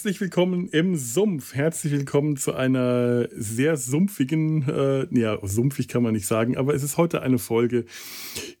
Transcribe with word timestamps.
Herzlich 0.00 0.22
willkommen 0.22 0.66
im 0.68 0.96
Sumpf. 0.96 1.52
Herzlich 1.52 1.92
willkommen 1.92 2.38
zu 2.38 2.54
einer 2.54 3.28
sehr 3.32 3.76
sumpfigen, 3.76 4.66
äh, 4.66 5.06
ja, 5.10 5.38
sumpfig 5.42 5.88
kann 5.88 6.02
man 6.02 6.14
nicht 6.14 6.26
sagen, 6.26 6.56
aber 6.56 6.72
es 6.74 6.82
ist 6.82 6.96
heute 6.96 7.20
eine 7.20 7.36
Folge, 7.36 7.84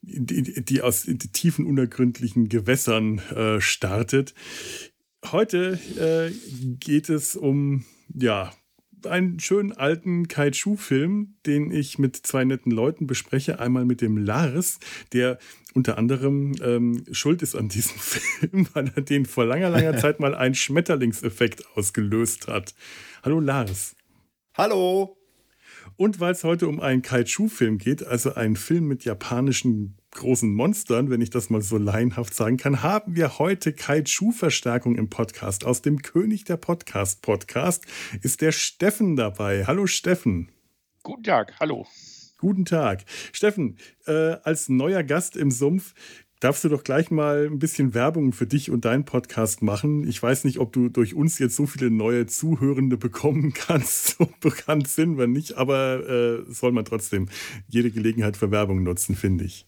die, 0.02 0.62
die 0.62 0.82
aus 0.82 1.04
die 1.04 1.16
tiefen, 1.16 1.64
unergründlichen 1.64 2.50
Gewässern 2.50 3.20
äh, 3.34 3.58
startet. 3.58 4.34
Heute 5.32 5.80
äh, 5.98 6.30
geht 6.78 7.08
es 7.08 7.36
um, 7.36 7.86
ja, 8.14 8.52
einen 9.06 9.40
schönen 9.40 9.72
alten 9.72 10.28
Kaiju-Film, 10.28 11.36
den 11.46 11.70
ich 11.70 11.98
mit 11.98 12.16
zwei 12.16 12.44
netten 12.44 12.70
Leuten 12.70 13.06
bespreche. 13.06 13.58
Einmal 13.60 13.86
mit 13.86 14.02
dem 14.02 14.18
Lars, 14.18 14.78
der 15.14 15.38
unter 15.74 15.98
anderem 15.98 16.54
ähm, 16.62 17.04
schuld 17.12 17.42
ist 17.42 17.54
an 17.54 17.68
diesem 17.68 17.96
Film, 17.98 18.68
weil 18.72 18.92
er 18.94 19.02
den 19.02 19.26
vor 19.26 19.44
langer, 19.44 19.70
langer 19.70 19.96
Zeit 19.98 20.20
mal 20.20 20.34
einen 20.34 20.54
Schmetterlingseffekt 20.54 21.64
ausgelöst 21.76 22.48
hat. 22.48 22.74
Hallo 23.22 23.40
Lars. 23.40 23.94
Hallo. 24.54 25.16
Und 25.96 26.18
weil 26.18 26.32
es 26.32 26.44
heute 26.44 26.66
um 26.66 26.80
einen 26.80 27.02
Kaiju-Film 27.02 27.78
geht, 27.78 28.06
also 28.06 28.34
einen 28.34 28.56
Film 28.56 28.86
mit 28.86 29.04
japanischen 29.04 29.96
großen 30.12 30.52
Monstern, 30.52 31.10
wenn 31.10 31.20
ich 31.20 31.30
das 31.30 31.50
mal 31.50 31.62
so 31.62 31.76
laienhaft 31.76 32.34
sagen 32.34 32.56
kann, 32.56 32.82
haben 32.82 33.14
wir 33.14 33.38
heute 33.38 33.72
Kaiju-Verstärkung 33.72 34.96
im 34.96 35.08
Podcast. 35.08 35.64
Aus 35.64 35.82
dem 35.82 36.02
König 36.02 36.44
der 36.44 36.56
Podcast-Podcast 36.56 37.84
ist 38.22 38.40
der 38.40 38.52
Steffen 38.52 39.16
dabei. 39.16 39.66
Hallo 39.66 39.86
Steffen. 39.86 40.50
Guten 41.02 41.22
Tag, 41.22 41.54
hallo. 41.60 41.86
Guten 42.40 42.64
Tag. 42.64 43.04
Steffen, 43.32 43.76
äh, 44.06 44.36
als 44.42 44.70
neuer 44.70 45.02
Gast 45.02 45.36
im 45.36 45.50
Sumpf 45.50 45.92
darfst 46.40 46.64
du 46.64 46.70
doch 46.70 46.84
gleich 46.84 47.10
mal 47.10 47.44
ein 47.44 47.58
bisschen 47.58 47.92
Werbung 47.92 48.32
für 48.32 48.46
dich 48.46 48.70
und 48.70 48.86
deinen 48.86 49.04
Podcast 49.04 49.60
machen. 49.60 50.08
Ich 50.08 50.22
weiß 50.22 50.44
nicht, 50.44 50.58
ob 50.58 50.72
du 50.72 50.88
durch 50.88 51.14
uns 51.14 51.38
jetzt 51.38 51.54
so 51.54 51.66
viele 51.66 51.90
neue 51.90 52.24
Zuhörende 52.26 52.96
bekommen 52.96 53.52
kannst. 53.54 54.16
So 54.16 54.26
bekannt 54.40 54.88
sind 54.88 55.18
wir 55.18 55.26
nicht, 55.26 55.58
aber 55.58 56.08
äh, 56.08 56.50
soll 56.50 56.72
man 56.72 56.86
trotzdem 56.86 57.28
jede 57.68 57.90
Gelegenheit 57.90 58.38
für 58.38 58.50
Werbung 58.50 58.82
nutzen, 58.82 59.14
finde 59.14 59.44
ich. 59.44 59.66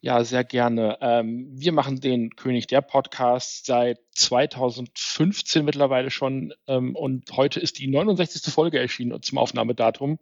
Ja, 0.00 0.24
sehr 0.24 0.42
gerne. 0.42 0.98
Ähm, 1.02 1.46
wir 1.52 1.70
machen 1.70 2.00
den 2.00 2.30
König 2.30 2.66
der 2.66 2.80
Podcast 2.80 3.66
seit 3.66 3.98
2015 4.16 5.64
mittlerweile 5.64 6.10
schon 6.10 6.54
ähm, 6.66 6.96
und 6.96 7.30
heute 7.36 7.60
ist 7.60 7.78
die 7.78 7.86
69. 7.86 8.52
Folge 8.52 8.80
erschienen 8.80 9.22
zum 9.22 9.38
Aufnahmedatum. 9.38 10.18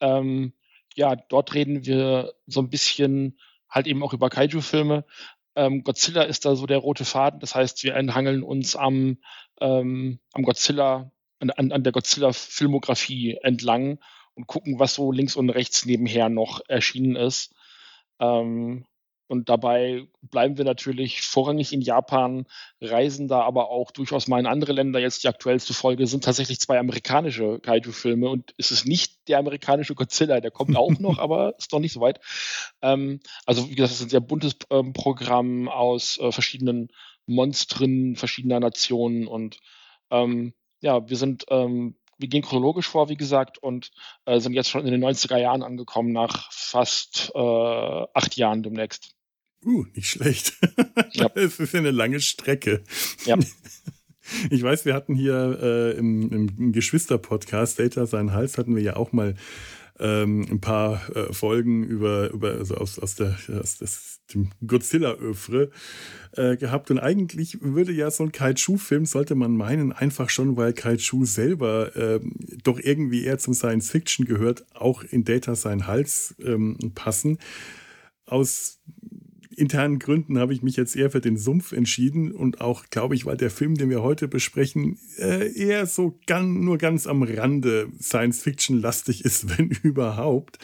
Ähm, 0.00 0.52
ja, 0.96 1.16
dort 1.16 1.54
reden 1.54 1.84
wir 1.86 2.34
so 2.46 2.60
ein 2.60 2.70
bisschen 2.70 3.38
halt 3.68 3.86
eben 3.86 4.02
auch 4.02 4.12
über 4.12 4.30
Kaiju-Filme. 4.30 5.04
Ähm, 5.54 5.82
Godzilla 5.82 6.22
ist 6.22 6.44
da 6.44 6.54
so 6.54 6.66
der 6.66 6.78
rote 6.78 7.04
Faden. 7.04 7.40
Das 7.40 7.54
heißt, 7.54 7.82
wir 7.84 7.94
enthangeln 7.94 8.42
uns 8.42 8.76
am, 8.76 9.18
ähm, 9.60 10.20
am 10.32 10.42
Godzilla, 10.42 11.10
an, 11.40 11.50
an 11.50 11.82
der 11.82 11.92
Godzilla-Filmografie 11.92 13.38
entlang 13.42 13.98
und 14.34 14.46
gucken, 14.46 14.78
was 14.78 14.94
so 14.94 15.12
links 15.12 15.36
und 15.36 15.50
rechts 15.50 15.84
nebenher 15.86 16.28
noch 16.28 16.60
erschienen 16.68 17.16
ist. 17.16 17.54
Ähm, 18.20 18.86
und 19.32 19.48
dabei 19.48 20.06
bleiben 20.20 20.58
wir 20.58 20.66
natürlich 20.66 21.22
vorrangig 21.22 21.72
in 21.72 21.80
Japan, 21.80 22.44
reisen 22.82 23.28
da 23.28 23.40
aber 23.40 23.70
auch 23.70 23.90
durchaus 23.90 24.28
mal 24.28 24.38
in 24.38 24.46
andere 24.46 24.72
Länder. 24.72 25.00
Jetzt 25.00 25.24
die 25.24 25.28
aktuellste 25.28 25.72
Folge 25.72 26.06
sind 26.06 26.22
tatsächlich 26.22 26.60
zwei 26.60 26.78
amerikanische 26.78 27.58
Kaiju-Filme 27.58 28.28
und 28.28 28.54
es 28.58 28.70
ist 28.70 28.86
nicht 28.86 29.26
der 29.28 29.38
amerikanische 29.38 29.94
Godzilla, 29.94 30.40
der 30.40 30.50
kommt 30.50 30.76
auch 30.76 30.98
noch, 30.98 31.18
aber 31.18 31.56
ist 31.56 31.72
noch 31.72 31.80
nicht 31.80 31.94
so 31.94 32.02
weit. 32.02 32.20
Ähm, 32.82 33.20
also 33.46 33.70
wie 33.70 33.74
gesagt, 33.74 33.92
es 33.92 34.00
ist 34.00 34.06
ein 34.06 34.10
sehr 34.10 34.20
buntes 34.20 34.54
ähm, 34.68 34.92
Programm 34.92 35.66
aus 35.66 36.18
äh, 36.18 36.30
verschiedenen 36.30 36.88
Monstern 37.24 38.16
verschiedener 38.16 38.60
Nationen 38.60 39.26
und 39.26 39.60
ähm, 40.10 40.52
ja, 40.82 41.08
wir 41.08 41.16
sind 41.16 41.46
ähm, 41.48 41.96
wir 42.18 42.28
gehen 42.28 42.42
chronologisch 42.42 42.88
vor, 42.88 43.08
wie 43.08 43.16
gesagt, 43.16 43.58
und 43.58 43.90
äh, 44.26 44.40
sind 44.40 44.52
jetzt 44.52 44.68
schon 44.70 44.86
in 44.86 44.92
den 44.92 45.02
90er 45.02 45.38
Jahren 45.38 45.62
angekommen, 45.62 46.12
nach 46.12 46.52
fast 46.52 47.32
äh, 47.34 47.38
acht 48.14 48.36
Jahren 48.36 48.62
demnächst. 48.62 49.16
Uh, 49.64 49.84
nicht 49.94 50.08
schlecht. 50.08 50.58
Ja. 51.12 51.30
Es 51.34 51.60
ist 51.60 51.72
ja 51.72 51.80
eine 51.80 51.90
lange 51.90 52.20
Strecke. 52.20 52.82
Ja. 53.24 53.38
Ich 54.50 54.62
weiß, 54.62 54.84
wir 54.84 54.94
hatten 54.94 55.14
hier 55.14 55.58
äh, 55.60 55.98
im, 55.98 56.30
im 56.30 56.72
Geschwister-Podcast 56.72 57.80
Data 57.80 58.06
sein 58.06 58.32
Hals 58.32 58.56
hatten 58.56 58.76
wir 58.76 58.82
ja 58.82 58.94
auch 58.94 59.12
mal 59.12 59.34
ähm, 59.98 60.46
ein 60.50 60.60
paar 60.60 61.00
äh, 61.14 61.32
Folgen 61.32 61.84
über, 61.84 62.30
über 62.30 62.52
also 62.52 62.76
aus, 62.76 62.98
aus, 62.98 63.14
der, 63.14 63.36
aus 63.60 63.78
des, 63.78 64.20
dem 64.32 64.50
Godzilla-Öfre 64.66 65.70
äh, 66.32 66.56
gehabt. 66.56 66.90
Und 66.90 66.98
eigentlich 66.98 67.58
würde 67.60 67.92
ja 67.92 68.10
so 68.10 68.24
ein 68.24 68.32
Kaiju-Film, 68.32 69.06
sollte 69.06 69.34
man 69.34 69.56
meinen, 69.56 69.92
einfach 69.92 70.30
schon, 70.30 70.56
weil 70.56 70.72
Kaiju 70.72 71.24
selber 71.24 71.94
ähm, 71.96 72.34
doch 72.64 72.80
irgendwie 72.80 73.24
eher 73.24 73.38
zum 73.38 73.54
Science-Fiction 73.54 74.26
gehört, 74.26 74.64
auch 74.74 75.02
in 75.02 75.24
Data 75.24 75.54
sein 75.54 75.86
Hals 75.86 76.34
ähm, 76.42 76.78
passen. 76.94 77.38
Aus 78.24 78.80
internen 79.62 79.98
Gründen 79.98 80.38
habe 80.38 80.52
ich 80.52 80.62
mich 80.62 80.76
jetzt 80.76 80.96
eher 80.96 81.10
für 81.10 81.20
den 81.20 81.38
Sumpf 81.38 81.72
entschieden 81.72 82.32
und 82.32 82.60
auch, 82.60 82.86
glaube 82.90 83.14
ich, 83.14 83.24
weil 83.24 83.36
der 83.36 83.50
Film, 83.50 83.76
den 83.76 83.90
wir 83.90 84.02
heute 84.02 84.28
besprechen, 84.28 84.98
äh, 85.18 85.52
eher 85.52 85.86
so 85.86 86.18
ganz, 86.26 86.58
nur 86.58 86.78
ganz 86.78 87.06
am 87.06 87.22
Rande 87.22 87.88
Science-Fiction-lastig 88.00 89.24
ist, 89.24 89.48
wenn 89.58 89.70
überhaupt. 89.70 90.58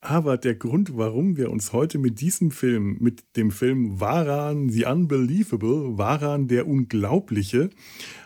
Aber 0.00 0.36
der 0.36 0.56
Grund, 0.56 0.98
warum 0.98 1.36
wir 1.36 1.50
uns 1.50 1.72
heute 1.72 1.98
mit 1.98 2.20
diesem 2.20 2.50
Film, 2.50 2.98
mit 3.00 3.36
dem 3.36 3.52
Film 3.52 4.00
Varan 4.00 4.68
the 4.68 4.84
Unbelievable, 4.84 5.96
Varan 5.96 6.48
der 6.48 6.66
Unglaubliche 6.66 7.70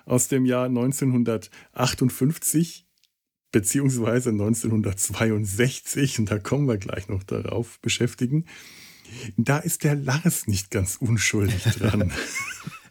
aus 0.07 0.29
dem 0.29 0.47
Jahr 0.47 0.67
1958 0.67 2.87
beziehungsweise 3.53 4.31
1962, 4.31 6.19
und 6.19 6.31
da 6.31 6.39
kommen 6.39 6.67
wir 6.67 6.79
gleich 6.79 7.09
noch 7.09 7.23
darauf, 7.23 7.79
beschäftigen, 7.81 8.47
da 9.37 9.59
ist 9.59 9.85
der 9.85 9.95
Lars 9.95 10.47
nicht 10.47 10.71
ganz 10.71 10.97
unschuldig 10.97 11.63
dran. 11.79 12.13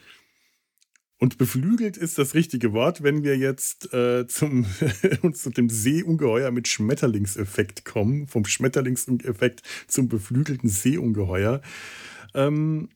Und 1.19 1.38
beflügelt 1.38 1.95
ist 1.95 2.18
das 2.18 2.33
richtige 2.33 2.74
Wort, 2.74 3.01
wenn 3.04 3.24
wir 3.24 3.38
jetzt 3.38 3.94
äh, 3.94 4.27
zum, 4.27 4.65
zu 5.33 5.50
dem 5.51 5.69
Seeungeheuer 5.69 6.51
mit 6.51 6.68
Schmetterlingseffekt 6.68 7.86
kommen, 7.86 8.27
vom 8.27 8.45
Schmetterlingseffekt 8.45 9.62
zum 9.88 10.10
beflügelten 10.10 10.69
Seeungeheuer. 10.69 11.62
Ähm, 12.33 12.89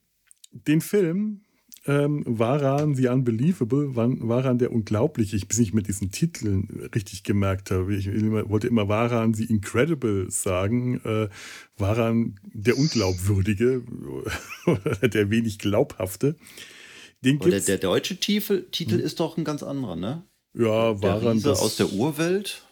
den 0.52 0.80
Film 0.80 1.42
ähm, 1.88 2.22
Waran 2.26 2.94
the 2.94 3.08
Unbelievable, 3.08 3.96
Waran 3.96 4.58
der 4.58 4.72
Unglaubliche, 4.72 5.36
ich 5.36 5.48
bis 5.48 5.58
ich 5.58 5.72
mit 5.72 5.88
diesen 5.88 6.10
Titeln 6.10 6.88
richtig 6.94 7.24
gemerkt 7.24 7.70
habe. 7.70 7.94
Ich 7.94 8.08
wollte 8.08 8.68
immer 8.68 8.88
Waran 8.88 9.32
the 9.34 9.46
Incredible 9.46 10.30
sagen, 10.30 11.00
äh, 11.04 11.28
Waran 11.78 12.38
der 12.52 12.76
Unglaubwürdige 12.76 13.82
oder 14.66 15.08
der 15.08 15.30
wenig 15.30 15.58
Glaubhafte. 15.58 16.36
Den 17.24 17.38
gibt's, 17.38 17.66
der, 17.66 17.78
der 17.78 17.88
deutsche 17.88 18.16
Titel, 18.16 18.66
Titel 18.70 18.98
hm. 18.98 19.00
ist 19.00 19.20
doch 19.20 19.36
ein 19.36 19.44
ganz 19.44 19.62
anderer, 19.62 19.96
ne? 19.96 20.24
Ja, 20.54 21.00
Waran 21.02 21.42
das 21.42 21.60
aus 21.60 21.76
der 21.76 21.92
Urwelt 21.92 22.62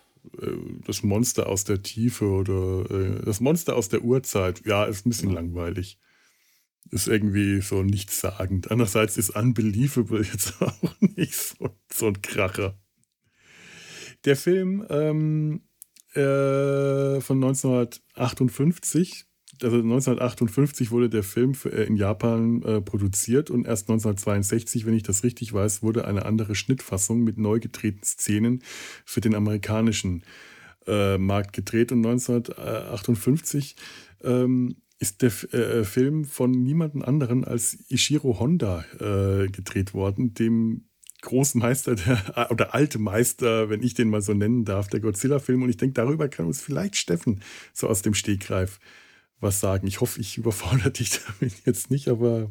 äh, 0.41 0.51
das 0.87 1.03
Monster 1.03 1.49
aus 1.49 1.65
der 1.65 1.83
Tiefe 1.83 2.27
oder 2.27 2.91
äh, 2.91 3.25
das 3.25 3.41
Monster 3.41 3.77
aus 3.77 3.89
der 3.89 4.03
Urzeit. 4.03 4.65
Ja, 4.65 4.85
ist 4.85 5.07
ein 5.07 5.11
bisschen 5.11 5.31
ja. 5.31 5.37
langweilig 5.37 5.99
ist 6.91 7.09
irgendwie 7.09 7.61
so 7.61 7.83
nichtssagend. 7.83 8.71
Andererseits 8.71 9.17
ist 9.17 9.31
Unbelievable 9.31 10.23
jetzt 10.23 10.55
auch 10.63 10.95
nicht 11.01 11.35
so, 11.35 11.77
so 11.93 12.09
ein 12.09 12.23
Kracher. 12.23 12.79
Der 14.25 14.37
Film 14.37 14.87
ähm, 14.89 15.63
äh, 16.15 17.21
von 17.21 17.43
1958, 17.43 19.27
also 19.63 19.77
1958 19.77 20.91
wurde 20.91 21.09
der 21.09 21.23
Film 21.23 21.55
äh, 21.65 21.85
in 21.85 21.97
Japan 21.97 22.63
äh, 22.63 22.81
produziert 22.81 23.51
und 23.51 23.67
erst 23.67 23.89
1962, 23.89 24.87
wenn 24.87 24.95
ich 24.95 25.03
das 25.03 25.25
richtig 25.25 25.53
weiß, 25.53 25.83
wurde 25.83 26.07
eine 26.07 26.25
andere 26.25 26.55
Schnittfassung 26.55 27.25
mit 27.25 27.39
neu 27.39 27.61
gedrehten 27.61 28.05
Szenen 28.05 28.63
für 29.05 29.21
den 29.21 29.35
amerikanischen 29.35 30.25
äh, 30.87 31.19
Markt 31.19 31.53
gedreht 31.53 31.93
und 31.93 32.07
1958 32.07 33.77
ähm, 34.23 34.77
ist 34.99 35.23
der 35.23 35.31
äh, 35.53 35.85
Film 35.85 36.25
von 36.25 36.51
niemandem 36.51 37.03
anderen 37.03 37.45
als 37.45 37.79
Ishiro 37.91 38.39
Honda 38.39 38.85
äh, 38.99 39.49
gedreht 39.49 39.93
worden, 39.95 40.33
dem 40.35 40.87
großen 41.23 41.61
Meister 41.61 41.97
der, 41.97 42.49
oder 42.51 42.75
alte 42.75 42.99
Meister, 42.99 43.69
wenn 43.69 43.83
ich 43.83 43.95
den 43.95 44.09
mal 44.09 44.23
so 44.23 44.33
nennen 44.33 44.65
darf, 44.65 44.89
der 44.89 45.01
Godzilla-Film. 45.01 45.63
Und 45.63 45.69
ich 45.69 45.77
denke, 45.77 45.95
darüber 45.95 46.29
kann 46.29 46.47
uns 46.47 46.61
vielleicht 46.61 46.97
Steffen 46.97 47.41
so 47.73 47.89
aus 47.89 48.03
dem 48.03 48.15
Stegreif 48.15 48.79
was 49.41 49.61
sagen. 49.61 49.87
Ich 49.87 50.01
hoffe, 50.01 50.21
ich 50.21 50.39
überfordere 50.39 50.91
dich 50.93 51.21
damit 51.25 51.67
jetzt 51.67 51.91
nicht, 51.91 52.09
aber 52.09 52.51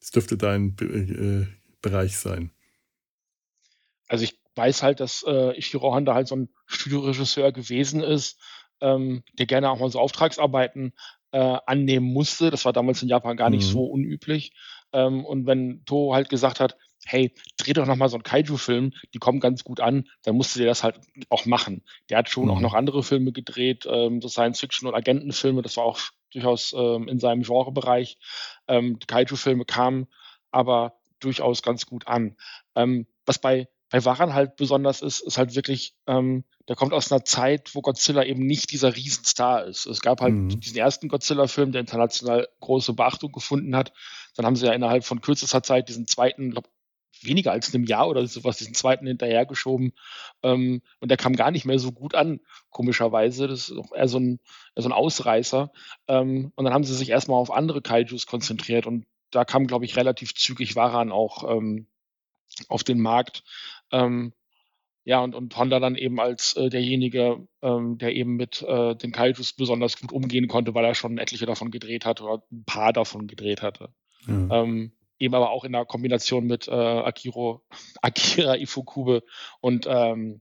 es 0.00 0.10
dürfte 0.10 0.36
dein 0.36 0.76
äh, 0.80 1.46
Bereich 1.80 2.16
sein. 2.16 2.50
Also 4.08 4.24
ich 4.24 4.38
weiß 4.54 4.82
halt, 4.82 5.00
dass 5.00 5.24
äh, 5.26 5.56
Ishiro 5.56 5.94
Honda 5.94 6.14
halt 6.14 6.28
so 6.28 6.36
ein 6.36 6.48
Studioregisseur 6.66 7.52
gewesen 7.52 8.02
ist, 8.02 8.38
ähm, 8.80 9.22
der 9.38 9.46
gerne 9.46 9.70
auch 9.70 9.78
mal 9.78 9.90
so 9.90 10.00
Auftragsarbeiten 10.00 10.92
äh, 11.30 11.58
annehmen 11.66 12.12
musste. 12.12 12.50
Das 12.50 12.64
war 12.64 12.72
damals 12.72 13.02
in 13.02 13.08
Japan 13.08 13.36
gar 13.36 13.50
nicht 13.50 13.66
mhm. 13.68 13.72
so 13.72 13.84
unüblich. 13.84 14.52
Ähm, 14.92 15.24
und 15.24 15.46
wenn 15.46 15.84
To 15.86 16.14
halt 16.14 16.28
gesagt 16.28 16.60
hat, 16.60 16.76
hey, 17.06 17.34
dreh 17.56 17.72
doch 17.72 17.86
noch 17.86 17.96
mal 17.96 18.08
so 18.08 18.16
einen 18.16 18.22
Kaiju-Film, 18.22 18.92
die 19.14 19.18
kommen 19.18 19.40
ganz 19.40 19.64
gut 19.64 19.80
an, 19.80 20.08
dann 20.22 20.36
musste 20.36 20.58
der 20.58 20.68
das 20.68 20.82
halt 20.82 21.00
auch 21.28 21.46
machen. 21.46 21.82
Der 22.10 22.18
hat 22.18 22.28
schon 22.28 22.44
mhm. 22.44 22.50
auch 22.50 22.60
noch 22.60 22.74
andere 22.74 23.02
Filme 23.02 23.32
gedreht, 23.32 23.86
ähm, 23.88 24.20
so 24.20 24.28
Science-Fiction- 24.28 24.88
und 24.88 24.94
Agentenfilme, 24.94 25.62
das 25.62 25.76
war 25.76 25.84
auch 25.84 26.00
durchaus 26.32 26.74
ähm, 26.76 27.08
in 27.08 27.18
seinem 27.18 27.42
Genrebereich. 27.42 28.18
Ähm, 28.68 28.98
die 28.98 29.06
Kaiju-Filme 29.06 29.64
kamen 29.64 30.06
aber 30.50 30.94
durchaus 31.20 31.62
ganz 31.62 31.86
gut 31.86 32.06
an. 32.06 32.36
Ähm, 32.74 33.06
was 33.26 33.38
bei 33.38 33.68
bei 33.92 34.02
Waran 34.06 34.32
halt 34.32 34.56
besonders 34.56 35.02
ist, 35.02 35.20
ist 35.20 35.36
halt 35.36 35.54
wirklich, 35.54 35.94
ähm, 36.06 36.44
der 36.66 36.76
kommt 36.76 36.94
aus 36.94 37.12
einer 37.12 37.26
Zeit, 37.26 37.74
wo 37.74 37.82
Godzilla 37.82 38.24
eben 38.24 38.46
nicht 38.46 38.72
dieser 38.72 38.96
Riesenstar 38.96 39.66
ist. 39.66 39.84
Es 39.84 40.00
gab 40.00 40.22
halt 40.22 40.32
mhm. 40.32 40.60
diesen 40.60 40.78
ersten 40.78 41.08
Godzilla-Film, 41.08 41.72
der 41.72 41.82
international 41.82 42.48
große 42.60 42.94
Beachtung 42.94 43.32
gefunden 43.32 43.76
hat. 43.76 43.92
Dann 44.34 44.46
haben 44.46 44.56
sie 44.56 44.64
ja 44.64 44.72
innerhalb 44.72 45.04
von 45.04 45.20
kürzester 45.20 45.62
Zeit 45.62 45.90
diesen 45.90 46.06
zweiten, 46.06 46.54
weniger 47.24 47.52
als 47.52 47.74
einem 47.74 47.84
Jahr 47.84 48.08
oder 48.08 48.26
sowas, 48.26 48.58
diesen 48.58 48.74
zweiten 48.74 49.06
hinterhergeschoben. 49.06 49.92
Ähm, 50.42 50.82
und 51.00 51.10
der 51.10 51.16
kam 51.16 51.34
gar 51.34 51.50
nicht 51.50 51.64
mehr 51.64 51.78
so 51.78 51.92
gut 51.92 52.14
an, 52.14 52.40
komischerweise. 52.70 53.48
Das 53.48 53.68
ist 53.68 53.78
auch 53.78 53.92
eher 53.92 54.08
so 54.08 54.18
ein, 54.18 54.40
eher 54.74 54.82
so 54.82 54.88
ein 54.88 54.92
Ausreißer. 54.92 55.72
Ähm, 56.08 56.52
und 56.54 56.64
dann 56.64 56.74
haben 56.74 56.84
sie 56.84 56.94
sich 56.94 57.10
erstmal 57.10 57.40
auf 57.40 57.50
andere 57.50 57.82
Kaijus 57.82 58.26
konzentriert 58.26 58.86
und 58.86 59.06
da 59.30 59.44
kam, 59.44 59.66
glaube 59.66 59.84
ich, 59.84 59.96
relativ 59.96 60.34
zügig 60.34 60.76
Waran 60.76 61.10
auch 61.10 61.50
ähm, 61.50 61.86
auf 62.68 62.84
den 62.84 63.00
Markt. 63.00 63.42
Ähm, 63.90 64.32
ja, 65.04 65.20
und, 65.20 65.34
und 65.34 65.56
Honda 65.56 65.80
dann 65.80 65.96
eben 65.96 66.20
als 66.20 66.54
äh, 66.56 66.68
derjenige, 66.68 67.48
ähm, 67.60 67.98
der 67.98 68.14
eben 68.14 68.36
mit 68.36 68.62
äh, 68.62 68.94
den 68.94 69.10
Kaijus 69.10 69.52
besonders 69.52 69.98
gut 69.98 70.12
umgehen 70.12 70.46
konnte, 70.46 70.74
weil 70.74 70.84
er 70.84 70.94
schon 70.94 71.18
etliche 71.18 71.46
davon 71.46 71.70
gedreht 71.70 72.04
hatte 72.04 72.22
oder 72.22 72.44
ein 72.52 72.64
paar 72.64 72.92
davon 72.92 73.26
gedreht 73.26 73.62
hatte. 73.62 73.88
Ja. 74.28 74.62
Eben 75.22 75.34
aber 75.36 75.50
auch 75.50 75.64
in 75.64 75.72
der 75.72 75.84
Kombination 75.84 76.46
mit 76.46 76.66
äh, 76.66 76.72
Akiro, 76.72 77.62
Akira 78.02 78.56
Ifukube 78.56 79.22
und 79.60 79.86
ähm, 79.88 80.40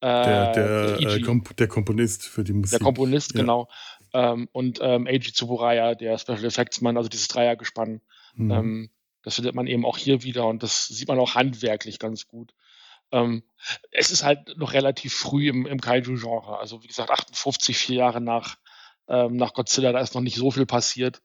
äh, 0.00 0.06
der, 0.06 0.52
der, 0.52 1.00
äh, 1.00 1.20
Komp 1.20 1.54
der, 1.56 1.68
Komponist 1.68 2.26
für 2.26 2.44
die 2.44 2.54
Musik. 2.54 2.78
Der 2.78 2.84
Komponist, 2.84 3.34
ja. 3.34 3.40
genau. 3.42 3.68
Ähm, 4.14 4.48
und 4.52 4.78
ähm, 4.80 5.06
Eiji 5.06 5.20
Tsuburaya, 5.32 5.94
der 5.94 6.18
Special 6.18 6.44
Effects 6.44 6.80
Mann, 6.80 6.96
also 6.96 7.10
dieses 7.10 7.28
Dreiergespann. 7.28 8.00
Mhm. 8.34 8.50
Ähm, 8.50 8.90
das 9.22 9.34
findet 9.34 9.54
man 9.54 9.66
eben 9.66 9.84
auch 9.84 9.98
hier 9.98 10.22
wieder 10.22 10.46
und 10.46 10.62
das 10.62 10.86
sieht 10.86 11.08
man 11.08 11.18
auch 11.18 11.34
handwerklich 11.34 11.98
ganz 11.98 12.26
gut. 12.26 12.54
Ähm, 13.12 13.42
es 13.90 14.10
ist 14.10 14.24
halt 14.24 14.56
noch 14.56 14.72
relativ 14.72 15.14
früh 15.14 15.48
im, 15.48 15.66
im 15.66 15.80
Kaiju-Genre. 15.80 16.58
Also 16.58 16.82
wie 16.82 16.86
gesagt, 16.86 17.10
58, 17.10 17.76
vier 17.76 17.96
Jahre 17.96 18.22
nach, 18.22 18.56
ähm, 19.08 19.36
nach 19.36 19.52
Godzilla, 19.52 19.92
da 19.92 20.00
ist 20.00 20.14
noch 20.14 20.22
nicht 20.22 20.36
so 20.36 20.50
viel 20.50 20.66
passiert. 20.66 21.20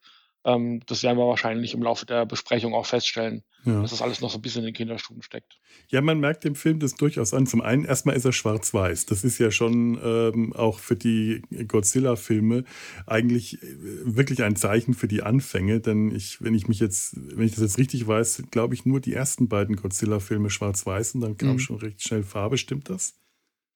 Ähm, 0.46 0.82
das 0.86 1.04
werden 1.04 1.18
wir 1.18 1.28
wahrscheinlich 1.28 1.74
im 1.74 1.84
Laufe 1.84 2.06
der 2.06 2.26
Besprechung 2.26 2.74
auch 2.74 2.86
feststellen, 2.86 3.44
ja. 3.66 3.82
dass 3.82 3.92
das 3.92 4.02
alles 4.02 4.22
noch 4.22 4.30
so 4.30 4.38
ein 4.38 4.42
bisschen 4.42 4.62
in 4.62 4.68
den 4.68 4.74
Kinderschuhen 4.74 5.22
steckt. 5.22 5.60
Ja, 5.90 6.00
man 6.02 6.20
merkt 6.20 6.46
dem 6.46 6.56
Film 6.56 6.80
das 6.80 6.96
durchaus 6.96 7.34
an. 7.34 7.46
Zum 7.46 7.62
einen, 7.62 7.84
erstmal 7.84 8.16
ist 8.16 8.26
er 8.26 8.32
schwarz-weiß. 8.32 9.06
Das 9.08 9.24
ist 9.24 9.38
ja 9.38 9.52
schon 9.52 10.00
ähm, 10.02 10.54
auch 10.54 10.80
für 10.80 10.96
die 10.96 11.42
Godzilla-Filme 11.68 12.64
eigentlich 13.06 13.62
äh, 13.62 13.68
wirklich 14.06 14.42
ein 14.44 14.56
Zeichen 14.56 14.94
für 14.94 15.10
die 15.10 15.24
Anfänge. 15.24 15.82
Denn 15.82 16.16
ich, 16.16 16.42
wenn 16.42 16.54
ich 16.54 16.68
mich 16.68 16.80
jetzt, 16.80 17.18
wenn 17.18 17.46
ich 17.46 17.52
das 17.52 17.62
jetzt 17.62 17.78
richtig 17.78 18.08
weiß, 18.08 18.44
glaube 18.50 18.76
ich, 18.76 18.86
nur 18.86 19.02
die 19.02 19.14
ersten 19.14 19.50
beiden 19.50 19.76
Godzilla-Filme 19.76 20.50
schwarz-weiß 20.50 21.16
und 21.16 21.22
dann 21.22 21.38
kam 21.38 21.54
mhm. 21.54 21.60
schon 21.60 21.78
recht 21.78 22.02
schnell 22.02 22.24
Farbe. 22.24 22.58
Stimmt 22.58 22.90
das? 22.90 23.20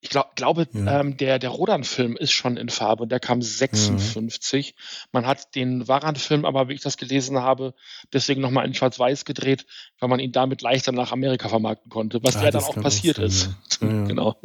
Ich 0.03 0.09
glaub, 0.09 0.35
glaube, 0.35 0.67
ja. 0.73 0.99
ähm, 0.99 1.15
der, 1.15 1.39
der 1.39 1.49
Rodan-Film 1.49 2.17
ist 2.17 2.33
schon 2.33 2.57
in 2.57 2.67
Farbe 2.67 3.03
und 3.03 3.09
der 3.09 3.21
kam 3.21 3.41
56. 3.41 4.67
Ja. 4.67 4.73
Man 5.13 5.25
hat 5.25 5.55
den 5.55 5.87
Waran-Film 5.87 6.43
aber, 6.43 6.67
wie 6.67 6.73
ich 6.73 6.81
das 6.81 6.97
gelesen 6.97 7.39
habe, 7.39 7.73
deswegen 8.11 8.41
nochmal 8.41 8.65
in 8.65 8.73
Schwarz-Weiß 8.73 9.23
gedreht, 9.23 9.65
weil 9.99 10.09
man 10.09 10.19
ihn 10.19 10.33
damit 10.33 10.61
leichter 10.61 10.91
nach 10.91 11.13
Amerika 11.13 11.47
vermarkten 11.47 11.89
konnte, 11.89 12.21
was 12.21 12.35
ah, 12.35 12.43
ja 12.43 12.51
dann 12.51 12.65
auch 12.65 12.75
passiert 12.75 13.15
sein, 13.15 13.25
ist. 13.27 13.49
Ja. 13.79 13.87
genau. 14.07 14.35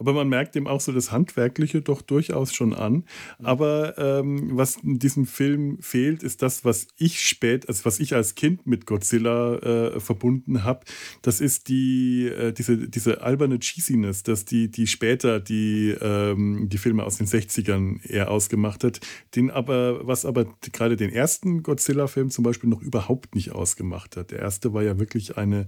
Aber 0.00 0.14
man 0.14 0.28
merkt 0.28 0.56
ihm 0.56 0.66
auch 0.66 0.80
so 0.80 0.92
das 0.92 1.12
Handwerkliche 1.12 1.82
doch 1.82 2.00
durchaus 2.00 2.54
schon 2.54 2.74
an. 2.74 3.04
Aber 3.42 3.98
ähm, 3.98 4.56
was 4.56 4.76
in 4.76 4.98
diesem 4.98 5.26
Film 5.26 5.78
fehlt, 5.80 6.22
ist 6.22 6.42
das, 6.42 6.64
was 6.64 6.88
ich 6.96 7.20
spät, 7.20 7.68
also 7.68 7.84
was 7.84 8.00
ich 8.00 8.14
als 8.14 8.34
Kind 8.34 8.66
mit 8.66 8.86
Godzilla 8.86 9.56
äh, 9.56 10.00
verbunden 10.00 10.64
habe. 10.64 10.80
Das 11.20 11.40
ist 11.40 11.68
die, 11.68 12.26
äh, 12.26 12.52
diese, 12.52 12.88
diese 12.88 13.20
alberne 13.20 13.58
Cheesiness, 13.58 14.22
dass 14.22 14.46
die, 14.46 14.70
die 14.70 14.86
später 14.86 15.38
die, 15.38 15.94
ähm, 16.00 16.68
die 16.70 16.78
Filme 16.78 17.04
aus 17.04 17.18
den 17.18 17.26
60ern 17.26 18.02
eher 18.02 18.30
ausgemacht 18.30 18.82
hat. 18.82 19.00
Den 19.36 19.50
aber, 19.50 20.06
was 20.06 20.24
aber 20.24 20.46
gerade 20.72 20.96
den 20.96 21.12
ersten 21.12 21.62
Godzilla-Film 21.62 22.30
zum 22.30 22.42
Beispiel 22.42 22.70
noch 22.70 22.80
überhaupt 22.80 23.34
nicht 23.34 23.52
ausgemacht 23.52 24.16
hat. 24.16 24.30
Der 24.30 24.38
erste 24.38 24.72
war 24.72 24.82
ja 24.82 24.98
wirklich 24.98 25.36
eine 25.36 25.66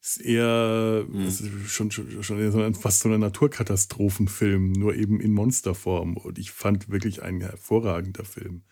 ist 0.00 0.20
eher 0.20 1.04
mhm. 1.06 1.26
ist 1.26 1.44
schon, 1.66 1.90
schon, 1.90 2.22
schon 2.22 2.40
eher 2.40 2.52
so 2.52 2.62
ein, 2.62 2.74
fast 2.74 3.00
so 3.00 3.08
ein 3.08 3.20
Naturkatastrophenfilm, 3.20 4.72
nur 4.72 4.94
eben 4.94 5.20
in 5.20 5.32
Monsterform. 5.32 6.16
Und 6.16 6.38
ich 6.38 6.50
fand 6.50 6.88
wirklich 6.88 7.22
ein 7.22 7.40
hervorragender 7.40 8.24
Film. 8.24 8.62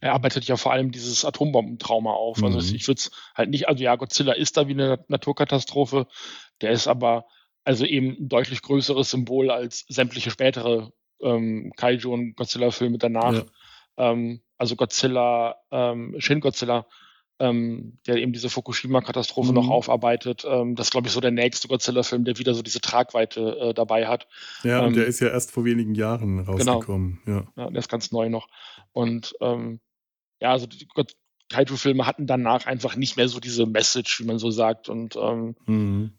Er 0.00 0.14
arbeitet 0.14 0.44
ja 0.44 0.56
vor 0.56 0.72
allem 0.72 0.90
dieses 0.90 1.24
Atombombentrauma 1.24 2.10
auf. 2.12 2.38
Also 2.38 2.48
mhm. 2.48 2.56
Also 2.56 2.74
ich 2.74 2.88
würde 2.88 2.98
es 2.98 3.10
halt 3.34 3.50
nicht, 3.50 3.68
also 3.68 3.84
ja, 3.84 3.94
Godzilla 3.96 4.32
ist 4.32 4.56
da 4.56 4.66
wie 4.66 4.72
eine 4.72 5.04
Naturkatastrophe, 5.08 6.06
der 6.62 6.72
ist 6.72 6.88
aber 6.88 7.26
also 7.64 7.84
eben 7.84 8.16
ein 8.18 8.28
deutlich 8.28 8.62
größeres 8.62 9.10
Symbol 9.10 9.50
als 9.50 9.84
sämtliche 9.88 10.30
spätere 10.30 10.92
ähm, 11.22 11.72
Kaiju- 11.76 12.08
und 12.08 12.34
Godzilla-Filme 12.34 12.98
danach. 12.98 13.34
Ja. 13.34 13.44
Ähm, 13.98 14.40
also 14.56 14.76
Godzilla, 14.76 15.56
ähm, 15.70 16.16
Shin 16.18 16.40
Godzilla 16.40 16.86
ähm, 17.40 17.98
der 18.06 18.16
eben 18.16 18.32
diese 18.32 18.50
Fukushima-Katastrophe 18.50 19.48
mhm. 19.48 19.54
noch 19.54 19.68
aufarbeitet. 19.68 20.44
Ähm, 20.46 20.76
das 20.76 20.88
ist, 20.88 20.90
glaube 20.90 21.08
ich, 21.08 21.12
so 21.12 21.20
der 21.20 21.30
nächste 21.30 21.68
Godzilla-Film, 21.68 22.24
der 22.24 22.38
wieder 22.38 22.54
so 22.54 22.62
diese 22.62 22.80
Tragweite 22.80 23.56
äh, 23.58 23.74
dabei 23.74 24.06
hat. 24.06 24.28
Ja, 24.62 24.80
ähm, 24.80 24.88
und 24.88 24.96
der 24.96 25.06
ist 25.06 25.20
ja 25.20 25.28
erst 25.28 25.50
vor 25.50 25.64
wenigen 25.64 25.94
Jahren 25.94 26.44
genau. 26.44 26.52
rausgekommen. 26.52 27.20
Genau. 27.24 27.38
Ja. 27.56 27.64
ja, 27.64 27.70
der 27.70 27.78
ist 27.78 27.88
ganz 27.88 28.12
neu 28.12 28.28
noch. 28.28 28.48
Und 28.92 29.34
ähm, 29.40 29.80
ja, 30.40 30.52
also 30.52 30.66
Kaiju-Filme 31.48 32.06
hatten 32.06 32.26
danach 32.26 32.66
einfach 32.66 32.94
nicht 32.94 33.16
mehr 33.16 33.28
so 33.28 33.40
diese 33.40 33.66
Message, 33.66 34.20
wie 34.20 34.26
man 34.26 34.38
so 34.38 34.50
sagt. 34.50 34.90
Und 34.90 35.16
ähm, 35.16 35.56
mhm. 35.66 36.12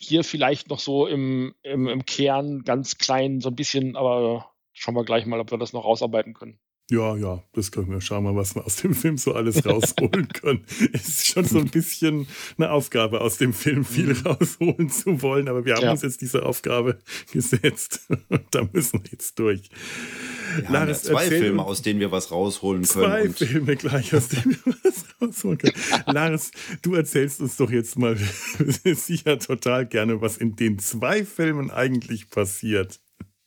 hier 0.00 0.24
vielleicht 0.24 0.68
noch 0.68 0.80
so 0.80 1.06
im, 1.06 1.54
im, 1.62 1.86
im 1.86 2.04
Kern 2.04 2.62
ganz 2.64 2.98
klein, 2.98 3.40
so 3.40 3.50
ein 3.50 3.56
bisschen, 3.56 3.96
aber 3.96 4.50
schauen 4.72 4.96
wir 4.96 5.04
gleich 5.04 5.26
mal, 5.26 5.38
ob 5.38 5.52
wir 5.52 5.58
das 5.58 5.72
noch 5.72 5.84
rausarbeiten 5.84 6.34
können. 6.34 6.58
Ja, 6.90 7.16
ja, 7.16 7.40
das 7.52 7.70
können 7.70 7.88
wir. 7.88 8.00
Schauen 8.00 8.24
wir, 8.24 8.34
was 8.34 8.56
wir 8.56 8.66
aus 8.66 8.76
dem 8.76 8.96
Film 8.96 9.16
so 9.16 9.32
alles 9.32 9.64
rausholen 9.64 10.26
können. 10.32 10.64
es 10.92 11.08
ist 11.08 11.26
schon 11.28 11.44
so 11.44 11.58
ein 11.58 11.68
bisschen 11.68 12.26
eine 12.58 12.72
Aufgabe, 12.72 13.20
aus 13.20 13.38
dem 13.38 13.54
Film 13.54 13.84
viel 13.84 14.12
mhm. 14.14 14.26
rausholen 14.26 14.90
zu 14.90 15.22
wollen, 15.22 15.48
aber 15.48 15.64
wir 15.64 15.76
haben 15.76 15.84
ja. 15.84 15.92
uns 15.92 16.02
jetzt 16.02 16.20
diese 16.20 16.44
Aufgabe 16.44 16.98
gesetzt. 17.32 18.08
da 18.50 18.68
müssen 18.72 19.04
wir 19.04 19.10
jetzt 19.12 19.38
durch. 19.38 19.70
Wir 20.56 20.68
Laris, 20.68 21.04
ja 21.04 21.12
zwei 21.12 21.28
Filme, 21.28 21.64
aus 21.64 21.82
denen 21.82 22.00
wir 22.00 22.10
was 22.10 22.32
rausholen 22.32 22.82
können. 22.82 23.34
Zwei 23.36 23.46
Filme 23.46 23.76
gleich, 23.76 24.12
aus 24.12 24.26
denen 24.26 24.58
wir 24.64 24.74
was 24.82 25.04
rausholen 25.22 25.58
können. 25.58 25.74
Laris, 26.06 26.50
du 26.82 26.96
erzählst 26.96 27.40
uns 27.40 27.56
doch 27.56 27.70
jetzt 27.70 28.00
mal 28.00 28.16
sicher 28.84 29.38
total 29.38 29.86
gerne, 29.86 30.20
was 30.20 30.38
in 30.38 30.56
den 30.56 30.80
zwei 30.80 31.24
Filmen 31.24 31.70
eigentlich 31.70 32.30
passiert. 32.30 33.00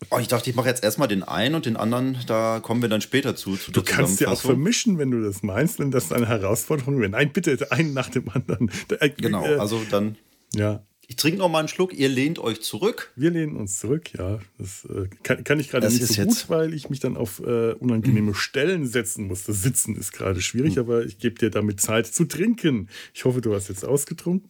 Oh, 0.09 0.19
ich 0.19 0.27
dachte, 0.27 0.49
ich 0.49 0.55
mache 0.55 0.67
jetzt 0.67 0.83
erstmal 0.83 1.07
den 1.07 1.23
einen 1.23 1.55
und 1.55 1.65
den 1.65 1.77
anderen, 1.77 2.17
da 2.27 2.59
kommen 2.61 2.81
wir 2.81 2.89
dann 2.89 3.01
später 3.01 3.35
zu. 3.35 3.55
zu 3.55 3.71
du 3.71 3.83
kannst 3.83 4.19
ja 4.19 4.29
auch 4.29 4.41
vermischen, 4.41 4.97
wenn 4.97 5.11
du 5.11 5.21
das 5.21 5.43
meinst, 5.43 5.79
wenn 5.79 5.91
das 5.91 6.11
eine 6.11 6.27
Herausforderung 6.27 6.99
wäre. 6.99 7.09
Nein, 7.09 7.31
bitte, 7.31 7.71
einen 7.71 7.93
nach 7.93 8.09
dem 8.09 8.29
anderen. 8.29 8.71
Äh, 8.99 9.09
genau, 9.09 9.45
äh, 9.45 9.55
also 9.55 9.81
dann. 9.89 10.17
Ja. 10.53 10.83
Ich 11.05 11.17
trinke 11.17 11.37
noch 11.37 11.49
mal 11.49 11.59
einen 11.59 11.67
Schluck, 11.67 11.93
ihr 11.93 12.07
lehnt 12.07 12.39
euch 12.39 12.61
zurück. 12.61 13.11
Wir 13.15 13.29
lehnen 13.29 13.57
uns 13.57 13.77
zurück, 13.77 14.13
ja. 14.17 14.39
Das 14.57 14.85
äh, 14.85 15.09
kann, 15.21 15.43
kann, 15.43 15.59
ich 15.59 15.69
gerade 15.69 15.87
nicht 15.87 16.07
so 16.07 16.23
gut, 16.23 16.45
weil 16.49 16.73
ich 16.73 16.89
mich 16.89 17.01
dann 17.01 17.17
auf 17.17 17.39
äh, 17.39 17.73
unangenehme 17.73 18.33
Stellen 18.33 18.87
setzen 18.87 19.27
muss. 19.27 19.43
Das 19.43 19.61
Sitzen 19.61 19.95
ist 19.97 20.13
gerade 20.13 20.41
schwierig, 20.41 20.75
hm. 20.75 20.83
aber 20.83 21.03
ich 21.03 21.19
gebe 21.19 21.35
dir 21.35 21.49
damit 21.49 21.81
Zeit 21.81 22.07
zu 22.07 22.25
trinken. 22.25 22.87
Ich 23.13 23.25
hoffe, 23.25 23.41
du 23.41 23.53
hast 23.53 23.67
jetzt 23.67 23.83
ausgetrunken. 23.83 24.49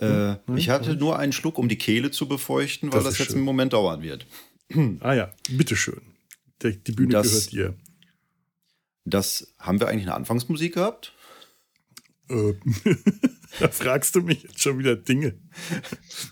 Äh, 0.00 0.36
ich 0.56 0.68
hatte 0.68 0.94
nur 0.94 1.18
einen 1.18 1.32
Schluck, 1.32 1.58
um 1.58 1.68
die 1.68 1.78
Kehle 1.78 2.10
zu 2.10 2.28
befeuchten, 2.28 2.92
weil 2.92 3.00
das, 3.00 3.10
das 3.10 3.18
jetzt 3.18 3.30
schön. 3.30 3.38
im 3.38 3.44
Moment 3.44 3.72
dauern 3.72 4.02
wird. 4.02 4.26
Ah 5.00 5.14
ja, 5.14 5.32
bitteschön. 5.50 6.00
Die 6.62 6.92
Bühne 6.92 7.12
das, 7.12 7.30
gehört 7.30 7.52
dir. 7.52 7.74
Das 9.04 9.54
haben 9.58 9.78
wir 9.78 9.88
eigentlich 9.88 10.06
eine 10.06 10.14
Anfangsmusik 10.14 10.74
gehabt? 10.74 11.14
Äh, 12.28 12.54
da 13.60 13.68
fragst 13.68 14.14
du 14.16 14.22
mich 14.22 14.42
jetzt 14.42 14.60
schon 14.60 14.78
wieder 14.78 14.96
Dinge. 14.96 15.38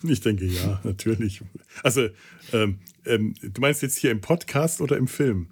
Ich 0.03 0.21
denke, 0.21 0.47
ja, 0.47 0.81
natürlich. 0.83 1.43
Also, 1.83 2.09
ähm, 2.53 2.81
ähm, 3.05 3.35
du 3.41 3.61
meinst 3.61 3.83
jetzt 3.83 3.99
hier 3.99 4.11
im 4.11 4.21
Podcast 4.21 4.81
oder 4.81 4.97
im 4.97 5.07
Film? 5.07 5.51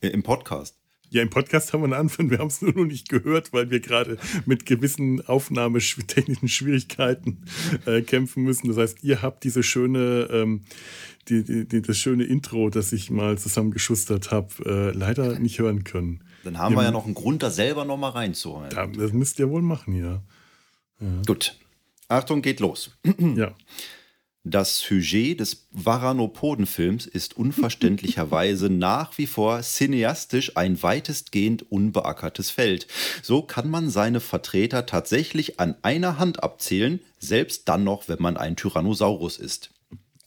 Äh, 0.00 0.08
Im 0.08 0.22
Podcast. 0.22 0.75
Ja, 1.10 1.22
im 1.22 1.30
Podcast 1.30 1.72
haben 1.72 1.80
wir 1.80 1.84
einen 1.84 1.94
Anfang. 1.94 2.30
Wir 2.30 2.38
haben 2.38 2.48
es 2.48 2.62
nur 2.62 2.72
noch 2.72 2.84
nicht 2.84 3.08
gehört, 3.08 3.52
weil 3.52 3.70
wir 3.70 3.80
gerade 3.80 4.18
mit 4.44 4.66
gewissen 4.66 5.24
aufnahmetechnischen 5.26 6.48
Schwierigkeiten 6.48 7.44
äh, 7.86 8.02
kämpfen 8.02 8.42
müssen. 8.42 8.68
Das 8.68 8.76
heißt, 8.76 9.04
ihr 9.04 9.22
habt 9.22 9.44
diese 9.44 9.62
schöne, 9.62 10.28
ähm, 10.32 10.64
die, 11.28 11.44
die, 11.44 11.66
die, 11.66 11.82
das 11.82 11.96
schöne 11.96 12.24
Intro, 12.24 12.70
das 12.70 12.92
ich 12.92 13.10
mal 13.10 13.38
zusammengeschustert 13.38 14.30
habe, 14.30 14.48
äh, 14.64 14.96
leider 14.96 15.38
nicht 15.38 15.58
hören 15.58 15.84
können. 15.84 16.24
Dann 16.44 16.58
haben 16.58 16.74
wir 16.74 16.82
ja 16.82 16.90
noch 16.90 17.06
einen 17.06 17.14
Grund, 17.14 17.42
da 17.42 17.50
selber 17.50 17.84
noch 17.84 17.96
mal 17.96 18.10
reinzuholen. 18.10 18.70
Das 18.70 19.12
müsst 19.12 19.38
ihr 19.38 19.50
wohl 19.50 19.62
machen, 19.62 19.94
ja. 19.94 20.22
ja. 21.00 21.22
Gut. 21.26 21.56
Achtung, 22.08 22.42
geht 22.42 22.60
los. 22.60 22.96
ja. 23.36 23.54
Das 24.48 24.78
Sujet 24.78 25.40
des 25.40 25.66
Varanopoden-Films 25.72 27.06
ist 27.06 27.36
unverständlicherweise 27.36 28.70
nach 28.70 29.18
wie 29.18 29.26
vor 29.26 29.60
cineastisch 29.60 30.56
ein 30.56 30.80
weitestgehend 30.80 31.72
unbeackertes 31.72 32.50
Feld. 32.50 32.86
So 33.22 33.42
kann 33.42 33.68
man 33.68 33.90
seine 33.90 34.20
Vertreter 34.20 34.86
tatsächlich 34.86 35.58
an 35.58 35.74
einer 35.82 36.20
Hand 36.20 36.44
abzählen, 36.44 37.00
selbst 37.18 37.68
dann 37.68 37.82
noch, 37.82 38.06
wenn 38.06 38.22
man 38.22 38.36
ein 38.36 38.54
Tyrannosaurus 38.54 39.38
ist. 39.38 39.70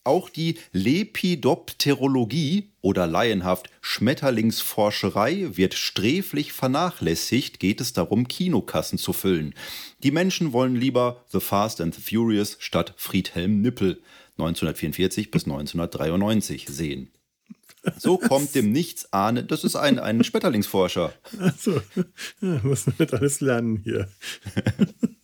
Auch 0.09 0.27
die 0.27 0.57
Lepidopterologie 0.71 2.71
oder 2.81 3.05
laienhaft 3.05 3.69
Schmetterlingsforscherei 3.79 5.55
wird 5.55 5.75
sträflich 5.75 6.51
vernachlässigt, 6.51 7.59
geht 7.59 7.79
es 7.79 7.93
darum, 7.93 8.27
Kinokassen 8.27 8.97
zu 8.97 9.13
füllen. 9.13 9.53
Die 10.01 10.09
Menschen 10.09 10.51
wollen 10.51 10.75
lieber 10.75 11.23
The 11.31 11.39
Fast 11.39 11.79
and 11.79 11.93
the 11.93 12.01
Furious 12.01 12.57
statt 12.59 12.95
Friedhelm 12.97 13.61
Nippel 13.61 14.01
1944 14.39 15.29
bis 15.29 15.43
1993 15.43 16.65
sehen. 16.67 17.11
So 17.99 18.17
kommt 18.17 18.55
dem 18.55 18.71
Nichts 18.71 19.13
ahnen. 19.13 19.47
Das 19.47 19.63
ist 19.63 19.75
ein, 19.75 19.99
ein 19.99 20.23
Schmetterlingsforscher. 20.23 21.13
Achso, 21.39 21.81
ja, 22.41 22.59
muss 22.63 22.87
man 22.87 22.95
nicht 22.97 23.13
alles 23.13 23.41
lernen 23.41 23.77
hier. 23.83 24.09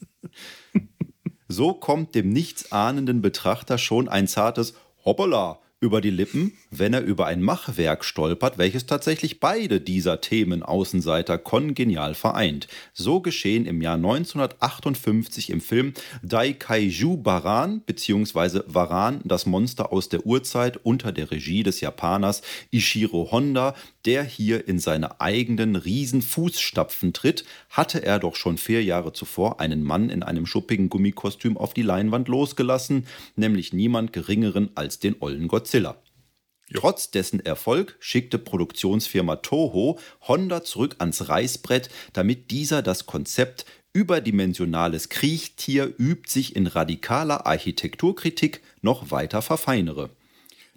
So 1.55 1.73
kommt 1.73 2.15
dem 2.15 2.31
nichtsahnenden 2.31 3.21
Betrachter 3.21 3.77
schon 3.77 4.09
ein 4.09 4.27
zartes 4.27 4.73
Hoppala 5.05 5.59
über 5.79 6.01
die 6.01 6.09
Lippen, 6.09 6.51
wenn 6.69 6.93
er 6.93 7.01
über 7.01 7.27
ein 7.27 7.41
Machwerk 7.41 8.03
stolpert, 8.03 8.57
welches 8.57 8.87
tatsächlich 8.87 9.39
beide 9.39 9.79
dieser 9.79 10.19
Themen 10.19 10.63
Außenseiter 10.63 11.37
kongenial 11.37 12.13
vereint. 12.13 12.67
So 12.93 13.21
geschehen 13.21 13.65
im 13.65 13.81
Jahr 13.81 13.95
1958 13.95 15.49
im 15.49 15.61
Film 15.61 15.93
Daikaiju 16.23 17.15
Baran 17.15 17.79
bzw. 17.81 18.61
Varan, 18.67 19.21
das 19.23 19.45
Monster 19.45 19.93
aus 19.93 20.09
der 20.09 20.25
Urzeit 20.25 20.77
unter 20.83 21.13
der 21.13 21.31
Regie 21.31 21.63
des 21.63 21.79
Japaners 21.79 22.41
Ishiro 22.71 23.29
Honda, 23.31 23.75
der 24.05 24.23
hier 24.23 24.67
in 24.67 24.79
seine 24.79 25.19
eigenen 25.19 25.75
Riesenfußstapfen 25.75 27.13
tritt, 27.13 27.43
hatte 27.69 28.03
er 28.03 28.19
doch 28.19 28.35
schon 28.35 28.57
vier 28.57 28.83
Jahre 28.83 29.13
zuvor 29.13 29.59
einen 29.59 29.83
Mann 29.83 30.09
in 30.09 30.23
einem 30.23 30.45
schuppigen 30.45 30.89
Gummikostüm 30.89 31.57
auf 31.57 31.73
die 31.73 31.81
Leinwand 31.81 32.27
losgelassen, 32.27 33.07
nämlich 33.35 33.73
niemand 33.73 34.13
geringeren 34.13 34.69
als 34.75 34.99
den 34.99 35.15
ollen 35.19 35.47
Godzilla. 35.47 36.01
Trotz 36.73 37.11
dessen 37.11 37.39
Erfolg 37.39 37.95
schickte 37.99 38.39
Produktionsfirma 38.39 39.37
Toho 39.37 39.99
Honda 40.27 40.63
zurück 40.63 40.95
ans 40.99 41.29
Reißbrett, 41.29 41.89
damit 42.13 42.49
dieser 42.49 42.81
das 42.81 43.05
Konzept 43.05 43.65
überdimensionales 43.93 45.09
Kriechtier 45.09 45.93
übt 45.97 46.29
sich 46.29 46.55
in 46.55 46.67
radikaler 46.67 47.45
Architekturkritik 47.45 48.61
noch 48.81 49.11
weiter 49.11 49.41
verfeinere. 49.41 50.09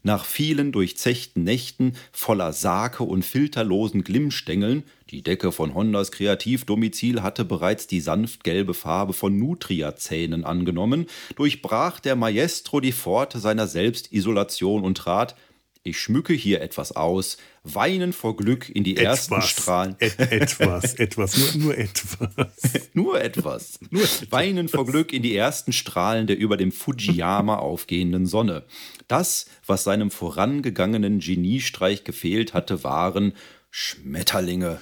Nach 0.04 0.24
vielen 0.24 0.70
durchzechten 0.70 1.42
Nächten 1.42 1.94
voller 2.12 2.52
Sake 2.52 3.02
und 3.02 3.24
filterlosen 3.24 4.04
Glimmstängeln, 4.04 4.84
die 5.10 5.22
Decke 5.22 5.50
von 5.50 5.74
Hondas 5.74 6.12
Kreativdomizil 6.12 7.22
hatte 7.22 7.44
bereits 7.44 7.88
die 7.88 8.00
sanft 8.00 8.44
gelbe 8.44 8.74
Farbe 8.74 9.12
von 9.12 9.36
Nutria-Zähnen 9.38 10.44
angenommen, 10.44 11.06
durchbrach 11.34 11.98
der 11.98 12.14
Maestro 12.14 12.80
die 12.80 12.92
Pforte 12.92 13.40
seiner 13.40 13.66
Selbstisolation 13.66 14.84
und 14.84 14.98
trat, 14.98 15.34
ich 15.82 15.98
schmücke 15.98 16.32
hier 16.32 16.60
etwas 16.60 16.92
aus, 16.92 17.38
weinen 17.64 18.12
vor 18.12 18.36
Glück 18.36 18.68
in 18.68 18.84
die 18.84 18.96
etwas, 18.96 19.30
ersten 19.30 19.42
Strahlen. 19.42 19.96
Et, 19.98 20.18
etwas, 20.18 20.94
etwas, 20.94 21.54
nur, 21.54 21.64
nur 21.64 21.78
etwas. 21.78 22.28
nur 22.94 23.20
etwas. 23.20 23.78
Nur 23.90 24.02
etwas. 24.02 24.32
Weinen 24.32 24.68
vor 24.68 24.86
Glück 24.86 25.12
in 25.12 25.22
die 25.22 25.36
ersten 25.36 25.72
Strahlen 25.72 26.26
der 26.26 26.38
über 26.38 26.56
dem 26.56 26.72
Fujiyama 26.72 27.56
aufgehenden 27.56 28.26
Sonne. 28.26 28.64
Das, 29.06 29.46
was 29.66 29.84
seinem 29.84 30.10
vorangegangenen 30.10 31.20
Geniestreich 31.20 32.04
gefehlt 32.04 32.54
hatte, 32.54 32.84
waren 32.84 33.32
Schmetterlinge. 33.70 34.80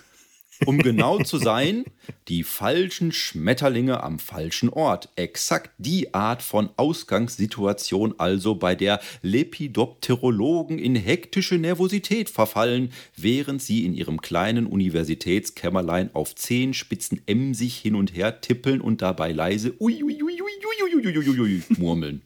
Um 0.64 0.78
genau 0.78 1.18
zu 1.22 1.38
sein, 1.38 1.84
die 2.28 2.42
falschen 2.42 3.12
Schmetterlinge 3.12 4.02
am 4.02 4.18
falschen 4.18 4.68
Ort. 4.68 5.10
Exakt 5.16 5.70
die 5.78 6.14
Art 6.14 6.42
von 6.42 6.70
Ausgangssituation 6.76 8.14
also, 8.18 8.54
bei 8.54 8.74
der 8.74 9.00
Lepidopterologen 9.22 10.78
in 10.78 10.94
hektische 10.94 11.56
Nervosität 11.56 12.30
verfallen, 12.30 12.92
während 13.16 13.60
sie 13.60 13.84
in 13.84 13.92
ihrem 13.92 14.20
kleinen 14.20 14.66
Universitätskämmerlein 14.66 16.14
auf 16.14 16.34
Zehenspitzen 16.34 17.20
emsig 17.26 17.76
hin 17.76 17.94
und 17.94 18.14
her 18.14 18.40
tippeln 18.40 18.80
und 18.80 19.02
dabei 19.02 19.32
leise 19.32 19.74
ui, 19.80 20.02
ui, 20.02 20.22
ui, 20.22 20.40
ui, 20.40 20.42
ui, 20.42 20.94
ui, 20.94 21.06
ui, 21.06 21.28
ui, 21.28 21.40
ui, 21.40 21.62
murmeln. 21.76 22.22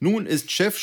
Nun 0.00 0.26
ist 0.26 0.52
Chef, 0.52 0.78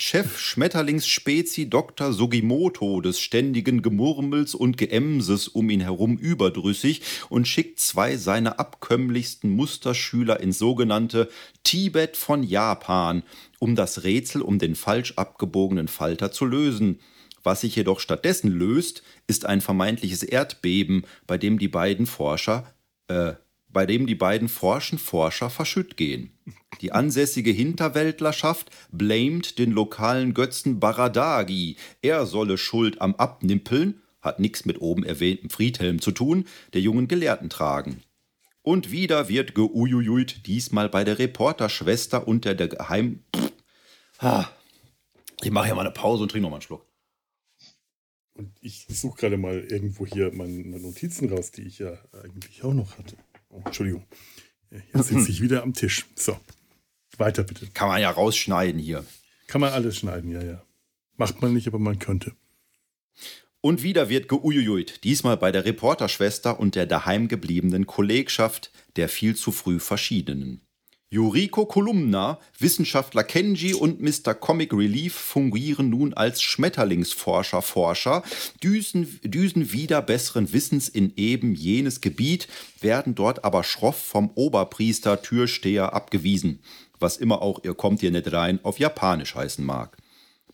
Chef 0.00 0.38
Schmetterlingsspezi 0.38 1.68
Dr. 1.68 2.14
Sugimoto 2.14 3.02
des 3.02 3.20
ständigen 3.20 3.82
Gemurmels 3.82 4.54
und 4.54 4.78
Geemses 4.78 5.48
um 5.48 5.68
ihn 5.68 5.80
herum 5.80 6.16
überdrüssig 6.16 7.02
und 7.28 7.46
schickt 7.46 7.80
zwei 7.80 8.16
seiner 8.16 8.58
abkömmlichsten 8.58 9.50
Musterschüler 9.50 10.40
ins 10.40 10.58
sogenannte 10.58 11.28
Tibet 11.64 12.16
von 12.16 12.44
Japan, 12.44 13.22
um 13.58 13.76
das 13.76 14.04
Rätsel 14.04 14.40
um 14.40 14.58
den 14.58 14.74
falsch 14.74 15.12
abgebogenen 15.16 15.88
Falter 15.88 16.32
zu 16.32 16.46
lösen. 16.46 16.98
Was 17.42 17.60
sich 17.60 17.76
jedoch 17.76 18.00
stattdessen 18.00 18.52
löst, 18.52 19.02
ist 19.26 19.44
ein 19.44 19.60
vermeintliches 19.60 20.22
Erdbeben, 20.22 21.04
bei 21.26 21.36
dem 21.36 21.58
die 21.58 21.68
beiden 21.68 22.06
Forscher, 22.06 22.72
äh, 23.08 23.34
bei 23.74 23.84
dem 23.84 24.06
die 24.06 24.14
beiden 24.14 24.48
forschen 24.48 24.98
Forscher 24.98 25.50
verschütt 25.50 25.98
gehen. 25.98 26.30
Die 26.80 26.92
ansässige 26.92 27.50
Hinterwäldlerschaft 27.50 28.70
blamet 28.90 29.58
den 29.58 29.72
lokalen 29.72 30.32
Götzen 30.32 30.80
Baradagi. 30.80 31.76
Er 32.00 32.24
solle 32.24 32.56
Schuld 32.56 33.02
am 33.02 33.14
Abnimpeln, 33.16 34.00
hat 34.22 34.40
nichts 34.40 34.64
mit 34.64 34.80
oben 34.80 35.04
erwähntem 35.04 35.50
Friedhelm 35.50 36.00
zu 36.00 36.12
tun, 36.12 36.46
der 36.72 36.80
jungen 36.80 37.08
Gelehrten 37.08 37.50
tragen. 37.50 38.02
Und 38.62 38.90
wieder 38.90 39.28
wird 39.28 39.54
geujujuit, 39.54 40.46
diesmal 40.46 40.88
bei 40.88 41.04
der 41.04 41.18
Reporterschwester 41.18 42.26
unter 42.26 42.54
der 42.54 42.68
Geheim... 42.68 43.22
Ich 45.42 45.50
mache 45.50 45.66
hier 45.66 45.74
mal 45.74 45.82
eine 45.82 45.90
Pause 45.90 46.22
und 46.22 46.30
trinke 46.30 46.44
noch 46.44 46.50
mal 46.50 46.56
einen 46.56 46.62
Schluck. 46.62 46.86
Und 48.32 48.50
ich 48.62 48.86
suche 48.88 49.18
gerade 49.18 49.36
mal 49.36 49.60
irgendwo 49.60 50.06
hier 50.06 50.32
meine 50.32 50.80
Notizen 50.80 51.28
raus, 51.28 51.50
die 51.50 51.62
ich 51.62 51.78
ja 51.80 51.98
eigentlich 52.12 52.64
auch 52.64 52.72
noch 52.72 52.96
hatte. 52.96 53.16
Oh, 53.54 53.62
Entschuldigung. 53.64 54.04
Jetzt 54.92 55.08
sitze 55.08 55.30
ich 55.30 55.40
wieder 55.40 55.62
am 55.62 55.74
Tisch. 55.74 56.06
So, 56.16 56.36
weiter 57.18 57.44
bitte. 57.44 57.68
Kann 57.72 57.88
man 57.88 58.00
ja 58.00 58.10
rausschneiden 58.10 58.80
hier. 58.80 59.04
Kann 59.46 59.60
man 59.60 59.72
alles 59.72 59.96
schneiden, 59.98 60.30
ja, 60.32 60.42
ja. 60.42 60.62
Macht 61.16 61.40
man 61.40 61.54
nicht, 61.54 61.68
aber 61.68 61.78
man 61.78 62.00
könnte. 62.00 62.32
Und 63.60 63.82
wieder 63.82 64.08
wird 64.08 64.26
geujujuit, 64.28 65.04
diesmal 65.04 65.36
bei 65.36 65.52
der 65.52 65.64
Reporterschwester 65.64 66.58
und 66.58 66.74
der 66.74 66.86
daheimgebliebenen 66.86 67.86
Kollegschaft 67.86 68.72
der 68.96 69.08
viel 69.08 69.36
zu 69.36 69.52
früh 69.52 69.78
Verschiedenen. 69.78 70.63
Yuriko 71.14 71.64
Kolumna, 71.64 72.40
Wissenschaftler 72.58 73.22
Kenji 73.22 73.72
und 73.72 74.00
Mr. 74.00 74.34
Comic 74.34 74.72
Relief 74.72 75.14
fungieren 75.14 75.88
nun 75.88 76.12
als 76.12 76.42
Schmetterlingsforscher, 76.42 77.62
Forscher, 77.62 78.24
düsen, 78.64 79.20
düsen 79.22 79.70
wieder 79.70 80.02
besseren 80.02 80.52
Wissens 80.52 80.88
in 80.88 81.12
eben 81.14 81.54
jenes 81.54 82.00
Gebiet, 82.00 82.48
werden 82.80 83.14
dort 83.14 83.44
aber 83.44 83.62
schroff 83.62 83.96
vom 83.96 84.32
Oberpriester 84.34 85.22
Türsteher 85.22 85.92
abgewiesen, 85.92 86.58
was 86.98 87.16
immer 87.16 87.42
auch 87.42 87.62
ihr 87.62 87.74
kommt 87.74 88.00
hier 88.00 88.10
nicht 88.10 88.32
rein 88.32 88.58
auf 88.64 88.80
Japanisch 88.80 89.36
heißen 89.36 89.64
mag. 89.64 89.96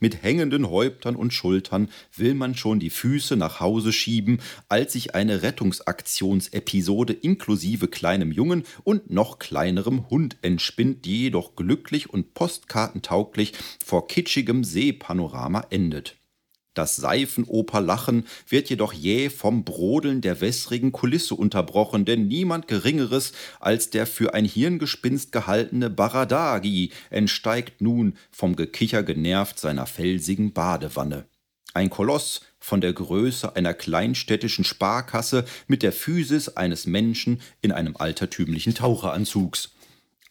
Mit 0.03 0.23
hängenden 0.23 0.71
Häuptern 0.71 1.15
und 1.15 1.35
Schultern 1.35 1.91
will 2.17 2.33
man 2.33 2.55
schon 2.55 2.81
die 2.81 2.89
Füße 2.89 3.37
nach 3.37 3.61
Hause 3.61 3.93
schieben, 3.93 4.41
als 4.71 4.95
sich 4.95 5.15
eine 5.15 5.43
Rettungsaktionsepisode 5.43 7.13
inklusive 7.13 7.87
kleinem 7.87 8.33
Jungen 8.33 8.65
und 8.83 9.11
noch 9.11 9.39
kleinerem 9.39 10.09
Hund 10.09 10.39
entspinnt, 10.41 11.05
die 11.05 11.25
jedoch 11.25 11.55
glücklich 11.55 12.09
und 12.09 12.33
postkartentauglich 12.33 13.53
vor 13.85 14.09
kitschigem 14.09 14.65
Seepanorama 14.65 15.67
endet. 15.69 16.20
Das 16.81 16.97
Seifenoperlachen 16.97 18.25
wird 18.49 18.71
jedoch 18.71 18.95
jäh 18.95 19.29
vom 19.29 19.65
Brodeln 19.65 20.23
der 20.23 20.41
wässrigen 20.41 20.93
Kulisse 20.93 21.35
unterbrochen, 21.35 22.07
denn 22.07 22.27
niemand 22.27 22.69
Geringeres 22.69 23.33
als 23.61 23.91
der 23.91 24.07
für 24.07 24.33
ein 24.33 24.47
Hirngespinst 24.47 25.31
gehaltene 25.31 25.91
Baradagi 25.91 26.91
entsteigt 27.11 27.83
nun 27.83 28.15
vom 28.31 28.57
Gekicher 28.57 29.03
genervt 29.03 29.59
seiner 29.59 29.85
felsigen 29.85 30.55
Badewanne. 30.55 31.27
Ein 31.75 31.91
Koloss 31.91 32.41
von 32.59 32.81
der 32.81 32.95
Größe 32.95 33.55
einer 33.57 33.75
kleinstädtischen 33.75 34.65
Sparkasse 34.65 35.45
mit 35.67 35.83
der 35.83 35.93
Physis 35.93 36.49
eines 36.49 36.87
Menschen 36.87 37.43
in 37.61 37.73
einem 37.73 37.95
altertümlichen 37.99 38.75
Taucheranzugs. 38.75 39.75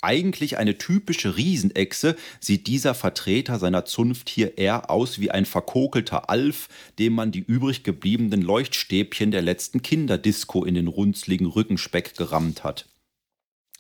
Eigentlich 0.02 0.58
eine 0.58 0.78
typische 0.78 1.36
Riesenechse, 1.36 2.16
sieht 2.40 2.68
dieser 2.68 2.96
Vertreter 2.96 3.60
seiner 3.60 3.84
Zunft 3.84 4.30
hier 4.30 4.58
eher 4.58 4.90
aus 4.90 5.20
wie 5.20 5.32
ein 5.32 5.46
verkokelter 5.46 6.30
Alf, 6.30 6.70
dem 7.00 7.14
man 7.14 7.32
die 7.32 7.42
übrig 7.42 7.84
gebliebenen 7.84 8.42
Leuchtstäbchen 8.42 9.32
der 9.32 9.42
letzten 9.42 9.82
Kinderdisco 9.82 10.64
in 10.64 10.76
den 10.76 10.88
runzligen 10.88 11.48
Rückenspeck 11.48 12.16
gerammt 12.16 12.64
hat. 12.64 12.88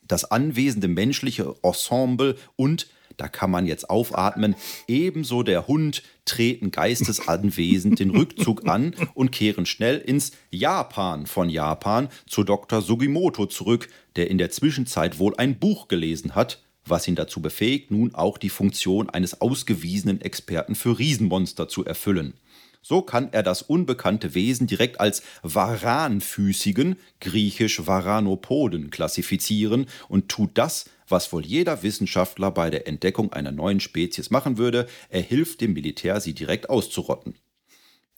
Das 0.08 0.25
anwesende 0.25 0.89
menschliche 0.89 1.55
Ensemble 1.62 2.36
und 2.58 2.88
da 3.17 3.28
kann 3.28 3.52
man 3.52 3.65
jetzt 3.65 3.89
aufatmen. 3.89 4.56
Ebenso 4.88 5.43
der 5.43 5.67
Hund 5.67 6.04
treten 6.26 6.72
geistesanwesend 6.72 8.00
den 8.00 8.12
Rückzug 8.12 8.67
an 8.67 8.95
und 9.13 9.32
kehren 9.32 9.65
schnell 9.65 9.98
ins 9.98 10.32
Japan 10.52 11.26
von 11.26 11.50
Japan 11.50 12.10
zu 12.28 12.43
Dr. 12.43 12.82
Sugimoto 12.82 13.45
zurück, 13.45 13.89
der 14.15 14.30
in 14.30 14.38
der 14.38 14.52
Zwischenzeit 14.52 15.19
wohl 15.19 15.34
ein 15.38 15.60
Buch 15.60 15.88
gelesen 15.88 16.36
hat, 16.36 16.62
was 16.86 17.08
ihn 17.08 17.15
dazu 17.15 17.41
befähigt, 17.41 17.91
nun 17.91 18.15
auch 18.15 18.38
die 18.38 18.50
Funktion 18.50 19.10
eines 19.10 19.41
ausgewiesenen 19.41 20.22
Experten 20.22 20.76
für 20.76 20.98
Riesenmonster 20.98 21.67
zu 21.67 21.86
erfüllen. 21.86 22.34
So 22.82 23.02
kann 23.02 23.30
er 23.34 23.44
das 23.44 23.62
unbekannte 23.62 24.34
Wesen 24.34 24.68
direkt 24.68 25.00
als 25.00 25.22
Varanfüßigen, 25.44 26.96
griechisch 27.20 27.86
Varanopoden, 27.86 28.89
klassifizieren 28.89 29.88
und 30.08 30.30
tut 30.30 30.52
das, 30.54 30.86
was 31.08 31.32
wohl 31.34 31.46
jeder 31.46 31.84
Wissenschaftler 31.84 32.52
bei 32.52 32.70
der 32.70 32.88
Entdeckung 32.88 33.34
einer 33.34 33.52
neuen 33.52 33.80
Spezies 33.80 34.30
machen 34.30 34.58
würde, 34.58 34.88
er 35.10 35.22
hilft 35.22 35.62
dem 35.62 35.74
Militär, 35.74 36.22
sie 36.22 36.34
direkt 36.34 36.70
auszurotten. 36.70 37.36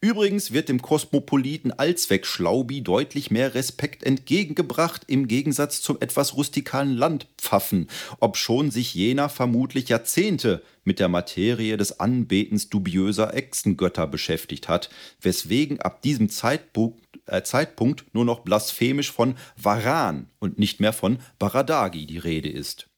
Übrigens 0.04 0.52
wird 0.52 0.68
dem 0.68 0.82
Kosmopoliten 0.82 1.72
Allzweck-Schlaubi 1.72 2.82
deutlich 2.82 3.30
mehr 3.30 3.54
Respekt 3.54 4.04
entgegengebracht 4.04 5.04
im 5.06 5.28
Gegensatz 5.28 5.80
zum 5.80 6.02
etwas 6.02 6.36
rustikalen 6.36 6.98
Landpfaffen, 6.98 7.88
obschon 8.20 8.72
sich 8.72 8.96
jener 8.96 9.30
vermutlich 9.30 9.90
Jahrzehnte 9.90 10.64
mit 10.84 10.98
der 10.98 11.08
Materie 11.08 11.78
des 11.78 12.00
Anbetens 12.00 12.68
dubiöser 12.70 13.36
Echsengötter 13.36 14.08
beschäftigt 14.08 14.68
hat, 14.68 14.90
weswegen 15.22 15.80
ab 15.82 16.02
diesem 16.02 16.30
Zeitpunkt, 16.30 17.20
äh, 17.28 17.44
Zeitpunkt 17.44 18.06
nur 18.16 18.26
noch 18.26 18.40
blasphemisch 18.40 19.12
von 19.12 19.36
Varan 19.56 20.32
und 20.40 20.58
nicht 20.58 20.80
mehr 20.80 20.94
von 20.94 21.20
Baradagi 21.38 22.08
die 22.08 22.18
Rede 22.18 22.50
ist. 22.50 22.91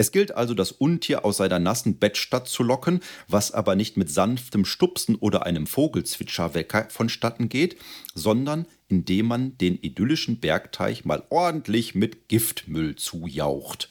Es 0.00 0.12
gilt 0.12 0.36
also, 0.36 0.54
das 0.54 0.70
Untier 0.70 1.24
aus 1.24 1.38
seiner 1.38 1.58
nassen 1.58 1.98
Bettstadt 1.98 2.46
zu 2.46 2.62
locken, 2.62 3.00
was 3.26 3.50
aber 3.50 3.74
nicht 3.74 3.96
mit 3.96 4.08
sanftem 4.08 4.64
Stupsen 4.64 5.16
oder 5.16 5.44
einem 5.44 5.66
Vogelzwitscherwecker 5.66 6.86
vonstatten 6.88 7.48
geht, 7.48 7.76
sondern 8.14 8.66
indem 8.86 9.26
man 9.26 9.58
den 9.58 9.76
idyllischen 9.76 10.38
Bergteich 10.38 11.04
mal 11.04 11.24
ordentlich 11.30 11.96
mit 11.96 12.28
Giftmüll 12.28 12.94
zujaucht. 12.94 13.90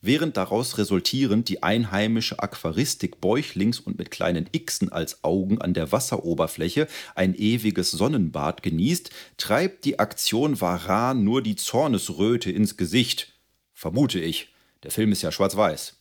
Während 0.00 0.38
daraus 0.38 0.78
resultierend 0.78 1.50
die 1.50 1.62
einheimische 1.62 2.38
Aquaristik 2.38 3.20
bäuchlings 3.20 3.78
und 3.78 3.98
mit 3.98 4.10
kleinen 4.10 4.48
Xen 4.52 4.90
als 4.90 5.22
Augen 5.22 5.60
an 5.60 5.74
der 5.74 5.92
Wasseroberfläche 5.92 6.88
ein 7.14 7.34
ewiges 7.34 7.90
Sonnenbad 7.90 8.62
genießt, 8.62 9.10
treibt 9.36 9.84
die 9.84 9.98
Aktion 9.98 10.62
Varan 10.62 11.24
nur 11.24 11.42
die 11.42 11.56
Zornesröte 11.56 12.50
ins 12.50 12.78
Gesicht. 12.78 13.34
Vermute 13.74 14.18
ich. 14.18 14.55
Der 14.82 14.90
Film 14.90 15.12
ist 15.12 15.22
ja 15.22 15.32
schwarz-weiß. 15.32 15.96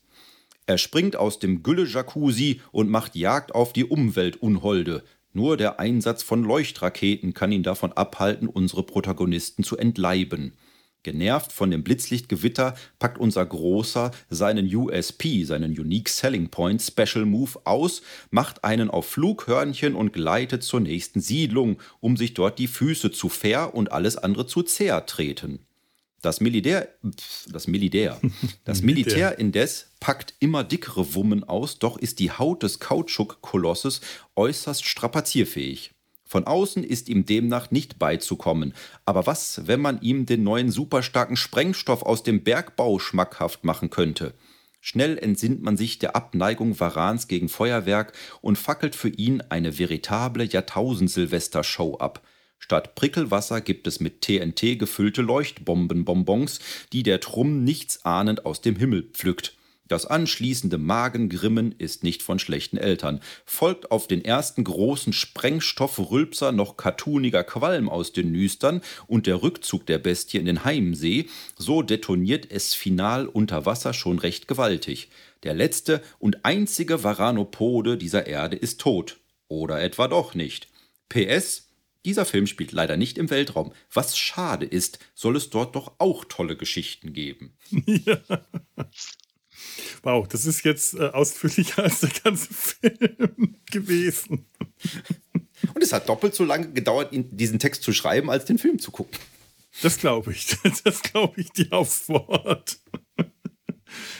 Er 0.67 0.77
springt 0.77 1.15
aus 1.15 1.39
dem 1.39 1.61
Gülle-Jacuzzi 1.61 2.61
und 2.71 2.89
macht 2.89 3.15
Jagd 3.15 3.53
auf 3.53 3.71
die 3.71 3.85
Umweltunholde. 3.85 5.03
Nur 5.31 5.57
der 5.57 5.79
Einsatz 5.79 6.23
von 6.23 6.43
Leuchtraketen 6.43 7.33
kann 7.33 7.51
ihn 7.51 7.61
davon 7.61 7.91
abhalten, 7.93 8.47
unsere 8.47 8.83
Protagonisten 8.83 9.63
zu 9.63 9.77
entleiben. 9.77 10.53
Genervt 11.03 11.51
von 11.51 11.69
dem 11.69 11.83
Blitzlichtgewitter 11.83 12.73
packt 12.97 13.19
unser 13.19 13.45
Großer 13.45 14.09
seinen 14.29 14.73
USP, 14.73 15.43
seinen 15.43 15.77
Unique 15.77 16.09
Selling 16.09 16.49
Point 16.49 16.81
Special 16.81 17.25
Move 17.25 17.59
aus, 17.63 18.01
macht 18.31 18.63
einen 18.63 18.89
auf 18.89 19.05
Flughörnchen 19.05 19.93
und 19.93 20.13
gleitet 20.13 20.63
zur 20.63 20.79
nächsten 20.79 21.21
Siedlung, 21.21 21.77
um 21.99 22.17
sich 22.17 22.33
dort 22.33 22.57
die 22.57 22.67
Füße 22.67 23.11
zu 23.11 23.29
fair 23.29 23.75
und 23.75 23.91
alles 23.91 24.17
andere 24.17 24.47
zu 24.47 24.63
zertreten. 24.63 25.57
treten. 25.57 25.64
Das 26.25 26.41
Militär, 26.41 26.89
das 27.49 27.67
Militär, 27.67 28.19
das 28.63 28.81
Militär 28.81 29.37
indes 29.37 29.91
packt 29.99 30.33
immer 30.39 30.63
dickere 30.63 31.13
Wummen 31.13 31.43
aus, 31.43 31.77
doch 31.77 31.99
ist 31.99 32.17
die 32.17 32.31
Haut 32.31 32.63
des 32.63 32.79
Kautschuk-Kolosses 32.79 34.01
äußerst 34.35 34.83
strapazierfähig. 34.83 35.91
Von 36.23 36.47
außen 36.47 36.83
ist 36.83 37.09
ihm 37.09 37.27
demnach 37.27 37.69
nicht 37.69 37.99
beizukommen. 37.99 38.73
Aber 39.05 39.27
was, 39.27 39.67
wenn 39.67 39.79
man 39.79 40.01
ihm 40.01 40.25
den 40.25 40.41
neuen 40.41 40.71
superstarken 40.71 41.37
Sprengstoff 41.37 42.01
aus 42.01 42.23
dem 42.23 42.43
Bergbau 42.43 42.97
schmackhaft 42.97 43.63
machen 43.63 43.91
könnte? 43.91 44.33
Schnell 44.81 45.19
entsinnt 45.19 45.61
man 45.61 45.77
sich 45.77 45.99
der 45.99 46.15
Abneigung 46.15 46.79
Varans 46.79 47.27
gegen 47.27 47.49
Feuerwerk 47.49 48.13
und 48.41 48.57
fackelt 48.57 48.95
für 48.95 49.09
ihn 49.09 49.41
eine 49.49 49.77
veritable 49.77 50.45
Jahrtausend-Silvester-Show 50.45 51.97
ab– 51.99 52.25
Statt 52.65 52.95
Prickelwasser 52.95 53.61
gibt 53.61 53.85
es 53.85 53.99
mit 53.99 54.21
TNT 54.21 54.79
gefüllte 54.79 55.21
Leuchtbombenbonbons, 55.21 56.57
die 56.93 57.03
der 57.03 57.19
Trumm 57.19 57.63
nichtsahnend 57.63 58.47
aus 58.47 58.59
dem 58.59 58.75
Himmel 58.75 59.03
pflückt. 59.13 59.53
Das 59.87 60.07
anschließende 60.07 60.79
Magengrimmen 60.79 61.75
ist 61.77 62.03
nicht 62.03 62.23
von 62.23 62.39
schlechten 62.39 62.77
Eltern. 62.77 63.19
Folgt 63.45 63.91
auf 63.91 64.07
den 64.07 64.25
ersten 64.25 64.63
großen 64.63 65.13
Sprengstoffrülpser 65.13 66.51
noch 66.51 66.75
cartooniger 66.75 67.43
Qualm 67.43 67.87
aus 67.87 68.13
den 68.13 68.31
Nüstern 68.31 68.81
und 69.05 69.27
der 69.27 69.43
Rückzug 69.43 69.85
der 69.85 69.99
Bestie 69.99 70.39
in 70.39 70.47
den 70.47 70.65
Heimsee, 70.65 71.27
so 71.55 71.83
detoniert 71.83 72.51
es 72.51 72.73
final 72.73 73.27
unter 73.27 73.67
Wasser 73.67 73.93
schon 73.93 74.17
recht 74.17 74.47
gewaltig. 74.47 75.09
Der 75.43 75.53
letzte 75.53 76.01
und 76.17 76.45
einzige 76.45 77.03
Varanopode 77.03 77.95
dieser 77.95 78.25
Erde 78.25 78.55
ist 78.55 78.81
tot. 78.81 79.19
Oder 79.49 79.83
etwa 79.83 80.07
doch 80.07 80.33
nicht. 80.33 80.69
PS, 81.09 81.64
dieser 82.05 82.25
Film 82.25 82.47
spielt 82.47 82.71
leider 82.71 82.97
nicht 82.97 83.17
im 83.17 83.29
Weltraum. 83.29 83.73
Was 83.91 84.17
schade 84.17 84.65
ist, 84.65 84.99
soll 85.13 85.35
es 85.35 85.49
dort 85.49 85.75
doch 85.75 85.95
auch 85.97 86.25
tolle 86.25 86.55
Geschichten 86.55 87.13
geben. 87.13 87.57
Ja. 88.05 88.19
Wow, 90.03 90.27
das 90.27 90.45
ist 90.45 90.63
jetzt 90.63 90.93
äh, 90.95 91.07
ausführlicher 91.07 91.83
als 91.83 92.01
der 92.01 92.09
ganze 92.23 92.53
Film 92.53 93.55
gewesen. 93.71 94.45
Und 95.73 95.81
es 95.81 95.93
hat 95.93 96.09
doppelt 96.09 96.35
so 96.35 96.43
lange 96.43 96.71
gedauert, 96.71 97.09
diesen 97.11 97.57
Text 97.59 97.81
zu 97.83 97.93
schreiben, 97.93 98.29
als 98.29 98.45
den 98.45 98.57
Film 98.57 98.79
zu 98.79 98.91
gucken. 98.91 99.17
Das 99.81 99.97
glaube 99.97 100.31
ich. 100.31 100.57
Das 100.83 101.01
glaube 101.01 101.41
ich 101.41 101.51
dir 101.51 101.71
aufs 101.73 102.07
Wort. 102.09 102.79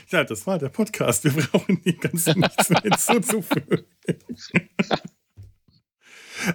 Ja, 0.10 0.24
das 0.24 0.48
war 0.48 0.58
der 0.58 0.70
Podcast. 0.70 1.24
Wir 1.24 1.32
brauchen 1.32 1.82
die 1.84 1.98
ganzen 1.98 2.40
nichts 2.40 2.70
mehr 2.70 2.82
hinzuzufügen. 2.82 3.86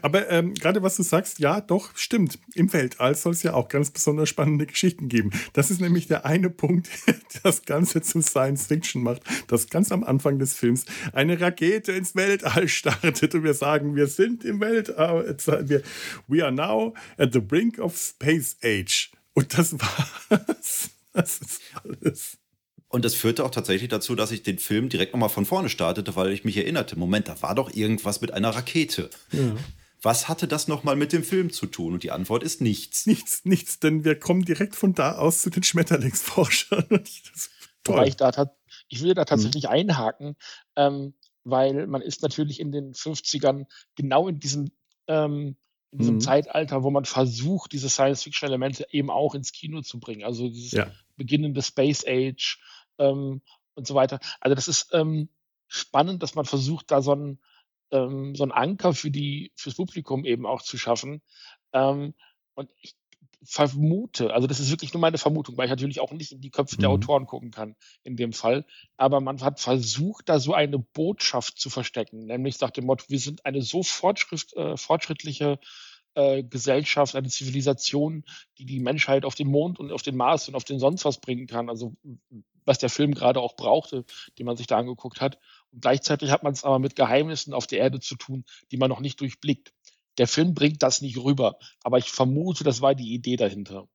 Aber 0.03 0.29
ähm, 0.31 0.55
gerade 0.55 0.83
was 0.83 0.97
du 0.97 1.03
sagst, 1.03 1.39
ja, 1.39 1.61
doch, 1.61 1.97
stimmt. 1.97 2.39
Im 2.55 2.73
Weltall 2.73 3.15
soll 3.15 3.33
es 3.33 3.43
ja 3.43 3.55
auch 3.55 3.69
ganz 3.69 3.91
besonders 3.91 4.29
spannende 4.29 4.67
Geschichten 4.67 5.09
geben. 5.09 5.31
Das 5.53 5.71
ist 5.71 5.81
nämlich 5.81 6.07
der 6.07 6.25
eine 6.25 6.51
Punkt, 6.51 6.89
der 7.07 7.17
das 7.43 7.65
Ganze 7.65 8.03
zum 8.03 8.23
Science 8.23 8.67
Fiction 8.67 9.03
macht, 9.03 9.23
dass 9.49 9.69
ganz 9.69 9.93
am 9.93 10.05
Anfang 10.05 10.39
des 10.39 10.55
Films 10.55 10.85
eine 11.13 11.41
Rakete 11.41 11.93
ins 11.93 12.15
Weltall 12.15 12.69
startet 12.69 13.35
und 13.35 13.45
wir 13.45 13.55
sagen, 13.55 13.97
wir 13.97 14.07
sind 14.07 14.45
im 14.45 14.61
Weltall, 14.61 15.37
wir, 15.69 15.83
we 16.29 16.45
are 16.45 16.53
now 16.53 16.95
at 17.19 17.33
the 17.33 17.41
brink 17.41 17.79
of 17.79 17.97
space 17.97 18.57
age. 18.63 19.11
Und 19.35 19.57
das 19.57 19.73
war's. 19.79 20.91
Das 21.13 21.39
ist 21.39 21.61
alles. 21.83 22.39
Und 22.89 23.05
das 23.05 23.15
führte 23.15 23.45
auch 23.45 23.51
tatsächlich 23.53 23.89
dazu, 23.89 24.17
dass 24.17 24.33
ich 24.33 24.43
den 24.43 24.59
Film 24.59 24.89
direkt 24.89 25.13
nochmal 25.13 25.29
von 25.29 25.47
vorne 25.47 25.69
startete, 25.69 26.17
weil 26.17 26.33
ich 26.33 26.45
mich 26.45 26.57
erinnerte, 26.57 26.99
Moment, 26.99 27.29
da 27.29 27.41
war 27.41 27.55
doch 27.55 27.73
irgendwas 27.73 28.21
mit 28.21 28.33
einer 28.33 28.51
Rakete. 28.51 29.11
Ja. 29.31 29.55
Was 30.03 30.29
hatte 30.29 30.49
das 30.49 30.69
nochmal 30.69 30.97
mit 30.97 31.13
dem 31.13 31.23
Film 31.23 31.51
zu 31.51 31.67
tun? 31.67 31.95
Und 31.95 32.03
die 32.03 32.11
Antwort 32.11 32.43
ist 32.43 32.61
nichts. 32.61 33.07
Nichts, 33.07 33.45
nichts, 33.45 33.81
denn 33.81 34.05
wir 34.05 34.19
kommen 34.19 34.45
direkt 34.45 34.75
von 34.75 34.95
da 34.95 35.17
aus 35.17 35.43
zu 35.43 35.51
den 35.51 35.63
Schmetterlingsforschern. 35.63 36.87
Wobei 37.87 38.07
ich 38.07 38.17
da 38.17 38.51
ich 38.89 39.03
will 39.03 39.15
da 39.15 39.25
tatsächlich 39.25 39.65
hm. 39.65 39.71
einhaken, 39.71 40.37
ähm, 40.77 41.15
weil 41.45 41.87
man 41.87 42.03
ist 42.03 42.23
natürlich 42.23 42.61
in 42.61 42.73
den 42.73 42.93
50ern 42.93 43.67
genau 43.95 44.29
in 44.29 44.39
diesem, 44.41 44.71
ähm, 45.07 45.57
in 45.93 45.99
diesem 45.99 46.15
hm. 46.17 46.21
Zeitalter, 46.21 46.83
wo 46.83 46.91
man 46.91 47.05
versucht, 47.05 47.73
diese 47.73 47.89
Science-Fiction-Elemente 47.89 48.87
eben 48.91 49.11
auch 49.11 49.35
ins 49.35 49.53
Kino 49.53 49.81
zu 49.83 49.99
bringen. 49.99 50.25
Also 50.25 50.49
dieses 50.49 50.73
ja. 50.73 50.91
beginnende 51.17 51.63
Space 51.63 52.05
Age, 52.07 52.59
ähm, 52.99 53.41
und 53.75 53.87
so 53.87 53.95
weiter. 53.95 54.21
Also 54.41 54.55
das 54.55 54.69
ist 54.69 54.91
ähm, 54.93 55.29
spannend, 55.67 56.23
dass 56.23 56.35
man 56.35 56.45
versucht, 56.45 56.91
da 56.91 57.03
so 57.03 57.13
einen 57.13 57.41
ähm, 57.91 58.35
so 58.35 58.43
einen 58.43 58.53
Anker 58.53 58.95
für 58.95 59.11
die 59.11 59.53
fürs 59.57 59.75
Publikum 59.77 60.25
eben 60.25 60.47
auch 60.47 60.63
zu 60.63 60.79
schaffen. 60.79 61.23
Ähm, 61.73 62.15
und 62.55 62.71
ich 62.81 62.95
vermute, 63.43 64.35
also 64.35 64.47
das 64.47 64.61
ist 64.61 64.71
wirklich 64.71 64.93
nur 64.93 65.01
meine 65.01 65.19
Vermutung, 65.19 65.57
weil 65.57 65.65
ich 65.65 65.71
natürlich 65.71 66.01
auch 66.01 66.13
nicht 66.13 66.33
in 66.33 66.41
die 66.41 66.51
Köpfe 66.51 66.77
mhm. 66.77 66.81
der 66.81 66.91
Autoren 66.91 67.27
gucken 67.27 67.51
kann 67.51 67.75
in 68.03 68.17
dem 68.17 68.33
Fall. 68.33 68.67
Aber 68.97 69.21
man 69.21 69.41
hat 69.41 69.61
versucht, 69.61 70.29
da 70.29 70.39
so 70.39 70.53
eine 70.53 70.79
Botschaft 70.79 71.59
zu 71.59 71.71
verstecken, 71.71 72.27
nämlich 72.27 72.61
nach 72.61 72.71
dem 72.71 72.87
Motto, 72.87 73.07
wir 73.09 73.19
sind 73.19 73.47
eine 73.47 73.63
so 73.63 73.81
äh, 73.81 74.77
fortschrittliche 74.77 75.59
äh, 76.15 76.43
Gesellschaft, 76.43 77.17
eine 77.17 77.29
Zivilisation, 77.29 78.25
die 78.59 78.67
die 78.67 78.81
Menschheit 78.81 79.25
auf 79.25 79.35
den 79.35 79.49
Mond 79.49 79.79
und 79.79 79.93
auf 79.93 80.03
den 80.03 80.17
Mars 80.17 80.49
und 80.49 80.55
auf 80.55 80.65
den 80.65 80.79
sonst 80.79 81.05
was 81.05 81.21
bringen 81.21 81.47
kann. 81.47 81.71
Also 81.71 81.95
was 82.65 82.79
der 82.79 82.91
Film 82.91 83.15
gerade 83.15 83.41
auch 83.41 83.57
brauchte, 83.57 84.05
den 84.39 84.47
man 84.47 84.57
sich 84.57 84.67
da 84.67 84.79
angeguckt 84.79 85.21
hat. 85.21 85.39
Und 85.73 85.83
gleichzeitig 85.83 86.31
hat 86.31 86.43
man 86.43 86.53
es 86.53 86.65
aber 86.65 86.79
mit 86.79 86.97
Geheimnissen 86.97 87.55
auf 87.55 87.67
der 87.67 87.79
Erde 87.79 88.01
zu 88.01 88.17
tun, 88.17 88.45
die 88.71 88.77
man 88.77 88.89
noch 88.89 89.01
nicht 89.01 89.21
durchblickt. 89.21 89.73
Der 90.19 90.27
Film 90.27 90.55
bringt 90.55 90.83
das 90.83 91.01
nicht 91.01 91.19
rüber, 91.19 91.57
aber 91.83 91.99
ich 91.99 92.11
vermute, 92.11 92.65
das 92.65 92.81
war 92.81 92.95
die 92.95 93.15
Idee 93.15 93.37
dahinter. 93.37 93.89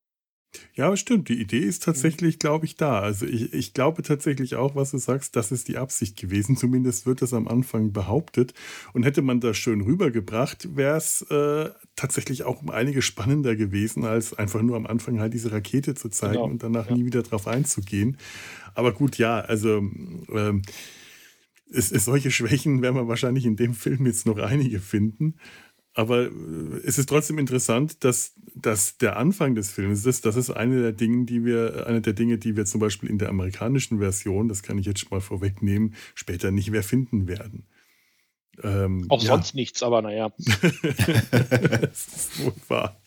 Ja, 0.74 0.96
stimmt. 0.96 1.28
Die 1.28 1.40
Idee 1.40 1.60
ist 1.60 1.82
tatsächlich, 1.82 2.38
glaube 2.38 2.66
ich, 2.66 2.76
da. 2.76 3.00
Also 3.00 3.26
ich, 3.26 3.52
ich 3.52 3.74
glaube 3.74 4.02
tatsächlich 4.02 4.56
auch, 4.56 4.74
was 4.74 4.90
du 4.90 4.98
sagst, 4.98 5.36
das 5.36 5.52
ist 5.52 5.68
die 5.68 5.76
Absicht 5.76 6.16
gewesen. 6.16 6.56
Zumindest 6.56 7.06
wird 7.06 7.22
das 7.22 7.32
am 7.32 7.48
Anfang 7.48 7.92
behauptet. 7.92 8.54
Und 8.92 9.04
hätte 9.04 9.22
man 9.22 9.40
das 9.40 9.56
schön 9.56 9.80
rübergebracht, 9.80 10.76
wäre 10.76 10.96
es 10.96 11.22
äh, 11.22 11.70
tatsächlich 11.94 12.44
auch 12.44 12.62
um 12.62 12.70
einige 12.70 13.02
spannender 13.02 13.56
gewesen, 13.56 14.04
als 14.04 14.34
einfach 14.34 14.62
nur 14.62 14.76
am 14.76 14.86
Anfang 14.86 15.20
halt 15.20 15.34
diese 15.34 15.52
Rakete 15.52 15.94
zu 15.94 16.08
zeigen 16.08 16.34
genau. 16.34 16.44
und 16.46 16.62
danach 16.62 16.88
ja. 16.88 16.96
nie 16.96 17.04
wieder 17.04 17.22
drauf 17.22 17.46
einzugehen. 17.46 18.18
Aber 18.74 18.92
gut, 18.92 19.18
ja, 19.18 19.40
also 19.40 19.78
ähm, 19.78 20.62
es, 21.70 21.90
es, 21.92 22.04
solche 22.04 22.30
Schwächen 22.30 22.82
werden 22.82 22.96
wir 22.96 23.08
wahrscheinlich 23.08 23.44
in 23.44 23.56
dem 23.56 23.74
Film 23.74 24.06
jetzt 24.06 24.26
noch 24.26 24.38
einige 24.38 24.80
finden. 24.80 25.36
Aber 25.94 26.26
äh, 26.26 26.30
es 26.84 26.98
ist 26.98 27.08
trotzdem 27.08 27.38
interessant, 27.38 28.04
dass, 28.04 28.34
dass 28.54 28.98
der 28.98 29.16
Anfang 29.16 29.54
des 29.54 29.70
Films 29.70 30.04
ist, 30.04 30.26
das 30.26 30.36
ist 30.36 30.50
eine 30.50 30.80
der 30.82 30.92
Dinge, 30.92 31.24
die 31.24 31.44
wir, 31.44 31.86
eine 31.86 32.02
der 32.02 32.12
Dinge, 32.12 32.38
die 32.38 32.54
wir 32.56 32.66
zum 32.66 32.80
Beispiel 32.80 33.08
in 33.08 33.18
der 33.18 33.30
amerikanischen 33.30 33.98
Version, 33.98 34.48
das 34.48 34.62
kann 34.62 34.78
ich 34.78 34.86
jetzt 34.86 35.00
schon 35.00 35.08
mal 35.10 35.22
vorwegnehmen, 35.22 35.94
später 36.14 36.50
nicht 36.50 36.70
mehr 36.70 36.82
finden 36.82 37.26
werden. 37.26 37.66
Ähm, 38.62 39.06
Auch 39.08 39.22
ja. 39.22 39.28
sonst 39.28 39.54
nichts, 39.54 39.82
aber 39.82 40.02
naja. 40.02 40.32
das 40.38 42.06
ist 42.06 42.44
wohl 42.44 42.54
wahr. 42.68 43.00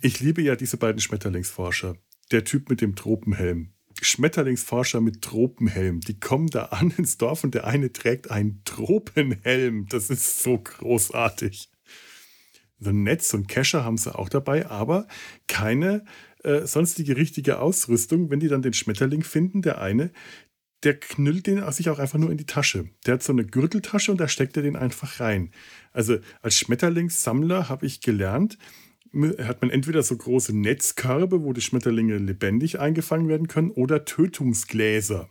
Ich 0.00 0.20
liebe 0.20 0.42
ja 0.42 0.56
diese 0.56 0.76
beiden 0.76 1.00
Schmetterlingsforscher. 1.00 1.96
Der 2.32 2.44
Typ 2.44 2.68
mit 2.68 2.80
dem 2.80 2.96
Tropenhelm. 2.96 3.72
Schmetterlingsforscher 4.00 5.00
mit 5.00 5.22
Tropenhelm. 5.22 6.00
Die 6.00 6.18
kommen 6.18 6.48
da 6.48 6.66
an 6.66 6.92
ins 6.96 7.18
Dorf 7.18 7.44
und 7.44 7.54
der 7.54 7.66
eine 7.66 7.92
trägt 7.92 8.30
einen 8.30 8.62
Tropenhelm. 8.64 9.86
Das 9.88 10.10
ist 10.10 10.42
so 10.42 10.58
großartig. 10.58 11.70
So 12.78 12.90
ein 12.90 13.02
Netz 13.04 13.32
und 13.32 13.48
Kescher 13.48 13.84
haben 13.84 13.96
sie 13.96 14.14
auch 14.14 14.28
dabei, 14.28 14.66
aber 14.66 15.08
keine 15.48 16.04
äh, 16.44 16.66
sonstige 16.66 17.16
richtige 17.16 17.58
Ausrüstung. 17.58 18.30
Wenn 18.30 18.40
die 18.40 18.48
dann 18.48 18.62
den 18.62 18.74
Schmetterling 18.74 19.22
finden, 19.22 19.62
der 19.62 19.80
eine, 19.80 20.12
der 20.82 20.98
knüllt 21.00 21.46
den 21.46 21.68
sich 21.72 21.88
auch 21.88 21.98
einfach 21.98 22.18
nur 22.18 22.30
in 22.30 22.36
die 22.36 22.46
Tasche. 22.46 22.90
Der 23.06 23.14
hat 23.14 23.22
so 23.22 23.32
eine 23.32 23.46
Gürteltasche 23.46 24.12
und 24.12 24.20
da 24.20 24.28
steckt 24.28 24.56
er 24.56 24.62
den 24.62 24.76
einfach 24.76 25.20
rein. 25.20 25.50
Also 25.92 26.18
als 26.42 26.56
Schmetterlingssammler 26.56 27.68
habe 27.68 27.86
ich 27.86 28.02
gelernt, 28.02 28.58
hat 29.38 29.62
man 29.62 29.70
entweder 29.70 30.02
so 30.02 30.16
große 30.16 30.56
Netzkörbe, 30.56 31.42
wo 31.42 31.52
die 31.52 31.60
Schmetterlinge 31.60 32.18
lebendig 32.18 32.78
eingefangen 32.80 33.28
werden 33.28 33.48
können, 33.48 33.70
oder 33.70 34.04
Tötungsgläser. 34.04 35.28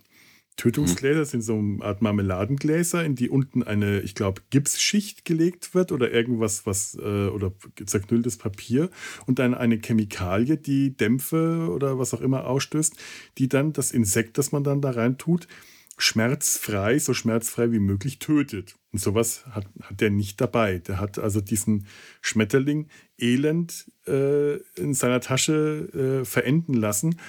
Tötungsgläser 0.57 1.21
mhm. 1.21 1.25
sind 1.25 1.41
so 1.41 1.57
eine 1.57 1.83
Art 1.83 2.01
Marmeladengläser, 2.01 3.03
in 3.03 3.15
die 3.15 3.29
unten 3.29 3.63
eine, 3.63 3.99
ich 4.01 4.15
glaube, 4.15 4.41
Gipsschicht 4.49 5.25
gelegt 5.25 5.75
wird 5.75 5.91
oder 5.91 6.11
irgendwas, 6.11 6.65
was, 6.65 6.95
äh, 6.95 7.27
oder 7.27 7.51
zerknülltes 7.85 8.37
Papier 8.37 8.89
und 9.25 9.39
dann 9.39 9.53
eine 9.53 9.79
Chemikalie, 9.79 10.57
die 10.57 10.95
Dämpfe 10.95 11.69
oder 11.69 11.99
was 11.99 12.13
auch 12.13 12.21
immer 12.21 12.47
ausstößt, 12.47 12.95
die 13.37 13.49
dann 13.49 13.73
das 13.73 13.91
Insekt, 13.91 14.37
das 14.37 14.51
man 14.53 14.63
dann 14.63 14.81
da 14.81 14.91
rein 14.91 15.17
tut, 15.17 15.47
schmerzfrei, 15.97 16.99
so 16.99 17.13
schmerzfrei 17.13 17.71
wie 17.71 17.79
möglich 17.79 18.19
tötet. 18.19 18.75
Und 18.91 18.99
sowas 18.99 19.45
hat, 19.51 19.65
hat 19.81 20.01
der 20.01 20.09
nicht 20.09 20.41
dabei. 20.41 20.79
Der 20.79 20.99
hat 20.99 21.19
also 21.19 21.41
diesen 21.41 21.87
Schmetterling 22.21 22.87
elend 23.17 23.85
äh, 24.07 24.55
in 24.75 24.93
seiner 24.93 25.21
Tasche 25.21 26.21
äh, 26.21 26.25
verenden 26.25 26.73
lassen. 26.73 27.19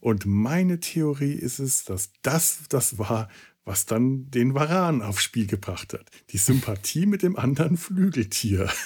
Und 0.00 0.26
meine 0.26 0.80
Theorie 0.80 1.32
ist 1.32 1.58
es, 1.58 1.84
dass 1.84 2.12
das 2.22 2.60
das 2.68 2.98
war, 2.98 3.28
was 3.64 3.86
dann 3.86 4.30
den 4.30 4.54
Varan 4.54 5.02
aufs 5.02 5.22
Spiel 5.22 5.46
gebracht 5.46 5.94
hat. 5.94 6.10
Die 6.30 6.38
Sympathie 6.38 7.06
mit 7.06 7.22
dem 7.22 7.36
anderen 7.36 7.76
Flügeltier. 7.76 8.70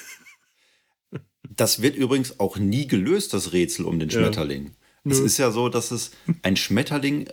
Das 1.57 1.83
wird 1.83 1.97
übrigens 1.97 2.39
auch 2.39 2.57
nie 2.57 2.87
gelöst, 2.87 3.35
das 3.35 3.53
Rätsel 3.53 3.85
um 3.85 3.99
den 3.99 4.11
Schmetterling. 4.11 4.77
Ja. 5.05 5.11
Es 5.11 5.19
ist 5.19 5.39
ja 5.39 5.51
so, 5.51 5.69
dass 5.69 5.91
es 5.91 6.13
ein 6.43 6.55
Schmetterling 6.55 7.29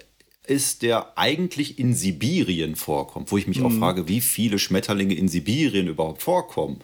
ist, 0.50 0.82
der 0.82 1.18
eigentlich 1.18 1.80
in 1.80 1.94
Sibirien 1.94 2.76
vorkommt, 2.76 3.32
wo 3.32 3.38
ich 3.38 3.48
mich 3.48 3.60
mhm. 3.60 3.66
auch 3.66 3.72
frage, 3.74 4.08
wie 4.08 4.22
viele 4.22 4.60
Schmetterlinge 4.60 5.16
in 5.16 5.28
Sibirien 5.28 5.88
überhaupt 5.88 6.22
vorkommen. 6.22 6.80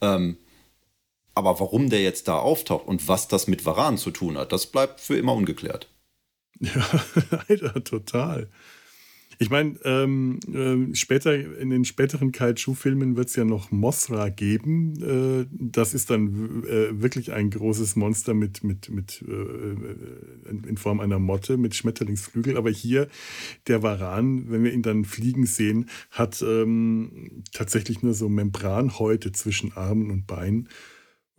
Ähm, 0.00 0.36
aber 1.34 1.60
warum 1.60 1.90
der 1.90 2.02
jetzt 2.02 2.28
da 2.28 2.38
auftaucht 2.38 2.86
und 2.86 3.08
was 3.08 3.28
das 3.28 3.46
mit 3.46 3.64
Varan 3.64 3.98
zu 3.98 4.10
tun 4.10 4.36
hat, 4.36 4.52
das 4.52 4.66
bleibt 4.66 5.00
für 5.00 5.16
immer 5.16 5.34
ungeklärt. 5.34 5.88
Ja, 6.62 6.84
leider, 7.48 7.82
total. 7.82 8.50
Ich 9.42 9.48
meine, 9.48 9.76
ähm, 9.84 10.38
äh, 10.52 10.94
später 10.94 11.34
in 11.34 11.70
den 11.70 11.86
späteren 11.86 12.30
Kaiju-Filmen 12.30 13.16
wird 13.16 13.30
es 13.30 13.36
ja 13.36 13.46
noch 13.46 13.70
Mothra 13.70 14.28
geben. 14.28 15.02
Äh, 15.02 15.46
das 15.50 15.94
ist 15.94 16.10
dann 16.10 16.62
äh, 16.64 17.00
wirklich 17.00 17.32
ein 17.32 17.48
großes 17.48 17.96
Monster 17.96 18.34
mit, 18.34 18.62
mit, 18.64 18.90
mit 18.90 19.24
äh, 19.26 20.68
in 20.68 20.76
Form 20.76 21.00
einer 21.00 21.18
Motte 21.18 21.56
mit 21.56 21.74
Schmetterlingsflügel. 21.74 22.58
Aber 22.58 22.68
hier 22.68 23.08
der 23.66 23.82
Varan, 23.82 24.50
wenn 24.50 24.62
wir 24.62 24.74
ihn 24.74 24.82
dann 24.82 25.06
fliegen 25.06 25.46
sehen, 25.46 25.88
hat 26.10 26.42
ähm, 26.42 27.42
tatsächlich 27.54 28.02
nur 28.02 28.12
so 28.12 28.28
Membranhäute 28.28 29.32
zwischen 29.32 29.72
Armen 29.72 30.10
und 30.10 30.26
Beinen. 30.26 30.68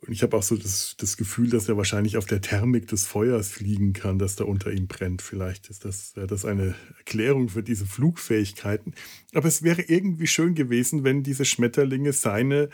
Und 0.05 0.13
ich 0.13 0.23
habe 0.23 0.35
auch 0.35 0.41
so 0.41 0.55
das, 0.55 0.95
das 0.97 1.15
Gefühl, 1.15 1.49
dass 1.49 1.69
er 1.69 1.77
wahrscheinlich 1.77 2.17
auf 2.17 2.25
der 2.25 2.41
Thermik 2.41 2.87
des 2.87 3.05
Feuers 3.05 3.49
fliegen 3.49 3.93
kann, 3.93 4.17
das 4.17 4.35
da 4.35 4.45
unter 4.45 4.71
ihm 4.71 4.87
brennt. 4.87 5.21
Vielleicht 5.21 5.69
ist 5.69 5.85
das, 5.85 6.13
das 6.13 6.43
eine 6.43 6.73
Erklärung 6.97 7.49
für 7.49 7.61
diese 7.61 7.85
Flugfähigkeiten. 7.85 8.95
Aber 9.35 9.47
es 9.47 9.61
wäre 9.61 9.83
irgendwie 9.83 10.25
schön 10.25 10.55
gewesen, 10.55 11.03
wenn 11.03 11.21
diese 11.21 11.45
Schmetterlinge 11.45 12.13
seine 12.13 12.69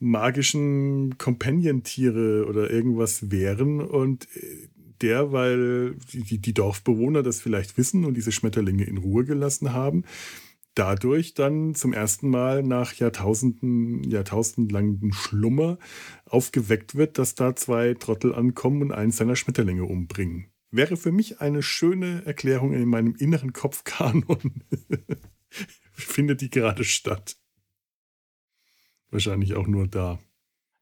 magischen 0.00 1.16
Companion-Tiere 1.18 2.46
oder 2.46 2.68
irgendwas 2.68 3.30
wären 3.30 3.80
und 3.80 4.26
der, 5.02 5.30
weil 5.30 5.94
die, 6.12 6.38
die 6.38 6.54
Dorfbewohner 6.54 7.22
das 7.22 7.40
vielleicht 7.40 7.78
wissen 7.78 8.04
und 8.04 8.14
diese 8.14 8.32
Schmetterlinge 8.32 8.84
in 8.84 8.98
Ruhe 8.98 9.24
gelassen 9.24 9.72
haben, 9.72 10.04
dadurch 10.76 11.34
dann 11.34 11.74
zum 11.74 11.92
ersten 11.92 12.30
Mal 12.30 12.62
nach 12.62 12.92
Jahrtausenden, 12.94 14.04
jahrtausendlangem 14.04 15.12
Schlummer 15.12 15.78
aufgeweckt 16.26 16.94
wird, 16.94 17.18
dass 17.18 17.34
da 17.34 17.56
zwei 17.56 17.94
Trottel 17.94 18.34
ankommen 18.34 18.82
und 18.82 18.92
einen 18.92 19.10
seiner 19.10 19.34
Schmetterlinge 19.34 19.84
umbringen. 19.84 20.46
Wäre 20.70 20.96
für 20.96 21.12
mich 21.12 21.40
eine 21.40 21.62
schöne 21.62 22.24
Erklärung 22.26 22.72
in 22.72 22.88
meinem 22.88 23.14
inneren 23.16 23.52
Kopfkanon. 23.52 24.62
Findet 25.92 26.42
die 26.42 26.50
gerade 26.50 26.84
statt. 26.84 27.36
Wahrscheinlich 29.10 29.54
auch 29.54 29.66
nur 29.66 29.88
da 29.88 30.18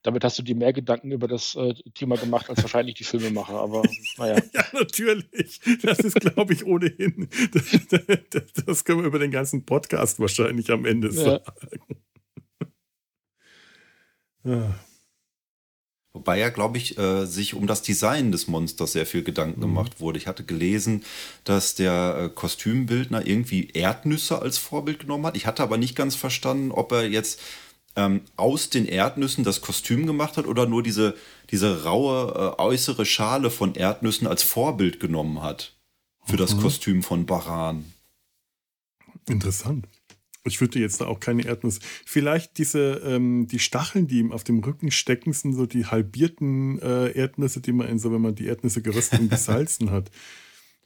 damit 0.04 0.22
hast 0.22 0.38
du 0.38 0.42
dir 0.42 0.54
mehr 0.54 0.72
Gedanken 0.72 1.10
über 1.10 1.26
das 1.26 1.56
äh, 1.56 1.74
Thema 1.94 2.16
gemacht 2.16 2.48
als 2.50 2.62
wahrscheinlich 2.62 2.94
die 2.94 3.04
Filmemacher, 3.04 3.58
aber 3.58 3.82
naja. 4.18 4.40
ja, 4.52 4.64
natürlich. 4.72 5.60
Das 5.82 5.98
ist, 5.98 6.20
glaube 6.20 6.52
ich, 6.52 6.64
ohnehin. 6.64 7.28
Das, 8.30 8.44
das, 8.66 8.84
können 8.84 9.00
wir 9.00 9.06
über 9.06 9.18
den 9.18 9.30
ganzen 9.30 9.64
Podcast 9.64 10.20
wahrscheinlich 10.20 10.70
am 10.70 10.84
Ende 10.84 11.10
sagen. 11.10 11.44
Ja. 14.44 14.78
Wobei 16.12 16.38
ja, 16.38 16.50
glaube 16.50 16.78
ich, 16.78 16.98
äh, 16.98 17.24
sich 17.24 17.54
um 17.54 17.66
das 17.66 17.82
Design 17.82 18.30
des 18.30 18.46
Monsters 18.46 18.92
sehr 18.92 19.06
viel 19.06 19.24
Gedanken 19.24 19.60
mhm. 19.60 19.64
gemacht 19.64 20.00
wurde. 20.00 20.18
Ich 20.18 20.26
hatte 20.26 20.44
gelesen, 20.44 21.02
dass 21.44 21.74
der 21.74 22.18
äh, 22.18 22.28
Kostümbildner 22.28 23.26
irgendwie 23.26 23.70
Erdnüsse 23.70 24.40
als 24.40 24.58
Vorbild 24.58 25.00
genommen 25.00 25.26
hat. 25.26 25.36
Ich 25.36 25.46
hatte 25.46 25.62
aber 25.62 25.78
nicht 25.78 25.96
ganz 25.96 26.14
verstanden, 26.14 26.70
ob 26.70 26.92
er 26.92 27.08
jetzt 27.08 27.40
ähm, 27.96 28.22
aus 28.36 28.70
den 28.70 28.86
Erdnüssen 28.86 29.44
das 29.44 29.60
Kostüm 29.60 30.06
gemacht 30.06 30.36
hat 30.36 30.46
oder 30.46 30.66
nur 30.66 30.82
diese, 30.82 31.14
diese 31.50 31.84
raue 31.84 32.56
äh, 32.58 32.60
äußere 32.60 33.06
Schale 33.06 33.50
von 33.50 33.74
Erdnüssen 33.74 34.26
als 34.26 34.42
Vorbild 34.42 35.00
genommen 35.00 35.42
hat 35.42 35.76
für 36.24 36.34
mhm. 36.34 36.38
das 36.38 36.56
Kostüm 36.56 37.02
von 37.02 37.26
Baran. 37.26 37.84
Interessant. 39.28 39.86
Ich 40.46 40.60
würde 40.60 40.78
jetzt 40.78 41.00
da 41.00 41.06
auch 41.06 41.20
keine 41.20 41.46
Erdnuss. 41.46 41.78
Vielleicht 42.04 42.58
diese, 42.58 43.00
ähm, 43.04 43.46
die 43.46 43.58
Stacheln, 43.58 44.06
die 44.06 44.18
ihm 44.18 44.30
auf 44.30 44.44
dem 44.44 44.58
Rücken 44.58 44.90
stecken, 44.90 45.32
sind 45.32 45.54
so 45.54 45.64
die 45.64 45.86
halbierten 45.86 46.78
äh, 46.80 47.12
Erdnüsse, 47.12 47.62
die 47.62 47.72
man 47.72 47.88
in 47.88 47.98
so, 47.98 48.12
wenn 48.12 48.20
man 48.20 48.34
die 48.34 48.46
Erdnüsse 48.46 48.82
geröstet 48.82 49.20
und 49.20 49.30
gesalzen 49.30 49.90
hat. 49.90 50.10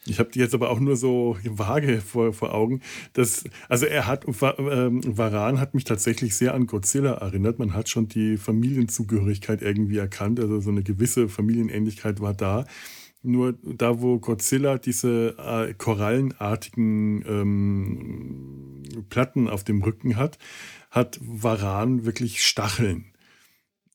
Ich 0.07 0.19
habe 0.19 0.31
die 0.31 0.39
jetzt 0.39 0.55
aber 0.55 0.71
auch 0.71 0.81
nur 0.81 0.97
so 0.97 1.37
vage 1.45 2.01
vor, 2.01 2.33
vor 2.33 2.55
Augen. 2.55 2.81
Das, 3.13 3.45
also 3.69 3.87
er 3.87 4.07
hat, 4.07 4.25
ähm, 4.27 5.03
Varan 5.05 5.61
hat 5.61 5.75
mich 5.75 5.85
tatsächlich 5.85 6.35
sehr 6.35 6.55
an 6.55 6.67
Godzilla 6.67 7.13
erinnert. 7.15 7.59
Man 7.59 7.75
hat 7.75 7.89
schon 7.89 8.09
die 8.09 8.37
Familienzugehörigkeit 8.37 9.61
irgendwie 9.61 9.99
erkannt. 9.99 10.41
Also 10.41 10.61
so 10.61 10.71
eine 10.71 10.83
gewisse 10.83 11.29
Familienähnlichkeit 11.29 12.21
war 12.21 12.35
da. 12.35 12.65
Nur 13.23 13.59
da, 13.63 14.01
wo 14.01 14.19
Godzilla 14.19 14.79
diese 14.79 15.37
äh, 15.39 15.75
korallenartigen 15.75 17.25
ähm, 17.27 18.83
Platten 19.11 19.49
auf 19.49 19.65
dem 19.65 19.83
Rücken 19.83 20.17
hat, 20.17 20.39
hat 20.91 21.19
Varan 21.21 22.07
wirklich 22.07 22.45
Stacheln. 22.45 23.13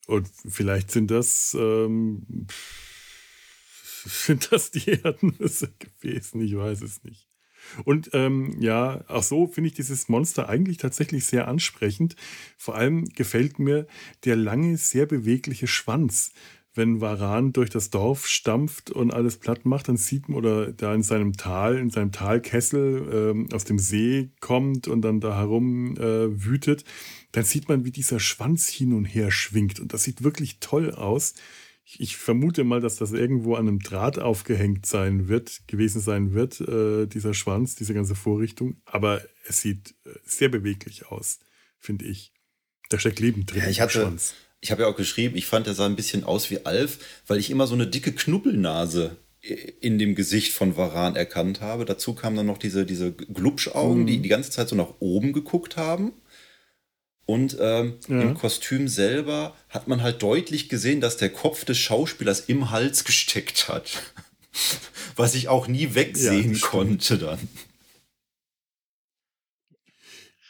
Und 0.08 0.30
vielleicht 0.48 0.92
sind 0.92 1.10
das 1.10 1.56
ähm, 1.60 2.48
sind 4.10 4.52
das 4.52 4.72
die 4.72 4.89
Erdnüsse 4.89 5.74
gewesen? 5.80 6.42
Ich 6.42 6.56
weiß 6.56 6.82
es 6.82 7.04
nicht. 7.04 7.28
Und 7.86 8.10
ähm, 8.13 8.56
ja, 8.60 9.04
auch 9.08 9.24
so 9.24 9.48
finde 9.48 9.70
ich 9.70 9.74
dieses 9.74 10.10
Monster 10.10 10.50
eigentlich 10.50 10.78
tatsächlich 10.78 11.26
sehr 11.26 11.48
ansprechend. 11.48 12.16
Vor 12.58 12.76
allem 12.76 13.06
gefällt 13.06 13.60
mir 13.60 13.88
der 14.26 14.36
lange, 14.36 14.78
sehr 14.78 15.06
bewegliche 15.06 15.68
Schwanz. 15.68 16.34
Wenn 16.76 17.02
Varan 17.02 17.54
durch 17.54 17.70
das 17.70 17.92
Dorf 17.92 18.26
stampft 18.28 18.89
und 18.89 19.13
alles 19.13 19.38
platt 19.38 19.63
macht, 19.63 19.89
dann 19.89 19.98
sieht 19.98 20.28
man, 20.28 20.39
oder 20.39 20.72
da 20.72 20.94
in 20.96 21.04
seinem 21.04 21.34
Tal, 21.34 21.78
in 21.78 21.92
seinem 21.92 22.12
Talkessel 22.12 23.32
ähm, 23.32 23.48
aus 23.54 23.63
dem 23.63 23.78
See 23.78 24.32
kommt 24.39 24.88
und 24.88 25.04
dann 25.04 25.20
da 25.20 25.38
herum 25.38 25.96
äh, 25.98 26.46
wütet, 26.46 26.84
dann 27.32 27.44
sieht 27.44 27.70
man, 27.70 27.86
wie 27.86 27.92
dieser 27.92 28.20
Schwanz 28.20 28.70
hin 28.70 28.94
und 28.94 29.06
her 29.06 29.30
schwingt. 29.30 29.80
Und 29.80 29.94
das 29.94 30.04
sieht 30.04 30.24
wirklich 30.24 30.60
toll 30.60 30.92
aus 30.92 31.36
ich 31.86 32.17
vermute 32.17 32.63
mal, 32.63 32.82
dass 32.82 32.96
das 32.96 33.12
irgendwo 33.12 33.56
an 33.56 33.67
einem 33.67 33.80
Draht 33.80 34.17
aufgehängt 34.17 34.86
sein 34.86 35.28
wird, 35.28 35.62
gewesen 35.67 36.02
sein 36.02 36.34
wird, 36.34 36.62
äh, 36.62 37.08
dieser 37.08 37.34
Schwanz, 37.34 37.76
diese 37.76 37.93
ganze 37.93 38.15
Vorrichtung. 38.15 38.78
Aber 38.86 39.22
es 39.48 39.62
sieht 39.62 39.96
äh, 40.06 40.12
sehr 40.24 40.50
beweglich 40.50 41.08
aus, 41.08 41.39
finde 41.80 42.06
ich. 42.06 42.34
Da 42.89 43.00
steckt 43.00 43.19
Leben 43.19 43.46
drin. 43.46 43.63
Ja, 43.63 43.69
ich 43.69 43.82
hatte, 43.82 44.02
Schwanz. 44.02 44.34
ich 44.62 44.72
habe 44.72 44.84
ja 44.84 44.88
auch 44.88 44.96
geschrieben, 44.96 45.36
ich 45.36 45.46
fand, 45.46 45.67
er 45.67 45.74
sah 45.74 45.86
ein 45.86 45.96
bisschen 45.96 46.24
aus 46.24 46.50
wie 46.50 46.65
Alf, 46.65 47.00
weil 47.28 47.39
ich 47.39 47.50
immer 47.50 47.67
so 47.67 47.76
eine 47.76 47.88
dicke 47.88 48.13
Knubbelnase 48.13 49.17
in 49.82 50.00
dem 50.00 50.15
Gesicht 50.15 50.54
von 50.54 50.78
Varan 50.78 51.17
erkannt 51.17 51.60
habe. 51.60 51.84
Dazu 51.84 52.15
kamen 52.15 52.38
dann 52.38 52.46
noch 52.46 52.58
diese, 52.58 52.86
diese 52.86 53.12
Glubschaugen, 53.12 54.04
mm. 54.04 54.08
die 54.08 54.19
die 54.19 54.30
ganze 54.30 54.52
Zeit 54.52 54.69
so 54.69 54.76
nach 54.76 54.93
oben 55.00 55.34
geguckt 55.34 55.76
haben. 55.76 56.13
Und 57.26 57.58
ähm, 57.60 58.00
ja. 58.08 58.22
im 58.22 58.34
Kostüm 58.34 58.88
selber 58.88 59.56
hat 59.70 59.88
man 59.88 60.02
halt 60.02 60.22
deutlich 60.22 60.68
gesehen, 60.68 61.00
dass 61.00 61.18
der 61.18 61.30
Kopf 61.30 61.64
des 61.64 61.78
Schauspielers 61.78 62.42
im 62.42 62.70
Hals 62.70 63.06
gesteckt 63.06 63.70
hat. 63.70 64.04
Was 65.16 65.36
ich 65.36 65.48
auch 65.48 65.68
nie 65.68 65.96
wegsehen 65.96 66.54
ja, 66.54 66.60
konnte 66.60 67.18
dann. 67.18 67.40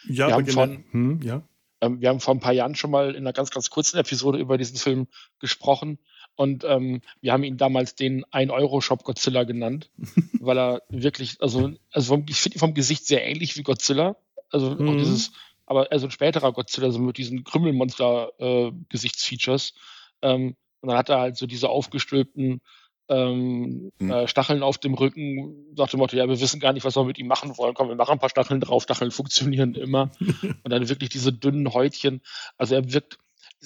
Ja, 0.07 0.27
wir, 0.27 0.33
haben 0.33 0.47
von, 0.47 0.83
hm, 0.91 1.21
ja. 1.21 1.43
Ähm, 1.81 2.01
wir 2.01 2.09
haben 2.09 2.19
vor 2.19 2.33
ein 2.33 2.39
paar 2.39 2.53
Jahren 2.53 2.75
schon 2.75 2.91
mal 2.91 3.11
in 3.11 3.17
einer 3.17 3.33
ganz, 3.33 3.51
ganz 3.51 3.69
kurzen 3.69 3.97
Episode 3.97 4.39
über 4.39 4.57
diesen 4.57 4.77
Film 4.77 5.07
gesprochen. 5.39 5.99
Und 6.35 6.63
ähm, 6.63 7.01
wir 7.21 7.31
haben 7.31 7.43
ihn 7.43 7.57
damals 7.57 7.95
den 7.95 8.25
1-Euro-Shop 8.25 9.03
Godzilla 9.03 9.43
genannt, 9.43 9.91
weil 10.39 10.57
er 10.57 10.81
wirklich, 10.89 11.37
also, 11.39 11.73
also 11.91 12.15
vom, 12.15 12.25
ich 12.27 12.37
finde 12.37 12.57
ihn 12.57 12.59
vom 12.59 12.73
Gesicht 12.73 13.05
sehr 13.05 13.25
ähnlich 13.25 13.55
wie 13.57 13.63
Godzilla. 13.63 14.15
Also 14.49 14.71
mhm. 14.71 14.89
auch 14.89 14.97
dieses 14.97 15.31
aber 15.73 15.91
also 15.91 16.07
ein 16.07 16.11
späterer 16.11 16.53
Godzilla, 16.53 16.91
so 16.91 16.99
mit 16.99 17.17
diesen 17.17 17.43
Krümmelmonster-Gesichtsfeatures. 17.43 19.73
Äh, 20.21 20.33
ähm, 20.33 20.55
und 20.81 20.89
dann 20.89 20.97
hat 20.97 21.09
er 21.09 21.19
halt 21.19 21.37
so 21.37 21.47
diese 21.47 21.69
aufgestülpten 21.69 22.61
ähm, 23.09 23.91
mhm. 23.99 24.11
äh, 24.11 24.27
Stacheln 24.27 24.63
auf 24.63 24.77
dem 24.77 24.93
Rücken, 24.93 25.73
sagt 25.75 25.93
dem 25.93 25.99
Motto, 25.99 26.15
ja, 26.15 26.27
wir 26.27 26.39
wissen 26.39 26.59
gar 26.59 26.73
nicht, 26.73 26.85
was 26.85 26.95
wir 26.95 27.03
mit 27.03 27.17
ihm 27.17 27.27
machen 27.27 27.57
wollen. 27.57 27.73
Komm, 27.73 27.89
wir 27.89 27.95
machen 27.95 28.13
ein 28.13 28.19
paar 28.19 28.29
Stacheln 28.29 28.61
drauf, 28.61 28.83
Stacheln 28.83 29.11
funktionieren 29.11 29.75
immer. 29.75 30.11
und 30.19 30.69
dann 30.69 30.89
wirklich 30.89 31.09
diese 31.09 31.33
dünnen 31.33 31.73
Häutchen. 31.73 32.21
Also 32.57 32.75
er 32.75 32.93
wirkt, 32.93 33.17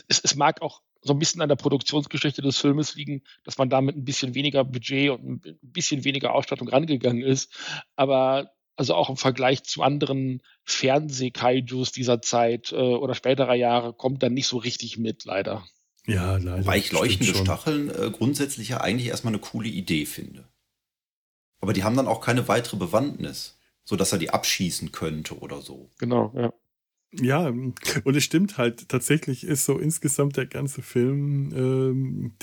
es, 0.07 0.19
es 0.19 0.35
mag 0.35 0.61
auch 0.61 0.81
so 1.01 1.13
ein 1.13 1.19
bisschen 1.19 1.41
an 1.41 1.49
der 1.49 1.55
Produktionsgeschichte 1.55 2.41
des 2.41 2.57
Filmes 2.57 2.95
liegen, 2.95 3.23
dass 3.43 3.57
man 3.57 3.69
da 3.69 3.81
mit 3.81 3.95
ein 3.95 4.05
bisschen 4.05 4.35
weniger 4.35 4.63
Budget 4.63 5.11
und 5.11 5.45
ein 5.45 5.59
bisschen 5.61 6.03
weniger 6.03 6.33
Ausstattung 6.33 6.67
rangegangen 6.67 7.21
ist. 7.21 7.53
Aber 7.95 8.51
also 8.77 8.93
auch 8.93 9.09
im 9.09 9.17
Vergleich 9.17 9.63
zu 9.63 9.81
anderen 9.81 10.41
Fernseh-Kaijus 10.63 11.91
dieser 11.91 12.21
Zeit 12.21 12.71
äh, 12.71 12.75
oder 12.75 13.15
späterer 13.15 13.55
Jahre, 13.55 13.93
kommt 13.93 14.23
dann 14.23 14.33
nicht 14.33 14.47
so 14.47 14.57
richtig 14.57 14.97
mit, 14.97 15.25
leider. 15.25 15.67
Ja, 16.05 16.37
leider. 16.37 16.65
Weil 16.65 16.79
ich 16.79 16.91
leuchtende 16.91 17.35
Stacheln 17.35 17.89
äh, 17.89 18.09
grundsätzlich 18.11 18.69
ja 18.69 18.79
eigentlich 18.79 19.09
erstmal 19.09 19.33
eine 19.33 19.41
coole 19.41 19.67
Idee 19.67 20.05
finde. 20.05 20.47
Aber 21.59 21.73
die 21.73 21.83
haben 21.83 21.97
dann 21.97 22.07
auch 22.07 22.21
keine 22.21 22.47
weitere 22.47 22.77
Bewandtnis, 22.77 23.57
sodass 23.83 24.13
er 24.13 24.19
die 24.19 24.29
abschießen 24.29 24.91
könnte 24.91 25.39
oder 25.39 25.61
so. 25.61 25.89
Genau, 25.97 26.31
ja. 26.35 26.53
Ja, 27.13 27.47
und 27.47 28.15
es 28.15 28.23
stimmt 28.23 28.57
halt, 28.57 28.89
tatsächlich 28.89 29.45
ist 29.45 29.65
so 29.65 29.79
insgesamt 29.79 30.37
der 30.37 30.45
ganze 30.45 30.81
Film, 30.81 31.51
ähm, 31.55 32.35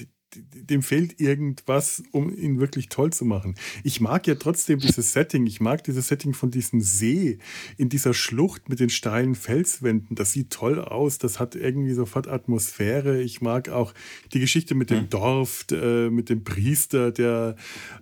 dem 0.52 0.82
fehlt 0.82 1.20
irgendwas, 1.20 2.02
um 2.12 2.34
ihn 2.34 2.60
wirklich 2.60 2.88
toll 2.88 3.12
zu 3.12 3.24
machen. 3.24 3.54
Ich 3.82 4.00
mag 4.00 4.26
ja 4.26 4.34
trotzdem 4.34 4.78
dieses 4.78 5.12
Setting. 5.12 5.46
Ich 5.46 5.60
mag 5.60 5.84
dieses 5.84 6.08
Setting 6.08 6.34
von 6.34 6.50
diesem 6.50 6.80
See 6.80 7.38
in 7.76 7.88
dieser 7.88 8.14
Schlucht 8.14 8.68
mit 8.68 8.80
den 8.80 8.90
steilen 8.90 9.34
Felswänden. 9.34 10.16
Das 10.16 10.32
sieht 10.32 10.50
toll 10.50 10.80
aus. 10.80 11.18
Das 11.18 11.40
hat 11.40 11.54
irgendwie 11.54 11.94
sofort 11.94 12.28
Atmosphäre. 12.28 13.22
Ich 13.22 13.40
mag 13.40 13.68
auch 13.68 13.94
die 14.32 14.40
Geschichte 14.40 14.74
mit 14.74 14.90
dem 14.90 15.04
mhm. 15.04 15.10
Dorf, 15.10 15.66
äh, 15.70 16.10
mit 16.10 16.28
dem 16.28 16.44
Priester, 16.44 17.10
der 17.10 17.56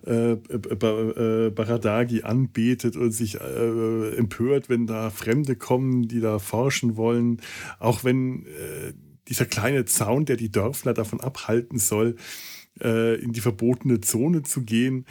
äh, 0.05 0.33
äh, 0.33 1.49
Baradagi 1.49 2.23
anbetet 2.23 2.95
und 2.95 3.11
sich 3.11 3.39
äh, 3.39 4.15
empört, 4.15 4.69
wenn 4.69 4.87
da 4.87 5.09
Fremde 5.09 5.55
kommen, 5.55 6.07
die 6.07 6.19
da 6.19 6.39
forschen 6.39 6.97
wollen. 6.97 7.41
Auch 7.79 8.03
wenn 8.03 8.45
äh, 8.45 8.93
dieser 9.27 9.45
kleine 9.45 9.85
Zaun, 9.85 10.25
der 10.25 10.37
die 10.37 10.51
Dörfler 10.51 10.93
davon 10.93 11.21
abhalten 11.21 11.79
soll, 11.79 12.15
äh, 12.81 13.15
in 13.21 13.33
die 13.33 13.41
verbotene 13.41 14.01
Zone 14.01 14.43
zu 14.43 14.63
gehen. 14.63 15.05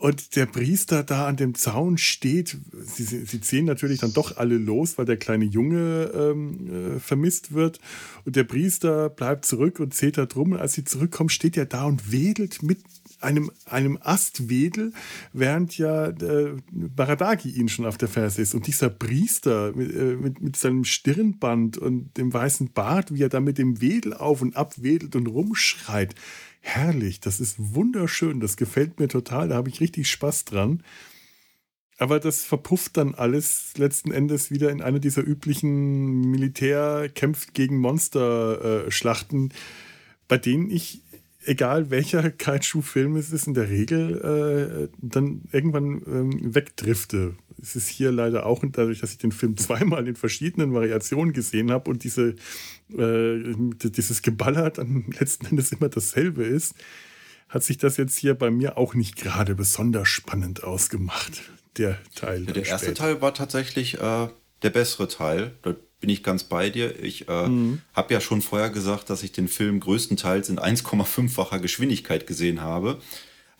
Und 0.00 0.36
der 0.36 0.46
Priester 0.46 1.02
da 1.02 1.26
an 1.26 1.36
dem 1.36 1.56
Zaun 1.56 1.98
steht, 1.98 2.56
sie, 2.72 3.02
sie 3.02 3.40
ziehen 3.40 3.64
natürlich 3.64 3.98
dann 3.98 4.12
doch 4.12 4.36
alle 4.36 4.56
los, 4.56 4.96
weil 4.96 5.06
der 5.06 5.16
kleine 5.16 5.44
Junge 5.44 6.12
ähm, 6.14 6.96
äh, 6.96 7.00
vermisst 7.00 7.52
wird. 7.52 7.80
Und 8.24 8.36
der 8.36 8.44
Priester 8.44 9.10
bleibt 9.10 9.44
zurück 9.44 9.80
und 9.80 9.92
zählt 9.94 10.16
da 10.16 10.26
drum. 10.26 10.52
Und 10.52 10.58
als 10.58 10.74
sie 10.74 10.84
zurückkommen, 10.84 11.30
steht 11.30 11.56
er 11.56 11.66
da 11.66 11.84
und 11.84 12.12
wedelt 12.12 12.62
mit 12.62 12.78
einem, 13.20 13.50
einem 13.64 13.98
Astwedel, 14.00 14.92
während 15.32 15.76
ja 15.76 16.08
äh, 16.08 16.56
Baradagi 16.70 17.50
ihn 17.50 17.68
schon 17.68 17.86
auf 17.86 17.98
der 17.98 18.08
Ferse 18.08 18.42
ist. 18.42 18.54
Und 18.54 18.66
dieser 18.66 18.90
Priester 18.90 19.72
mit, 19.74 19.94
äh, 19.94 20.16
mit, 20.16 20.40
mit, 20.40 20.56
seinem 20.56 20.84
Stirnband 20.84 21.78
und 21.78 22.16
dem 22.16 22.32
weißen 22.32 22.72
Bart, 22.72 23.12
wie 23.12 23.22
er 23.22 23.28
da 23.28 23.40
mit 23.40 23.58
dem 23.58 23.80
Wedel 23.80 24.14
auf 24.14 24.42
und 24.42 24.56
ab 24.56 24.74
wedelt 24.78 25.16
und 25.16 25.26
rumschreit. 25.26 26.14
Herrlich, 26.60 27.20
das 27.20 27.40
ist 27.40 27.56
wunderschön, 27.58 28.40
das 28.40 28.56
gefällt 28.56 28.98
mir 29.00 29.08
total, 29.08 29.48
da 29.48 29.56
habe 29.56 29.68
ich 29.68 29.80
richtig 29.80 30.10
Spaß 30.10 30.44
dran. 30.44 30.82
aber 31.98 32.20
das 32.20 32.44
verpufft 32.44 32.96
dann 32.96 33.14
alles 33.14 33.72
letzten 33.76 34.12
Endes 34.12 34.50
wieder 34.50 34.70
in 34.70 34.82
eine 34.82 35.00
dieser 35.00 35.26
üblichen 35.26 36.30
Militär 36.30 37.08
kämpft 37.12 37.54
gegen 37.54 37.78
Monster-Schlachten, 37.78 39.50
äh, 39.50 39.54
bei 40.28 40.38
denen 40.38 40.70
ich, 40.70 41.02
egal 41.44 41.90
welcher 41.90 42.30
Kaiju-Film 42.30 43.16
es 43.16 43.32
ist, 43.32 43.46
in 43.46 43.54
der 43.54 43.68
Regel 43.68 44.88
äh, 44.90 44.96
dann 45.00 45.42
irgendwann 45.52 46.02
ähm, 46.06 46.54
wegdrifte. 46.54 47.36
Es 47.60 47.76
ist 47.76 47.88
hier 47.88 48.12
leider 48.12 48.46
auch, 48.46 48.62
dadurch, 48.70 49.00
dass 49.00 49.12
ich 49.12 49.18
den 49.18 49.32
Film 49.32 49.56
zweimal 49.56 50.06
in 50.06 50.16
verschiedenen 50.16 50.74
Variationen 50.74 51.32
gesehen 51.32 51.70
habe 51.70 51.90
und 51.90 52.04
diese, 52.04 52.34
äh, 52.96 53.54
dieses 53.82 54.22
Geballer 54.22 54.70
dann 54.70 55.04
letzten 55.18 55.46
Endes 55.46 55.72
immer 55.72 55.88
dasselbe 55.88 56.44
ist, 56.44 56.74
hat 57.48 57.64
sich 57.64 57.78
das 57.78 57.96
jetzt 57.96 58.18
hier 58.18 58.34
bei 58.34 58.50
mir 58.50 58.76
auch 58.76 58.94
nicht 58.94 59.16
gerade 59.16 59.54
besonders 59.54 60.08
spannend 60.08 60.64
ausgemacht 60.64 61.42
der 61.78 61.98
Teil. 62.14 62.44
Ja, 62.44 62.52
der 62.52 62.66
erste 62.66 62.86
später. 62.86 63.04
Teil 63.04 63.22
war 63.22 63.34
tatsächlich 63.34 63.94
äh, 64.00 64.28
der 64.62 64.70
bessere 64.70 65.08
Teil. 65.08 65.52
Bin 66.00 66.10
ich 66.10 66.22
ganz 66.22 66.44
bei 66.44 66.70
dir. 66.70 67.02
Ich 67.02 67.28
äh, 67.28 67.48
mhm. 67.48 67.82
habe 67.92 68.14
ja 68.14 68.20
schon 68.20 68.40
vorher 68.40 68.70
gesagt, 68.70 69.10
dass 69.10 69.22
ich 69.22 69.32
den 69.32 69.48
Film 69.48 69.80
größtenteils 69.80 70.48
in 70.48 70.58
1,5-facher 70.58 71.58
Geschwindigkeit 71.58 72.26
gesehen 72.26 72.60
habe. 72.60 72.98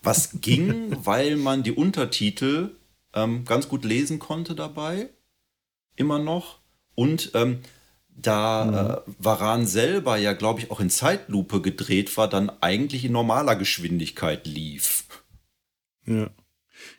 Was 0.02 0.30
ging, 0.40 0.96
weil 1.04 1.36
man 1.36 1.62
die 1.62 1.72
Untertitel 1.72 2.70
ähm, 3.14 3.44
ganz 3.44 3.68
gut 3.68 3.84
lesen 3.84 4.18
konnte 4.18 4.54
dabei. 4.54 5.08
Immer 5.96 6.18
noch. 6.18 6.60
Und 6.94 7.32
ähm, 7.34 7.60
da 8.20 8.64
mhm. 8.64 9.12
äh, 9.12 9.14
Varan 9.18 9.66
selber 9.66 10.16
ja, 10.16 10.32
glaube 10.32 10.60
ich, 10.60 10.70
auch 10.70 10.80
in 10.80 10.90
Zeitlupe 10.90 11.60
gedreht 11.60 12.16
war, 12.16 12.28
dann 12.28 12.50
eigentlich 12.60 13.04
in 13.04 13.12
normaler 13.12 13.56
Geschwindigkeit 13.56 14.46
lief. 14.46 15.04
Ja. 16.06 16.30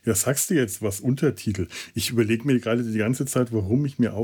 Ja, 0.06 0.16
sagst 0.16 0.50
du 0.50 0.56
jetzt 0.56 0.82
was 0.82 1.00
Untertitel? 1.00 1.68
Ich 1.94 2.10
überlege 2.10 2.46
mir 2.46 2.60
gerade 2.60 2.84
die 2.84 2.98
ganze 2.98 3.26
Zeit, 3.26 3.52
warum 3.52 3.86
ich 3.86 4.00
mir 4.00 4.16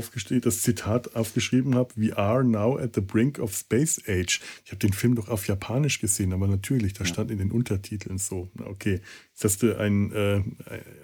das 0.42 0.62
Zitat 0.62 1.14
aufgeschrieben 1.14 1.74
habe: 1.74 1.90
We 1.96 2.16
are 2.16 2.44
now 2.44 2.78
at 2.78 2.94
the 2.94 3.00
brink 3.00 3.38
of 3.38 3.54
space 3.54 4.00
age. 4.06 4.40
Ich 4.64 4.72
habe 4.72 4.78
den 4.78 4.92
Film 4.92 5.14
doch 5.14 5.28
auf 5.28 5.46
Japanisch 5.46 6.00
gesehen, 6.00 6.32
aber 6.32 6.46
natürlich, 6.46 6.94
da 6.94 7.04
stand 7.04 7.30
in 7.30 7.38
den 7.38 7.50
Untertiteln 7.50 8.18
so. 8.18 8.48
Okay, 8.64 9.00
jetzt 9.32 9.44
hast 9.44 9.62
du 9.62 9.78
ein, 9.78 10.12
äh, 10.12 10.42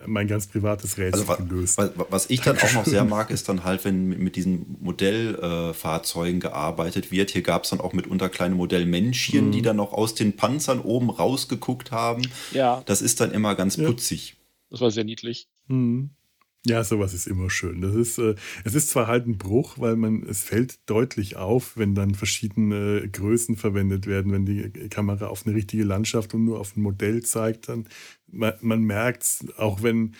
mein 0.06 0.26
ganz 0.26 0.46
privates 0.46 0.98
Rätsel 0.98 1.28
also, 1.28 1.44
gelöst. 1.44 1.78
Was, 1.78 1.90
was 2.10 2.30
ich 2.30 2.40
dann 2.40 2.58
auch 2.58 2.72
noch 2.72 2.86
sehr 2.86 3.04
mag, 3.04 3.30
ist 3.30 3.48
dann 3.48 3.64
halt, 3.64 3.84
wenn 3.84 4.08
mit 4.08 4.36
diesen 4.36 4.76
Modellfahrzeugen 4.80 6.38
äh, 6.38 6.40
gearbeitet 6.40 7.10
wird. 7.10 7.30
Hier 7.30 7.42
gab 7.42 7.64
es 7.64 7.70
dann 7.70 7.80
auch 7.80 7.92
mitunter 7.92 8.28
kleine 8.28 8.54
Modellmännchen, 8.54 9.48
mhm. 9.48 9.52
die 9.52 9.62
dann 9.62 9.76
noch 9.76 9.92
aus 9.92 10.14
den 10.14 10.34
Panzern 10.34 10.80
oben 10.80 11.10
rausgeguckt 11.10 11.90
haben. 11.90 12.22
Ja. 12.52 12.82
Das 12.86 13.02
ist 13.02 13.20
dann 13.20 13.32
immer 13.32 13.54
ganz 13.54 13.76
putzig. 13.76 14.30
Ja. 14.30 14.41
Das 14.72 14.80
war 14.80 14.90
sehr 14.90 15.04
niedlich. 15.04 15.48
Mhm. 15.68 16.10
Ja, 16.64 16.82
sowas 16.82 17.12
ist 17.12 17.26
immer 17.26 17.50
schön. 17.50 17.82
Das 17.82 17.94
ist, 17.94 18.18
äh, 18.18 18.36
es 18.64 18.74
ist 18.74 18.88
zwar 18.88 19.06
halt 19.06 19.26
ein 19.26 19.36
Bruch, 19.36 19.78
weil 19.78 19.96
man, 19.96 20.22
es 20.22 20.42
fällt 20.42 20.78
deutlich 20.88 21.36
auf, 21.36 21.76
wenn 21.76 21.94
dann 21.94 22.14
verschiedene 22.14 23.06
Größen 23.08 23.56
verwendet 23.56 24.06
werden, 24.06 24.32
wenn 24.32 24.46
die 24.46 24.70
Kamera 24.88 25.26
auf 25.26 25.44
eine 25.44 25.54
richtige 25.54 25.84
Landschaft 25.84 26.32
und 26.34 26.44
nur 26.44 26.58
auf 26.58 26.76
ein 26.76 26.82
Modell 26.82 27.22
zeigt, 27.22 27.68
dann 27.68 27.86
man, 28.28 28.54
man 28.60 28.82
merkt 28.82 29.24
es, 29.24 29.44
auch 29.58 29.82
wenn 29.82 30.14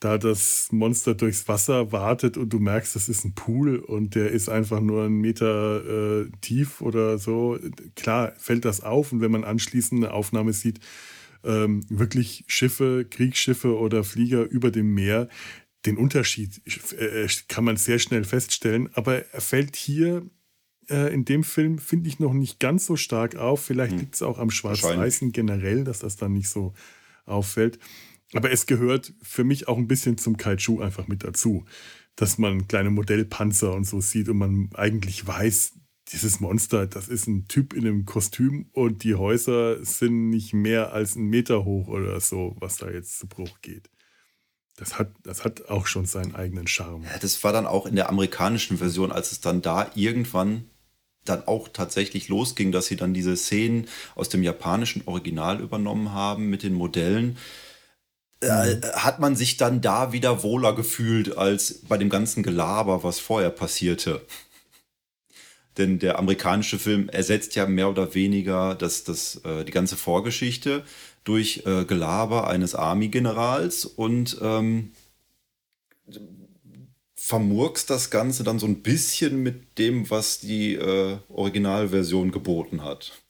da 0.00 0.18
das 0.18 0.68
Monster 0.70 1.14
durchs 1.14 1.48
Wasser 1.48 1.90
wartet 1.92 2.36
und 2.36 2.52
du 2.52 2.58
merkst, 2.58 2.94
das 2.94 3.08
ist 3.08 3.24
ein 3.24 3.34
Pool 3.34 3.76
und 3.76 4.16
der 4.16 4.32
ist 4.32 4.50
einfach 4.50 4.80
nur 4.80 5.04
einen 5.04 5.20
Meter 5.20 6.24
äh, 6.24 6.30
tief 6.42 6.82
oder 6.82 7.16
so. 7.16 7.58
Klar 7.96 8.34
fällt 8.36 8.66
das 8.66 8.82
auf 8.82 9.12
und 9.12 9.22
wenn 9.22 9.30
man 9.30 9.44
anschließend 9.44 10.04
eine 10.04 10.12
Aufnahme 10.12 10.52
sieht, 10.52 10.80
ähm, 11.44 11.84
wirklich 11.88 12.44
Schiffe, 12.46 13.06
Kriegsschiffe 13.08 13.78
oder 13.78 14.04
Flieger 14.04 14.44
über 14.44 14.70
dem 14.70 14.94
Meer. 14.94 15.28
Den 15.86 15.96
Unterschied 15.96 16.62
äh, 16.98 17.28
kann 17.48 17.64
man 17.64 17.76
sehr 17.76 17.98
schnell 17.98 18.24
feststellen, 18.24 18.88
aber 18.94 19.26
er 19.32 19.40
fällt 19.40 19.76
hier 19.76 20.22
äh, 20.88 21.12
in 21.12 21.24
dem 21.24 21.44
Film, 21.44 21.78
finde 21.78 22.08
ich, 22.08 22.18
noch 22.18 22.32
nicht 22.32 22.58
ganz 22.60 22.86
so 22.86 22.96
stark 22.96 23.36
auf. 23.36 23.64
Vielleicht 23.64 23.92
hm. 23.92 24.00
liegt 24.00 24.14
es 24.14 24.22
auch 24.22 24.38
am 24.38 24.50
Schwarz-Weißen 24.50 25.32
generell, 25.32 25.84
dass 25.84 25.98
das 26.00 26.16
dann 26.16 26.32
nicht 26.32 26.48
so 26.48 26.74
auffällt. 27.26 27.78
Aber 28.32 28.50
es 28.50 28.66
gehört 28.66 29.12
für 29.22 29.44
mich 29.44 29.68
auch 29.68 29.78
ein 29.78 29.86
bisschen 29.88 30.18
zum 30.18 30.36
Kaiju 30.36 30.80
einfach 30.80 31.06
mit 31.06 31.24
dazu, 31.24 31.64
dass 32.16 32.38
man 32.38 32.66
kleine 32.68 32.90
Modellpanzer 32.90 33.74
und 33.74 33.84
so 33.84 34.00
sieht 34.00 34.28
und 34.28 34.38
man 34.38 34.70
eigentlich 34.74 35.26
weiß, 35.26 35.74
dieses 36.12 36.40
Monster, 36.40 36.86
das 36.86 37.08
ist 37.08 37.26
ein 37.26 37.48
Typ 37.48 37.72
in 37.72 37.86
einem 37.86 38.04
Kostüm 38.04 38.66
und 38.72 39.04
die 39.04 39.14
Häuser 39.14 39.82
sind 39.84 40.28
nicht 40.28 40.52
mehr 40.52 40.92
als 40.92 41.16
einen 41.16 41.28
Meter 41.28 41.64
hoch 41.64 41.88
oder 41.88 42.20
so, 42.20 42.56
was 42.58 42.76
da 42.76 42.90
jetzt 42.90 43.18
zu 43.18 43.26
Bruch 43.26 43.60
geht. 43.62 43.90
Das 44.76 44.98
hat, 44.98 45.12
das 45.22 45.44
hat 45.44 45.68
auch 45.68 45.86
schon 45.86 46.04
seinen 46.04 46.34
eigenen 46.34 46.66
Charme. 46.66 47.04
Ja, 47.04 47.18
das 47.18 47.42
war 47.44 47.52
dann 47.52 47.66
auch 47.66 47.86
in 47.86 47.96
der 47.96 48.08
amerikanischen 48.08 48.78
Version, 48.78 49.12
als 49.12 49.32
es 49.32 49.40
dann 49.40 49.62
da 49.62 49.90
irgendwann 49.94 50.64
dann 51.24 51.46
auch 51.46 51.68
tatsächlich 51.68 52.28
losging, 52.28 52.70
dass 52.70 52.86
sie 52.86 52.96
dann 52.96 53.14
diese 53.14 53.36
Szenen 53.36 53.88
aus 54.14 54.28
dem 54.28 54.42
japanischen 54.42 55.02
Original 55.06 55.60
übernommen 55.60 56.12
haben 56.12 56.50
mit 56.50 56.62
den 56.62 56.74
Modellen. 56.74 57.38
Äh, 58.40 58.74
mhm. 58.74 58.82
hat 58.96 59.20
man 59.20 59.36
sich 59.36 59.56
dann 59.56 59.80
da 59.80 60.12
wieder 60.12 60.42
wohler 60.42 60.74
gefühlt 60.74 61.38
als 61.38 61.80
bei 61.88 61.96
dem 61.96 62.10
ganzen 62.10 62.42
Gelaber, 62.42 63.02
was 63.02 63.18
vorher 63.18 63.50
passierte. 63.50 64.20
Denn 65.76 65.98
der 65.98 66.18
amerikanische 66.18 66.78
Film 66.78 67.08
ersetzt 67.08 67.56
ja 67.56 67.66
mehr 67.66 67.90
oder 67.90 68.14
weniger 68.14 68.74
das, 68.74 69.04
das, 69.04 69.36
äh, 69.44 69.64
die 69.64 69.72
ganze 69.72 69.96
Vorgeschichte 69.96 70.84
durch 71.24 71.62
äh, 71.66 71.84
Gelaber 71.84 72.48
eines 72.48 72.74
Army-Generals 72.74 73.84
und 73.84 74.36
ähm, 74.40 74.92
vermurkst 77.16 77.88
das 77.88 78.10
Ganze 78.10 78.44
dann 78.44 78.58
so 78.58 78.66
ein 78.66 78.82
bisschen 78.82 79.42
mit 79.42 79.78
dem, 79.78 80.10
was 80.10 80.40
die 80.40 80.74
äh, 80.74 81.16
Originalversion 81.28 82.30
geboten 82.30 82.84
hat. 82.84 83.23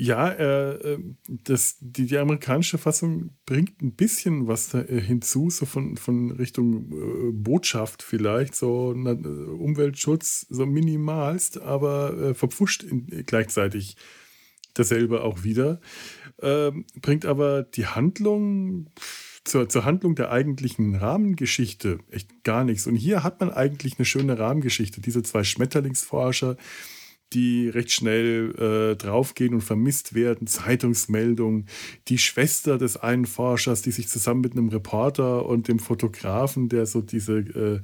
Ja, 0.00 0.28
äh, 0.28 0.92
äh, 0.92 0.98
das, 1.26 1.76
die, 1.80 2.06
die 2.06 2.18
amerikanische 2.18 2.78
Fassung 2.78 3.30
bringt 3.46 3.82
ein 3.82 3.96
bisschen 3.96 4.46
was 4.46 4.72
äh, 4.72 5.00
hinzu, 5.00 5.50
so 5.50 5.66
von, 5.66 5.96
von 5.96 6.30
Richtung 6.30 6.92
äh, 6.92 7.32
Botschaft 7.32 8.04
vielleicht, 8.04 8.54
so 8.54 8.94
na, 8.96 9.10
äh, 9.10 9.14
Umweltschutz, 9.16 10.46
so 10.50 10.66
minimalst, 10.66 11.60
aber 11.60 12.16
äh, 12.16 12.34
verpfuscht 12.34 12.84
in, 12.84 13.08
gleichzeitig 13.26 13.96
dasselbe 14.74 15.22
auch 15.22 15.42
wieder. 15.42 15.80
Ähm, 16.40 16.84
bringt 17.02 17.26
aber 17.26 17.64
die 17.64 17.86
Handlung 17.86 18.90
zur, 19.42 19.68
zur 19.68 19.84
Handlung 19.84 20.14
der 20.14 20.30
eigentlichen 20.30 20.94
Rahmengeschichte 20.94 21.98
echt 22.12 22.44
gar 22.44 22.62
nichts. 22.62 22.86
Und 22.86 22.94
hier 22.94 23.24
hat 23.24 23.40
man 23.40 23.50
eigentlich 23.50 23.98
eine 23.98 24.04
schöne 24.04 24.38
Rahmengeschichte. 24.38 25.00
Diese 25.00 25.24
zwei 25.24 25.42
Schmetterlingsforscher, 25.42 26.56
die 27.32 27.68
recht 27.68 27.92
schnell 27.92 28.54
äh, 28.92 28.96
draufgehen 28.96 29.54
und 29.54 29.60
vermisst 29.60 30.14
werden, 30.14 30.46
Zeitungsmeldungen, 30.46 31.66
die 32.08 32.18
Schwester 32.18 32.78
des 32.78 32.96
einen 32.96 33.26
Forschers, 33.26 33.82
die 33.82 33.90
sich 33.90 34.08
zusammen 34.08 34.40
mit 34.40 34.52
einem 34.52 34.68
Reporter 34.68 35.46
und 35.46 35.68
dem 35.68 35.78
Fotografen, 35.78 36.68
der 36.68 36.86
so 36.86 37.00
diese 37.00 37.38
äh, 37.38 37.80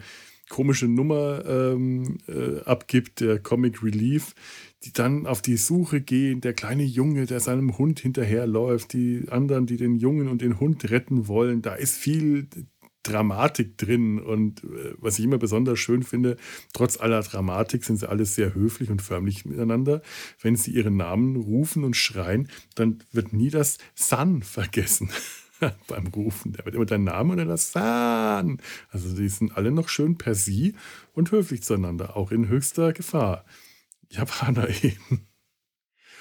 komische 0.49 0.87
Nummer 0.87 1.45
ähm, 1.47 2.19
äh, 2.29 2.61
abgibt, 2.65 3.21
der 3.21 3.39
Comic 3.39 3.83
Relief, 3.83 4.35
die 4.85 4.93
dann 4.93 5.27
auf 5.27 5.41
die 5.41 5.57
Suche 5.57 6.01
gehen, 6.01 6.41
der 6.41 6.53
kleine 6.53 6.85
Junge, 6.85 7.27
der 7.27 7.41
seinem 7.41 7.79
Hund 7.79 8.01
hinterherläuft, 8.01 8.93
die 8.93 9.27
anderen, 9.31 9.67
die 9.67 9.77
den 9.79 9.97
Jungen 9.97 10.29
und 10.29 10.43
den 10.43 10.61
Hund 10.61 10.91
retten 10.91 11.29
wollen. 11.29 11.63
Da 11.63 11.75
ist 11.75 11.97
viel 11.97 12.47
Dramatik 13.05 13.79
drin. 13.79 14.19
Und 14.19 14.65
äh, 14.65 14.95
was 14.99 15.19
ich 15.19 15.25
immer 15.25 15.39
besonders 15.39 15.79
schön 15.79 16.03
finde, 16.03 16.37
trotz 16.73 16.99
aller 16.99 17.23
Dramatik 17.23 17.85
sind 17.85 17.99
sie 17.99 18.09
alle 18.09 18.25
sehr 18.25 18.55
höflich 18.55 18.91
und 18.91 19.03
förmlich 19.03 19.45
miteinander. 19.45 20.03
Wenn 20.41 20.57
sie 20.57 20.73
ihren 20.73 20.97
Namen 20.97 21.37
rufen 21.37 21.85
und 21.85 21.95
schreien, 21.95 22.49
dann 22.75 22.99
wird 23.13 23.33
nie 23.33 23.51
das 23.51 23.79
San 23.95 24.43
vergessen. 24.43 25.11
beim 25.87 26.09
Rufen. 26.09 26.53
Da 26.53 26.65
wird 26.65 26.75
immer 26.75 26.87
dein 26.87 27.05
Name 27.05 27.33
und 27.33 27.39
dann 27.39 27.49
das 27.49 27.73
San. 27.73 28.61
Also 28.91 29.15
die 29.15 29.29
sind 29.29 29.57
alle 29.57 29.71
noch 29.71 29.89
schön 29.89 30.19
per 30.19 30.35
Sie 30.35 30.75
und 31.13 31.31
höflich 31.31 31.63
zueinander, 31.63 32.17
auch 32.17 32.31
in 32.33 32.49
höchster 32.49 32.93
Gefahr. 32.93 33.45
Japaner 34.11 34.69
eben. 34.83 35.29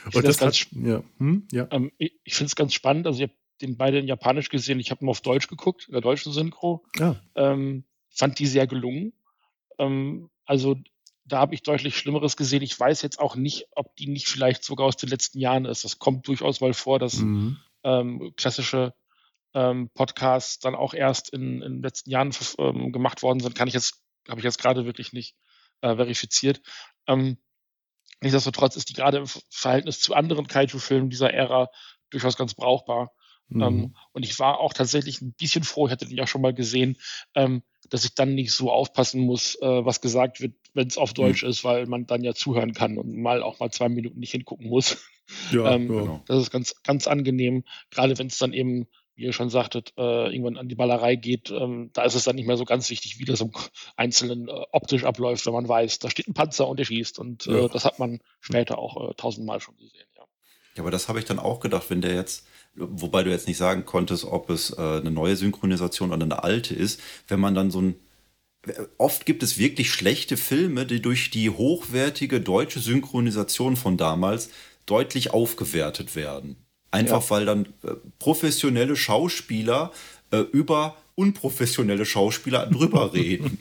Ich 0.10 0.16
und 0.16 0.28
das 0.28 0.42
hat, 0.42 0.68
ja, 0.72 1.02
hm, 1.18 1.48
ja. 1.52 1.68
Ähm, 1.72 1.92
ich, 1.98 2.20
ich 2.24 2.36
finde 2.36 2.48
es 2.48 2.56
ganz 2.56 2.74
spannend. 2.74 3.08
Also, 3.08 3.24
ich 3.24 3.30
habe 3.30 3.40
den 3.62 3.78
beide 3.78 3.99
in 3.99 4.08
Japanisch 4.08 4.49
gesehen. 4.49 4.80
Ich 4.80 4.91
habe 4.91 5.06
ihn 5.06 5.10
auf 5.10 5.22
Deutsch 5.22 5.47
geguckt, 5.47 5.86
in 5.88 5.93
der 5.93 6.01
deutschen 6.01 6.32
Synchro. 6.32 6.84
Ja. 6.97 7.16
Ähm, 7.36 7.86
fand 8.10 8.39
die 8.39 8.45
sehr 8.45 8.68
gelungen. 8.68 9.14
Ähm, 9.78 10.30
also 10.45 10.76
da 11.26 11.39
habe 11.39 11.56
ich 11.56 11.64
deutlich 11.64 11.97
Schlimmeres 11.97 12.36
gesehen. 12.36 12.62
Ich 12.62 12.78
weiß 12.78 13.01
jetzt 13.01 13.20
auch 13.20 13.36
nicht, 13.36 13.68
ob 13.72 13.95
die 13.95 14.08
nicht 14.08 14.28
vielleicht 14.28 14.64
sogar 14.64 14.88
aus 14.88 14.97
den 14.97 15.10
letzten 15.10 15.39
Jahren 15.39 15.66
ist. 15.66 15.84
Das 15.84 15.99
kommt 15.99 16.28
durchaus 16.28 16.62
mal 16.62 16.74
vor, 16.74 16.99
dass 16.99 17.18
mhm. 17.20 17.58
ähm, 17.84 18.34
klassische 18.36 18.93
ähm, 19.54 19.89
Podcasts 19.93 20.60
dann 20.60 20.76
auch 20.76 20.93
erst 20.93 21.30
in, 21.30 21.62
in 21.62 21.74
den 21.76 21.82
letzten 21.84 22.10
Jahren 22.10 22.32
ähm, 22.58 22.91
gemacht 22.91 23.24
worden 23.24 23.39
sind. 23.39 23.56
Kann 23.56 23.68
ich 23.68 23.74
jetzt, 23.74 24.04
habe 24.28 24.39
ich 24.39 24.43
jetzt 24.43 24.60
gerade 24.60 24.86
wirklich 24.86 25.14
nicht 25.14 25.36
äh, 25.82 25.95
verifiziert. 25.95 26.62
Ähm, 27.08 27.38
nichtsdestotrotz 28.22 28.76
ist 28.76 28.89
die 28.89 28.93
gerade 28.93 29.18
im 29.20 29.26
Verhältnis 29.49 29.99
zu 29.99 30.14
anderen 30.14 30.47
Kaiju-Filmen 30.47 31.10
dieser 31.10 31.34
Ära 31.34 31.70
durchaus 32.10 32.36
ganz 32.36 32.54
brauchbar. 32.54 33.12
Mhm. 33.54 33.62
Ähm, 33.62 33.95
und 34.12 34.24
ich 34.24 34.39
war 34.39 34.60
auch 34.60 34.74
tatsächlich 34.74 35.22
ein 35.22 35.34
bisschen 35.34 35.64
froh, 35.64 35.88
ich 35.88 35.91
hatte 35.91 36.06
den 36.06 36.18
ja 36.18 36.28
schon 36.28 36.41
mal 36.41 36.54
gesehen, 36.54 36.97
ähm, 37.36 37.64
dass 37.89 38.06
ich 38.06 38.16
dann 38.16 38.36
nicht 38.36 38.51
so 38.51 38.72
aufpassen 38.72 39.22
muss, 39.22 39.56
äh, 39.62 39.86
was 39.86 40.01
gesagt 40.01 40.41
wird, 40.41 40.54
wenn 40.74 40.88
es 40.88 40.97
auf 40.97 41.12
mhm. 41.12 41.16
Deutsch 41.16 41.43
mhm. 41.43 41.49
ist, 41.49 41.64
weil 41.64 41.86
man 41.86 42.08
dann 42.08 42.24
ja 42.24 42.34
zuhören 42.34 42.74
kann 42.74 42.97
und 42.97 43.16
mal 43.16 43.43
auch 43.43 43.60
mal 43.60 43.72
zwei 43.72 43.89
Minuten 43.89 44.20
nicht 44.20 44.32
hingucken 44.32 44.70
muss. 44.70 44.97
Ja, 45.51 45.72
ähm, 45.74 45.88
genau. 45.88 46.24
Das 46.28 46.41
ist 46.41 46.51
ganz, 46.51 46.82
ganz 46.84 47.08
angenehm, 47.08 47.64
gerade 47.89 48.18
wenn 48.18 48.28
es 48.28 48.38
dann 48.38 48.54
eben 48.54 48.88
wie 49.16 49.24
ihr 49.24 49.34
schon 49.34 49.49
sagtet, 49.49 49.93
äh, 49.97 50.32
irgendwann 50.32 50.58
an 50.58 50.68
die 50.68 50.76
Ballerei 50.76 51.16
geht, 51.16 51.51
ähm, 51.51 51.91
da 51.93 52.04
ist 52.04 52.16
es 52.16 52.24
dann 52.24 52.36
nicht 52.36 52.47
mehr 52.47 52.58
so 52.58 52.66
ganz 52.66 52.89
wichtig, 52.89 53.20
wie 53.20 53.26
das 53.26 53.41
im 53.41 53.51
Einzelnen 53.95 54.47
äh, 54.47 54.66
optisch 54.72 55.04
abläuft, 55.04 55.45
wenn 55.45 55.54
man 55.54 55.68
weiß, 55.68 55.99
da 55.99 56.10
steht 56.10 56.28
ein 56.28 56.34
Panzer 56.34 56.68
und 56.68 56.80
der 56.80 56.86
schießt. 56.86 57.20
Und 57.20 57.47
äh, 57.47 57.62
ja. 57.62 57.68
das 57.68 57.86
hat 57.86 57.99
man 57.99 58.22
später 58.39 58.78
auch 58.80 59.10
äh, 59.10 59.14
tausendmal 59.16 59.60
schon 59.60 59.78
gesehen. 59.78 60.08
Ja. 60.16 60.24
ja, 60.76 60.84
aber 60.84 60.91
das 60.91 61.10
habe 61.10 61.20
ich 61.20 61.26
dann 61.26 61.39
auch 61.39 61.60
gedacht, 61.60 61.89
wenn 61.89 62.01
der 62.01 62.16
jetzt, 62.16 62.47
wobei 62.76 63.24
du 63.24 63.30
jetzt 63.30 63.48
nicht 63.48 63.58
sagen 63.58 63.86
konntest, 63.86 64.26
ob 64.26 64.50
es 64.50 64.72
äh, 64.72 64.82
eine 64.82 65.12
neue 65.12 65.36
Synchronisation 65.36 66.12
oder 66.12 66.24
eine 66.24 66.44
alte 66.44 66.74
ist, 66.74 67.00
wenn 67.28 67.40
man 67.40 67.56
dann 67.56 67.72
so 67.72 67.82
ein 67.82 67.96
Oft 68.98 69.26
gibt 69.26 69.44
es 69.44 69.58
wirklich 69.58 69.92
schlechte 69.92 70.38
Filme, 70.38 70.86
die 70.86 71.02
durch 71.02 71.30
die 71.30 71.50
hochwertige 71.50 72.40
deutsche 72.40 72.80
Synchronisation 72.80 73.76
von 73.76 73.98
damals 73.98 74.52
deutlich 74.86 75.32
aufgewertet 75.32 76.16
werden. 76.16 76.56
Einfach 76.90 77.24
ja. 77.24 77.30
weil 77.30 77.46
dann 77.46 77.66
äh, 77.84 77.96
professionelle 78.20 78.96
Schauspieler 78.96 79.92
äh, 80.32 80.38
über 80.38 80.96
unprofessionelle 81.16 82.06
Schauspieler 82.06 82.66
drüber 82.72 83.14
reden. 83.14 83.60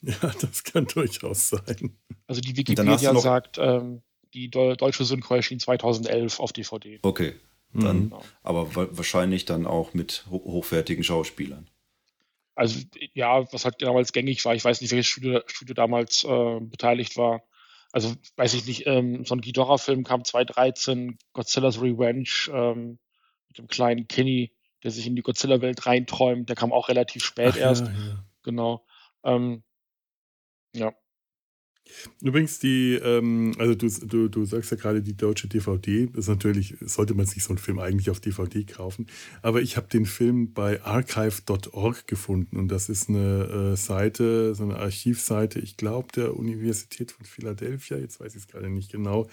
Ja, 0.00 0.32
das 0.40 0.64
kann 0.64 0.86
durchaus 0.86 1.48
sein. 1.48 1.96
Also 2.26 2.40
die 2.40 2.56
Wikipedia 2.56 3.20
sagt, 3.20 3.58
ähm, 3.58 4.02
die 4.38 4.50
deutsche 4.50 5.04
Synchro 5.04 5.34
erschien 5.34 5.60
2011 5.60 6.40
auf 6.40 6.52
DVD. 6.52 6.98
Okay, 7.02 7.34
dann, 7.72 8.04
mhm. 8.04 8.14
aber 8.42 8.74
wahrscheinlich 8.74 9.44
dann 9.44 9.66
auch 9.66 9.94
mit 9.94 10.24
ho 10.30 10.42
hochwertigen 10.44 11.04
Schauspielern. 11.04 11.68
Also 12.54 12.80
ja, 13.14 13.50
was 13.52 13.64
halt 13.64 13.80
damals 13.80 14.12
gängig 14.12 14.44
war, 14.44 14.54
ich 14.54 14.64
weiß 14.64 14.80
nicht, 14.80 14.90
welches 14.90 15.06
Studio, 15.06 15.40
Studio 15.46 15.74
damals 15.74 16.24
äh, 16.24 16.60
beteiligt 16.60 17.16
war 17.16 17.42
also 17.92 18.14
weiß 18.36 18.54
ich 18.54 18.66
nicht, 18.66 18.86
ähm, 18.86 19.24
so 19.24 19.34
ein 19.34 19.40
Ghidorah-Film 19.40 20.04
kam 20.04 20.24
2013, 20.24 21.18
Godzilla's 21.32 21.80
Revenge 21.80 22.28
ähm, 22.52 22.98
mit 23.48 23.58
dem 23.58 23.66
kleinen 23.66 24.08
Kenny, 24.08 24.52
der 24.82 24.90
sich 24.90 25.06
in 25.06 25.16
die 25.16 25.22
Godzilla-Welt 25.22 25.86
reinträumt, 25.86 26.48
der 26.48 26.56
kam 26.56 26.72
auch 26.72 26.88
relativ 26.88 27.24
spät 27.24 27.54
Ach, 27.54 27.56
erst. 27.56 27.86
Ja, 27.86 27.92
ja. 27.92 28.24
Genau. 28.42 28.84
Ähm, 29.24 29.62
ja. 30.74 30.92
Übrigens, 32.22 32.58
die, 32.58 32.94
ähm, 32.94 33.54
also 33.58 33.74
du, 33.74 33.88
du, 34.06 34.28
du 34.28 34.44
sagst 34.44 34.70
ja 34.70 34.76
gerade 34.76 35.02
die 35.02 35.16
deutsche 35.16 35.48
DVD, 35.48 36.06
das 36.06 36.24
ist 36.24 36.28
natürlich, 36.28 36.76
sollte 36.80 37.14
man 37.14 37.26
sich 37.26 37.44
so 37.44 37.50
einen 37.50 37.58
Film 37.58 37.78
eigentlich 37.78 38.10
auf 38.10 38.20
DVD 38.20 38.64
kaufen, 38.64 39.06
aber 39.42 39.62
ich 39.62 39.76
habe 39.76 39.88
den 39.88 40.06
Film 40.06 40.52
bei 40.52 40.82
archive.org 40.82 42.06
gefunden 42.06 42.56
und 42.56 42.68
das 42.68 42.88
ist 42.88 43.08
eine 43.08 43.72
äh, 43.72 43.76
Seite, 43.76 44.54
so 44.54 44.64
eine 44.64 44.76
Archivseite, 44.76 45.58
ich 45.60 45.76
glaube 45.76 46.08
der 46.14 46.36
Universität 46.36 47.12
von 47.12 47.24
Philadelphia, 47.24 47.98
jetzt 47.98 48.20
weiß 48.20 48.34
ich 48.34 48.42
es 48.42 48.48
gerade 48.48 48.68
nicht 48.68 48.92
genau, 48.92 49.28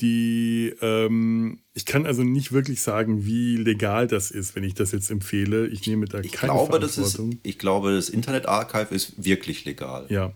die, 0.00 0.74
ähm, 0.80 1.60
ich 1.74 1.84
kann 1.84 2.06
also 2.06 2.22
nicht 2.22 2.52
wirklich 2.52 2.82
sagen, 2.82 3.24
wie 3.24 3.56
legal 3.56 4.06
das 4.06 4.30
ist, 4.30 4.54
wenn 4.54 4.62
ich 4.62 4.74
das 4.74 4.92
jetzt 4.92 5.10
empfehle. 5.10 5.66
Ich 5.66 5.86
nehme 5.86 6.06
da 6.06 6.20
ich 6.20 6.32
keine 6.32 6.52
glaube, 6.52 6.78
Verantwortung. 6.78 7.30
Das 7.30 7.38
ist, 7.38 7.46
ich 7.46 7.58
glaube, 7.58 7.94
das 7.94 8.08
Internet 8.08 8.46
Archive 8.46 8.94
ist 8.94 9.24
wirklich 9.24 9.64
legal. 9.64 10.06
Ja. 10.08 10.32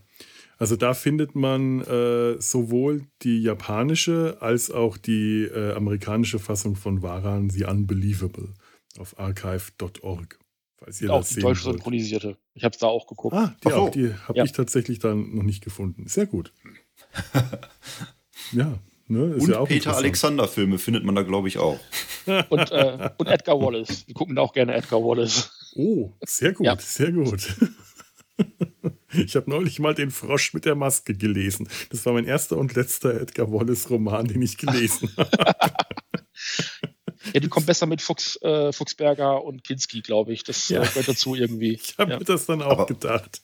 Also 0.62 0.76
da 0.76 0.94
findet 0.94 1.34
man 1.34 1.80
äh, 1.80 2.40
sowohl 2.40 3.08
die 3.22 3.42
japanische 3.42 4.36
als 4.38 4.70
auch 4.70 4.96
die 4.96 5.42
äh, 5.42 5.72
amerikanische 5.72 6.38
Fassung 6.38 6.76
von 6.76 7.02
Waran 7.02 7.50
The 7.50 7.64
Unbelievable 7.64 8.54
auf 8.96 9.18
archive.org. 9.18 10.38
Falls 10.76 11.00
ihr 11.00 11.12
auch 11.12 11.18
das 11.18 11.30
die 11.30 11.34
sehen 11.34 11.42
deutsch 11.42 11.64
synchronisierte. 11.64 12.36
Ich 12.54 12.62
habe 12.62 12.74
es 12.74 12.78
da 12.78 12.86
auch 12.86 13.08
geguckt. 13.08 13.34
Ah, 13.34 13.56
die, 13.64 13.72
auch, 13.72 13.90
die 13.90 14.14
habe 14.14 14.38
ja. 14.38 14.44
ich 14.44 14.52
tatsächlich 14.52 15.00
dann 15.00 15.34
noch 15.34 15.42
nicht 15.42 15.64
gefunden. 15.64 16.06
Sehr 16.06 16.26
gut. 16.26 16.52
ja. 18.52 18.78
Ne, 19.08 19.34
und 19.34 19.48
ja 19.48 19.64
Peter 19.64 19.96
Alexander 19.96 20.46
Filme 20.46 20.78
findet 20.78 21.02
man 21.02 21.16
da, 21.16 21.22
glaube 21.22 21.48
ich, 21.48 21.58
auch. 21.58 21.80
und, 22.50 22.70
äh, 22.70 23.10
und 23.18 23.26
Edgar 23.26 23.60
Wallace. 23.60 24.06
Wir 24.06 24.14
gucken 24.14 24.36
da 24.36 24.42
auch 24.42 24.52
gerne 24.52 24.74
Edgar 24.74 25.00
Wallace. 25.00 25.72
Oh, 25.74 26.12
sehr 26.24 26.52
gut, 26.52 26.66
ja. 26.66 26.78
sehr 26.78 27.10
gut. 27.10 27.56
Ich 29.26 29.36
habe 29.36 29.50
neulich 29.50 29.78
mal 29.78 29.94
den 29.94 30.10
Frosch 30.10 30.54
mit 30.54 30.64
der 30.64 30.74
Maske 30.74 31.14
gelesen. 31.14 31.68
Das 31.90 32.04
war 32.06 32.12
mein 32.12 32.24
erster 32.24 32.56
und 32.56 32.74
letzter 32.74 33.20
Edgar 33.20 33.52
Wallace-Roman, 33.52 34.26
den 34.26 34.42
ich 34.42 34.56
gelesen 34.58 35.10
habe. 35.16 35.30
Ja, 37.32 37.40
die 37.40 37.48
kommt 37.48 37.66
besser 37.66 37.86
mit 37.86 38.02
Fuchs, 38.02 38.40
äh, 38.42 38.72
Fuchsberger 38.72 39.44
und 39.44 39.64
Kinski, 39.64 40.00
glaube 40.00 40.32
ich. 40.32 40.42
Das 40.44 40.68
ja. 40.68 40.82
gehört 40.82 41.08
dazu 41.08 41.34
irgendwie. 41.34 41.74
Ich 41.74 41.96
habe 41.98 42.12
ja. 42.12 42.18
mir 42.18 42.24
das 42.24 42.46
dann 42.46 42.62
auch 42.62 42.72
Aber 42.72 42.86
gedacht. 42.86 43.42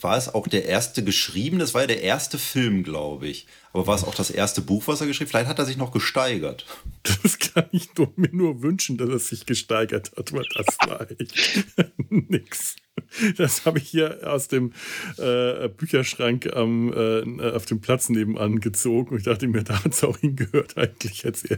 War 0.00 0.16
es 0.16 0.32
auch 0.32 0.48
der 0.48 0.64
erste 0.64 1.04
geschrieben? 1.04 1.58
Das 1.58 1.74
war 1.74 1.82
ja 1.82 1.86
der 1.86 2.02
erste 2.02 2.38
Film, 2.38 2.82
glaube 2.82 3.28
ich. 3.28 3.46
Aber 3.72 3.86
war 3.86 3.94
es 3.94 4.04
auch 4.04 4.14
das 4.14 4.30
erste 4.30 4.62
Buch, 4.62 4.86
was 4.86 5.00
er 5.00 5.06
geschrieben 5.06 5.28
hat? 5.28 5.30
Vielleicht 5.30 5.48
hat 5.50 5.58
er 5.58 5.66
sich 5.66 5.76
noch 5.76 5.92
gesteigert. 5.92 6.66
Das 7.22 7.38
kann 7.38 7.64
ich 7.72 7.96
nur, 7.96 8.12
mir 8.16 8.28
nur 8.30 8.62
wünschen, 8.62 8.98
dass 8.98 9.08
er 9.08 9.18
sich 9.18 9.46
gesteigert 9.46 10.12
hat, 10.16 10.32
weil 10.32 10.44
das 10.54 10.66
war 10.86 11.10
echt 11.10 11.64
nix. 12.10 12.76
Das 13.36 13.64
habe 13.66 13.78
ich 13.78 13.88
hier 13.88 14.20
aus 14.30 14.48
dem 14.48 14.72
äh, 15.18 15.68
Bücherschrank 15.68 16.54
am, 16.54 16.92
äh, 16.92 17.50
auf 17.50 17.66
dem 17.66 17.80
Platz 17.80 18.08
nebenan 18.08 18.60
gezogen. 18.60 19.10
Und 19.10 19.18
ich 19.18 19.24
dachte 19.24 19.48
mir, 19.48 19.64
da 19.64 19.82
hat 19.84 19.92
es 19.92 20.04
auch 20.04 20.18
hingehört, 20.18 20.76
eigentlich 20.76 21.22
jetzt 21.22 21.48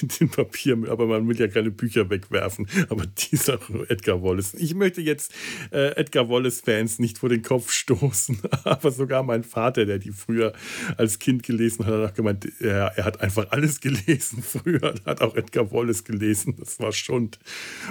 den 0.00 0.30
Papier. 0.30 0.78
Aber 0.88 1.06
man 1.06 1.28
will 1.28 1.38
ja 1.38 1.48
keine 1.48 1.70
Bücher 1.70 2.10
wegwerfen. 2.10 2.68
Aber 2.88 3.04
dieser 3.06 3.58
Edgar 3.88 4.22
Wallace. 4.22 4.54
Ich 4.54 4.74
möchte 4.74 5.00
jetzt 5.00 5.32
äh, 5.70 5.94
Edgar 5.96 6.28
Wallace-Fans 6.28 6.98
nicht 6.98 7.18
vor 7.18 7.28
den 7.28 7.42
Kopf 7.42 7.70
stoßen. 7.86 8.38
Aber 8.64 8.90
sogar 8.90 9.22
mein 9.22 9.44
Vater, 9.44 9.86
der 9.86 9.98
die 9.98 10.10
früher 10.10 10.52
als 10.96 11.18
Kind 11.18 11.42
gelesen 11.44 11.86
hat, 11.86 11.94
hat 11.94 12.10
auch 12.10 12.14
gemeint, 12.14 12.48
er, 12.60 12.92
er 12.96 13.04
hat 13.04 13.20
einfach 13.20 13.50
alles 13.50 13.80
gelesen 13.80 14.42
früher. 14.42 14.94
Hat 15.04 15.22
auch 15.22 15.36
Edgar 15.36 15.70
Wallace 15.70 16.04
gelesen. 16.04 16.56
Das 16.58 16.80
war 16.80 16.92
Schund. 16.92 17.38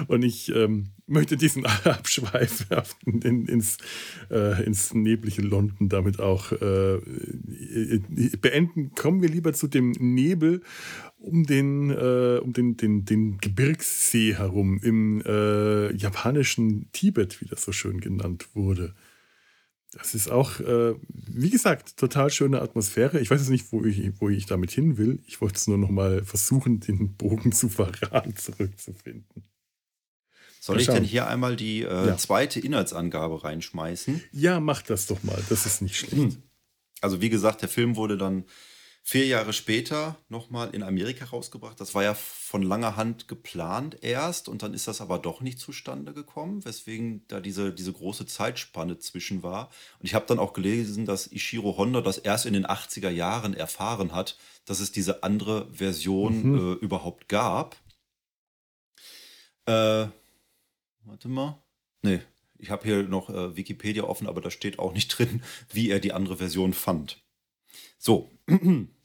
Und 0.06 0.22
ich 0.22 0.54
ähm, 0.54 0.90
möchte 1.06 1.36
diesen 1.36 1.64
Abschweif 1.84 2.66
in, 3.04 3.46
ins, 3.46 3.78
äh, 4.30 4.64
ins 4.64 4.92
neblige 4.92 5.42
London 5.42 5.88
damit 5.88 6.20
auch 6.20 6.52
äh, 6.52 6.98
beenden. 8.40 8.94
Kommen 8.94 9.22
wir 9.22 9.28
lieber 9.28 9.52
zu 9.54 9.66
dem 9.66 9.92
Nebel 9.92 10.62
um 11.18 11.44
den, 11.44 11.90
äh, 11.90 12.38
um 12.42 12.52
den, 12.52 12.76
den, 12.76 13.04
den 13.04 13.38
Gebirgssee 13.38 14.34
herum 14.34 14.78
im 14.82 15.22
äh, 15.22 15.92
japanischen 15.96 16.92
Tibet, 16.92 17.40
wie 17.40 17.46
das 17.46 17.64
so 17.64 17.72
schön 17.72 18.00
genannt 18.00 18.48
wurde. 18.54 18.94
Das 19.98 20.14
ist 20.14 20.30
auch, 20.30 20.60
äh, 20.60 20.94
wie 21.08 21.50
gesagt, 21.50 21.96
total 21.96 22.30
schöne 22.30 22.60
Atmosphäre. 22.60 23.18
Ich 23.20 23.30
weiß 23.30 23.40
jetzt 23.40 23.50
nicht, 23.50 23.72
wo 23.72 23.84
ich, 23.84 24.12
wo 24.20 24.28
ich 24.28 24.46
damit 24.46 24.70
hin 24.70 24.98
will. 24.98 25.20
Ich 25.26 25.40
wollte 25.40 25.56
es 25.56 25.66
nur 25.66 25.78
noch 25.78 25.90
mal 25.90 26.24
versuchen, 26.24 26.80
den 26.80 27.14
Bogen 27.16 27.52
zu 27.52 27.68
verraten 27.68 28.36
zurückzufinden. 28.36 29.44
Soll 30.60 30.80
ich 30.80 30.86
denn 30.86 31.04
hier 31.04 31.28
einmal 31.28 31.54
die 31.54 31.82
äh, 31.82 32.06
ja. 32.08 32.16
zweite 32.16 32.58
Inhaltsangabe 32.58 33.44
reinschmeißen? 33.44 34.22
Ja, 34.32 34.58
mach 34.58 34.82
das 34.82 35.06
doch 35.06 35.22
mal. 35.22 35.40
Das 35.48 35.64
ist 35.64 35.80
nicht 35.80 35.96
schlecht. 35.96 36.16
Hm. 36.16 36.42
Also 37.00 37.20
wie 37.20 37.28
gesagt, 37.28 37.62
der 37.62 37.68
Film 37.68 37.96
wurde 37.96 38.18
dann 38.18 38.44
vier 39.08 39.26
Jahre 39.26 39.52
später 39.52 40.16
nochmal 40.28 40.74
in 40.74 40.82
Amerika 40.82 41.26
rausgebracht. 41.26 41.80
Das 41.80 41.94
war 41.94 42.02
ja 42.02 42.12
von 42.14 42.62
langer 42.62 42.96
Hand 42.96 43.28
geplant 43.28 44.02
erst 44.02 44.48
und 44.48 44.64
dann 44.64 44.74
ist 44.74 44.88
das 44.88 45.00
aber 45.00 45.20
doch 45.20 45.40
nicht 45.40 45.60
zustande 45.60 46.12
gekommen, 46.12 46.64
weswegen 46.64 47.24
da 47.28 47.38
diese, 47.38 47.72
diese 47.72 47.92
große 47.92 48.26
Zeitspanne 48.26 48.98
zwischen 48.98 49.44
war. 49.44 49.70
Und 50.00 50.06
ich 50.06 50.14
habe 50.14 50.26
dann 50.26 50.40
auch 50.40 50.54
gelesen, 50.54 51.06
dass 51.06 51.30
Ishiro 51.30 51.76
Honda 51.76 52.00
das 52.00 52.18
erst 52.18 52.46
in 52.46 52.54
den 52.54 52.66
80er 52.66 53.10
Jahren 53.10 53.54
erfahren 53.54 54.12
hat, 54.12 54.38
dass 54.64 54.80
es 54.80 54.90
diese 54.90 55.22
andere 55.22 55.72
Version 55.72 56.42
mhm. 56.42 56.58
äh, 56.58 56.72
überhaupt 56.84 57.28
gab. 57.28 57.76
Äh, 59.66 60.08
Warte 61.04 61.28
mal. 61.28 61.62
Nee, 62.02 62.22
ich 62.58 62.70
habe 62.70 62.82
hier 62.82 63.04
noch 63.04 63.30
äh, 63.30 63.56
Wikipedia 63.56 64.02
offen, 64.02 64.26
aber 64.26 64.40
da 64.40 64.50
steht 64.50 64.80
auch 64.80 64.94
nicht 64.94 65.16
drin, 65.16 65.44
wie 65.72 65.90
er 65.90 66.00
die 66.00 66.12
andere 66.12 66.38
Version 66.38 66.72
fand. 66.72 67.22
So. 67.98 68.32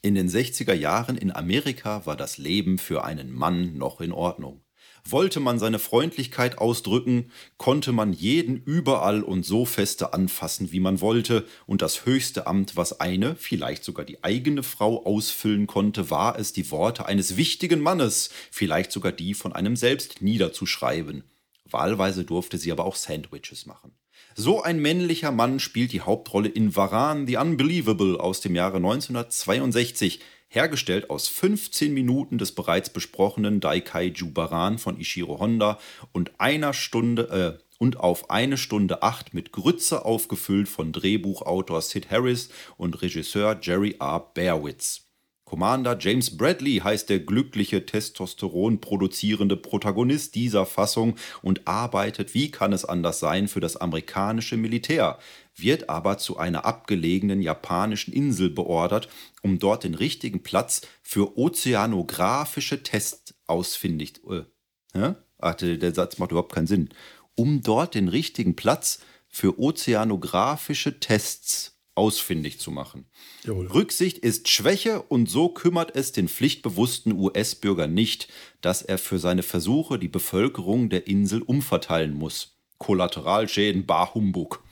In 0.00 0.14
den 0.14 0.28
60er 0.28 0.74
Jahren 0.74 1.16
in 1.16 1.34
Amerika 1.34 2.06
war 2.06 2.16
das 2.16 2.38
Leben 2.38 2.78
für 2.78 3.02
einen 3.02 3.32
Mann 3.32 3.76
noch 3.76 4.00
in 4.00 4.12
Ordnung. 4.12 4.62
Wollte 5.04 5.40
man 5.40 5.58
seine 5.58 5.80
Freundlichkeit 5.80 6.58
ausdrücken, 6.58 7.32
konnte 7.56 7.90
man 7.90 8.12
jeden 8.12 8.62
überall 8.62 9.24
und 9.24 9.44
so 9.44 9.64
feste 9.64 10.12
anfassen, 10.12 10.70
wie 10.70 10.78
man 10.78 11.00
wollte, 11.00 11.46
und 11.66 11.82
das 11.82 12.06
höchste 12.06 12.46
Amt, 12.46 12.76
was 12.76 13.00
eine, 13.00 13.34
vielleicht 13.34 13.82
sogar 13.82 14.04
die 14.04 14.22
eigene 14.22 14.62
Frau 14.62 15.04
ausfüllen 15.04 15.66
konnte, 15.66 16.10
war 16.10 16.38
es, 16.38 16.52
die 16.52 16.70
Worte 16.70 17.06
eines 17.06 17.36
wichtigen 17.36 17.80
Mannes, 17.80 18.30
vielleicht 18.52 18.92
sogar 18.92 19.10
die 19.10 19.34
von 19.34 19.52
einem 19.52 19.74
selbst 19.74 20.22
niederzuschreiben. 20.22 21.24
Wahlweise 21.64 22.24
durfte 22.24 22.56
sie 22.56 22.70
aber 22.70 22.84
auch 22.84 22.96
Sandwiches 22.96 23.66
machen. 23.66 23.92
So 24.40 24.62
ein 24.62 24.78
männlicher 24.78 25.32
Mann 25.32 25.58
spielt 25.58 25.90
die 25.90 26.02
Hauptrolle 26.02 26.48
in 26.48 26.76
Varan 26.76 27.26
the 27.26 27.38
Unbelievable 27.38 28.20
aus 28.20 28.40
dem 28.40 28.54
Jahre 28.54 28.76
1962, 28.76 30.20
hergestellt 30.46 31.10
aus 31.10 31.26
15 31.26 31.92
Minuten 31.92 32.38
des 32.38 32.54
bereits 32.54 32.88
besprochenen 32.88 33.58
Daikaiju 33.58 34.30
Baran 34.30 34.78
von 34.78 35.00
Ishiro 35.00 35.40
Honda 35.40 35.80
und 36.12 36.30
einer 36.38 36.72
Stunde, 36.72 37.58
äh, 37.58 37.64
und 37.78 37.98
auf 37.98 38.30
eine 38.30 38.58
Stunde 38.58 39.02
acht 39.02 39.34
mit 39.34 39.50
Grütze 39.50 40.04
aufgefüllt 40.04 40.68
von 40.68 40.92
Drehbuchautor 40.92 41.82
Sid 41.82 42.08
Harris 42.08 42.48
und 42.76 43.02
Regisseur 43.02 43.58
Jerry 43.60 43.96
R. 43.98 44.30
Bearwitz. 44.34 45.07
Commander 45.48 45.96
James 45.98 46.36
Bradley 46.36 46.80
heißt 46.84 47.08
der 47.08 47.20
glückliche 47.20 47.86
Testosteron 47.86 48.82
produzierende 48.82 49.56
Protagonist 49.56 50.34
dieser 50.34 50.66
Fassung 50.66 51.16
und 51.40 51.66
arbeitet, 51.66 52.34
wie 52.34 52.50
kann 52.50 52.74
es 52.74 52.84
anders 52.84 53.18
sein, 53.18 53.48
für 53.48 53.60
das 53.60 53.76
amerikanische 53.76 54.58
Militär, 54.58 55.18
wird 55.56 55.88
aber 55.88 56.18
zu 56.18 56.36
einer 56.36 56.66
abgelegenen 56.66 57.40
japanischen 57.40 58.12
Insel 58.12 58.50
beordert, 58.50 59.08
um 59.42 59.58
dort 59.58 59.84
den 59.84 59.94
richtigen 59.94 60.42
Platz 60.42 60.82
für 61.02 61.38
ozeanografische 61.38 62.82
Tests 62.82 63.34
ausfindig. 63.46 64.20
Äh, 64.28 65.14
der, 65.60 65.76
der 65.78 65.94
Satz 65.94 66.18
macht 66.18 66.32
überhaupt 66.32 66.52
keinen 66.52 66.66
Sinn 66.66 66.90
um 67.38 67.62
dort 67.62 67.94
den 67.94 68.08
richtigen 68.08 68.56
Platz 68.56 68.98
für 69.28 69.60
ozeanografische 69.60 70.98
Tests 70.98 71.77
ausfindig 71.98 72.60
zu 72.60 72.70
machen. 72.70 73.06
Jawohl. 73.44 73.66
Rücksicht 73.66 74.18
ist 74.18 74.48
Schwäche 74.48 75.02
und 75.02 75.28
so 75.28 75.48
kümmert 75.50 75.94
es 75.96 76.12
den 76.12 76.28
pflichtbewussten 76.28 77.12
US-Bürger 77.12 77.88
nicht, 77.88 78.28
dass 78.60 78.82
er 78.82 78.96
für 78.96 79.18
seine 79.18 79.42
Versuche 79.42 79.98
die 79.98 80.08
Bevölkerung 80.08 80.88
der 80.88 81.08
Insel 81.08 81.42
umverteilen 81.42 82.14
muss. 82.14 82.56
Kollateralschäden 82.78 83.84
bar 83.84 84.14
Humbug. 84.14 84.62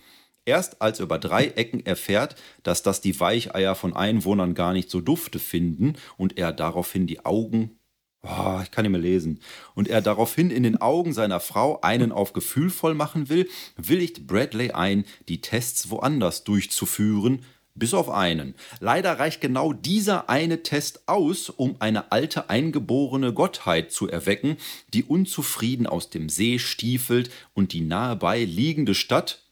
Erst 0.44 0.80
als 0.80 1.00
er 1.00 1.06
über 1.06 1.18
drei 1.18 1.48
Ecken 1.48 1.84
erfährt, 1.84 2.36
dass 2.62 2.84
das 2.84 3.00
die 3.00 3.18
Weicheier 3.18 3.74
von 3.74 3.94
Einwohnern 3.94 4.54
gar 4.54 4.72
nicht 4.72 4.88
so 4.88 5.00
dufte 5.00 5.40
finden 5.40 5.94
und 6.16 6.38
er 6.38 6.52
daraufhin 6.52 7.08
die 7.08 7.24
Augen 7.24 7.80
Oh, 8.28 8.60
ich 8.62 8.70
kann 8.72 8.82
nicht 8.82 8.92
mehr 8.92 9.00
lesen. 9.00 9.40
Und 9.74 9.88
er 9.88 10.02
daraufhin 10.02 10.50
in 10.50 10.64
den 10.64 10.80
Augen 10.80 11.12
seiner 11.12 11.38
Frau 11.38 11.80
einen 11.82 12.10
auf 12.10 12.32
gefühlvoll 12.32 12.94
machen 12.94 13.28
will, 13.28 13.48
willigt 13.76 14.26
Bradley 14.26 14.72
ein, 14.72 15.04
die 15.28 15.40
Tests 15.40 15.90
woanders 15.90 16.42
durchzuführen, 16.42 17.44
bis 17.76 17.94
auf 17.94 18.10
einen. 18.10 18.54
Leider 18.80 19.18
reicht 19.18 19.40
genau 19.40 19.72
dieser 19.72 20.28
eine 20.28 20.62
Test 20.62 21.08
aus, 21.08 21.50
um 21.50 21.76
eine 21.78 22.10
alte 22.10 22.50
eingeborene 22.50 23.32
Gottheit 23.32 23.92
zu 23.92 24.08
erwecken, 24.08 24.56
die 24.92 25.04
unzufrieden 25.04 25.86
aus 25.86 26.10
dem 26.10 26.28
See 26.28 26.58
stiefelt 26.58 27.30
und 27.54 27.72
die 27.72 27.82
nahebei 27.82 28.44
liegende 28.44 28.94
Stadt 28.94 29.42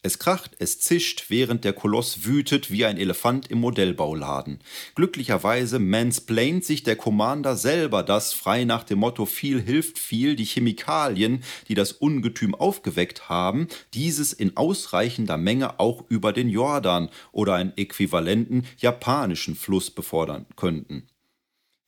Es 0.00 0.20
kracht, 0.20 0.52
es 0.60 0.78
zischt, 0.78 1.24
während 1.26 1.64
der 1.64 1.72
Koloss 1.72 2.24
wütet 2.24 2.70
wie 2.70 2.84
ein 2.84 2.98
Elefant 2.98 3.50
im 3.50 3.58
Modellbauladen. 3.58 4.60
Glücklicherweise 4.94 5.80
mansplaint 5.80 6.64
sich 6.64 6.84
der 6.84 6.94
Commander 6.94 7.56
selber 7.56 8.04
das, 8.04 8.32
frei 8.32 8.62
nach 8.62 8.84
dem 8.84 9.00
Motto 9.00 9.26
viel 9.26 9.60
hilft 9.60 9.98
viel, 9.98 10.36
die 10.36 10.44
Chemikalien, 10.44 11.42
die 11.66 11.74
das 11.74 11.90
Ungetüm 11.90 12.54
aufgeweckt 12.54 13.28
haben, 13.28 13.66
dieses 13.92 14.32
in 14.32 14.56
ausreichender 14.56 15.36
Menge 15.36 15.80
auch 15.80 16.04
über 16.08 16.32
den 16.32 16.48
Jordan 16.48 17.10
oder 17.32 17.54
einen 17.54 17.76
äquivalenten 17.76 18.68
japanischen 18.76 19.56
Fluss 19.56 19.90
befördern 19.90 20.46
könnten. 20.54 21.08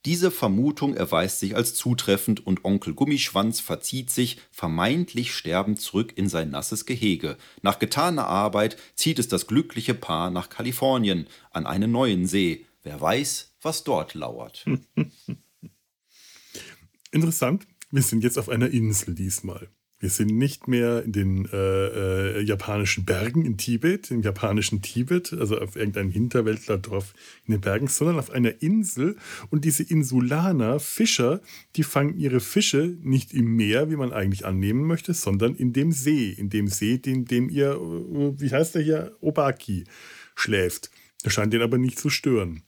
Diese 0.07 0.31
Vermutung 0.31 0.95
erweist 0.95 1.41
sich 1.41 1.55
als 1.55 1.75
zutreffend 1.75 2.47
und 2.47 2.65
Onkel 2.65 2.95
Gummischwanz 2.95 3.61
verzieht 3.61 4.09
sich, 4.09 4.39
vermeintlich 4.51 5.35
sterbend, 5.35 5.79
zurück 5.79 6.15
in 6.17 6.27
sein 6.29 6.49
nasses 6.51 6.87
Gehege. 6.87 7.37
Nach 7.61 7.79
getaner 7.79 8.27
Arbeit 8.27 8.79
zieht 8.95 9.19
es 9.19 9.29
das 9.29 9.47
glückliche 9.47 9.93
Paar 9.93 10.31
nach 10.31 10.49
Kalifornien, 10.49 11.27
an 11.51 11.67
einen 11.67 11.93
neuen 11.93 12.27
See. 12.27 12.65
Wer 12.83 12.99
weiß, 12.99 13.57
was 13.61 13.85
dort 13.85 14.15
lauert. 14.15 14.65
Interessant, 17.13 17.67
wir 17.91 18.03
sind 18.03 18.25
jetzt 18.25 18.39
auf 18.39 18.49
einer 18.49 18.71
Insel 18.71 19.15
diesmal. 19.15 19.69
Wir 20.01 20.09
sind 20.09 20.31
nicht 20.31 20.67
mehr 20.67 21.05
in 21.05 21.13
den 21.13 21.49
äh, 21.53 22.39
äh, 22.39 22.43
japanischen 22.43 23.05
Bergen 23.05 23.45
in 23.45 23.59
Tibet, 23.59 24.11
im 24.11 24.23
japanischen 24.23 24.81
Tibet, 24.81 25.35
also 25.35 25.59
auf 25.59 25.77
irgendeinem 25.77 26.11
Hinterwäldlerdorf 26.11 27.13
in 27.47 27.53
den 27.53 27.61
Bergen, 27.61 27.87
sondern 27.87 28.19
auf 28.19 28.31
einer 28.31 28.63
Insel. 28.63 29.17
Und 29.51 29.67
diese 29.67 29.83
Insulaner, 29.83 30.81
Fischer, 30.81 31.43
die 31.77 31.83
fangen 31.83 32.17
ihre 32.17 32.41
Fische 32.41 32.97
nicht 33.03 33.35
im 33.35 33.57
Meer, 33.57 33.91
wie 33.91 33.97
man 33.97 34.11
eigentlich 34.11 34.47
annehmen 34.47 34.87
möchte, 34.87 35.13
sondern 35.13 35.55
in 35.55 35.75
dem 35.75 35.93
See. 35.93 36.31
In 36.31 36.49
dem 36.49 36.69
See, 36.69 36.99
in 37.05 37.27
dem 37.27 37.51
ihr, 37.51 37.73
äh, 37.73 38.41
wie 38.41 38.51
heißt 38.51 38.75
der 38.77 38.83
hier, 38.83 39.17
Obaki 39.21 39.85
schläft. 40.35 40.91
Das 41.23 41.35
scheint 41.35 41.53
den 41.53 41.61
aber 41.61 41.77
nicht 41.77 41.99
zu 41.99 42.09
stören. 42.09 42.63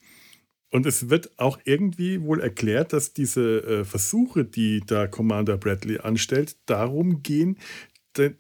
Und 0.72 0.86
es 0.86 1.10
wird 1.10 1.38
auch 1.38 1.58
irgendwie 1.64 2.22
wohl 2.22 2.40
erklärt, 2.40 2.94
dass 2.94 3.12
diese 3.12 3.58
äh, 3.62 3.84
Versuche, 3.84 4.44
die 4.46 4.80
da 4.80 5.06
Commander 5.06 5.58
Bradley 5.58 5.98
anstellt, 5.98 6.56
darum 6.64 7.22
gehen, 7.22 7.58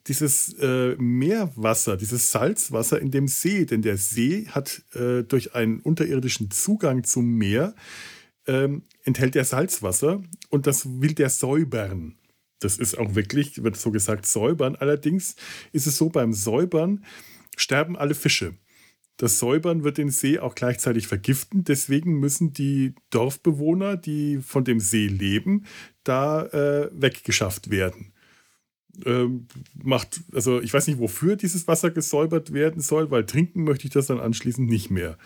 dieses 0.06 0.54
äh, 0.58 0.96
Meerwasser, 0.96 1.96
dieses 1.96 2.30
Salzwasser 2.30 3.00
in 3.00 3.10
dem 3.10 3.28
See, 3.28 3.66
denn 3.66 3.82
der 3.82 3.98
See 3.98 4.46
hat 4.48 4.82
äh, 4.94 5.22
durch 5.22 5.54
einen 5.54 5.80
unterirdischen 5.80 6.50
Zugang 6.50 7.04
zum 7.04 7.36
Meer, 7.36 7.74
ähm, 8.46 8.82
enthält 9.04 9.36
er 9.36 9.44
Salzwasser 9.44 10.22
und 10.48 10.66
das 10.66 11.00
will 11.00 11.12
der 11.12 11.28
säubern. 11.28 12.16
Das 12.60 12.78
ist 12.78 12.96
auch 12.96 13.14
wirklich, 13.14 13.62
wird 13.62 13.76
so 13.76 13.90
gesagt, 13.90 14.24
säubern. 14.26 14.76
Allerdings 14.76 15.36
ist 15.72 15.86
es 15.86 15.96
so, 15.96 16.08
beim 16.08 16.32
Säubern 16.32 17.04
sterben 17.56 17.96
alle 17.96 18.14
Fische. 18.14 18.54
Das 19.16 19.38
Säubern 19.38 19.84
wird 19.84 19.98
den 19.98 20.10
See 20.10 20.38
auch 20.38 20.54
gleichzeitig 20.54 21.06
vergiften. 21.06 21.64
Deswegen 21.64 22.18
müssen 22.18 22.52
die 22.52 22.94
Dorfbewohner, 23.10 23.96
die 23.96 24.38
von 24.38 24.64
dem 24.64 24.80
See 24.80 25.06
leben, 25.06 25.64
da 26.02 26.44
äh, 26.46 26.90
weggeschafft 26.92 27.70
werden. 27.70 28.12
Ähm, 29.06 29.46
macht, 29.74 30.20
also 30.32 30.60
ich 30.60 30.72
weiß 30.74 30.86
nicht, 30.86 30.98
wofür 30.98 31.36
dieses 31.36 31.66
Wasser 31.66 31.90
gesäubert 31.90 32.52
werden 32.52 32.82
soll, 32.82 33.10
weil 33.10 33.24
trinken 33.24 33.64
möchte 33.64 33.86
ich 33.86 33.92
das 33.92 34.06
dann 34.06 34.20
anschließend 34.20 34.68
nicht 34.68 34.90
mehr. 34.90 35.16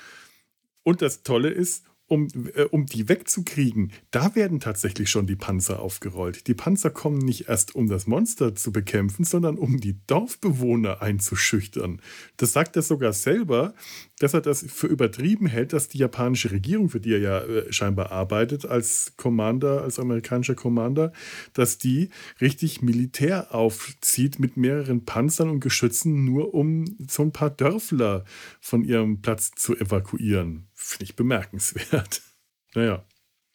Und 0.83 1.03
das 1.03 1.23
Tolle 1.23 1.51
ist, 1.51 1.85
um, 2.09 2.29
äh, 2.55 2.63
um 2.65 2.87
die 2.87 3.09
wegzukriegen, 3.09 3.93
da 4.11 4.35
werden 4.35 4.61
tatsächlich 4.61 5.11
schon 5.11 5.27
die 5.27 5.37
Panzer 5.37 5.81
aufgerollt. 5.81 6.47
Die 6.47 6.55
Panzer 6.55 6.91
kommen 6.91 7.19
nicht 7.19 7.49
erst, 7.49 7.75
um 7.75 7.89
das 7.89 8.07
Monster 8.07 8.55
zu 8.55 8.73
bekämpfen, 8.73 9.25
sondern 9.25 9.59
um 9.59 9.81
die 9.81 9.97
Dorfbewohner 10.07 11.03
einzuschüchtern. 11.03 12.01
Das 12.37 12.53
sagt 12.53 12.77
er 12.77 12.83
sogar 12.83 13.13
selber, 13.13 13.75
dass 14.19 14.33
er 14.33 14.41
das 14.41 14.65
für 14.69 14.87
übertrieben 14.87 15.47
hält, 15.47 15.73
dass 15.73 15.89
die 15.89 15.99
japanische 15.99 16.51
Regierung, 16.51 16.89
für 16.89 17.01
die 17.01 17.13
er 17.13 17.19
ja 17.19 17.39
äh, 17.41 17.73
scheinbar 17.73 18.13
arbeitet, 18.13 18.65
als 18.65 19.13
Commander, 19.17 19.83
als 19.83 19.99
amerikanischer 19.99 20.55
Commander, 20.55 21.13
dass 21.53 21.79
die 21.79 22.11
richtig 22.41 22.81
Militär 22.81 23.55
aufzieht 23.55 24.39
mit 24.39 24.57
mehreren 24.57 25.05
Panzern 25.05 25.51
und 25.51 25.61
Geschützen, 25.61 26.25
nur 26.25 26.55
um 26.55 26.85
so 27.09 27.23
ein 27.23 27.33
paar 27.33 27.51
Dörfler 27.51 28.25
von 28.61 28.85
ihrem 28.85 29.21
Platz 29.21 29.51
zu 29.51 29.77
evakuieren. 29.77 30.69
Finde 30.75 31.05
ich 31.05 31.17
bemerkenswert. 31.17 32.23
Naja. 32.75 33.07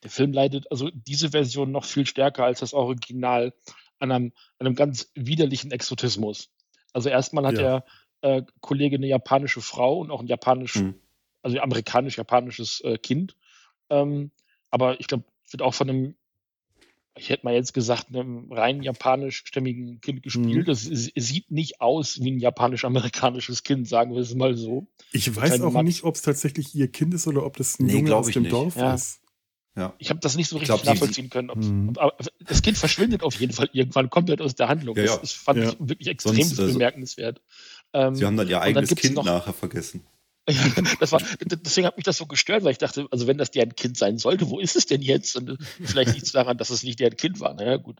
Der 0.01 0.09
Film 0.09 0.33
leidet, 0.33 0.71
also 0.71 0.89
diese 0.89 1.29
Version 1.29 1.71
noch 1.71 1.85
viel 1.85 2.07
stärker 2.07 2.43
als 2.43 2.61
das 2.61 2.73
Original 2.73 3.53
an 3.99 4.11
einem, 4.11 4.31
an 4.57 4.65
einem 4.65 4.75
ganz 4.75 5.11
widerlichen 5.13 5.69
Exotismus. 5.69 6.49
Also 6.91 7.09
erstmal 7.09 7.45
hat 7.45 7.53
ja. 7.53 7.61
der 7.61 7.85
äh, 8.21 8.43
Kollege 8.59 8.97
eine 8.97 9.07
japanische 9.07 9.61
Frau 9.61 9.99
und 9.99 10.11
auch 10.11 10.21
ein 10.21 10.27
japanisch, 10.27 10.75
mhm. 10.75 10.95
also 11.41 11.59
amerikanisch-japanisches 11.59 12.81
äh, 12.81 12.97
Kind. 12.97 13.35
Ähm, 13.89 14.31
aber 14.69 14.99
ich 14.99 15.07
glaube, 15.07 15.25
wird 15.49 15.61
auch 15.61 15.73
von 15.73 15.89
einem 15.89 16.15
ich 17.17 17.29
hätte 17.29 17.45
mal 17.45 17.53
jetzt 17.53 17.73
gesagt, 17.73 18.07
einem 18.09 18.51
rein 18.51 18.81
japanischstämmigen 18.81 19.99
Kind 20.01 20.23
gespielt. 20.23 20.65
Mhm. 20.65 20.65
Das 20.65 20.83
sieht 20.83 21.51
nicht 21.51 21.81
aus 21.81 22.21
wie 22.21 22.31
ein 22.31 22.39
japanisch-amerikanisches 22.39 23.63
Kind, 23.63 23.87
sagen 23.87 24.13
wir 24.13 24.21
es 24.21 24.33
mal 24.33 24.55
so. 24.55 24.87
Ich 25.11 25.35
weiß 25.35 25.51
Kein 25.51 25.61
auch 25.63 25.73
Mat 25.73 25.83
nicht, 25.83 26.03
ob 26.03 26.15
es 26.15 26.21
tatsächlich 26.21 26.73
ihr 26.73 26.87
Kind 26.87 27.13
ist 27.13 27.27
oder 27.27 27.45
ob 27.45 27.57
das 27.57 27.79
ein 27.79 27.87
nee, 27.87 27.93
Junge 27.93 28.15
aus 28.15 28.27
dem 28.27 28.43
nicht. 28.43 28.53
Dorf 28.53 28.77
ja. 28.77 28.93
ist. 28.93 29.19
Ja. 29.75 29.93
Ich 29.99 30.09
habe 30.09 30.19
das 30.19 30.35
nicht 30.35 30.49
so 30.49 30.57
richtig 30.57 30.81
glaub, 30.81 30.85
nachvollziehen 30.85 31.29
können. 31.29 31.51
Mhm. 31.53 31.93
Aber 31.97 32.15
das 32.45 32.61
Kind 32.61 32.77
verschwindet 32.77 33.23
auf 33.23 33.39
jeden 33.39 33.53
Fall 33.53 33.69
irgendwann 33.71 34.09
komplett 34.09 34.41
aus 34.41 34.55
der 34.55 34.67
Handlung. 34.67 34.95
Ja, 34.97 35.03
ja. 35.03 35.11
Das, 35.11 35.21
das, 35.21 35.31
fand 35.31 35.59
ich 35.59 35.79
wirklich 35.79 36.07
extrem 36.07 36.35
Sonst, 36.35 36.59
also, 36.59 36.73
bemerkenswert. 36.73 37.41
Ähm, 37.93 38.15
Sie 38.15 38.25
haben 38.25 38.37
dann 38.37 38.47
ihr 38.47 38.61
eigenes 38.61 38.95
Kind 38.95 39.15
nachher 39.23 39.53
vergessen. 39.53 40.05
das 40.99 41.11
war, 41.11 41.21
deswegen 41.39 41.85
hat 41.85 41.97
mich 41.97 42.05
das 42.05 42.17
so 42.17 42.25
gestört, 42.25 42.63
weil 42.63 42.71
ich 42.71 42.79
dachte, 42.79 43.07
also 43.11 43.27
wenn 43.27 43.37
das 43.37 43.51
deren 43.51 43.75
Kind 43.75 43.97
sein 43.97 44.17
sollte, 44.17 44.49
wo 44.49 44.59
ist 44.59 44.75
es 44.75 44.87
denn 44.87 45.01
jetzt? 45.01 45.35
Und 45.35 45.57
vielleicht 45.83 46.13
liegt 46.13 46.25
es 46.25 46.31
daran, 46.31 46.57
dass 46.57 46.71
es 46.71 46.83
nicht 46.83 46.99
deren 46.99 47.15
Kind 47.15 47.39
war. 47.39 47.53
Naja, 47.53 47.77
gut. 47.77 47.99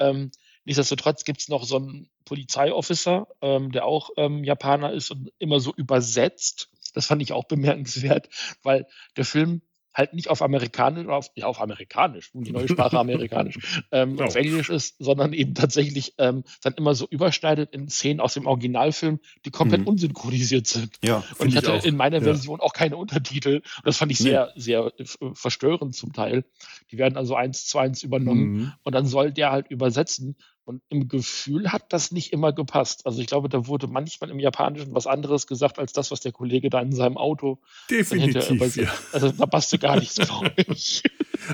Ähm, 0.00 0.30
nichtsdestotrotz 0.64 1.24
gibt 1.24 1.40
es 1.40 1.48
noch 1.48 1.64
so 1.64 1.76
einen 1.76 2.08
Polizeiofficer, 2.24 3.26
ähm, 3.42 3.72
der 3.72 3.84
auch 3.84 4.10
ähm, 4.16 4.42
Japaner 4.42 4.92
ist 4.92 5.10
und 5.10 5.32
immer 5.38 5.60
so 5.60 5.72
übersetzt. 5.74 6.70
Das 6.94 7.06
fand 7.06 7.20
ich 7.20 7.32
auch 7.32 7.44
bemerkenswert, 7.44 8.30
weil 8.62 8.86
der 9.16 9.26
Film 9.26 9.60
halt 9.96 10.12
nicht 10.12 10.28
auf 10.28 10.42
Amerikanisch, 10.42 11.06
auf, 11.08 11.30
ja, 11.34 11.46
auf 11.46 11.60
Amerikanisch, 11.60 12.30
die 12.34 12.52
neue 12.52 12.68
Sprache 12.68 12.98
Amerikanisch, 12.98 13.56
ähm, 13.92 14.16
genau. 14.16 14.28
auf 14.28 14.34
Englisch 14.34 14.68
ist, 14.68 14.96
sondern 14.98 15.32
eben 15.32 15.54
tatsächlich 15.54 16.14
ähm, 16.18 16.44
dann 16.62 16.74
immer 16.74 16.94
so 16.94 17.06
überschneidet 17.08 17.72
in 17.74 17.88
Szenen 17.88 18.20
aus 18.20 18.34
dem 18.34 18.46
Originalfilm, 18.46 19.20
die 19.44 19.50
komplett 19.50 19.82
mhm. 19.82 19.88
unsynchronisiert 19.88 20.66
sind. 20.66 20.96
Ja, 21.02 21.24
und 21.38 21.48
ich 21.48 21.56
hatte 21.56 21.76
ich 21.76 21.86
in 21.86 21.96
meiner 21.96 22.18
ja. 22.18 22.24
Version 22.24 22.60
auch 22.60 22.74
keine 22.74 22.96
Untertitel. 22.96 23.56
Und 23.56 23.86
das 23.86 23.96
fand 23.96 24.12
ich 24.12 24.18
sehr, 24.18 24.52
nee. 24.54 24.60
sehr 24.60 24.92
äh, 24.98 25.04
verstörend 25.32 25.94
zum 25.94 26.12
Teil. 26.12 26.44
Die 26.90 26.98
werden 26.98 27.16
also 27.16 27.34
eins 27.34 27.66
zu 27.66 27.78
eins 27.78 28.02
übernommen 28.02 28.52
mhm. 28.52 28.72
und 28.82 28.94
dann 28.94 29.06
soll 29.06 29.32
der 29.32 29.50
halt 29.50 29.68
übersetzen. 29.70 30.36
Und 30.66 30.82
im 30.88 31.06
Gefühl 31.06 31.70
hat 31.72 31.92
das 31.92 32.10
nicht 32.10 32.32
immer 32.32 32.52
gepasst. 32.52 33.06
Also 33.06 33.20
ich 33.20 33.28
glaube, 33.28 33.48
da 33.48 33.68
wurde 33.68 33.86
manchmal 33.86 34.30
im 34.30 34.40
Japanischen 34.40 34.92
was 34.94 35.06
anderes 35.06 35.46
gesagt 35.46 35.78
als 35.78 35.92
das, 35.92 36.10
was 36.10 36.20
der 36.20 36.32
Kollege 36.32 36.70
da 36.70 36.80
in 36.80 36.90
seinem 36.90 37.16
Auto 37.16 37.60
Definitiv, 37.88 38.74
ja. 38.74 38.92
Also 39.12 39.30
da 39.30 39.46
passte 39.46 39.78
gar 39.78 39.96
nichts, 39.96 40.16
glaube 40.16 40.52
ich. 40.66 41.04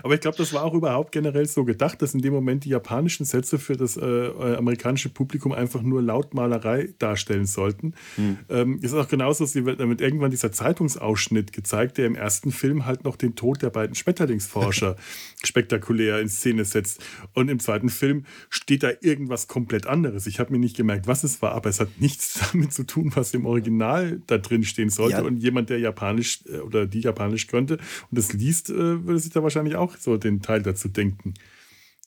Aber 0.03 0.15
ich 0.15 0.21
glaube, 0.21 0.39
das 0.39 0.55
war 0.55 0.65
auch 0.65 0.73
überhaupt 0.73 1.13
generell 1.13 1.45
so 1.47 1.65
gedacht, 1.65 2.01
dass 2.01 2.15
in 2.15 2.23
dem 2.23 2.33
Moment 2.33 2.65
die 2.65 2.71
japanischen 2.71 3.27
Sätze 3.27 3.59
für 3.59 3.77
das 3.77 3.99
äh, 3.99 4.07
äh 4.07 4.57
amerikanische 4.57 5.11
Publikum 5.11 5.53
einfach 5.53 5.83
nur 5.83 6.01
Lautmalerei 6.01 6.95
darstellen 6.99 7.45
sollten. 7.45 7.95
Hm. 8.17 8.39
Ähm, 8.49 8.79
ist 8.81 8.95
auch 8.95 9.09
genauso, 9.09 9.45
sie 9.45 9.67
wird 9.67 9.81
damit 9.81 10.01
irgendwann 10.01 10.31
dieser 10.31 10.53
Zeitungsausschnitt 10.53 11.53
gezeigt, 11.53 11.99
der 11.99 12.07
im 12.07 12.15
ersten 12.15 12.51
Film 12.51 12.87
halt 12.87 13.05
noch 13.05 13.17
den 13.17 13.35
Tod 13.35 13.61
der 13.61 13.71
beiden 13.71 13.95
Schmetterlingsforscher 13.95 14.97
spektakulär 15.45 16.21
in 16.21 16.29
Szene 16.29 16.65
setzt. 16.65 17.05
Und 17.35 17.51
im 17.51 17.61
zweiten 17.61 17.91
Film 17.91 18.25
steht 18.49 18.83
da 18.83 18.91
irgendwas 19.05 19.48
komplett 19.48 19.86
anderes. 19.86 20.26
Ich 20.26 20.40
habe 20.40 20.53
mir 20.53 20.59
nicht 20.59 20.76
gemerkt, 20.76 21.07
was 21.07 21.24
es 21.24 21.42
war, 21.42 21.53
aber 21.53 21.70
es 21.70 21.80
hat 21.80 22.00
nichts 22.00 22.40
damit 22.53 22.72
zu 22.72 22.84
tun, 22.84 23.12
was 23.14 23.34
im 23.34 23.46
Original 23.46 24.20
da 24.26 24.38
drin 24.38 24.64
stehen 24.64 24.90
sollte. 24.90 25.18
Ja. 25.18 25.22
Und 25.22 25.38
jemand, 25.38 25.70
der 25.70 25.78
Japanisch 25.78 26.40
äh, 26.46 26.59
oder 26.59 26.86
die 26.86 27.00
Japanisch 27.00 27.46
könnte 27.46 27.74
und 27.74 28.18
das 28.18 28.32
liest, 28.32 28.70
äh, 28.70 29.07
würde 29.07 29.18
sich 29.18 29.32
da 29.32 29.42
wahrscheinlich 29.42 29.76
auch 29.76 29.96
so 29.96 30.16
den 30.16 30.42
Teil 30.42 30.62
dazu 30.62 30.88
denken, 30.88 31.34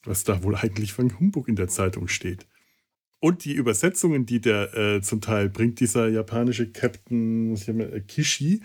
was 0.03 0.23
da 0.23 0.43
wohl 0.43 0.55
eigentlich 0.55 0.93
für 0.93 1.03
ein 1.03 1.19
Humbug 1.19 1.47
in 1.47 1.55
der 1.55 1.67
Zeitung 1.67 2.07
steht. 2.07 2.47
Und 3.19 3.45
die 3.45 3.53
Übersetzungen, 3.53 4.25
die 4.25 4.41
der 4.41 4.73
äh, 4.75 5.01
zum 5.01 5.21
Teil 5.21 5.49
bringt, 5.49 5.79
dieser 5.79 6.09
japanische 6.09 6.69
Captain 6.71 7.53
mal, 7.53 8.01
Kishi, 8.07 8.61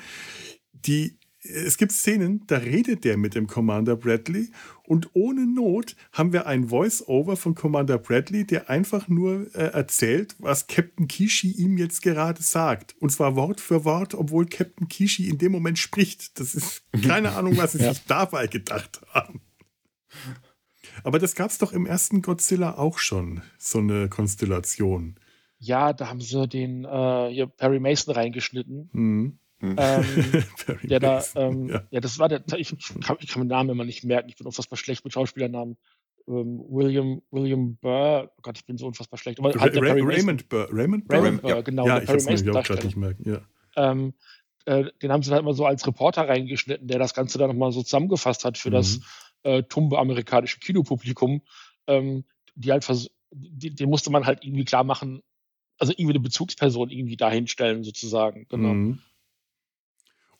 die 0.72 1.19
es 1.42 1.78
gibt 1.78 1.92
Szenen, 1.92 2.44
da 2.46 2.58
redet 2.58 3.04
der 3.04 3.16
mit 3.16 3.34
dem 3.34 3.46
Commander 3.46 3.96
Bradley 3.96 4.50
und 4.82 5.10
ohne 5.14 5.46
Not 5.46 5.96
haben 6.12 6.32
wir 6.32 6.46
ein 6.46 6.68
Voice-Over 6.68 7.36
von 7.36 7.54
Commander 7.54 7.98
Bradley, 7.98 8.46
der 8.46 8.68
einfach 8.68 9.08
nur 9.08 9.46
äh, 9.54 9.72
erzählt, 9.72 10.36
was 10.38 10.66
Captain 10.66 11.08
Kishi 11.08 11.50
ihm 11.52 11.78
jetzt 11.78 12.02
gerade 12.02 12.42
sagt. 12.42 12.94
Und 13.00 13.10
zwar 13.10 13.36
Wort 13.36 13.60
für 13.60 13.84
Wort, 13.84 14.14
obwohl 14.14 14.46
Captain 14.46 14.88
Kishi 14.88 15.28
in 15.28 15.38
dem 15.38 15.52
Moment 15.52 15.78
spricht. 15.78 16.38
Das 16.38 16.54
ist 16.54 16.82
keine 17.02 17.32
Ahnung, 17.36 17.56
was 17.56 17.72
sie 17.72 17.78
ja. 17.78 17.94
sich 17.94 18.04
dabei 18.06 18.46
gedacht 18.46 19.00
haben. 19.12 19.40
Aber 21.04 21.18
das 21.18 21.34
gab 21.34 21.50
es 21.50 21.58
doch 21.58 21.72
im 21.72 21.86
ersten 21.86 22.20
Godzilla 22.20 22.76
auch 22.76 22.98
schon, 22.98 23.42
so 23.58 23.78
eine 23.78 24.08
Konstellation. 24.10 25.16
Ja, 25.58 25.92
da 25.92 26.08
haben 26.08 26.20
sie 26.20 26.48
den 26.48 26.84
äh, 26.84 27.30
hier 27.32 27.46
Perry 27.46 27.80
Mason 27.80 28.14
reingeschnitten. 28.14 28.90
Mhm. 28.92 29.38
Hm. 29.60 29.76
Ähm, 29.78 30.04
der 30.82 31.00
da, 31.00 31.22
ähm, 31.36 31.68
ja. 31.68 31.82
ja. 31.90 32.00
das 32.00 32.18
war 32.18 32.28
der, 32.28 32.42
ich, 32.56 32.72
ich, 32.72 33.00
kann, 33.00 33.16
ich 33.20 33.28
kann 33.28 33.42
den 33.42 33.48
Namen 33.48 33.70
immer 33.70 33.84
nicht 33.84 34.04
merken, 34.04 34.28
ich 34.28 34.36
bin 34.36 34.46
unfassbar 34.46 34.78
schlecht 34.78 35.04
mit 35.04 35.12
Schauspielernamen. 35.12 35.76
Ähm, 36.28 36.62
William, 36.68 37.22
William 37.30 37.76
Burr, 37.76 38.30
oh 38.36 38.40
Gott, 38.42 38.58
ich 38.58 38.66
bin 38.66 38.78
so 38.78 38.86
unfassbar 38.86 39.18
schlecht. 39.18 39.38
Aber 39.38 39.52
halt 39.52 39.76
Ra 39.76 39.92
Raymond 39.92 40.48
Burr, 40.48 40.68
Raymond 40.70 41.08
Burr, 41.08 41.22
Raymond 41.22 41.42
Burr 41.42 41.50
ja. 41.50 41.60
genau. 41.60 41.86
Ja, 41.86 41.98
ich 41.98 42.06
kann 42.06 42.16
es 42.16 42.48
auch 42.48 42.62
gerade 42.62 42.84
nicht 42.84 42.96
merken, 42.96 43.28
ja. 43.28 43.40
Ähm, 43.76 44.14
äh, 44.66 44.84
den 45.02 45.12
haben 45.12 45.22
sie 45.22 45.30
dann 45.30 45.40
immer 45.40 45.54
so 45.54 45.66
als 45.66 45.86
Reporter 45.86 46.28
reingeschnitten, 46.28 46.86
der 46.86 46.98
das 46.98 47.14
Ganze 47.14 47.38
dann 47.38 47.48
nochmal 47.48 47.72
so 47.72 47.82
zusammengefasst 47.82 48.44
hat 48.44 48.58
für 48.58 48.68
mhm. 48.68 48.74
das 48.74 49.00
äh, 49.42 49.62
tumbe 49.62 49.98
amerikanische 49.98 50.58
Kinopublikum. 50.60 51.42
Ähm, 51.86 52.24
die 52.54 52.72
halt 52.72 52.86
die, 53.32 53.74
den 53.74 53.88
musste 53.88 54.10
man 54.10 54.26
halt 54.26 54.44
irgendwie 54.44 54.64
klar 54.64 54.84
machen, 54.84 55.22
also 55.78 55.92
irgendwie 55.92 56.12
eine 56.12 56.20
Bezugsperson 56.20 56.90
irgendwie 56.90 57.16
dahinstellen, 57.16 57.84
sozusagen. 57.84 58.46
Genau. 58.48 58.74
Mhm. 58.74 58.98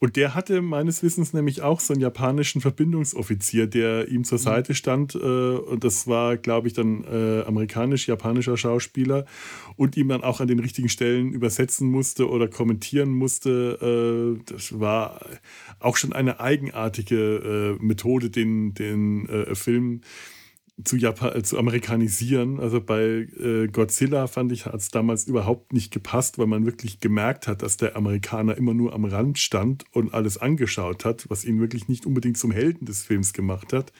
Und 0.02 0.16
der 0.16 0.34
hatte 0.34 0.62
meines 0.62 1.02
Wissens 1.02 1.34
nämlich 1.34 1.60
auch 1.60 1.78
so 1.78 1.92
einen 1.92 2.00
japanischen 2.00 2.62
Verbindungsoffizier, 2.62 3.66
der 3.66 4.08
ihm 4.08 4.24
zur 4.24 4.38
mhm. 4.38 4.42
Seite 4.42 4.74
stand. 4.74 5.14
Äh, 5.14 5.18
und 5.18 5.84
das 5.84 6.06
war, 6.06 6.38
glaube 6.38 6.68
ich, 6.68 6.74
dann 6.74 7.04
äh, 7.04 7.42
amerikanisch-japanischer 7.42 8.56
Schauspieler 8.56 9.26
und 9.76 9.98
ihm 9.98 10.08
dann 10.08 10.24
auch 10.24 10.40
an 10.40 10.48
den 10.48 10.58
richtigen 10.58 10.88
Stellen 10.88 11.32
übersetzen 11.32 11.90
musste 11.90 12.30
oder 12.30 12.48
kommentieren 12.48 13.10
musste. 13.10 14.38
Äh, 14.40 14.42
das 14.50 14.80
war 14.80 15.20
auch 15.80 15.98
schon 15.98 16.14
eine 16.14 16.40
eigenartige 16.40 17.76
äh, 17.78 17.84
Methode, 17.84 18.30
den, 18.30 18.72
den 18.72 19.28
äh, 19.28 19.54
Film 19.54 20.00
zu, 20.84 20.96
Japan, 20.96 21.36
äh, 21.36 21.42
zu 21.42 21.58
amerikanisieren. 21.58 22.60
Also 22.60 22.80
bei 22.80 23.26
äh, 23.38 23.68
Godzilla 23.68 24.26
fand 24.26 24.52
ich, 24.52 24.66
hat 24.66 24.74
es 24.74 24.90
damals 24.90 25.26
überhaupt 25.26 25.72
nicht 25.72 25.92
gepasst, 25.92 26.38
weil 26.38 26.46
man 26.46 26.66
wirklich 26.66 27.00
gemerkt 27.00 27.46
hat, 27.46 27.62
dass 27.62 27.76
der 27.76 27.96
Amerikaner 27.96 28.56
immer 28.56 28.74
nur 28.74 28.92
am 28.92 29.04
Rand 29.04 29.38
stand 29.38 29.84
und 29.92 30.14
alles 30.14 30.38
angeschaut 30.38 31.04
hat, 31.04 31.28
was 31.28 31.44
ihn 31.44 31.60
wirklich 31.60 31.88
nicht 31.88 32.06
unbedingt 32.06 32.38
zum 32.38 32.50
Helden 32.50 32.86
des 32.86 33.02
Films 33.02 33.32
gemacht 33.32 33.72
hat. 33.72 33.92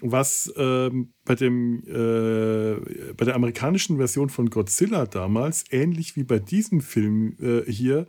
Was 0.00 0.52
ähm, 0.56 1.12
bei, 1.24 1.34
dem, 1.34 1.82
äh, 1.86 3.12
bei 3.14 3.24
der 3.24 3.34
amerikanischen 3.34 3.96
Version 3.96 4.30
von 4.30 4.48
Godzilla 4.48 5.06
damals, 5.06 5.64
ähnlich 5.70 6.14
wie 6.14 6.22
bei 6.22 6.38
diesem 6.38 6.80
Film 6.80 7.36
äh, 7.40 7.70
hier, 7.70 8.06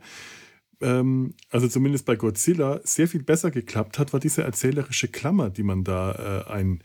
ähm, 0.80 1.34
also 1.50 1.66
zumindest 1.66 2.06
bei 2.06 2.14
Godzilla, 2.14 2.80
sehr 2.84 3.08
viel 3.08 3.24
besser 3.24 3.50
geklappt 3.50 3.98
hat, 3.98 4.12
war 4.12 4.20
diese 4.20 4.42
erzählerische 4.42 5.08
Klammer, 5.08 5.50
die 5.50 5.64
man 5.64 5.82
da 5.82 6.44
äh, 6.46 6.52
ein 6.52 6.82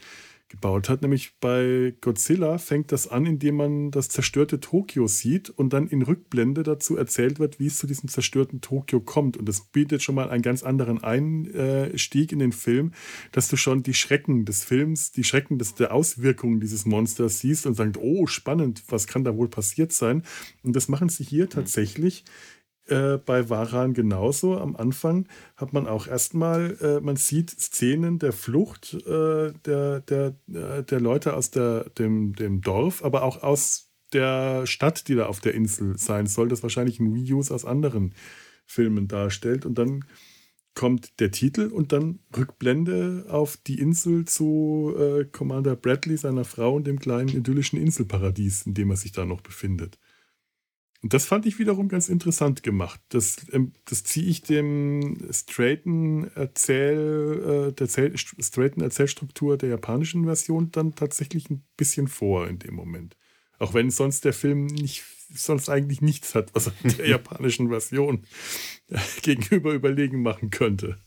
gebaut 0.50 0.90
hat. 0.90 1.02
Nämlich 1.02 1.34
bei 1.40 1.96
Godzilla 2.02 2.58
fängt 2.58 2.92
das 2.92 3.08
an, 3.08 3.26
indem 3.26 3.56
man 3.56 3.92
das 3.92 4.10
zerstörte 4.10 4.60
Tokio 4.60 5.08
sieht 5.08 5.50
und 5.50 5.74
dann 5.74 5.88
in 5.88 6.02
Rückblende 6.02 6.64
dazu 6.64 6.96
erzählt 6.96 7.40
wird, 7.40 7.60
wie 7.60 7.68
es 7.68 7.78
zu 7.78 7.88
diesem 7.88 8.10
zerstörten 8.10 8.62
Tokio 8.62 9.00
kommt. 9.00 9.38
Und 9.38 9.50
das 9.50 9.62
bietet 9.62 10.04
schon 10.04 10.16
mal 10.16 10.30
einen 10.30 10.44
ganz 10.44 10.64
anderen 10.64 11.04
Einstieg 11.04 12.32
in 12.32 12.40
den 12.40 12.52
Film, 12.52 12.94
dass 13.32 13.48
du 13.48 13.58
schon 13.58 13.84
die 13.84 13.94
Schrecken 13.94 14.46
des 14.46 14.64
Films, 14.64 15.12
die 15.12 15.24
Schrecken 15.24 15.58
des, 15.58 15.74
der 15.76 15.94
Auswirkungen 15.94 16.60
dieses 16.60 16.86
Monsters 16.86 17.40
siehst 17.40 17.66
und 17.66 17.74
sagst, 17.74 17.98
oh, 18.00 18.28
spannend, 18.28 18.84
was 18.88 19.08
kann 19.08 19.24
da 19.24 19.36
wohl 19.36 19.50
passiert 19.50 19.94
sein? 19.94 20.24
Und 20.64 20.76
das 20.76 20.88
machen 20.88 21.10
sie 21.10 21.24
hier 21.24 21.46
mhm. 21.46 21.50
Äh, 22.88 23.18
bei 23.18 23.50
Varan 23.50 23.94
genauso. 23.94 24.58
Am 24.58 24.76
Anfang 24.76 25.28
hat 25.56 25.74
man 25.74 25.88
auch 25.88 26.08
erstmal, 26.08 26.78
äh, 26.82 27.00
man 27.02 27.16
sieht 27.16 27.50
Szenen 27.50 28.20
der 28.20 28.34
Flucht 28.34 28.94
äh, 28.94 29.54
der, 29.66 30.02
der, 30.02 30.36
äh, 30.54 30.84
der 30.84 31.00
Leute 31.00 31.36
aus 31.36 31.52
der, 31.52 31.90
dem, 31.92 32.34
dem 32.34 32.62
Dorf, 32.62 33.04
aber 33.04 33.24
auch 33.24 33.44
aus 33.44 33.92
der 34.14 34.66
Stadt, 34.66 35.08
die 35.08 35.16
da 35.16 35.26
auf 35.26 35.40
der 35.40 35.54
Insel 35.54 35.98
sein 35.98 36.28
soll, 36.28 36.48
das 36.48 36.64
wahrscheinlich 36.64 37.00
ein 37.00 37.12
Reuse 37.12 37.54
aus 37.54 37.66
anderen 37.66 38.14
Filmen 38.66 39.08
darstellt. 39.08 39.66
Und 39.66 39.78
dann 39.78 40.06
kommt 40.76 41.20
der 41.20 41.32
Titel 41.32 41.68
und 41.68 41.92
dann 41.92 42.20
Rückblende 42.36 43.26
auf 43.30 43.58
die 43.58 43.80
Insel 43.80 44.26
zu 44.26 44.94
äh, 44.98 45.26
Commander 45.26 45.76
Bradley, 45.76 46.18
seiner 46.18 46.44
Frau 46.44 46.76
und 46.76 46.86
dem 46.86 47.00
kleinen 47.00 47.30
idyllischen 47.30 47.80
Inselparadies, 47.80 48.64
in 48.68 48.74
dem 48.74 48.92
er 48.92 48.98
sich 48.98 49.14
da 49.14 49.26
noch 49.26 49.42
befindet. 49.42 49.98
Und 51.06 51.14
das 51.14 51.26
fand 51.28 51.46
ich 51.46 51.60
wiederum 51.60 51.88
ganz 51.88 52.10
interessant 52.10 52.64
gemacht. 52.64 53.00
Das, 53.10 53.36
ähm, 53.52 53.74
das 53.86 54.04
ziehe 54.04 54.26
ich 54.26 54.42
dem 54.42 55.16
straighten 55.32 56.32
Erzähl, 56.34 57.70
äh, 57.70 57.74
der 57.74 58.18
straighten 58.18 58.82
Erzählstruktur 58.82 59.56
der 59.56 59.70
japanischen 59.70 60.26
Version 60.26 60.72
dann 60.72 60.96
tatsächlich 60.96 61.48
ein 61.52 61.64
bisschen 61.78 62.08
vor 62.08 62.48
in 62.48 62.58
dem 62.58 62.74
Moment. 62.74 63.18
Auch 63.60 63.76
wenn 63.76 63.92
sonst 63.92 64.26
der 64.26 64.34
Film 64.34 64.66
nicht, 64.66 65.04
sonst 65.32 65.70
eigentlich 65.70 66.02
nichts 66.02 66.34
hat, 66.34 66.56
was 66.56 66.66
er 66.66 66.74
der 66.98 67.08
japanischen 67.08 67.70
Version 67.70 68.26
gegenüber 69.22 69.74
überlegen 69.74 70.24
machen 70.24 70.50
könnte. 70.50 70.98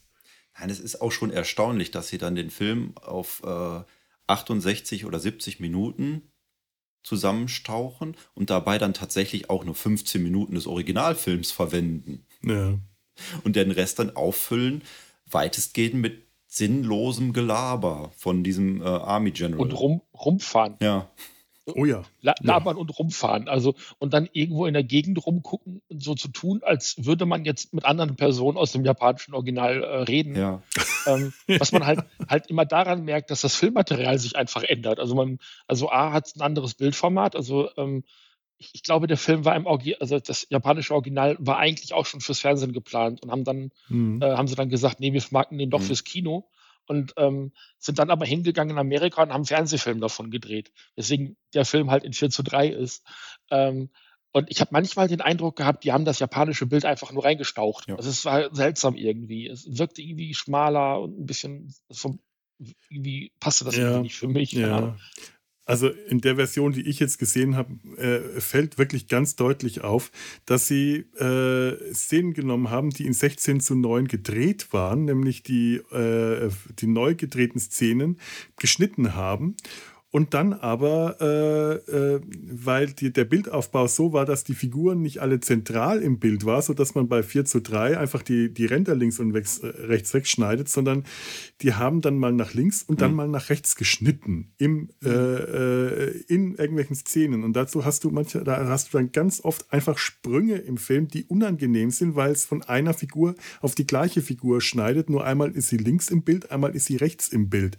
Nein, 0.61 0.71
es 0.71 0.79
ist 0.79 1.03
auch 1.03 1.11
schon 1.11 1.33
erstaunlich, 1.33 1.91
dass 1.91 2.07
sie 2.07 2.19
dann 2.19 2.37
den 2.37 2.51
Film 2.51 2.97
auf 2.99 3.43
äh, 3.45 3.81
68 4.29 5.07
oder 5.07 5.19
70 5.19 5.59
Minuten 5.59 6.31
zusammenstauchen 7.03 8.17
und 8.35 8.51
dabei 8.51 8.79
dann 8.79 8.95
tatsächlich 8.95 9.51
auch 9.51 9.65
nur 9.65 9.75
15 9.75 10.23
Minuten 10.23 10.55
des 10.55 10.67
Originalfilms 10.67 11.51
verwenden. 11.51 12.27
Ja. 12.43 12.79
Und 13.45 13.57
den 13.57 13.71
Rest 13.71 13.99
dann 13.99 14.15
auffüllen, 14.15 14.83
weitestgehend 15.31 15.95
mit 15.95 16.29
sinnlosem 16.47 17.33
Gelaber 17.33 18.11
von 18.17 18.43
diesem 18.43 18.81
äh, 18.81 18.85
Army 18.85 19.33
General. 19.33 19.61
Und 19.61 19.73
rum, 19.73 20.03
rumfahren. 20.15 20.77
Ja. 20.81 21.11
Oh 21.75 21.85
ja. 21.85 22.03
labern 22.21 22.77
ja. 22.77 22.81
und 22.81 22.99
rumfahren. 22.99 23.49
Also 23.49 23.75
und 23.99 24.15
dann 24.15 24.29
irgendwo 24.33 24.67
in 24.67 24.75
der 24.75 24.85
Gegend 24.85 25.25
rumgucken 25.25 25.83
und 25.89 26.03
so 26.03 26.15
zu 26.15 26.29
tun, 26.29 26.61
als 26.63 26.97
würde 26.99 27.27
man 27.27 27.45
jetzt 27.45 27.75
mit 27.75 27.85
anderen 27.85 28.17
Personen 28.17 28.57
aus 28.57 28.73
dem 28.73 28.85
japanischen 28.85 29.35
Original 29.35 29.83
äh, 29.83 29.97
reden. 30.03 30.37
Ja. 30.37 30.63
Ähm, 31.07 31.33
was 31.47 31.73
man 31.73 31.87
halt 31.87 32.01
halt 32.29 32.49
immer 32.49 32.67
daran 32.67 33.05
merkt, 33.05 33.31
dass 33.31 33.41
das 33.41 33.55
Filmmaterial 33.55 34.19
sich 34.19 34.37
einfach 34.37 34.63
ändert. 34.63 34.99
Also 34.99 35.15
man, 35.15 35.39
also 35.67 35.91
A 35.91 36.13
hat 36.13 36.31
ein 36.37 36.43
anderes 36.43 36.75
Bildformat. 36.75 37.35
Also 37.35 37.71
ähm, 37.79 38.05
ich, 38.59 38.71
ich, 38.75 38.83
glaube, 38.83 39.07
der 39.07 39.17
Film 39.17 39.47
war 39.47 39.57
im 39.57 39.65
Original, 39.65 40.01
also 40.01 40.19
das 40.19 40.47
japanische 40.51 40.93
Original 40.93 41.37
war 41.39 41.57
eigentlich 41.57 41.95
auch 41.95 42.05
schon 42.05 42.21
fürs 42.21 42.41
Fernsehen 42.41 42.73
geplant 42.73 43.23
und 43.23 43.31
haben 43.31 43.45
dann 43.45 43.71
mhm. 43.89 44.21
äh, 44.21 44.33
haben 44.33 44.49
sie 44.49 44.57
dann 44.57 44.69
gesagt, 44.69 45.01
nee, 45.01 45.13
wir 45.13 45.23
vermarkten 45.23 45.57
den 45.57 45.71
doch 45.71 45.81
mhm. 45.81 45.85
fürs 45.85 46.05
Kino 46.05 46.51
und 46.89 47.13
ähm, 47.17 47.53
sind 47.79 47.99
dann 47.99 48.11
aber 48.11 48.27
hingegangen 48.27 48.77
in 48.77 48.79
Amerika 48.79 49.23
und 49.23 49.29
haben 49.29 49.37
einen 49.37 49.45
Fernsehfilm 49.45 50.01
davon 50.01 50.31
gedreht. 50.31 50.73
Deswegen 50.97 51.37
der 51.55 51.65
Film 51.65 51.91
halt 51.91 52.05
in 52.05 52.13
4 52.13 52.31
zu 52.31 52.43
3 52.43 52.69
ist. 52.69 53.05
Ähm, 53.51 53.91
und 54.33 54.51
ich 54.51 54.61
habe 54.61 54.71
manchmal 54.73 55.09
den 55.09 55.21
Eindruck 55.21 55.57
gehabt, 55.57 55.85
die 55.85 55.93
haben 55.93 56.05
das 56.05 56.19
japanische 56.19 56.67
Bild 56.67 56.85
einfach 56.85 57.13
nur 57.13 57.25
reingestaucht. 57.25 57.89
Ja. 57.89 57.97
Also 57.97 58.11
es 58.11 58.25
war 58.25 58.55
seltsam 58.55 58.95
irgendwie. 58.95 59.47
Es 59.49 59.79
wirkte 59.79 60.03
irgendwie 60.03 60.35
schmaler 60.35 61.01
und 61.01 61.19
ein 61.19 61.27
bisschen 61.27 61.75
vom, 61.91 62.21
irgendwie 62.91 63.33
passte 63.41 63.65
das 63.65 63.77
ja. 63.77 64.01
nicht 64.01 64.17
für 64.17 64.29
mich. 64.29 64.53
Ja. 64.53 64.97
Also 65.69 65.89
in 65.91 66.23
der 66.23 66.37
Version, 66.37 66.73
die 66.73 66.89
ich 66.89 66.99
jetzt 66.99 67.19
gesehen 67.19 67.55
habe, 67.55 67.75
äh, 67.99 68.41
fällt 68.41 68.79
wirklich 68.79 69.07
ganz 69.07 69.37
deutlich 69.37 69.83
auf, 69.83 70.11
dass 70.47 70.67
sie 70.67 71.05
äh, 71.19 71.93
Szenen 71.93 72.33
genommen 72.33 72.71
haben, 72.71 72.89
die 72.89 73.05
in 73.05 73.13
16 73.13 73.61
zu 73.61 73.75
9 73.75 74.09
gedreht 74.09 74.73
waren, 74.73 75.05
nämlich 75.05 75.43
die, 75.43 75.75
äh, 75.93 76.49
die 76.79 76.87
neu 76.87 77.15
gedrehten 77.15 77.61
Szenen 77.61 78.19
geschnitten 78.57 79.15
haben 79.15 79.57
und 80.11 80.33
dann 80.33 80.55
aber, 80.55 81.17
äh, 81.21 81.93
äh, 81.93 82.21
weil 82.51 82.87
die, 82.87 83.13
der 83.13 83.27
Bildaufbau 83.27 83.87
so 83.89 84.15
war, 84.15 84.25
dass 84.25 84.43
die 84.43 84.55
Figuren 84.55 85.03
nicht 85.03 85.21
alle 85.21 85.41
zentral 85.41 86.01
im 86.01 86.19
Bild 86.19 86.47
war, 86.47 86.63
sodass 86.63 86.95
man 86.95 87.09
bei 87.09 87.23
4 87.23 87.45
zu 87.45 87.61
3 87.61 87.99
einfach 87.99 88.23
die, 88.23 88.53
die 88.53 88.65
Ränder 88.65 88.95
links 88.95 89.19
und 89.19 89.35
wegs, 89.35 89.59
äh, 89.59 89.67
rechts 89.67 90.15
wegschneidet, 90.15 90.71
sondern 90.71 91.05
die 91.61 91.75
haben 91.75 92.01
dann 92.01 92.17
mal 92.17 92.33
nach 92.33 92.55
links 92.55 92.83
und 92.83 93.03
dann 93.03 93.11
mhm. 93.11 93.17
mal 93.19 93.29
nach 93.29 93.51
rechts 93.51 93.77
geschnitten 93.77 94.55
im, 94.57 94.89
äh, 95.05 95.11
äh, 95.11 96.25
in 96.27 96.55
irgendwelchen 96.55 96.97
Szenen. 96.97 97.45
Und 97.45 97.53
dazu 97.55 97.85
hast 97.85 98.05
du 98.05 98.11
manche, 98.11 98.43
da 98.43 98.67
hast 98.67 98.95
du 98.95 98.97
dann 98.97 99.13
ganz 99.13 99.45
oft 99.45 99.71
einfach 99.71 99.99
Sprünge 99.99 100.57
im 100.57 100.79
Film, 100.79 101.09
die 101.09 101.25
unangenehm 101.25 101.91
sind, 101.91 102.17
weil 102.17 102.33
es 102.33 102.47
von 102.47 102.63
einer 102.63 102.95
Figur 102.95 103.35
auf 103.61 103.75
die 103.75 103.87
gleiche 103.87 104.23
Figur 104.23 104.63
schneidet. 104.63 105.11
Nur 105.11 105.25
einmal 105.25 105.51
ist 105.51 105.69
sie 105.69 105.77
links 105.77 106.09
im 106.09 106.23
Bild, 106.23 106.51
einmal 106.51 106.75
ist 106.75 106.87
sie 106.87 106.97
rechts 106.97 107.29
im 107.29 107.51
Bild. 107.51 107.77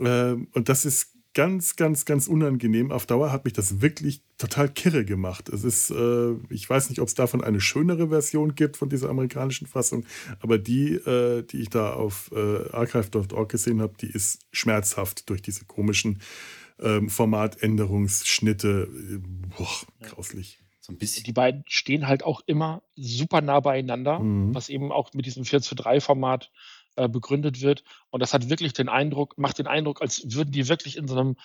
Ähm, 0.00 0.48
und 0.52 0.68
das 0.68 0.84
ist 0.84 1.11
ganz, 1.34 1.76
ganz, 1.76 2.04
ganz 2.04 2.28
unangenehm. 2.28 2.90
Auf 2.90 3.06
Dauer 3.06 3.32
hat 3.32 3.44
mich 3.44 3.54
das 3.54 3.80
wirklich 3.80 4.22
total 4.38 4.68
kirre 4.68 5.04
gemacht. 5.04 5.48
Es 5.48 5.64
ist, 5.64 5.90
äh, 5.90 6.32
ich 6.50 6.68
weiß 6.68 6.90
nicht, 6.90 7.00
ob 7.00 7.08
es 7.08 7.14
davon 7.14 7.42
eine 7.42 7.60
schönere 7.60 8.08
Version 8.08 8.54
gibt 8.54 8.76
von 8.76 8.88
dieser 8.88 9.08
amerikanischen 9.08 9.66
Fassung, 9.66 10.04
aber 10.40 10.58
die, 10.58 10.94
äh, 10.94 11.42
die 11.42 11.62
ich 11.62 11.70
da 11.70 11.92
auf 11.92 12.30
äh, 12.32 12.70
archive.org 12.70 13.48
gesehen 13.48 13.80
habe, 13.80 13.94
die 14.00 14.10
ist 14.10 14.40
schmerzhaft 14.52 15.28
durch 15.30 15.42
diese 15.42 15.64
komischen 15.64 16.20
ähm, 16.80 17.08
Formatänderungsschnitte. 17.08 18.88
Boah, 19.56 19.68
grauslich. 20.02 20.58
So 20.80 20.92
ein 20.92 20.98
bisschen. 20.98 21.22
Die 21.22 21.32
beiden 21.32 21.62
stehen 21.68 22.08
halt 22.08 22.24
auch 22.24 22.42
immer 22.46 22.82
super 22.96 23.40
nah 23.40 23.60
beieinander, 23.60 24.18
mhm. 24.18 24.52
was 24.52 24.68
eben 24.68 24.90
auch 24.90 25.14
mit 25.14 25.26
diesem 25.26 25.44
4 25.44 25.62
zu 25.62 25.76
3 25.76 26.00
Format 26.00 26.50
äh, 26.96 27.08
begründet 27.08 27.60
wird. 27.60 27.84
Und 28.10 28.20
das 28.20 28.34
hat 28.34 28.50
wirklich 28.50 28.72
den 28.72 28.88
Eindruck, 28.88 29.38
macht 29.38 29.58
den 29.58 29.66
Eindruck, 29.66 30.02
als 30.02 30.34
würden 30.34 30.52
die 30.52 30.68
wirklich 30.68 30.96
in 30.96 31.08
so 31.08 31.18
einem, 31.18 31.36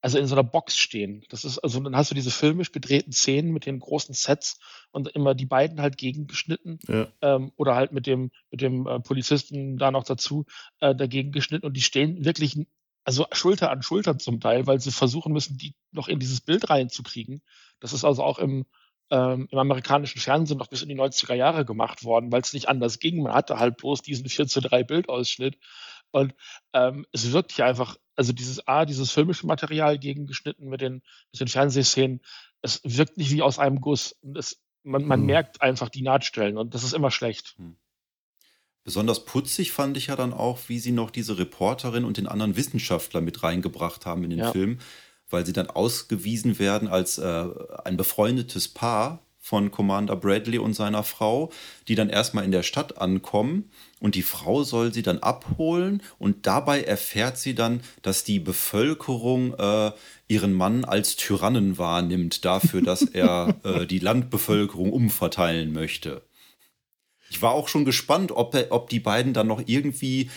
also 0.00 0.18
in 0.18 0.26
so 0.26 0.34
einer 0.34 0.44
Box 0.44 0.76
stehen. 0.76 1.24
Das 1.28 1.44
ist, 1.44 1.58
also 1.58 1.80
dann 1.80 1.96
hast 1.96 2.10
du 2.10 2.14
diese 2.14 2.30
filmisch 2.30 2.72
gedrehten 2.72 3.12
Szenen 3.12 3.52
mit 3.52 3.66
den 3.66 3.78
großen 3.78 4.14
Sets 4.14 4.58
und 4.90 5.08
immer 5.08 5.34
die 5.34 5.46
beiden 5.46 5.80
halt 5.80 5.96
gegengeschnitten 5.96 6.80
ja. 6.88 7.08
ähm, 7.20 7.52
oder 7.56 7.74
halt 7.74 7.92
mit 7.92 8.06
dem, 8.06 8.30
mit 8.50 8.60
dem 8.60 8.86
äh, 8.86 9.00
Polizisten 9.00 9.78
da 9.78 9.90
noch 9.90 10.04
dazu 10.04 10.44
äh, 10.80 10.94
dagegen 10.94 11.32
geschnitten 11.32 11.66
und 11.66 11.76
die 11.76 11.82
stehen 11.82 12.24
wirklich 12.24 12.56
also 13.04 13.26
Schulter 13.32 13.70
an 13.70 13.82
Schulter 13.82 14.18
zum 14.18 14.40
Teil, 14.40 14.66
weil 14.66 14.80
sie 14.80 14.92
versuchen 14.92 15.32
müssen, 15.32 15.56
die 15.56 15.74
noch 15.90 16.08
in 16.08 16.20
dieses 16.20 16.40
Bild 16.40 16.70
reinzukriegen. 16.70 17.42
Das 17.80 17.92
ist 17.92 18.04
also 18.04 18.22
auch 18.22 18.38
im, 18.38 18.64
ähm, 19.12 19.46
im 19.50 19.58
amerikanischen 19.58 20.20
Fernsehen 20.20 20.56
noch 20.56 20.68
bis 20.68 20.80
in 20.80 20.88
die 20.88 20.96
90er 20.96 21.34
Jahre 21.34 21.66
gemacht 21.66 22.02
worden, 22.02 22.32
weil 22.32 22.40
es 22.40 22.54
nicht 22.54 22.68
anders 22.68 22.98
ging. 22.98 23.22
Man 23.22 23.34
hatte 23.34 23.58
halt 23.58 23.76
bloß 23.76 24.00
diesen 24.00 24.26
4 24.26 24.48
zu 24.48 24.62
3 24.62 24.84
Bildausschnitt. 24.84 25.58
Und 26.12 26.34
ähm, 26.72 27.06
es 27.12 27.30
wirkt 27.30 27.52
hier 27.52 27.66
einfach, 27.66 27.98
also 28.16 28.32
dieses 28.32 28.66
A, 28.66 28.86
dieses 28.86 29.12
filmische 29.12 29.46
Material 29.46 29.98
gegengeschnitten 29.98 30.66
mit 30.66 30.80
den, 30.80 31.02
mit 31.30 31.40
den 31.40 31.48
Fernsehszenen, 31.48 32.22
es 32.62 32.80
wirkt 32.84 33.18
nicht 33.18 33.30
wie 33.30 33.42
aus 33.42 33.58
einem 33.58 33.82
Guss. 33.82 34.18
Es, 34.34 34.62
man, 34.82 35.04
man 35.04 35.20
hm. 35.20 35.26
merkt 35.26 35.60
einfach 35.60 35.90
die 35.90 36.02
Nahtstellen 36.02 36.56
und 36.56 36.74
das 36.74 36.82
ist 36.82 36.94
immer 36.94 37.10
schlecht. 37.10 37.54
Hm. 37.58 37.76
Besonders 38.82 39.26
putzig 39.26 39.72
fand 39.72 39.96
ich 39.98 40.06
ja 40.06 40.16
dann 40.16 40.32
auch, 40.32 40.58
wie 40.68 40.78
sie 40.78 40.90
noch 40.90 41.10
diese 41.10 41.38
Reporterin 41.38 42.04
und 42.04 42.16
den 42.16 42.26
anderen 42.26 42.56
Wissenschaftler 42.56 43.20
mit 43.20 43.42
reingebracht 43.42 44.06
haben 44.06 44.24
in 44.24 44.30
den 44.30 44.38
ja. 44.40 44.52
Film 44.52 44.78
weil 45.32 45.46
sie 45.46 45.52
dann 45.52 45.68
ausgewiesen 45.68 46.58
werden 46.58 46.88
als 46.88 47.18
äh, 47.18 47.44
ein 47.84 47.96
befreundetes 47.96 48.68
Paar 48.68 49.20
von 49.44 49.72
Commander 49.72 50.14
Bradley 50.14 50.58
und 50.58 50.74
seiner 50.74 51.02
Frau, 51.02 51.50
die 51.88 51.96
dann 51.96 52.08
erstmal 52.08 52.44
in 52.44 52.52
der 52.52 52.62
Stadt 52.62 52.98
ankommen 52.98 53.70
und 53.98 54.14
die 54.14 54.22
Frau 54.22 54.62
soll 54.62 54.94
sie 54.94 55.02
dann 55.02 55.18
abholen 55.18 56.00
und 56.18 56.46
dabei 56.46 56.82
erfährt 56.82 57.38
sie 57.38 57.54
dann, 57.54 57.80
dass 58.02 58.22
die 58.22 58.38
Bevölkerung 58.38 59.54
äh, 59.54 59.90
ihren 60.28 60.52
Mann 60.52 60.84
als 60.84 61.16
Tyrannen 61.16 61.76
wahrnimmt 61.76 62.44
dafür, 62.44 62.82
dass 62.82 63.02
er 63.12 63.56
äh, 63.64 63.86
die 63.86 63.98
Landbevölkerung 63.98 64.92
umverteilen 64.92 65.72
möchte. 65.72 66.22
Ich 67.28 67.42
war 67.42 67.52
auch 67.52 67.66
schon 67.66 67.84
gespannt, 67.84 68.30
ob, 68.30 68.54
ob 68.70 68.90
die 68.90 69.00
beiden 69.00 69.32
dann 69.32 69.48
noch 69.48 69.62
irgendwie 69.66 70.30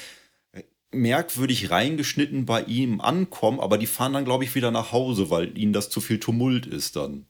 merkwürdig 0.95 1.69
reingeschnitten 1.71 2.45
bei 2.45 2.63
ihm 2.63 3.01
ankommen, 3.01 3.59
aber 3.59 3.77
die 3.77 3.87
fahren 3.87 4.13
dann, 4.13 4.25
glaube 4.25 4.43
ich, 4.43 4.55
wieder 4.55 4.71
nach 4.71 4.91
Hause, 4.91 5.29
weil 5.29 5.57
ihnen 5.57 5.73
das 5.73 5.89
zu 5.89 6.01
viel 6.01 6.19
Tumult 6.19 6.65
ist 6.65 6.95
dann. 6.95 7.25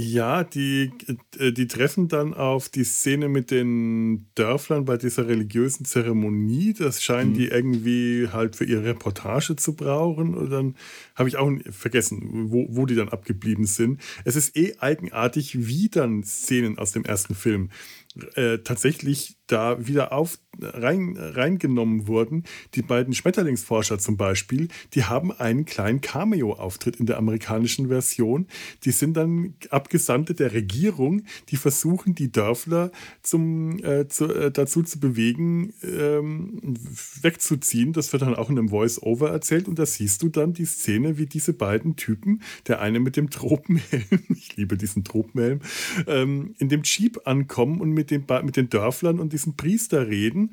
Ja, 0.00 0.44
die, 0.44 0.92
äh, 1.40 1.50
die 1.50 1.66
treffen 1.66 2.06
dann 2.06 2.32
auf 2.32 2.68
die 2.68 2.84
Szene 2.84 3.28
mit 3.28 3.50
den 3.50 4.28
Dörflern 4.36 4.84
bei 4.84 4.96
dieser 4.96 5.26
religiösen 5.26 5.84
Zeremonie. 5.84 6.72
Das 6.72 7.02
scheinen 7.02 7.30
mhm. 7.30 7.34
die 7.34 7.48
irgendwie 7.48 8.28
halt 8.32 8.54
für 8.54 8.64
ihre 8.64 8.84
Reportage 8.84 9.56
zu 9.56 9.74
brauchen. 9.74 10.36
Und 10.36 10.50
dann 10.50 10.76
habe 11.16 11.28
ich 11.28 11.36
auch 11.36 11.50
vergessen, 11.70 12.52
wo, 12.52 12.68
wo 12.68 12.86
die 12.86 12.94
dann 12.94 13.08
abgeblieben 13.08 13.64
sind. 13.64 14.00
Es 14.24 14.36
ist 14.36 14.56
eh 14.56 14.76
eigenartig, 14.78 15.66
wie 15.66 15.88
dann 15.88 16.22
Szenen 16.22 16.78
aus 16.78 16.92
dem 16.92 17.04
ersten 17.04 17.34
Film 17.34 17.70
äh, 18.34 18.58
tatsächlich 18.58 19.38
da 19.46 19.86
wieder 19.86 20.12
auf, 20.12 20.38
rein, 20.60 21.16
reingenommen 21.16 22.06
wurden. 22.06 22.44
Die 22.74 22.82
beiden 22.82 23.14
Schmetterlingsforscher 23.14 23.98
zum 23.98 24.16
Beispiel, 24.16 24.68
die 24.94 25.04
haben 25.04 25.32
einen 25.32 25.64
kleinen 25.64 26.00
Cameo-Auftritt 26.00 26.96
in 26.96 27.06
der 27.06 27.16
amerikanischen 27.16 27.88
Version. 27.88 28.46
Die 28.84 28.90
sind 28.90 29.16
dann 29.16 29.54
Abgesandte 29.70 30.34
der 30.34 30.52
Regierung, 30.52 31.22
die 31.48 31.56
versuchen, 31.56 32.14
die 32.14 32.30
Dörfler 32.30 32.90
zum, 33.22 33.82
äh, 33.84 34.08
zu, 34.08 34.26
äh, 34.26 34.50
dazu 34.50 34.82
zu 34.82 35.00
bewegen, 35.00 35.72
ähm, 35.82 36.74
wegzuziehen. 37.22 37.92
Das 37.92 38.12
wird 38.12 38.22
dann 38.22 38.34
auch 38.34 38.50
in 38.50 38.58
einem 38.58 38.68
Voice-Over 38.68 39.30
erzählt 39.30 39.68
und 39.68 39.78
da 39.78 39.86
siehst 39.86 40.22
du 40.22 40.28
dann 40.28 40.52
die 40.52 40.66
Szene, 40.66 41.18
wie 41.18 41.26
diese 41.26 41.52
beiden 41.52 41.96
Typen, 41.96 42.42
der 42.66 42.80
eine 42.80 43.00
mit 43.00 43.16
dem 43.16 43.30
Tropenhelm, 43.30 44.04
ich 44.34 44.56
liebe 44.56 44.76
diesen 44.76 45.04
Tropenhelm, 45.04 45.60
ähm, 46.06 46.54
in 46.58 46.68
dem 46.68 46.82
Jeep 46.82 47.20
ankommen 47.24 47.80
und 47.80 47.90
mit, 47.90 48.07
dem, 48.10 48.24
mit 48.44 48.56
den 48.56 48.70
Dörflern 48.70 49.20
und 49.20 49.32
diesen 49.32 49.56
Priester 49.56 50.08
reden 50.08 50.52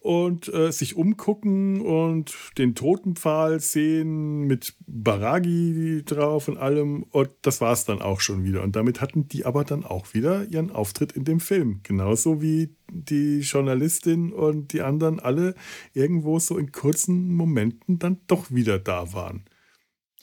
und 0.00 0.48
äh, 0.52 0.72
sich 0.72 0.96
umgucken 0.96 1.82
und 1.82 2.34
den 2.56 2.74
Totenpfahl 2.74 3.60
sehen 3.60 4.46
mit 4.46 4.74
Baragi 4.86 6.02
drauf 6.06 6.48
und 6.48 6.56
allem. 6.56 7.02
Und 7.02 7.30
das 7.42 7.60
war 7.60 7.72
es 7.72 7.84
dann 7.84 8.00
auch 8.00 8.20
schon 8.20 8.42
wieder. 8.42 8.62
Und 8.62 8.76
damit 8.76 9.02
hatten 9.02 9.28
die 9.28 9.44
aber 9.44 9.62
dann 9.62 9.84
auch 9.84 10.14
wieder 10.14 10.46
ihren 10.46 10.70
Auftritt 10.70 11.12
in 11.12 11.24
dem 11.24 11.38
Film. 11.38 11.80
Genauso 11.82 12.40
wie 12.40 12.74
die 12.90 13.40
Journalistin 13.40 14.32
und 14.32 14.72
die 14.72 14.80
anderen 14.80 15.20
alle 15.20 15.54
irgendwo 15.92 16.38
so 16.38 16.56
in 16.56 16.72
kurzen 16.72 17.34
Momenten 17.34 17.98
dann 17.98 18.20
doch 18.26 18.50
wieder 18.50 18.78
da 18.78 19.12
waren. 19.12 19.44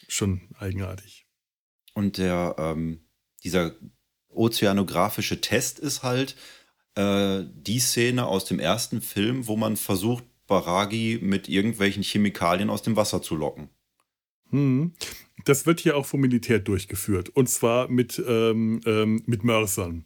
Schon 0.08 0.42
eigenartig. 0.58 1.28
Und 1.94 2.18
der, 2.18 2.56
ähm, 2.58 3.02
dieser 3.44 3.76
ozeanografische 4.30 5.40
Test 5.40 5.78
ist 5.78 6.02
halt, 6.02 6.36
äh, 6.98 7.46
die 7.54 7.80
Szene 7.80 8.26
aus 8.26 8.46
dem 8.46 8.60
ersten 8.60 9.02
Film, 9.02 9.48
wo 9.48 9.56
man 9.56 9.78
versucht, 9.78 10.24
Baragi 10.48 11.20
mit 11.22 11.48
irgendwelchen 11.50 12.04
Chemikalien 12.04 12.70
aus 12.70 12.82
dem 12.82 12.96
Wasser 12.96 13.22
zu 13.22 13.36
locken. 13.36 13.70
Hm. 14.50 14.94
Das 15.48 15.66
wird 15.66 15.80
hier 15.80 15.96
auch 15.96 16.06
vom 16.06 16.20
Militär 16.20 16.60
durchgeführt. 16.60 17.30
Und 17.30 17.50
zwar 17.50 17.88
mit, 17.88 18.22
ähm, 18.28 18.82
ähm, 18.86 19.22
mit 19.26 19.44
Mörsern. 19.44 20.04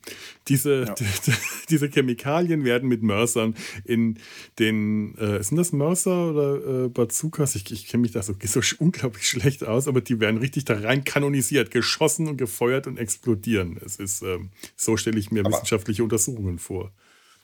Diese, 0.48 0.86
ja. 0.86 0.94
die, 0.94 1.06
diese 1.70 1.90
Chemikalien 1.90 2.64
werden 2.64 2.88
mit 2.88 3.02
Mörsern 3.02 3.56
in 3.84 4.20
den, 4.60 5.16
äh, 5.18 5.42
sind 5.42 5.58
das 5.58 5.72
Mörser 5.72 6.30
oder 6.30 6.86
äh, 6.86 6.90
Bazookas? 6.90 7.56
Ich, 7.56 7.72
ich 7.72 7.88
kenne 7.88 8.02
mich 8.02 8.12
da 8.12 8.22
so, 8.22 8.36
so 8.44 8.62
unglaublich 8.80 9.28
schlecht 9.28 9.66
aus, 9.66 9.88
aber 9.88 10.02
die 10.02 10.20
werden 10.20 10.38
richtig 10.38 10.66
da 10.66 10.78
rein 10.80 11.04
kanonisiert, 11.04 11.72
geschossen 11.72 12.28
und 12.28 12.38
gefeuert 12.38 12.86
und 12.86 12.98
explodieren. 12.98 13.80
Es 13.84 13.98
ist, 13.98 14.22
ähm, 14.22 14.50
so 14.76 14.96
stelle 14.96 15.20
ich 15.20 15.32
mir 15.32 15.40
aber 15.40 15.52
wissenschaftliche 15.52 16.04
Untersuchungen 16.04 16.60
vor. 16.60 16.92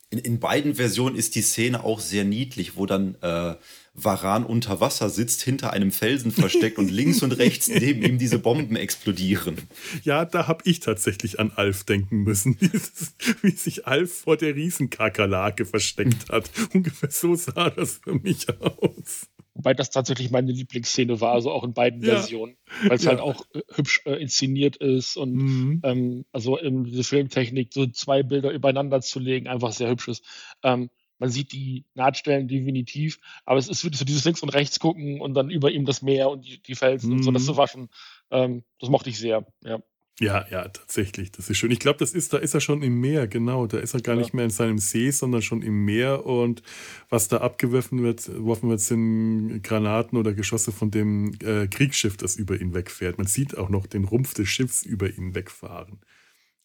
In, 0.10 0.20
in 0.20 0.40
beiden 0.40 0.76
Versionen 0.76 1.16
ist 1.16 1.36
die 1.36 1.42
Szene 1.42 1.84
auch 1.84 2.00
sehr 2.00 2.24
niedlich, 2.24 2.78
wo 2.78 2.86
dann 2.86 3.16
äh, 3.22 3.56
Varan 3.94 4.46
unter 4.46 4.80
Wasser 4.80 5.10
sitzt, 5.10 5.42
hinter 5.42 5.74
einem 5.74 5.92
Felsen 5.92 6.32
versteckt 6.32 6.78
und 6.78 6.90
links 6.90 7.24
und 7.24 7.32
rechts 7.34 7.68
neben 7.68 8.04
ihm 8.04 8.18
diese 8.20 8.40
Bomben 8.40 8.76
explodieren. 8.76 9.58
Ja, 10.04 10.24
da 10.24 10.48
habe 10.48 10.62
ich 10.66 10.80
tatsächlich 10.80 11.40
an 11.40 11.52
Alf 11.56 11.84
denken 11.84 12.24
müssen, 12.24 12.58
wie 13.42 13.52
sich 13.52 13.88
Alf 13.88 14.20
vor 14.20 14.38
der 14.38 14.56
Riesenkakerlake 14.56 15.66
versteckt 15.66 16.30
hat. 16.30 16.50
Ungefähr 16.74 17.10
so 17.10 17.36
sah 17.36 17.72
das 17.72 18.00
für 18.04 18.14
mich 18.14 18.48
aus. 18.62 19.28
Wobei 19.58 19.74
das 19.74 19.90
tatsächlich 19.90 20.30
meine 20.30 20.52
Lieblingsszene 20.52 21.20
war, 21.20 21.34
also 21.34 21.52
auch 21.52 21.64
in 21.64 21.74
beiden 21.74 22.02
ja. 22.04 22.14
Versionen, 22.14 22.58
weil 22.84 22.98
es 22.98 23.04
ja. 23.04 23.10
halt 23.10 23.20
auch 23.20 23.44
äh, 23.54 23.62
hübsch 23.74 24.02
äh, 24.06 24.14
inszeniert 24.22 24.78
ist 24.78 25.18
und 25.18 25.34
mhm. 25.34 25.82
ähm, 25.84 26.26
also 26.32 26.58
in 26.58 26.84
diese 26.84 27.04
Filmtechnik 27.04 27.74
so 27.74 27.88
zwei 27.88 28.22
Bilder 28.22 28.52
übereinander 28.52 29.02
zu 29.02 29.20
legen 29.20 29.48
einfach 29.48 29.72
sehr 29.72 29.90
hübsch 29.90 30.10
ist. 30.10 30.24
Ähm, 30.62 30.92
man 31.18 31.32
sieht 31.32 31.54
die 31.54 31.86
Nahtstellen 31.96 32.48
definitiv, 32.48 33.20
aber 33.46 33.58
es 33.58 33.68
ist 33.68 33.84
wirklich 33.84 33.98
so 33.98 34.06
dieses 34.06 34.24
links 34.26 34.44
und 34.44 34.50
rechts 34.50 34.80
gucken 34.80 35.20
und 35.22 35.34
dann 35.34 35.50
über 35.50 35.72
ihm 35.72 35.86
das 35.86 36.04
Meer 36.04 36.30
und 36.30 36.46
die, 36.46 36.62
die 36.62 36.76
Felsen 36.76 37.10
mhm. 37.10 37.18
und 37.18 37.24
so, 37.24 37.32
das 37.32 37.46
zu 37.46 37.54
mhm. 37.54 37.58
waschen. 37.58 37.90
Ähm, 38.30 38.64
das 38.80 38.92
mochte 38.92 39.10
ich 39.10 39.18
sehr, 39.18 39.44
ja. 39.64 39.80
Ja, 40.20 40.48
ja, 40.50 40.68
tatsächlich. 40.68 41.32
Das 41.32 41.48
ist 41.48 41.58
schön. 41.58 41.70
Ich 41.70 41.80
glaube, 41.80 42.00
das 42.00 42.14
ist, 42.14 42.34
da 42.34 42.38
ist 42.38 42.56
er 42.56 42.62
schon 42.62 42.82
im 42.82 43.00
Meer, 43.00 43.28
genau. 43.28 43.68
Da 43.68 43.78
ist 43.78 43.94
er 43.94 44.02
gar 44.02 44.16
ja. 44.16 44.22
nicht 44.22 44.34
mehr 44.34 44.46
in 44.46 44.50
seinem 44.52 44.80
See, 44.80 45.12
sondern 45.12 45.44
schon 45.44 45.62
im 45.62 45.86
Meer. 45.86 46.26
Und 46.26 46.64
was 47.10 47.28
da 47.28 47.38
abgeworfen 47.38 48.02
wird, 48.02 48.26
geworfen 48.26 48.70
wird, 48.70 48.80
sind 48.80 49.62
Granaten 49.62 50.18
oder 50.18 50.34
Geschosse 50.34 50.72
von 50.72 50.90
dem 50.90 51.34
äh, 51.44 51.68
Kriegsschiff, 51.68 52.18
das 52.18 52.36
über 52.36 52.60
ihn 52.60 52.74
wegfährt. 52.74 53.20
Man 53.20 53.28
sieht 53.28 53.58
auch 53.58 53.70
noch 53.70 53.86
den 53.86 54.06
Rumpf 54.06 54.34
des 54.34 54.50
Schiffs 54.50 54.84
über 54.84 55.08
ihn 55.08 55.36
wegfahren. 55.36 56.00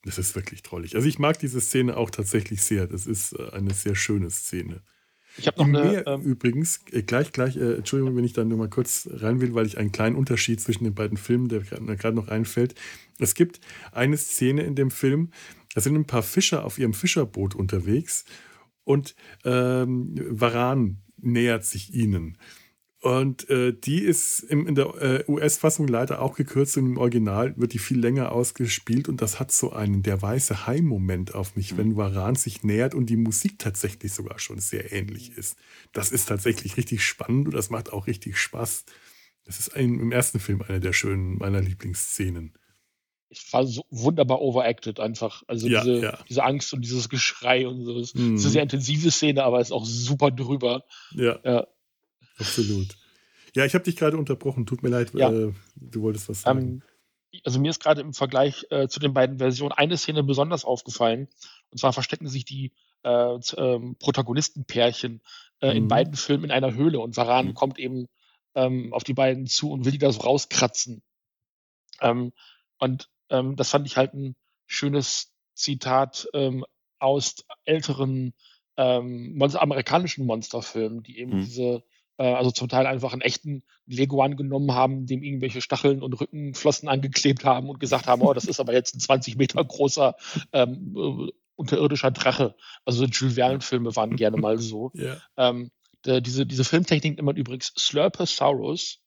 Das 0.03 0.16
ist 0.16 0.34
wirklich 0.34 0.62
trollig. 0.62 0.96
Also 0.96 1.07
ich 1.07 1.18
mag 1.18 1.38
diese 1.38 1.61
Szene 1.61 1.98
auch 1.98 2.11
tatsächlich 2.11 2.62
sehr. 2.62 2.86
Das 2.86 3.07
ist 3.07 3.34
äh, 3.34 3.50
eine 3.53 3.74
sehr 3.74 3.94
schöne 3.94 4.30
Szene. 4.30 4.82
Ich 5.39 5.47
habe 5.47 5.59
noch 5.59 5.66
eine. 5.66 6.07
Ähm, 6.07 6.22
übrigens, 6.22 6.80
äh, 6.91 7.03
gleich, 7.03 7.33
gleich, 7.33 7.57
äh, 7.57 7.74
Entschuldigung, 7.74 8.16
wenn 8.16 8.24
ich 8.24 8.33
da 8.33 8.45
nur 8.45 8.59
mal 8.59 8.68
kurz 8.68 9.09
rein 9.11 9.41
will, 9.41 9.55
weil 9.55 9.66
ich 9.66 9.78
einen 9.78 9.93
kleinen 9.93 10.16
Unterschied 10.16 10.61
zwischen 10.61 10.85
den 10.85 10.95
beiden 10.95 11.16
Filmen, 11.16 11.49
der 11.49 11.62
mir 11.80 11.97
gerade 11.97 12.16
noch 12.16 12.28
einfällt. 12.28 12.74
Es 13.18 13.35
gibt 13.35 13.61
eine 13.93 14.16
Szene 14.16 14.62
in 14.62 14.74
dem 14.74 14.91
Film, 14.91 15.30
da 15.74 15.80
sind 15.80 15.95
ein 15.95 16.07
paar 16.07 16.22
Fischer 16.22 16.64
auf 16.64 16.78
ihrem 16.78 16.95
Fischerboot 16.95 17.55
unterwegs 17.55 18.24
und 18.85 19.14
ähm, 19.45 20.14
Varan 20.28 20.99
nähert 21.16 21.64
sich 21.64 21.95
ihnen. 21.95 22.37
Und 23.03 23.50
äh, 23.50 23.72
die 23.72 23.98
ist 23.98 24.44
im, 24.44 24.68
in 24.68 24.76
der 24.76 24.94
äh, 25.03 25.24
US-Fassung 25.26 25.88
leider 25.88 26.22
auch 26.22 26.36
gekürzt 26.36 26.76
und 26.76 26.86
im 26.86 26.98
Original 26.98 27.53
wird 27.57 27.72
die 27.72 27.80
viel 27.80 27.98
länger 27.98 28.30
ausgespielt 28.30 29.09
und 29.09 29.20
das 29.20 29.40
hat 29.40 29.50
so 29.50 29.72
einen 29.72 30.05
der 30.05 30.22
weiße 30.22 30.68
Hai-Moment 30.68 31.34
auf 31.34 31.57
mich, 31.57 31.72
mhm. 31.72 31.78
wenn 31.78 31.96
Varan 31.96 32.36
sich 32.36 32.62
nähert 32.62 32.94
und 32.94 33.07
die 33.07 33.16
Musik 33.16 33.59
tatsächlich 33.59 34.12
sogar 34.12 34.38
schon 34.38 34.61
sehr 34.61 34.92
ähnlich 34.92 35.36
ist. 35.36 35.59
Das 35.92 36.12
ist 36.12 36.28
tatsächlich 36.28 36.76
richtig 36.76 37.05
spannend 37.05 37.48
und 37.48 37.55
das 37.55 37.70
macht 37.70 37.92
auch 37.92 38.07
richtig 38.07 38.38
Spaß. 38.38 38.84
Das 39.46 39.59
ist 39.59 39.74
ein, 39.74 39.98
im 39.98 40.12
ersten 40.12 40.38
Film 40.38 40.62
eine 40.62 40.78
der 40.78 40.92
schönen 40.92 41.38
meiner 41.38 41.61
Lieblingsszenen. 41.61 42.57
Ich 43.30 43.53
war 43.53 43.66
so 43.66 43.84
wunderbar 43.90 44.40
overacted 44.40 45.00
einfach. 45.00 45.42
Also 45.48 45.66
ja, 45.66 45.82
diese, 45.82 46.03
ja. 46.05 46.18
diese 46.28 46.44
Angst 46.44 46.72
und 46.72 46.82
dieses 46.82 47.09
Geschrei 47.09 47.66
und 47.66 47.84
so. 47.84 47.98
Das 47.98 48.14
mhm. 48.14 48.36
ist 48.36 48.44
eine 48.44 48.53
sehr 48.53 48.62
intensive 48.62 49.11
Szene, 49.11 49.42
aber 49.42 49.61
ist 49.61 49.72
auch 49.72 49.86
super 49.86 50.30
drüber. 50.30 50.84
Ja. 51.16 51.40
ja. 51.42 51.66
Absolut. 52.39 52.97
Ja, 53.55 53.64
ich 53.64 53.74
habe 53.74 53.85
dich 53.85 53.97
gerade 53.97 54.16
unterbrochen. 54.16 54.66
Tut 54.66 54.83
mir 54.83 54.89
leid, 54.89 55.12
ja. 55.14 55.30
äh, 55.30 55.53
du 55.76 56.03
wolltest 56.03 56.28
was 56.28 56.43
sagen. 56.43 56.61
Ähm, 56.61 56.83
also 57.45 57.61
mir 57.61 57.70
ist 57.70 57.80
gerade 57.80 58.01
im 58.01 58.12
Vergleich 58.12 58.66
äh, 58.70 58.89
zu 58.89 59.01
den 59.01 59.14
beiden 59.14 59.39
Versionen 59.39 59.72
eine 59.72 59.97
Szene 59.97 60.22
besonders 60.22 60.64
aufgefallen. 60.64 61.28
Und 61.70 61.78
zwar 61.78 61.93
verstecken 61.93 62.28
sich 62.28 62.45
die 62.45 62.72
äh, 63.03 63.39
ähm, 63.57 63.97
Protagonistenpärchen 63.99 65.22
äh, 65.61 65.70
mhm. 65.70 65.76
in 65.76 65.89
beiden 65.89 66.14
Filmen 66.14 66.45
in 66.45 66.51
einer 66.51 66.74
Höhle 66.74 67.01
und 67.01 67.16
Varan 67.16 67.49
mhm. 67.49 67.55
kommt 67.55 67.78
eben 67.78 68.09
ähm, 68.55 68.93
auf 68.93 69.05
die 69.05 69.14
beiden 69.14 69.47
zu 69.47 69.70
und 69.70 69.85
will 69.85 69.93
die 69.93 69.99
da 69.99 70.12
so 70.12 70.20
rauskratzen. 70.20 71.03
Ähm, 72.01 72.33
und 72.78 73.09
ähm, 73.30 73.57
das 73.57 73.70
fand 73.70 73.87
ich 73.87 73.97
halt 73.97 74.14
ein 74.14 74.37
schönes 74.66 75.33
Zitat 75.55 76.28
ähm, 76.35 76.64
aus 76.99 77.45
älteren 77.64 78.35
amerikanischen 78.74 80.24
Monsterfilmen, 80.24 81.03
die 81.03 81.18
eben 81.18 81.37
mhm. 81.37 81.41
diese 81.45 81.85
also 82.18 82.50
zum 82.50 82.68
Teil 82.68 82.86
einfach 82.86 83.12
einen 83.12 83.22
echten 83.22 83.62
Leguan 83.86 84.36
genommen 84.36 84.72
haben, 84.72 85.06
dem 85.06 85.22
irgendwelche 85.22 85.60
Stacheln 85.60 86.02
und 86.02 86.20
Rückenflossen 86.20 86.88
angeklebt 86.88 87.44
haben 87.44 87.68
und 87.68 87.80
gesagt 87.80 88.06
haben, 88.06 88.22
oh, 88.22 88.32
das 88.32 88.44
ist 88.44 88.60
aber 88.60 88.72
jetzt 88.72 88.94
ein 88.94 89.00
20 89.00 89.36
Meter 89.36 89.64
großer 89.64 90.14
ähm, 90.52 90.94
äh, 90.96 91.32
unterirdischer 91.56 92.10
Drache. 92.10 92.54
Also 92.84 93.04
Jules 93.04 93.34
Verne-Filme 93.34 93.94
waren 93.96 94.16
gerne 94.16 94.36
mal 94.36 94.58
so. 94.58 94.90
Yeah. 95.02 95.20
Ähm, 95.36 95.70
der, 96.04 96.20
diese, 96.20 96.46
diese 96.46 96.64
Filmtechnik 96.64 97.16
nennt 97.16 97.26
man 97.26 97.36
übrigens 97.36 97.72
Slurposaurus, 97.78 99.00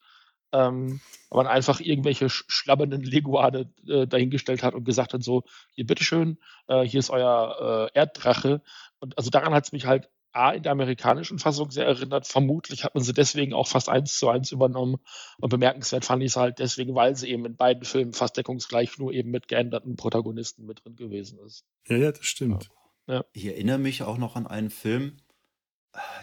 ähm, 0.52 1.02
weil 1.30 1.44
man 1.44 1.48
einfach 1.48 1.80
irgendwelche 1.80 2.30
schlabbernden 2.30 3.04
Leguane 3.04 3.72
äh, 3.88 4.08
dahingestellt 4.08 4.64
hat 4.64 4.74
und 4.74 4.86
gesagt 4.86 5.14
hat, 5.14 5.24
so, 5.24 5.44
hier 5.74 5.86
bitteschön, 5.86 6.38
äh, 6.68 6.84
hier 6.84 7.00
ist 7.00 7.10
euer 7.10 7.90
äh, 7.94 7.98
Erddrache. 7.98 8.62
Und 9.00 9.18
also 9.18 9.30
daran 9.30 9.54
hat 9.54 9.66
es 9.66 9.72
mich 9.74 9.86
halt 9.86 10.10
A 10.36 10.52
in 10.52 10.64
der 10.64 10.72
amerikanischen 10.72 11.40
Fassung 11.40 11.72
sehr 11.72 11.86
erinnert. 11.86 12.28
Vermutlich 12.28 12.84
hat 12.84 12.96
man 12.96 13.04
sie 13.04 13.14
deswegen 13.14 13.54
auch 13.54 13.68
fast 13.68 13.90
eins 13.90 14.18
zu 14.18 14.30
eins 14.30 14.52
übernommen. 14.52 14.98
Und 15.40 15.50
bemerkenswert 15.50 16.06
fand 16.06 16.24
ich 16.24 16.32
es 16.32 16.36
halt 16.36 16.60
deswegen, 16.60 16.96
weil 16.96 17.16
sie 17.16 17.30
eben 17.30 17.46
in 17.46 17.56
beiden 17.56 17.86
Filmen 17.86 18.14
fast 18.14 18.38
deckungsgleich 18.38 18.98
nur 18.98 19.14
eben 19.14 19.32
mit 19.32 19.48
geänderten 19.48 19.96
Protagonisten 19.96 20.66
mit 20.66 20.84
drin 20.84 20.96
gewesen 20.96 21.40
ist. 21.40 21.66
Ja, 21.88 21.98
ja, 21.98 22.12
das 22.12 22.26
stimmt. 22.26 22.70
Ja. 23.08 23.24
Ich 23.34 23.46
erinnere 23.46 23.78
mich 23.78 24.04
auch 24.04 24.18
noch 24.18 24.36
an 24.36 24.48
einen 24.48 24.70
Film, 24.70 25.18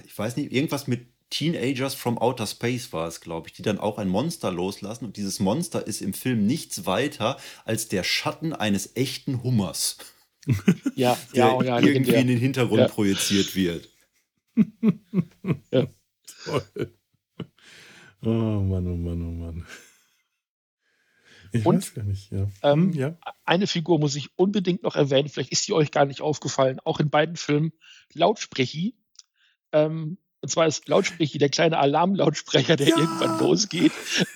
ich 0.04 0.16
weiß 0.16 0.36
nicht, 0.36 0.52
irgendwas 0.52 0.86
mit 0.86 1.06
Teenagers 1.30 1.94
from 1.94 2.18
Outer 2.18 2.46
Space 2.46 2.92
war 2.92 3.08
es, 3.08 3.22
glaube 3.22 3.48
ich, 3.48 3.54
die 3.54 3.62
dann 3.62 3.78
auch 3.78 3.96
ein 3.96 4.08
Monster 4.08 4.50
loslassen. 4.50 5.06
Und 5.06 5.16
dieses 5.16 5.40
Monster 5.40 5.86
ist 5.86 6.02
im 6.02 6.12
Film 6.12 6.46
nichts 6.46 6.84
weiter 6.84 7.38
als 7.64 7.88
der 7.88 8.04
Schatten 8.04 8.52
eines 8.52 8.96
echten 8.96 9.42
Hummers. 9.42 9.96
Ja, 10.94 11.16
der 11.34 11.44
ja, 11.44 11.62
ja, 11.62 11.80
irgendwie 11.80 12.14
in 12.14 12.26
den 12.26 12.38
Hintergrund 12.38 12.80
ja. 12.80 12.88
projiziert 12.88 13.54
wird 13.54 13.91
ja. 15.70 15.86
Toll. 16.44 16.94
Oh 18.24 18.28
Mann, 18.28 18.86
oh 18.86 18.96
Mann, 18.96 19.22
oh 19.22 19.32
Mann. 19.32 19.66
Ich 21.52 21.66
Und, 21.66 21.76
weiß 21.76 21.94
gar 21.94 22.04
nicht, 22.04 22.30
ja. 22.30 22.48
Ähm, 22.62 22.92
hm, 22.92 22.92
ja. 22.92 23.18
Eine 23.44 23.66
Figur 23.66 23.98
muss 23.98 24.16
ich 24.16 24.30
unbedingt 24.36 24.82
noch 24.82 24.96
erwähnen, 24.96 25.28
vielleicht 25.28 25.52
ist 25.52 25.68
die 25.68 25.74
euch 25.74 25.90
gar 25.90 26.06
nicht 26.06 26.22
aufgefallen, 26.22 26.80
auch 26.84 27.00
in 27.00 27.10
beiden 27.10 27.36
Filmen, 27.36 27.72
Lautsprechi. 28.14 28.96
Ähm, 29.72 30.18
und 30.42 30.48
zwar 30.48 30.66
ist 30.66 30.88
Lautsprecher, 30.88 31.38
der 31.38 31.48
kleine 31.48 31.78
Alarmlautsprecher, 31.78 32.74
der 32.76 32.88
ja. 32.88 32.98
irgendwann 32.98 33.38
losgeht, 33.38 33.92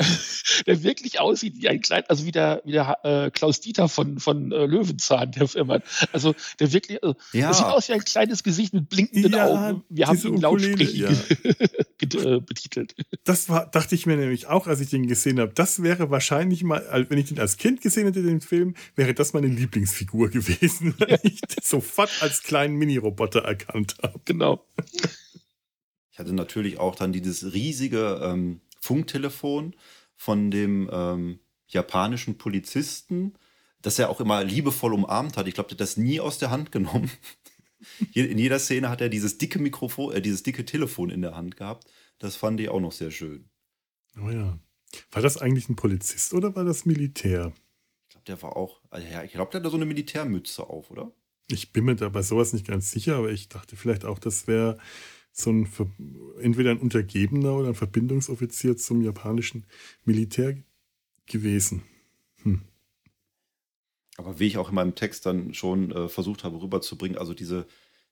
der 0.66 0.82
wirklich 0.84 1.18
aussieht 1.18 1.54
wie 1.56 1.68
ein 1.68 1.80
kleiner, 1.80 2.04
also 2.08 2.24
wie 2.24 2.32
der, 2.32 2.62
wie 2.64 2.72
der 2.72 2.98
äh, 3.02 3.30
Klaus 3.30 3.60
Dieter 3.60 3.88
von, 3.88 4.20
von 4.20 4.52
äh, 4.52 4.66
Löwenzahn, 4.66 5.32
der 5.32 5.48
Firma. 5.48 5.80
Also 6.12 6.34
der 6.60 6.72
wirklich, 6.72 7.02
also, 7.02 7.16
ja. 7.32 7.48
das 7.48 7.58
sieht 7.58 7.66
aus 7.66 7.88
wie 7.88 7.94
ein 7.94 8.04
kleines 8.04 8.44
Gesicht 8.44 8.72
mit 8.72 8.88
blinkenden 8.88 9.32
ja, 9.32 9.46
Augen. 9.46 9.82
Wir 9.88 10.06
haben 10.06 10.18
ihn 10.18 10.40
Lautsprecher 10.40 11.10
äh, 12.00 12.40
betitelt. 12.40 12.94
Das 13.24 13.48
war, 13.48 13.66
dachte 13.66 13.96
ich 13.96 14.06
mir 14.06 14.16
nämlich 14.16 14.46
auch, 14.46 14.68
als 14.68 14.80
ich 14.80 14.90
den 14.90 15.08
gesehen 15.08 15.40
habe. 15.40 15.52
Das 15.54 15.82
wäre 15.82 16.10
wahrscheinlich 16.10 16.62
mal, 16.62 17.06
wenn 17.08 17.18
ich 17.18 17.26
den 17.26 17.40
als 17.40 17.56
Kind 17.56 17.80
gesehen 17.80 18.04
hätte, 18.04 18.22
den 18.22 18.40
Film, 18.40 18.74
wäre 18.94 19.12
das 19.12 19.32
meine 19.32 19.48
Lieblingsfigur 19.48 20.30
gewesen, 20.30 20.94
weil 20.98 21.18
ich 21.24 21.40
den 21.40 21.62
sofort 21.62 22.10
als 22.20 22.44
kleinen 22.44 22.76
Mini-Roboter 22.76 23.40
erkannt 23.40 23.96
habe. 24.02 24.20
Genau. 24.24 24.64
Ich 26.16 26.18
hatte 26.18 26.32
natürlich 26.32 26.78
auch 26.78 26.94
dann 26.94 27.12
dieses 27.12 27.52
riesige 27.52 28.22
ähm, 28.22 28.62
Funktelefon 28.80 29.76
von 30.14 30.50
dem 30.50 30.88
ähm, 30.90 31.40
japanischen 31.68 32.38
Polizisten, 32.38 33.34
das 33.82 33.98
er 33.98 34.08
auch 34.08 34.18
immer 34.18 34.42
liebevoll 34.42 34.94
umarmt 34.94 35.36
hat. 35.36 35.46
Ich 35.46 35.52
glaube, 35.52 35.68
der 35.68 35.74
hat 35.74 35.80
das 35.82 35.98
nie 35.98 36.18
aus 36.18 36.38
der 36.38 36.50
Hand 36.50 36.72
genommen. 36.72 37.10
in 38.14 38.38
jeder 38.38 38.58
Szene 38.58 38.88
hat 38.88 39.02
er 39.02 39.10
dieses 39.10 39.36
dicke 39.36 39.58
Mikrofon, 39.58 40.14
äh, 40.14 40.22
dieses 40.22 40.42
dicke 40.42 40.64
Telefon 40.64 41.10
in 41.10 41.20
der 41.20 41.36
Hand 41.36 41.58
gehabt. 41.58 41.86
Das 42.18 42.34
fand 42.34 42.60
ich 42.60 42.70
auch 42.70 42.80
noch 42.80 42.92
sehr 42.92 43.10
schön. 43.10 43.50
Oh 44.18 44.30
ja. 44.30 44.58
War 45.10 45.20
das 45.20 45.36
eigentlich 45.36 45.68
ein 45.68 45.76
Polizist 45.76 46.32
oder 46.32 46.56
war 46.56 46.64
das 46.64 46.86
Militär? 46.86 47.52
Ich 48.04 48.12
glaube, 48.14 48.24
der 48.24 48.40
war 48.40 48.56
auch, 48.56 48.80
also 48.88 49.06
ja, 49.06 49.22
ich 49.22 49.32
glaube, 49.32 49.50
der 49.50 49.60
hat 49.60 49.66
da 49.66 49.70
so 49.70 49.76
eine 49.76 49.84
Militärmütze 49.84 50.66
auf, 50.66 50.90
oder? 50.90 51.12
Ich 51.50 51.74
bin 51.74 51.84
mir 51.84 51.94
da 51.94 52.08
bei 52.08 52.22
sowas 52.22 52.54
nicht 52.54 52.66
ganz 52.66 52.90
sicher, 52.90 53.16
aber 53.16 53.30
ich 53.30 53.50
dachte 53.50 53.76
vielleicht 53.76 54.06
auch, 54.06 54.18
das 54.18 54.46
wäre 54.46 54.78
so 55.38 55.50
ein 55.50 55.68
entweder 56.40 56.70
ein 56.70 56.78
Untergebener 56.78 57.54
oder 57.54 57.68
ein 57.68 57.74
Verbindungsoffizier 57.74 58.76
zum 58.78 59.02
japanischen 59.02 59.64
Militär 60.04 60.56
gewesen. 61.26 61.82
Hm. 62.42 62.62
Aber 64.16 64.38
wie 64.40 64.46
ich 64.46 64.56
auch 64.56 64.70
in 64.70 64.74
meinem 64.74 64.94
Text 64.94 65.26
dann 65.26 65.52
schon 65.52 65.90
äh, 65.92 66.08
versucht 66.08 66.42
habe 66.42 66.62
rüberzubringen, 66.62 67.18
also 67.18 67.34
diese, 67.34 67.66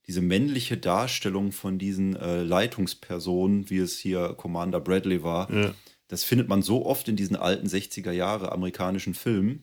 diese 0.07 0.21
männliche 0.21 0.77
Darstellung 0.77 1.51
von 1.51 1.79
diesen 1.79 2.15
äh, 2.15 2.43
Leitungspersonen, 2.43 3.71
wie 3.71 3.79
es 3.79 3.99
hier 3.99 4.35
Commander 4.35 4.81
Bradley 4.81 5.23
war, 5.23 5.51
ja. 5.51 5.75
das 6.09 6.25
findet 6.25 6.49
man 6.49 6.61
so 6.61 6.85
oft 6.85 7.09
in 7.09 7.17
diesen 7.17 7.37
alten 7.37 7.67
60er 7.67 8.13
Jahre 8.13 8.53
amerikanischen 8.53 9.15
Filmen, 9.15 9.63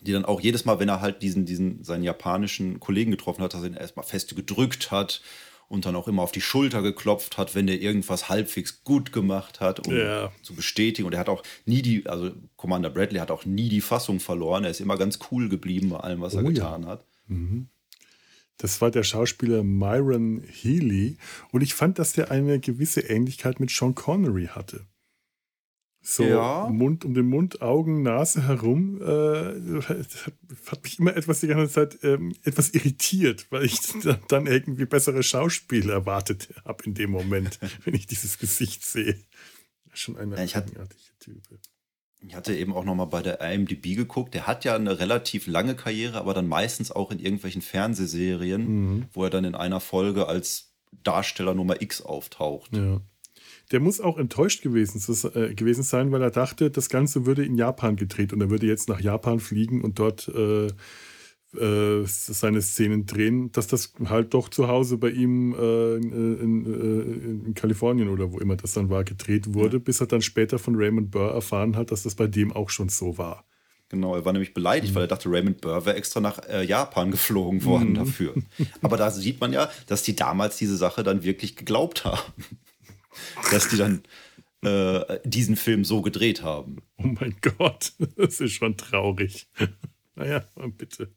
die 0.00 0.12
dann 0.12 0.26
auch 0.26 0.42
jedes 0.42 0.66
Mal, 0.66 0.80
wenn 0.80 0.90
er 0.90 1.00
halt 1.00 1.22
diesen, 1.22 1.46
diesen 1.46 1.82
seinen 1.82 2.04
japanischen 2.04 2.78
Kollegen 2.78 3.10
getroffen 3.10 3.42
hat, 3.42 3.54
dass 3.54 3.62
er 3.62 3.68
ihn 3.68 3.74
erstmal 3.74 4.04
fest 4.04 4.36
gedrückt 4.36 4.90
hat 4.90 5.22
und 5.68 5.86
dann 5.86 5.96
auch 5.96 6.08
immer 6.08 6.22
auf 6.22 6.32
die 6.32 6.40
Schulter 6.40 6.82
geklopft 6.82 7.38
hat, 7.38 7.54
wenn 7.54 7.66
der 7.66 7.80
irgendwas 7.80 8.28
halbwegs 8.28 8.84
gut 8.84 9.12
gemacht 9.12 9.60
hat, 9.60 9.86
um 9.86 9.96
ja. 9.96 10.32
zu 10.42 10.54
bestätigen. 10.54 11.06
Und 11.06 11.14
er 11.14 11.20
hat 11.20 11.28
auch 11.28 11.42
nie 11.66 11.82
die, 11.82 12.06
also 12.06 12.32
Commander 12.56 12.90
Bradley 12.90 13.18
hat 13.18 13.30
auch 13.30 13.44
nie 13.44 13.68
die 13.68 13.80
Fassung 13.80 14.20
verloren. 14.20 14.64
Er 14.64 14.70
ist 14.70 14.80
immer 14.80 14.96
ganz 14.96 15.18
cool 15.30 15.48
geblieben 15.48 15.90
bei 15.90 15.98
allem, 15.98 16.20
was 16.20 16.34
oh, 16.34 16.38
er 16.38 16.44
getan 16.44 16.82
ja. 16.82 16.88
hat. 16.88 17.06
Mhm. 17.26 17.68
Das 18.58 18.80
war 18.80 18.90
der 18.90 19.02
Schauspieler 19.02 19.64
Myron 19.64 20.44
Healy. 20.46 21.16
Und 21.50 21.62
ich 21.62 21.74
fand, 21.74 21.98
dass 21.98 22.12
der 22.12 22.30
eine 22.30 22.60
gewisse 22.60 23.00
Ähnlichkeit 23.00 23.58
mit 23.58 23.70
Sean 23.70 23.94
Connery 23.94 24.46
hatte 24.46 24.86
so 26.06 26.22
ja. 26.22 26.68
Mund 26.70 27.06
um 27.06 27.14
den 27.14 27.26
Mund, 27.26 27.62
Augen, 27.62 28.02
Nase 28.02 28.46
herum, 28.46 29.00
äh, 29.00 29.80
hat, 29.84 30.32
hat, 30.66 30.82
mich 30.82 30.98
immer 30.98 31.16
etwas 31.16 31.40
die 31.40 31.46
ganze 31.46 31.72
Zeit 31.72 31.98
ähm, 32.02 32.34
etwas 32.42 32.70
irritiert, 32.74 33.46
weil 33.48 33.64
ich 33.64 33.78
dann 34.28 34.46
irgendwie 34.46 34.84
bessere 34.84 35.22
Schauspiele 35.22 35.90
erwartet 35.90 36.50
habe 36.66 36.84
in 36.84 36.92
dem 36.92 37.10
Moment, 37.10 37.58
wenn 37.84 37.94
ich 37.94 38.06
dieses 38.06 38.38
Gesicht 38.38 38.84
sehe. 38.84 39.18
Schon 39.94 40.18
eine 40.18 40.36
ja, 40.36 40.42
eigenartige 40.42 41.18
Type. 41.20 41.58
Ich 42.20 42.34
hatte 42.34 42.54
eben 42.54 42.74
auch 42.74 42.84
noch 42.84 42.94
mal 42.94 43.06
bei 43.06 43.22
der 43.22 43.40
IMDb 43.40 43.96
geguckt. 43.96 44.34
Der 44.34 44.46
hat 44.46 44.64
ja 44.66 44.74
eine 44.74 44.98
relativ 44.98 45.46
lange 45.46 45.74
Karriere, 45.74 46.18
aber 46.18 46.34
dann 46.34 46.48
meistens 46.48 46.90
auch 46.90 47.12
in 47.12 47.18
irgendwelchen 47.18 47.62
Fernsehserien, 47.62 48.66
mhm. 48.66 49.04
wo 49.14 49.24
er 49.24 49.30
dann 49.30 49.44
in 49.44 49.54
einer 49.54 49.80
Folge 49.80 50.28
als 50.28 50.74
Darsteller 51.02 51.54
Nummer 51.54 51.80
X 51.80 52.02
auftaucht. 52.02 52.76
Ja 52.76 53.00
der 53.70 53.80
muss 53.80 54.00
auch 54.00 54.18
enttäuscht 54.18 54.62
gewesen, 54.62 55.00
äh, 55.34 55.54
gewesen 55.54 55.82
sein, 55.82 56.12
weil 56.12 56.22
er 56.22 56.30
dachte, 56.30 56.70
das 56.70 56.88
Ganze 56.88 57.26
würde 57.26 57.44
in 57.44 57.56
Japan 57.56 57.96
gedreht 57.96 58.32
und 58.32 58.40
er 58.40 58.50
würde 58.50 58.66
jetzt 58.66 58.88
nach 58.88 59.00
Japan 59.00 59.40
fliegen 59.40 59.82
und 59.82 59.98
dort 59.98 60.28
äh, 60.28 60.68
äh, 61.56 62.04
seine 62.06 62.60
Szenen 62.62 63.06
drehen, 63.06 63.52
dass 63.52 63.66
das 63.66 63.94
halt 64.06 64.34
doch 64.34 64.48
zu 64.48 64.68
Hause 64.68 64.98
bei 64.98 65.10
ihm 65.10 65.54
äh, 65.54 65.96
in, 65.96 66.40
in, 66.40 66.66
äh, 66.66 67.46
in, 67.46 67.54
Kalifornien 67.54 68.08
oder 68.08 68.32
wo 68.32 68.38
immer 68.38 68.56
das 68.56 68.72
dann 68.72 68.90
war, 68.90 69.04
gedreht 69.04 69.54
wurde, 69.54 69.76
ja. 69.76 69.82
bis 69.82 70.00
er 70.00 70.08
dann 70.08 70.22
später 70.22 70.58
von 70.58 70.74
Raymond 70.76 71.10
Burr 71.10 71.32
erfahren 71.32 71.76
hat, 71.76 71.92
dass 71.92 72.02
das 72.02 72.16
bei 72.16 72.26
dem 72.26 72.52
auch 72.52 72.70
schon 72.70 72.88
so 72.88 73.18
war. 73.18 73.44
Genau, 73.88 74.16
er 74.16 74.24
war 74.24 74.32
nämlich 74.32 74.54
beleidigt, 74.54 74.92
mhm. 74.92 74.96
weil 74.96 75.04
er 75.04 75.08
dachte, 75.08 75.30
Raymond 75.30 75.60
Burr 75.60 75.86
wäre 75.86 75.96
extra 75.96 76.20
nach 76.20 76.40
äh, 76.48 76.64
Japan 76.64 77.10
geflogen 77.10 77.64
worden 77.64 77.90
mhm. 77.90 77.94
dafür. 77.94 78.34
Aber 78.82 78.96
da 78.96 79.10
sieht 79.10 79.40
man 79.40 79.52
ja, 79.52 79.70
dass 79.86 80.02
die 80.02 80.16
damals 80.16 80.56
diese 80.56 80.76
Sache 80.76 81.04
dann 81.04 81.22
wirklich 81.22 81.54
geglaubt 81.54 82.04
haben 82.04 82.32
dass 83.50 83.68
die 83.68 83.76
dann 83.76 84.02
äh, 84.62 85.20
diesen 85.24 85.56
Film 85.56 85.84
so 85.84 86.02
gedreht 86.02 86.42
haben. 86.42 86.78
Oh 86.96 87.06
mein 87.06 87.36
Gott, 87.40 87.92
das 88.16 88.40
ist 88.40 88.52
schon 88.52 88.76
traurig. 88.76 89.48
naja, 90.14 90.44
bitte. 90.78 91.12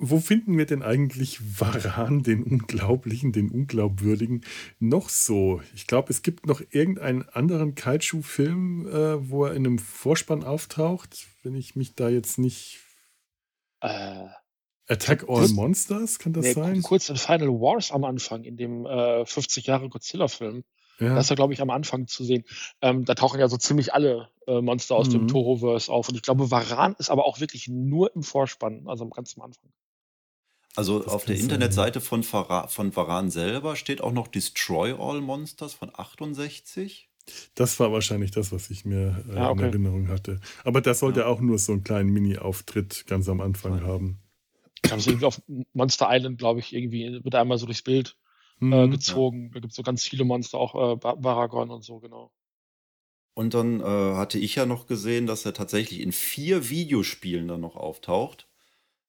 Wo 0.00 0.20
finden 0.20 0.56
wir 0.56 0.64
denn 0.64 0.84
eigentlich 0.84 1.40
Varan, 1.58 2.22
den 2.22 2.44
Unglaublichen, 2.44 3.32
den 3.32 3.50
Unglaubwürdigen, 3.50 4.44
noch 4.78 5.08
so? 5.08 5.60
Ich 5.74 5.88
glaube, 5.88 6.10
es 6.10 6.22
gibt 6.22 6.46
noch 6.46 6.62
irgendeinen 6.70 7.28
anderen 7.28 7.74
Kaiju-Film, 7.74 8.86
äh, 8.86 9.28
wo 9.28 9.46
er 9.46 9.54
in 9.54 9.66
einem 9.66 9.78
Vorspann 9.78 10.44
auftaucht, 10.44 11.26
wenn 11.42 11.56
ich 11.56 11.74
mich 11.74 11.96
da 11.96 12.08
jetzt 12.08 12.38
nicht. 12.38 12.78
Äh, 13.80 14.28
Attack 14.88 15.28
All 15.28 15.48
Monsters, 15.48 16.18
kann 16.18 16.32
das 16.32 16.44
nee, 16.44 16.52
sein? 16.52 16.82
Kurz 16.82 17.08
in 17.08 17.16
Final 17.16 17.48
Wars 17.48 17.92
am 17.92 18.04
Anfang, 18.04 18.44
in 18.44 18.56
dem 18.56 18.86
äh, 18.86 19.24
50 19.24 19.66
Jahre 19.66 19.88
Godzilla-Film. 19.88 20.64
Ja. 20.98 21.14
Das 21.14 21.26
ist 21.26 21.30
ja, 21.30 21.36
glaube 21.36 21.52
ich, 21.52 21.60
am 21.60 21.70
Anfang 21.70 22.06
zu 22.06 22.24
sehen. 22.24 22.44
Ähm, 22.80 23.04
da 23.04 23.14
tauchen 23.14 23.38
ja 23.38 23.48
so 23.48 23.56
ziemlich 23.56 23.94
alle 23.94 24.28
äh, 24.46 24.60
Monster 24.60 24.96
aus 24.96 25.08
mhm. 25.08 25.12
dem 25.12 25.28
Toho-Verse 25.28 25.92
auf. 25.92 26.08
Und 26.08 26.16
ich 26.16 26.22
glaube, 26.22 26.50
Varan 26.50 26.96
ist 26.98 27.10
aber 27.10 27.26
auch 27.26 27.38
wirklich 27.38 27.68
nur 27.68 28.14
im 28.16 28.22
Vorspann, 28.22 28.84
also 28.86 29.06
ganz 29.08 29.36
am 29.36 29.44
Anfang. 29.44 29.70
Also 30.74 31.00
das 31.00 31.12
auf 31.12 31.24
der 31.24 31.36
Internetseite 31.36 32.00
von, 32.00 32.22
von 32.22 32.96
Varan 32.96 33.30
selber 33.30 33.76
steht 33.76 34.00
auch 34.00 34.12
noch 34.12 34.28
Destroy 34.28 34.94
All 34.98 35.20
Monsters 35.20 35.74
von 35.74 35.90
68. 35.92 37.08
Das 37.54 37.78
war 37.78 37.92
wahrscheinlich 37.92 38.30
das, 38.30 38.52
was 38.52 38.70
ich 38.70 38.84
mir 38.84 39.24
äh, 39.28 39.36
ah, 39.36 39.50
okay. 39.50 39.60
in 39.60 39.66
Erinnerung 39.66 40.08
hatte. 40.08 40.40
Aber 40.64 40.80
das 40.80 41.00
sollte 41.00 41.20
ja. 41.20 41.26
auch 41.26 41.40
nur 41.40 41.58
so 41.58 41.72
einen 41.72 41.84
kleinen 41.84 42.10
Mini-Auftritt 42.10 43.06
ganz 43.06 43.28
am 43.28 43.40
Anfang 43.40 43.78
ja. 43.78 43.84
Haben. 44.90 44.98
Also 44.98 45.10
irgendwie 45.10 45.26
auf 45.26 45.42
Monster 45.72 46.08
Island, 46.10 46.38
glaube 46.38 46.60
ich, 46.60 46.74
irgendwie 46.74 47.22
wird 47.22 47.34
einmal 47.34 47.58
so 47.58 47.66
durchs 47.66 47.82
Bild 47.82 48.16
äh, 48.60 48.64
mhm, 48.64 48.72
äh, 48.72 48.88
gezogen. 48.88 49.44
Ja. 49.44 49.50
Da 49.54 49.60
gibt 49.60 49.72
es 49.72 49.76
so 49.76 49.82
ganz 49.82 50.04
viele 50.04 50.24
Monster, 50.24 50.58
auch 50.58 50.94
äh, 50.94 50.96
Baragon 50.96 51.70
und 51.70 51.84
so, 51.84 51.98
genau. 51.98 52.32
Und 53.34 53.54
dann 53.54 53.80
äh, 53.80 53.84
hatte 53.84 54.38
ich 54.38 54.56
ja 54.56 54.66
noch 54.66 54.86
gesehen, 54.88 55.26
dass 55.26 55.44
er 55.44 55.54
tatsächlich 55.54 56.00
in 56.00 56.10
vier 56.10 56.70
Videospielen 56.70 57.46
dann 57.46 57.60
noch 57.60 57.76
auftaucht. 57.76 58.48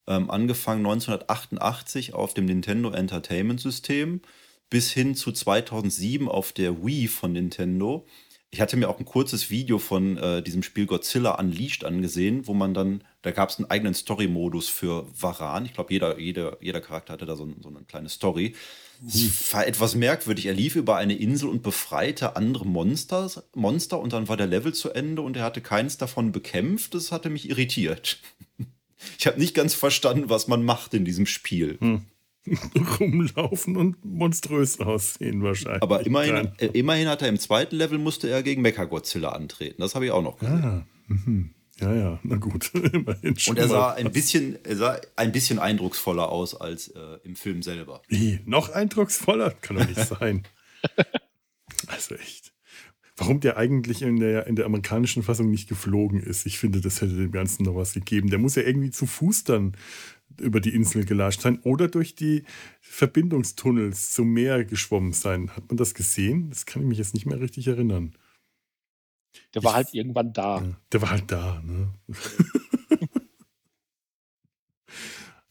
Ähm, 0.05 0.29
angefangen 0.29 0.85
1988 0.85 2.13
auf 2.13 2.35
dem 2.35 2.45
Nintendo 2.45 2.91
Entertainment 2.91 3.59
System 3.59 4.21
bis 4.69 4.91
hin 4.91 5.15
zu 5.15 5.31
2007 5.31 6.29
auf 6.29 6.51
der 6.51 6.85
Wii 6.85 7.07
von 7.07 7.33
Nintendo. 7.33 8.05
Ich 8.51 8.61
hatte 8.61 8.77
mir 8.77 8.89
auch 8.89 8.97
ein 8.97 9.05
kurzes 9.05 9.51
Video 9.51 9.77
von 9.77 10.17
äh, 10.17 10.41
diesem 10.41 10.63
Spiel 10.63 10.87
Godzilla 10.87 11.35
Unleashed 11.35 11.85
angesehen, 11.85 12.47
wo 12.47 12.55
man 12.55 12.73
dann, 12.73 13.03
da 13.21 13.29
gab 13.29 13.49
es 13.49 13.59
einen 13.59 13.69
eigenen 13.69 13.93
Story-Modus 13.93 14.69
für 14.69 15.07
Varan. 15.13 15.65
Ich 15.65 15.73
glaube, 15.73 15.93
jeder, 15.93 16.19
jeder, 16.19 16.57
jeder 16.59 16.81
Charakter 16.81 17.13
hatte 17.13 17.27
da 17.27 17.35
so, 17.35 17.47
so 17.61 17.69
eine 17.69 17.83
kleine 17.83 18.09
Story. 18.09 18.55
Es 19.07 19.21
mhm. 19.21 19.31
war 19.51 19.67
etwas 19.67 19.93
merkwürdig. 19.93 20.47
Er 20.47 20.53
lief 20.53 20.75
über 20.75 20.97
eine 20.97 21.13
Insel 21.13 21.47
und 21.47 21.61
befreite 21.61 22.35
andere 22.35 22.65
Monsters, 22.65 23.43
Monster 23.53 23.99
und 23.99 24.13
dann 24.13 24.27
war 24.27 24.37
der 24.37 24.47
Level 24.47 24.73
zu 24.73 24.89
Ende 24.89 25.21
und 25.21 25.37
er 25.37 25.43
hatte 25.43 25.61
keins 25.61 25.97
davon 25.97 26.31
bekämpft. 26.31 26.95
Das 26.95 27.11
hatte 27.11 27.29
mich 27.29 27.49
irritiert. 27.49 28.19
Ich 29.17 29.27
habe 29.27 29.39
nicht 29.39 29.55
ganz 29.55 29.75
verstanden, 29.75 30.29
was 30.29 30.49
man 30.49 30.61
macht 30.61 30.93
in 30.93 31.05
diesem 31.05 31.25
Spiel. 31.25 31.77
Hm. 31.79 32.01
rumlaufen 32.99 33.77
und 33.77 34.03
monströs 34.03 34.79
aussehen 34.79 35.43
wahrscheinlich. 35.43 35.83
Aber 35.83 36.05
immerhin, 36.05 36.51
äh, 36.57 36.67
immerhin 36.67 37.07
hat 37.07 37.21
er 37.21 37.29
im 37.29 37.39
zweiten 37.39 37.75
Level 37.75 37.97
musste 37.97 38.29
er 38.29 38.43
gegen 38.43 38.61
Mechagodzilla 38.61 39.29
antreten. 39.29 39.81
Das 39.81 39.95
habe 39.95 40.05
ich 40.05 40.11
auch 40.11 40.23
noch 40.23 40.37
gesehen. 40.37 40.63
Ah, 40.63 40.85
mhm. 41.07 41.51
Ja, 41.79 41.93
ja, 41.93 42.19
na 42.23 42.35
gut. 42.35 42.71
immerhin 42.93 43.37
schon 43.37 43.55
und 43.55 43.59
er 43.59 43.67
sah, 43.67 43.93
ein 43.93 44.11
bisschen, 44.11 44.57
er 44.65 44.75
sah 44.75 44.99
ein 45.15 45.31
bisschen 45.31 45.59
eindrucksvoller 45.59 46.29
aus 46.29 46.59
als 46.59 46.89
äh, 46.89 47.17
im 47.23 47.35
Film 47.35 47.61
selber. 47.61 48.01
Wie? 48.07 48.39
Noch 48.45 48.69
eindrucksvoller? 48.69 49.51
Kann 49.61 49.77
doch 49.77 49.87
nicht 49.87 49.99
sein. 49.99 50.43
also 51.87 52.15
echt. 52.15 52.53
Warum 53.15 53.41
der 53.41 53.57
eigentlich 53.57 54.01
in 54.01 54.19
der, 54.19 54.47
in 54.47 54.55
der 54.55 54.65
amerikanischen 54.65 55.23
Fassung 55.23 55.51
nicht 55.51 55.67
geflogen 55.67 56.21
ist, 56.21 56.45
ich 56.45 56.57
finde, 56.57 56.79
das 56.79 57.01
hätte 57.01 57.15
dem 57.15 57.31
Ganzen 57.31 57.63
noch 57.63 57.75
was 57.75 57.93
gegeben. 57.93 58.29
Der 58.29 58.39
muss 58.39 58.55
ja 58.55 58.63
irgendwie 58.63 58.91
zu 58.91 59.05
Fuß 59.05 59.43
dann 59.43 59.75
über 60.39 60.59
die 60.59 60.73
Insel 60.73 61.05
gelascht 61.05 61.41
sein 61.41 61.59
oder 61.59 61.87
durch 61.87 62.15
die 62.15 62.43
Verbindungstunnels 62.81 64.11
zum 64.11 64.31
Meer 64.33 64.65
geschwommen 64.65 65.13
sein. 65.13 65.55
Hat 65.55 65.67
man 65.69 65.77
das 65.77 65.93
gesehen? 65.93 66.49
Das 66.49 66.65
kann 66.65 66.81
ich 66.81 66.87
mich 66.87 66.97
jetzt 66.97 67.13
nicht 67.13 67.25
mehr 67.25 67.39
richtig 67.39 67.67
erinnern. 67.67 68.13
Der 69.53 69.63
war 69.63 69.71
ich, 69.71 69.75
halt 69.75 69.93
irgendwann 69.93 70.33
da. 70.33 70.63
Der 70.91 71.01
war 71.01 71.11
halt 71.11 71.31
da, 71.31 71.61
ne? 71.65 71.93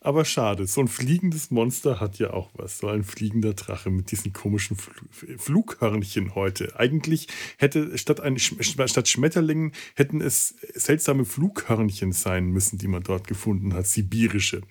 Aber 0.01 0.25
schade, 0.25 0.67
so 0.67 0.81
ein 0.81 0.89
fliegendes 0.89 1.51
Monster 1.51 2.01
hat 2.01 2.19
ja 2.19 2.33
auch 2.33 2.51
was. 2.55 2.79
So 2.79 2.87
ein 2.87 3.03
fliegender 3.03 3.53
Drache 3.53 3.91
mit 3.91 4.11
diesen 4.13 4.33
komischen 4.33 4.77
Flughörnchen 4.77 6.35
heute. 6.35 6.79
Eigentlich 6.79 7.27
hätte 7.59 7.99
statt, 7.99 8.21
ein, 8.21 8.39
statt 8.39 9.09
Schmetterlingen 9.09 9.73
hätten 9.97 10.21
es 10.21 10.55
seltsame 10.75 11.25
Flughörnchen 11.25 12.13
sein 12.13 12.47
müssen, 12.47 12.79
die 12.79 12.89
man 12.89 13.03
dort 13.03 13.27
gefunden 13.27 13.75
hat. 13.75 13.87
Sibirische. 13.87 14.63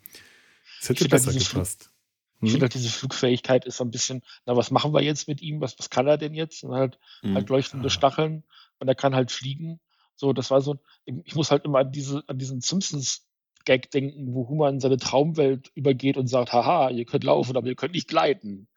Das 0.87 0.99
hätte 0.99 1.09
besser 1.09 1.31
halt 1.31 1.39
gepasst. 1.39 1.91
Hm? 2.39 2.45
Ich 2.45 2.51
finde 2.51 2.65
halt, 2.65 2.73
diese 2.73 2.89
Flugfähigkeit 2.89 3.65
ist 3.65 3.77
so 3.77 3.83
ein 3.83 3.91
bisschen, 3.91 4.23
na, 4.45 4.55
was 4.55 4.71
machen 4.71 4.93
wir 4.93 5.01
jetzt 5.01 5.27
mit 5.27 5.41
ihm? 5.41 5.61
Was, 5.61 5.77
was 5.79 5.89
kann 5.89 6.07
er 6.07 6.17
denn 6.17 6.33
jetzt? 6.33 6.63
Und 6.63 6.73
halt, 6.73 6.99
hm. 7.21 7.35
halt 7.35 7.49
leuchtende 7.49 7.89
Stacheln 7.89 8.43
und 8.79 8.87
er 8.87 8.95
kann 8.95 9.15
halt 9.15 9.31
fliegen. 9.31 9.79
So, 10.15 10.33
das 10.33 10.49
war 10.49 10.61
so, 10.61 10.79
ich 11.05 11.35
muss 11.35 11.51
halt 11.51 11.65
immer 11.65 11.79
an, 11.79 11.91
diese, 11.91 12.23
an 12.27 12.37
diesen 12.37 12.61
Simpsons 12.61 13.27
Gag 13.65 13.91
denken, 13.91 14.33
wo 14.33 14.47
Human 14.47 14.75
in 14.75 14.79
seine 14.79 14.97
Traumwelt 14.97 15.71
übergeht 15.75 16.15
und 16.15 16.27
sagt, 16.27 16.53
haha, 16.53 16.89
ihr 16.89 17.03
könnt 17.05 17.25
laufen, 17.25 17.57
aber 17.57 17.67
ihr 17.67 17.75
könnt 17.75 17.93
nicht 17.93 18.07
gleiten. 18.07 18.69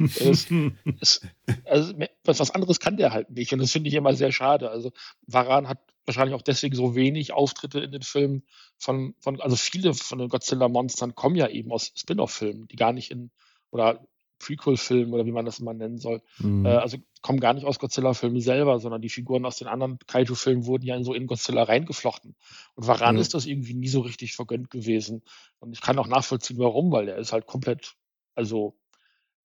Es, 0.00 0.46
es, 1.00 1.20
also, 1.64 1.94
was 2.24 2.50
anderes 2.50 2.80
kann 2.80 2.96
der 2.96 3.12
halt 3.12 3.30
nicht 3.30 3.52
und 3.52 3.60
das 3.60 3.72
finde 3.72 3.88
ich 3.88 3.94
immer 3.94 4.14
sehr 4.14 4.32
schade. 4.32 4.70
Also 4.70 4.92
Varan 5.26 5.68
hat 5.68 5.78
wahrscheinlich 6.06 6.34
auch 6.34 6.42
deswegen 6.42 6.74
so 6.74 6.94
wenig 6.94 7.32
Auftritte 7.32 7.80
in 7.80 7.92
den 7.92 8.02
Filmen 8.02 8.42
von, 8.78 9.14
von 9.20 9.40
also 9.40 9.56
viele 9.56 9.94
von 9.94 10.18
den 10.18 10.28
Godzilla-Monstern 10.28 11.14
kommen 11.14 11.36
ja 11.36 11.48
eben 11.48 11.70
aus 11.70 11.92
Spin-off-Filmen, 11.94 12.66
die 12.68 12.76
gar 12.76 12.92
nicht 12.92 13.10
in, 13.10 13.30
oder 13.70 14.00
Prequel-Film 14.40 15.12
oder 15.12 15.26
wie 15.26 15.32
man 15.32 15.44
das 15.44 15.60
immer 15.60 15.74
nennen 15.74 15.98
soll. 15.98 16.22
Mhm. 16.38 16.66
Äh, 16.66 16.70
also 16.70 16.96
kommen 17.22 17.38
gar 17.38 17.54
nicht 17.54 17.66
aus 17.66 17.78
Godzilla-Filmen 17.78 18.40
selber, 18.40 18.80
sondern 18.80 19.02
die 19.02 19.10
Figuren 19.10 19.44
aus 19.44 19.58
den 19.58 19.68
anderen 19.68 19.98
Kaiju-Filmen 20.06 20.66
wurden 20.66 20.84
ja 20.84 20.96
in 20.96 21.04
so 21.04 21.14
in 21.14 21.26
Godzilla 21.26 21.62
reingeflochten. 21.62 22.34
Und 22.74 22.86
Varan 22.86 23.16
mhm. 23.16 23.20
ist 23.20 23.34
das 23.34 23.46
irgendwie 23.46 23.74
nie 23.74 23.88
so 23.88 24.00
richtig 24.00 24.32
vergönnt 24.32 24.70
gewesen. 24.70 25.22
Und 25.58 25.72
ich 25.72 25.82
kann 25.82 25.98
auch 25.98 26.08
nachvollziehen, 26.08 26.58
warum, 26.58 26.90
weil 26.90 27.06
der 27.06 27.18
ist 27.18 27.32
halt 27.32 27.46
komplett, 27.46 27.94
also 28.34 28.74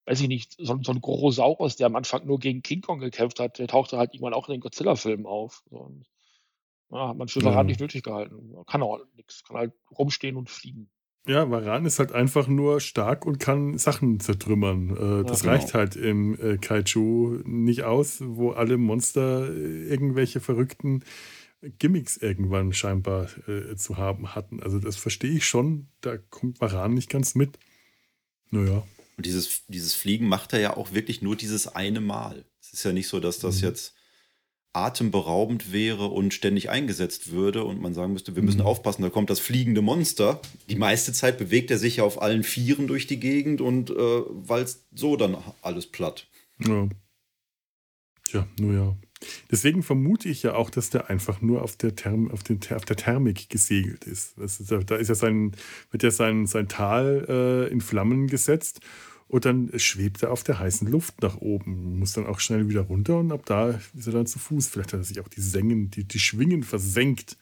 weiß 0.06 0.20
ich 0.20 0.28
nicht, 0.28 0.54
so, 0.58 0.78
so 0.82 0.92
ein 0.92 1.00
Gorosaurus, 1.00 1.76
der 1.76 1.86
am 1.88 1.96
Anfang 1.96 2.26
nur 2.26 2.38
gegen 2.38 2.62
King 2.62 2.80
Kong 2.80 3.00
gekämpft 3.00 3.40
hat, 3.40 3.58
der 3.58 3.66
tauchte 3.66 3.98
halt 3.98 4.14
irgendwann 4.14 4.34
auch 4.34 4.48
in 4.48 4.52
den 4.52 4.60
Godzilla-Filmen 4.60 5.26
auf. 5.26 5.62
So, 5.68 5.92
ja, 6.90 7.08
hat 7.08 7.16
man 7.16 7.28
für 7.28 7.44
Varan 7.44 7.66
mhm. 7.66 7.70
nicht 7.70 7.80
nötig 7.80 8.04
gehalten. 8.04 8.54
Kann 8.66 8.82
auch 8.82 9.00
nichts, 9.16 9.44
kann 9.44 9.56
halt 9.56 9.72
rumstehen 9.90 10.36
und 10.36 10.48
fliegen. 10.48 10.88
Ja, 11.26 11.50
Varan 11.50 11.84
ist 11.86 11.98
halt 11.98 12.12
einfach 12.12 12.46
nur 12.46 12.80
stark 12.80 13.26
und 13.26 13.40
kann 13.40 13.78
Sachen 13.78 14.20
zertrümmern. 14.20 14.90
Äh, 14.90 15.24
das 15.24 15.42
ja, 15.42 15.50
genau. 15.50 15.52
reicht 15.52 15.74
halt 15.74 15.96
im 15.96 16.38
äh, 16.40 16.56
Kaiju 16.56 17.42
nicht 17.44 17.82
aus, 17.82 18.22
wo 18.24 18.52
alle 18.52 18.76
Monster 18.76 19.52
äh, 19.52 19.88
irgendwelche 19.88 20.38
verrückten 20.38 21.02
Gimmicks 21.62 22.16
irgendwann 22.16 22.72
scheinbar 22.72 23.26
äh, 23.48 23.74
zu 23.74 23.96
haben 23.96 24.36
hatten. 24.36 24.62
Also 24.62 24.78
das 24.78 24.96
verstehe 24.96 25.32
ich 25.32 25.46
schon, 25.46 25.88
da 26.00 26.16
kommt 26.16 26.60
Varan 26.60 26.94
nicht 26.94 27.10
ganz 27.10 27.34
mit. 27.34 27.58
Naja. 28.52 28.84
Und 29.16 29.26
dieses, 29.26 29.62
dieses 29.68 29.94
Fliegen 29.94 30.28
macht 30.28 30.52
er 30.52 30.60
ja 30.60 30.76
auch 30.76 30.92
wirklich 30.92 31.22
nur 31.22 31.36
dieses 31.36 31.68
eine 31.68 32.00
Mal. 32.00 32.44
Es 32.60 32.72
ist 32.72 32.84
ja 32.84 32.92
nicht 32.92 33.08
so, 33.08 33.20
dass 33.20 33.38
das 33.38 33.58
mhm. 33.58 33.68
jetzt 33.68 33.94
atemberaubend 34.76 35.72
wäre 35.72 36.08
und 36.08 36.34
ständig 36.34 36.68
eingesetzt 36.68 37.30
würde 37.30 37.64
und 37.64 37.80
man 37.80 37.94
sagen 37.94 38.12
müsste, 38.12 38.36
wir 38.36 38.42
müssen 38.42 38.60
mhm. 38.60 38.66
aufpassen, 38.66 39.00
da 39.00 39.08
kommt 39.08 39.30
das 39.30 39.40
fliegende 39.40 39.80
Monster. 39.80 40.40
Die 40.68 40.76
meiste 40.76 41.14
Zeit 41.14 41.38
bewegt 41.38 41.70
er 41.70 41.78
sich 41.78 41.96
ja 41.96 42.04
auf 42.04 42.20
allen 42.20 42.42
Vieren 42.42 42.86
durch 42.86 43.06
die 43.06 43.18
Gegend 43.18 43.62
und 43.62 43.88
äh, 43.88 43.94
walzt 43.94 44.84
so 44.94 45.16
dann 45.16 45.38
alles 45.62 45.86
platt. 45.86 46.26
Ja. 46.58 46.88
Tja, 48.24 48.46
nur 48.60 48.74
ja. 48.74 48.96
Deswegen 49.50 49.82
vermute 49.82 50.28
ich 50.28 50.42
ja 50.42 50.54
auch, 50.54 50.70
dass 50.70 50.90
der 50.90 51.08
einfach 51.08 51.40
nur 51.40 51.62
auf 51.62 51.76
der, 51.76 51.96
Therm, 51.96 52.30
auf 52.30 52.42
den, 52.42 52.60
auf 52.74 52.84
der 52.84 52.96
Thermik 52.96 53.48
gesegelt 53.48 54.04
ist. 54.04 54.36
ist. 54.38 54.70
Da 54.70 54.96
ist 54.96 55.08
ja 55.08 55.14
sein, 55.14 55.52
wird 55.90 56.02
ja 56.02 56.10
sein, 56.10 56.46
sein 56.46 56.68
Tal 56.68 57.26
äh, 57.28 57.72
in 57.72 57.80
Flammen 57.80 58.26
gesetzt 58.26 58.80
und 59.28 59.44
dann 59.44 59.70
schwebt 59.78 60.22
er 60.22 60.30
auf 60.30 60.44
der 60.44 60.58
heißen 60.58 60.88
Luft 60.88 61.22
nach 61.22 61.38
oben, 61.38 61.98
muss 61.98 62.12
dann 62.12 62.26
auch 62.26 62.40
schnell 62.40 62.68
wieder 62.68 62.82
runter 62.82 63.18
und 63.18 63.32
ab 63.32 63.44
da 63.44 63.70
ist 63.70 64.06
er 64.06 64.12
dann 64.12 64.26
zu 64.26 64.38
Fuß. 64.38 64.68
Vielleicht 64.68 64.92
hat 64.92 65.00
er 65.00 65.04
sich 65.04 65.20
auch 65.20 65.28
die 65.28 65.40
Sengen, 65.40 65.90
die, 65.90 66.04
die 66.04 66.20
Schwingen 66.20 66.62
versenkt. 66.62 67.36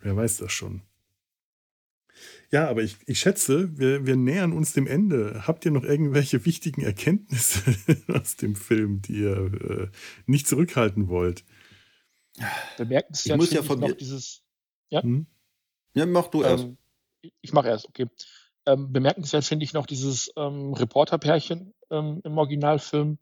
Wer 0.00 0.16
weiß 0.16 0.38
das 0.38 0.52
schon. 0.52 0.82
Ja, 2.50 2.68
aber 2.68 2.82
ich, 2.82 2.96
ich 3.06 3.18
schätze, 3.18 3.76
wir, 3.78 4.06
wir 4.06 4.16
nähern 4.16 4.52
uns 4.52 4.72
dem 4.72 4.86
Ende. 4.86 5.42
Habt 5.46 5.64
ihr 5.64 5.70
noch 5.70 5.82
irgendwelche 5.82 6.44
wichtigen 6.44 6.82
Erkenntnisse 6.82 7.62
aus 8.08 8.36
dem 8.36 8.54
Film, 8.54 9.02
die 9.02 9.20
ihr 9.22 9.36
äh, 9.36 9.88
nicht 10.26 10.46
zurückhalten 10.46 11.08
wollt? 11.08 11.44
Bemerkenswert 12.76 13.36
ich 13.36 13.40
muss 13.40 13.52
ja 13.52 13.62
von 13.62 13.80
noch 13.80 13.92
dieses. 13.92 14.42
Ja? 14.88 15.02
Hm? 15.02 15.26
ja, 15.94 16.06
mach 16.06 16.28
du 16.28 16.42
erst. 16.42 16.64
Ähm, 16.64 16.78
ich 17.40 17.52
mache 17.52 17.68
erst, 17.68 17.88
okay. 17.88 18.06
Ähm, 18.66 18.92
bemerkenswert 18.92 19.44
finde 19.44 19.64
ich 19.64 19.72
noch 19.72 19.86
dieses 19.86 20.32
ähm, 20.36 20.72
Reporterpärchen 20.74 21.74
ähm, 21.90 22.20
im 22.24 22.38
Originalfilm, 22.38 23.18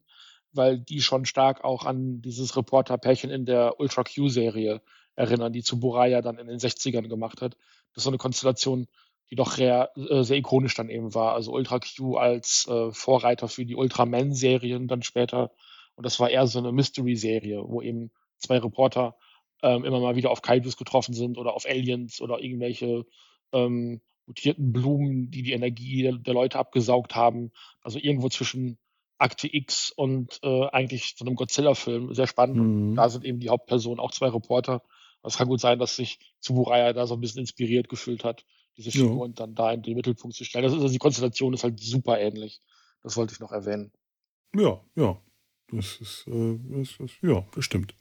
weil 0.53 0.79
die 0.79 1.01
schon 1.01 1.25
stark 1.25 1.65
auch 1.65 1.85
an 1.85 2.21
dieses 2.23 2.57
Reporterpärchen 2.57 3.31
in 3.31 3.45
der 3.45 3.81
Ultra 3.81 4.05
Q-Serie 4.05 4.83
erinnern, 5.15 5.53
die 5.53 5.63
Tsuburaya 5.63 6.23
dann 6.23 6.39
in 6.39 6.47
den 6.47 6.59
60ern 6.59 7.09
gemacht 7.09 7.43
hat. 7.43 7.55
Das 7.95 7.99
ist 7.99 8.05
so 8.05 8.11
eine 8.11 8.19
Konstellation, 8.19 8.89
die 9.31 9.37
doch 9.37 9.53
sehr, 9.53 9.91
äh, 9.97 10.23
sehr 10.23 10.39
ikonisch 10.39 10.75
dann 10.75 10.89
eben 10.89 11.15
war. 11.15 11.35
Also 11.35 11.53
Ultra 11.53 11.79
Q 11.79 12.17
als 12.17 12.67
äh, 12.69 12.93
Vorreiter 12.93 13.49
für 13.49 13.65
die 13.65 13.77
Ultraman-Serien 13.77 14.89
dann 14.89 15.03
später. 15.03 15.51
Und 15.95 16.05
das 16.05 16.21
war 16.21 16.31
eher 16.31 16.47
so 16.47 16.59
eine 16.59 16.73
Mystery-Serie, 16.73 17.63
wo 17.67 17.83
eben 17.83 18.11
zwei 18.39 18.59
Reporter 18.59 19.17
ähm, 19.63 19.85
immer 19.85 20.01
mal 20.01 20.17
wieder 20.17 20.31
auf 20.31 20.43
Kaijus 20.43 20.77
getroffen 20.77 21.15
sind 21.15 21.39
oder 21.39 21.55
auf 21.55 21.67
Aliens 21.67 22.21
oder 22.21 22.41
irgendwelche 22.41 23.07
ähm, 23.53 24.01
mutierten 24.27 24.73
Blumen, 24.73 25.31
die 25.31 25.43
die 25.43 25.53
Energie 25.53 26.03
der, 26.03 26.13
der 26.13 26.35
Leute 26.35 26.59
abgesaugt 26.59 27.15
haben. 27.15 27.53
Also 27.81 27.99
irgendwo 27.99 28.29
zwischen 28.29 28.79
Akte 29.19 29.49
X 29.51 29.93
und 29.95 30.41
äh, 30.43 30.67
eigentlich 30.67 31.15
so 31.17 31.25
einem 31.25 31.37
Godzilla-Film. 31.37 32.13
Sehr 32.13 32.27
spannend. 32.27 32.57
Mhm. 32.57 32.97
Da 32.97 33.09
sind 33.09 33.25
eben 33.25 33.39
die 33.39 33.51
Hauptpersonen 33.51 34.01
auch 34.01 34.11
zwei 34.11 34.29
Reporter. 34.29 34.83
Es 35.23 35.37
kann 35.37 35.49
gut 35.49 35.61
sein, 35.61 35.79
dass 35.79 35.97
sich 35.97 36.19
Tsuburaya 36.41 36.93
da 36.93 37.07
so 37.07 37.15
ein 37.15 37.21
bisschen 37.21 37.41
inspiriert 37.41 37.89
gefühlt 37.89 38.25
hat, 38.25 38.45
diese 38.77 38.91
Figuren 38.91 39.31
ja. 39.31 39.35
dann 39.37 39.55
da 39.55 39.73
in 39.73 39.83
den 39.83 39.95
Mittelpunkt 39.95 40.37
zu 40.37 40.45
stellen. 40.45 40.65
Das 40.65 40.73
ist, 40.73 40.81
also 40.81 40.93
die 40.93 40.99
Konstellation 40.99 41.55
ist 41.55 41.65
halt 41.65 41.79
super 41.81 42.19
ähnlich. 42.19 42.61
Das 43.03 43.17
wollte 43.17 43.33
ich 43.35 43.41
noch 43.41 43.53
erwähnen. 43.53 43.93
Ja, 44.55 44.81
ja. 44.97 45.21
Das 45.71 45.97
ist, 46.01 46.27
äh, 46.27 46.59
das 46.71 47.01
ist 47.01 47.19
ja, 47.23 47.41
bestimmt. 47.55 47.95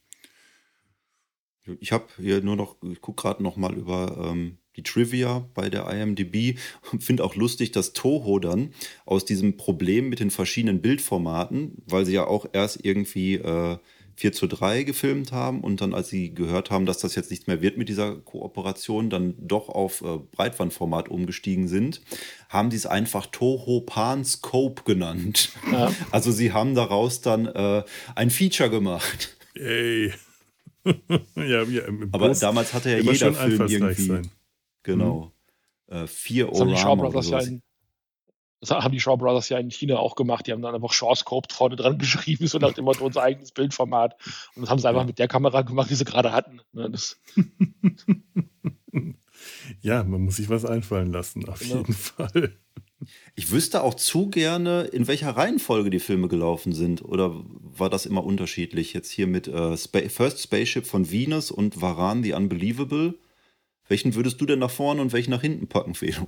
Ich 1.80 1.92
habe 1.92 2.08
hier 2.18 2.42
nur 2.42 2.56
noch, 2.56 2.76
ich 2.82 3.02
gucke 3.02 3.22
gerade 3.22 3.44
noch 3.44 3.56
mal 3.56 3.74
über 3.76 4.32
ähm, 4.32 4.58
die 4.76 4.84
Trivia 4.84 5.48
bei 5.54 5.70
der 5.70 5.88
IMDb 5.90 6.58
und 6.92 7.04
finde 7.04 7.24
auch 7.24 7.36
lustig, 7.36 7.72
dass 7.72 7.94
Toho 7.94 8.40
dann 8.40 8.74
aus 9.06 9.26
diesem 9.26 9.58
Problem 9.58 10.10
mit 10.10 10.20
den 10.20 10.32
verschiedenen 10.32 10.82
Bildformaten, 10.82 11.82
weil 11.86 12.06
sie 12.06 12.14
ja 12.14 12.26
auch 12.26 12.46
erst 12.52 12.84
irgendwie 12.84 13.36
äh, 13.36 13.78
4 14.16 14.34
zu 14.34 14.48
3 14.48 14.84
gefilmt 14.84 15.32
haben 15.32 15.62
und 15.62 15.82
dann, 15.82 15.94
als 15.94 16.10
sie 16.10 16.34
gehört 16.34 16.72
haben, 16.72 16.86
dass 16.86 17.00
das 17.00 17.16
jetzt 17.16 17.32
nichts 17.32 17.48
mehr 17.48 17.62
wird 17.62 17.78
mit 17.78 17.90
dieser 17.90 18.16
Kooperation, 18.16 19.10
dann 19.10 19.36
doch 19.40 19.70
auf 19.70 20.02
äh, 20.02 20.18
Breitbandformat 20.32 21.10
umgestiegen 21.10 21.68
sind, 21.68 22.02
haben 22.50 22.70
die 22.70 22.76
es 22.76 22.86
einfach 22.86 23.26
Toho 23.26 23.82
Pan 23.82 24.26
Scope 24.26 24.84
genannt. 24.84 25.50
Ja. 25.72 25.92
Also 26.12 26.32
sie 26.32 26.52
haben 26.52 26.76
daraus 26.76 27.22
dann 27.22 27.46
äh, 27.46 27.84
ein 28.16 28.30
Feature 28.30 28.70
gemacht. 28.70 29.38
Ey. 29.56 30.14
ja, 31.36 31.62
Aber 32.12 32.28
Post 32.28 32.44
damals 32.44 32.74
hatte 32.74 32.90
ja 32.92 32.98
jeder 32.98 33.34
Film 33.34 33.68
irgendwie. 33.68 34.08
Sein. 34.08 34.32
Genau. 34.84 35.32
Mhm. 35.88 35.96
Äh, 35.96 36.08
vier 36.08 36.48
das 36.48 36.60
Orama 36.60 37.14
haben 37.14 37.22
die, 37.22 37.30
ja 37.30 37.40
in, 37.40 37.62
das 38.62 38.70
haben 38.70 38.92
die 38.92 39.00
Shaw 39.00 39.18
Brothers 39.18 39.50
ja 39.50 39.58
in 39.58 39.72
China 39.72 39.98
auch 39.98 40.16
gemacht. 40.16 40.46
Die 40.46 40.52
haben 40.52 40.62
dann 40.62 40.76
einfach 40.76 40.94
Shaw 40.94 41.16
Scoped 41.16 41.52
vorne 41.52 41.76
dran 41.76 41.98
geschrieben, 41.98 42.48
so 42.48 42.60
nach 42.60 42.74
dem 42.74 42.86
Motto 42.86 43.04
unser 43.04 43.24
eigenes 43.24 43.52
Bildformat. 43.52 44.16
Und 44.56 44.62
das 44.62 44.70
haben 44.70 44.80
sie 44.80 44.88
einfach 44.88 45.02
ja. 45.02 45.08
mit 45.08 45.20
der 45.20 45.28
Kamera 45.28 45.64
gemacht, 45.64 45.90
die 45.90 45.96
sie 45.96 46.06
gerade 46.06 46.32
hatten. 46.32 46.62
Ne, 46.72 46.92
ja, 49.82 50.04
man 50.04 50.22
muss 50.22 50.36
sich 50.36 50.50
was 50.50 50.64
einfallen 50.64 51.12
lassen, 51.12 51.50
auf 51.50 51.60
genau. 51.60 51.78
jeden 51.78 51.94
Fall. 51.94 52.56
Ich 53.34 53.50
wüsste 53.50 53.82
auch 53.82 53.96
zu 53.96 54.30
gerne, 54.30 54.84
in 54.84 55.08
welcher 55.08 55.32
Reihenfolge 55.32 55.90
die 55.90 56.00
Filme 56.00 56.28
gelaufen 56.28 56.72
sind. 56.72 57.04
Oder 57.04 57.42
war 57.44 57.90
das 57.90 58.06
immer 58.06 58.24
unterschiedlich? 58.24 58.94
Jetzt 58.94 59.10
hier 59.10 59.26
mit 59.26 59.48
äh, 59.48 59.76
First 59.76 60.40
Spaceship 60.40 60.86
von 60.86 61.10
Venus 61.10 61.50
und 61.50 61.82
Varan 61.82 62.22
the 62.22 62.34
Unbelievable. 62.34 63.16
Welchen 63.88 64.14
würdest 64.14 64.40
du 64.40 64.46
denn 64.46 64.60
nach 64.60 64.70
vorne 64.70 65.02
und 65.02 65.14
welchen 65.14 65.32
nach 65.32 65.42
hinten 65.42 65.68
packen, 65.68 65.96
Felo? 65.96 66.28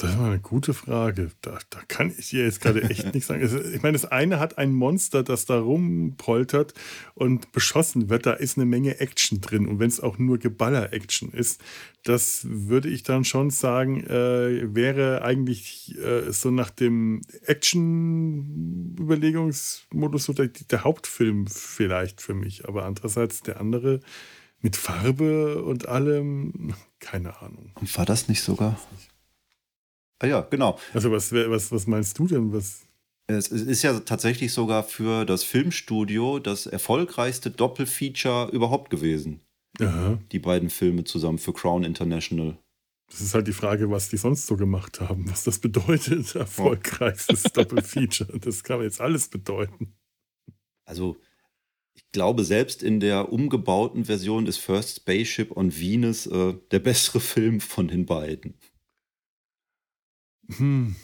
Das 0.00 0.18
war 0.18 0.26
eine 0.28 0.40
gute 0.40 0.72
Frage. 0.72 1.30
Da, 1.42 1.58
da 1.68 1.80
kann 1.86 2.10
ich 2.16 2.30
dir 2.30 2.44
jetzt 2.44 2.62
gerade 2.62 2.82
echt 2.84 3.12
nichts 3.12 3.26
sagen. 3.26 3.42
Ich 3.74 3.82
meine, 3.82 3.92
das 3.92 4.06
eine 4.06 4.40
hat 4.40 4.56
ein 4.56 4.72
Monster, 4.72 5.22
das 5.22 5.44
da 5.44 5.58
rumpoltert 5.58 6.72
und 7.14 7.52
beschossen 7.52 8.08
wird. 8.08 8.24
Da 8.24 8.32
ist 8.32 8.56
eine 8.56 8.64
Menge 8.64 8.98
Action 8.98 9.42
drin. 9.42 9.68
Und 9.68 9.78
wenn 9.78 9.88
es 9.88 10.00
auch 10.00 10.16
nur 10.16 10.38
Geballer-Action 10.38 11.32
ist, 11.32 11.60
das 12.02 12.46
würde 12.48 12.88
ich 12.88 13.02
dann 13.02 13.24
schon 13.24 13.50
sagen, 13.50 14.02
äh, 14.04 14.74
wäre 14.74 15.20
eigentlich 15.22 15.94
äh, 15.98 16.32
so 16.32 16.50
nach 16.50 16.70
dem 16.70 17.20
Action-Überlegungsmodus 17.44 20.24
so 20.24 20.32
der, 20.32 20.48
der 20.48 20.82
Hauptfilm 20.82 21.46
vielleicht 21.46 22.22
für 22.22 22.32
mich. 22.32 22.66
Aber 22.66 22.86
andererseits 22.86 23.42
der 23.42 23.60
andere 23.60 24.00
mit 24.62 24.76
Farbe 24.76 25.62
und 25.62 25.88
allem, 25.88 26.72
keine 27.00 27.42
Ahnung. 27.42 27.72
Und 27.74 27.98
war 27.98 28.06
das 28.06 28.28
nicht 28.28 28.42
sogar? 28.42 28.80
Ah 30.20 30.26
ja, 30.26 30.40
genau. 30.42 30.78
Also 30.94 31.10
was, 31.10 31.32
was, 31.32 31.72
was 31.72 31.86
meinst 31.86 32.18
du 32.18 32.26
denn? 32.26 32.52
Was? 32.52 32.86
Es 33.26 33.48
ist 33.48 33.82
ja 33.82 33.98
tatsächlich 34.00 34.52
sogar 34.52 34.82
für 34.82 35.24
das 35.24 35.44
Filmstudio 35.44 36.38
das 36.38 36.66
erfolgreichste 36.66 37.50
Doppelfeature 37.50 38.50
überhaupt 38.52 38.90
gewesen. 38.90 39.40
Aha. 39.80 40.18
Die 40.30 40.38
beiden 40.38 40.68
Filme 40.68 41.04
zusammen 41.04 41.38
für 41.38 41.52
Crown 41.52 41.84
International. 41.84 42.58
Das 43.08 43.20
ist 43.20 43.34
halt 43.34 43.48
die 43.48 43.52
Frage, 43.52 43.90
was 43.90 44.08
die 44.08 44.18
sonst 44.18 44.46
so 44.46 44.56
gemacht 44.56 45.00
haben, 45.00 45.28
was 45.30 45.44
das 45.44 45.58
bedeutet, 45.58 46.34
erfolgreichstes 46.34 47.42
Doppelfeature. 47.54 48.38
Das 48.38 48.62
kann 48.62 48.82
jetzt 48.82 49.00
alles 49.00 49.28
bedeuten. 49.28 49.94
Also 50.84 51.16
ich 51.94 52.10
glaube, 52.12 52.44
selbst 52.44 52.82
in 52.82 53.00
der 53.00 53.32
umgebauten 53.32 54.04
Version 54.04 54.46
ist 54.46 54.58
First 54.58 54.96
Spaceship 54.96 55.56
on 55.56 55.76
Venus 55.76 56.26
äh, 56.26 56.54
der 56.70 56.78
bessere 56.78 57.20
Film 57.20 57.60
von 57.60 57.88
den 57.88 58.06
beiden. 58.06 58.54
Hm. 60.56 60.96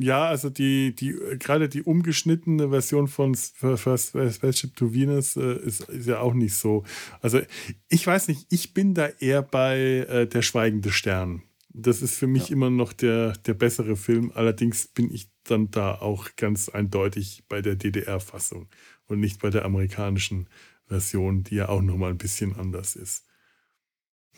Ja, 0.00 0.24
also 0.24 0.50
die, 0.50 0.94
die, 0.94 1.14
gerade 1.38 1.68
die 1.68 1.82
umgeschnittene 1.82 2.70
Version 2.70 3.06
von 3.06 3.36
First 3.36 4.08
Spaceship 4.08 4.74
to 4.74 4.92
Venus 4.92 5.36
äh, 5.36 5.56
ist, 5.64 5.82
ist, 5.82 6.06
ja 6.06 6.18
auch 6.18 6.34
nicht 6.34 6.54
so. 6.54 6.82
Also 7.20 7.40
ich 7.88 8.04
weiß 8.04 8.26
nicht, 8.26 8.46
ich 8.50 8.74
bin 8.74 8.94
da 8.94 9.06
eher 9.06 9.42
bei 9.42 9.78
äh, 9.78 10.26
Der 10.26 10.42
Schweigende 10.42 10.90
Stern. 10.90 11.42
Das 11.68 12.02
ist 12.02 12.16
für 12.16 12.26
mich 12.26 12.48
ja. 12.48 12.56
immer 12.56 12.70
noch 12.70 12.92
der, 12.92 13.32
der 13.46 13.54
bessere 13.54 13.94
Film. 13.94 14.32
Allerdings 14.34 14.88
bin 14.88 15.12
ich 15.12 15.30
dann 15.44 15.70
da 15.70 15.94
auch 15.94 16.30
ganz 16.36 16.68
eindeutig 16.68 17.44
bei 17.48 17.62
der 17.62 17.76
DDR-Fassung 17.76 18.68
und 19.06 19.20
nicht 19.20 19.40
bei 19.40 19.50
der 19.50 19.64
amerikanischen 19.64 20.48
Version, 20.86 21.44
die 21.44 21.56
ja 21.56 21.68
auch 21.68 21.82
nochmal 21.82 22.10
ein 22.10 22.18
bisschen 22.18 22.56
anders 22.56 22.96
ist. 22.96 23.26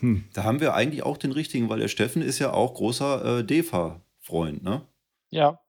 Hm. 0.01 0.24
Da 0.32 0.44
haben 0.44 0.60
wir 0.60 0.74
eigentlich 0.74 1.02
auch 1.02 1.16
den 1.16 1.32
richtigen, 1.32 1.68
weil 1.68 1.81
der 1.81 1.89
Steffen 1.89 2.23
ist 2.23 2.39
ja 2.39 2.52
auch 2.52 2.74
großer 2.74 3.39
äh, 3.39 3.44
DEFA-Freund, 3.44 4.62
ne? 4.62 4.82
Ja. 5.31 5.60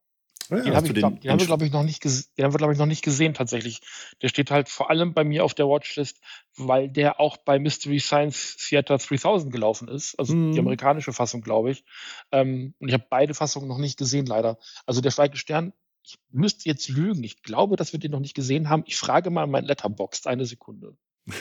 Ja, 0.50 0.62
den, 0.62 0.76
hab 0.76 0.86
ich, 0.86 0.94
glaub, 0.94 1.20
den 1.20 1.30
haben 1.30 1.40
wir, 1.40 1.46
glaube 1.46 1.66
ich, 1.66 1.74
noch 1.74 1.84
nicht 1.84 2.06
den 2.06 2.46
haben 2.46 2.54
wir, 2.54 2.58
glaube 2.58 2.72
ich, 2.72 2.80
noch 2.80 2.86
nicht 2.86 3.04
gesehen 3.04 3.34
tatsächlich. 3.34 3.82
Der 4.22 4.30
steht 4.30 4.50
halt 4.50 4.70
vor 4.70 4.90
allem 4.90 5.14
bei 5.14 5.26
mir 5.26 5.44
auf 5.44 5.54
der 5.54 5.68
Watchlist, 5.68 6.22
weil 6.56 6.90
der 6.90 7.20
auch 7.20 7.36
bei 7.36 7.60
Mystery 7.60 8.00
Science 8.00 8.56
Theater 8.58 8.98
3000 8.98 9.52
gelaufen 9.52 9.90
ist, 9.90 10.18
also 10.18 10.34
mhm. 10.34 10.54
die 10.54 10.60
amerikanische 10.60 11.12
Fassung, 11.12 11.42
glaube 11.42 11.72
ich. 11.72 11.84
Ähm, 12.32 12.74
und 12.80 12.88
ich 12.88 12.94
habe 12.94 13.06
beide 13.10 13.34
Fassungen 13.34 13.68
noch 13.68 13.78
nicht 13.78 13.98
gesehen, 13.98 14.26
leider. 14.26 14.58
Also 14.86 15.02
der 15.02 15.12
Schweigende 15.12 15.38
Stern, 15.38 15.74
ich 16.04 16.18
müsste 16.32 16.70
jetzt 16.70 16.88
lügen. 16.88 17.24
Ich 17.24 17.44
glaube, 17.44 17.76
dass 17.76 17.92
wir 17.92 18.00
den 18.00 18.12
noch 18.12 18.22
nicht 18.22 18.36
gesehen 18.36 18.70
haben. 18.70 18.84
Ich 18.86 18.96
frage 18.96 19.30
mal 19.30 19.48
mein 19.48 19.66
Letterbox, 19.66 20.26
eine 20.28 20.46
Sekunde. 20.46 20.96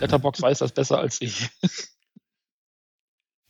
Letterbox 0.00 0.42
weiß 0.42 0.58
das 0.58 0.72
besser 0.72 0.98
als 0.98 1.22
ich. 1.22 1.48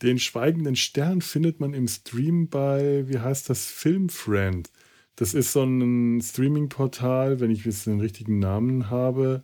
Den 0.03 0.19
Schweigenden 0.19 0.77
Stern 0.77 1.23
findet 1.23 1.61
man 1.61 1.75
im 1.75 1.89
Stream 1.89 2.49
bei, 2.49 3.05
wie 3.09 3.19
heißt 3.19 3.51
das, 3.51 3.67
Filmfriend. 3.67 4.71
Das 5.17 5.35
ist 5.35 5.53
so 5.53 5.65
ein 5.65 6.21
Streaming-Portal, 6.21 7.41
wenn 7.41 7.51
ich 7.51 7.65
jetzt 7.65 7.87
den 7.87 7.99
richtigen 7.99 8.39
Namen 8.39 8.91
habe, 8.91 9.43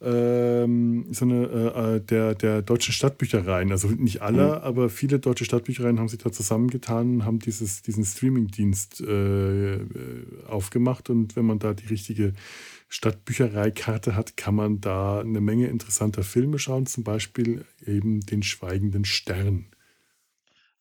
ähm, 0.00 1.06
so 1.10 1.26
eine 1.26 1.44
äh, 1.44 1.96
äh 1.96 2.00
der, 2.00 2.34
der 2.34 2.62
deutschen 2.62 2.94
Stadtbüchereien. 2.94 3.70
Also 3.70 3.88
nicht 3.88 4.22
alle, 4.22 4.46
mhm. 4.46 4.62
aber 4.62 4.88
viele 4.88 5.18
deutsche 5.18 5.44
Stadtbüchereien 5.44 5.98
haben 5.98 6.08
sich 6.08 6.20
da 6.20 6.32
zusammengetan 6.32 7.16
und 7.16 7.24
haben 7.26 7.38
dieses, 7.38 7.82
diesen 7.82 8.06
Streaming-Dienst 8.06 9.02
äh, 9.02 9.74
äh 9.74 9.86
aufgemacht. 10.48 11.10
Und 11.10 11.36
wenn 11.36 11.44
man 11.44 11.58
da 11.58 11.74
die 11.74 11.86
richtige 11.86 12.32
Stadtbüchereikarte 12.88 14.16
hat, 14.16 14.38
kann 14.38 14.54
man 14.54 14.80
da 14.80 15.20
eine 15.20 15.42
Menge 15.42 15.66
interessanter 15.66 16.22
Filme 16.22 16.58
schauen, 16.58 16.86
zum 16.86 17.04
Beispiel 17.04 17.66
eben 17.86 18.20
den 18.20 18.42
Schweigenden 18.42 19.04
Stern. 19.04 19.66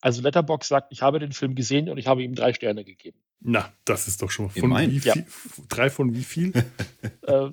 Also 0.01 0.21
Letterbox 0.21 0.67
sagt, 0.67 0.91
ich 0.91 1.01
habe 1.01 1.19
den 1.19 1.33
Film 1.33 1.55
gesehen 1.55 1.89
und 1.89 1.97
ich 1.97 2.07
habe 2.07 2.23
ihm 2.23 2.35
drei 2.35 2.53
Sterne 2.53 2.85
gegeben. 2.85 3.19
Na, 3.41 3.71
das 3.85 4.07
ist 4.07 4.21
doch 4.21 4.31
schon 4.31 4.45
mal 4.45 4.51
von 4.51 4.91
wie 4.91 4.99
viel? 4.99 5.15
Ja. 5.15 5.63
Drei 5.67 5.89
von 5.89 6.13
wie 6.13 6.23
viel? 6.23 6.53
äh, 7.23 7.49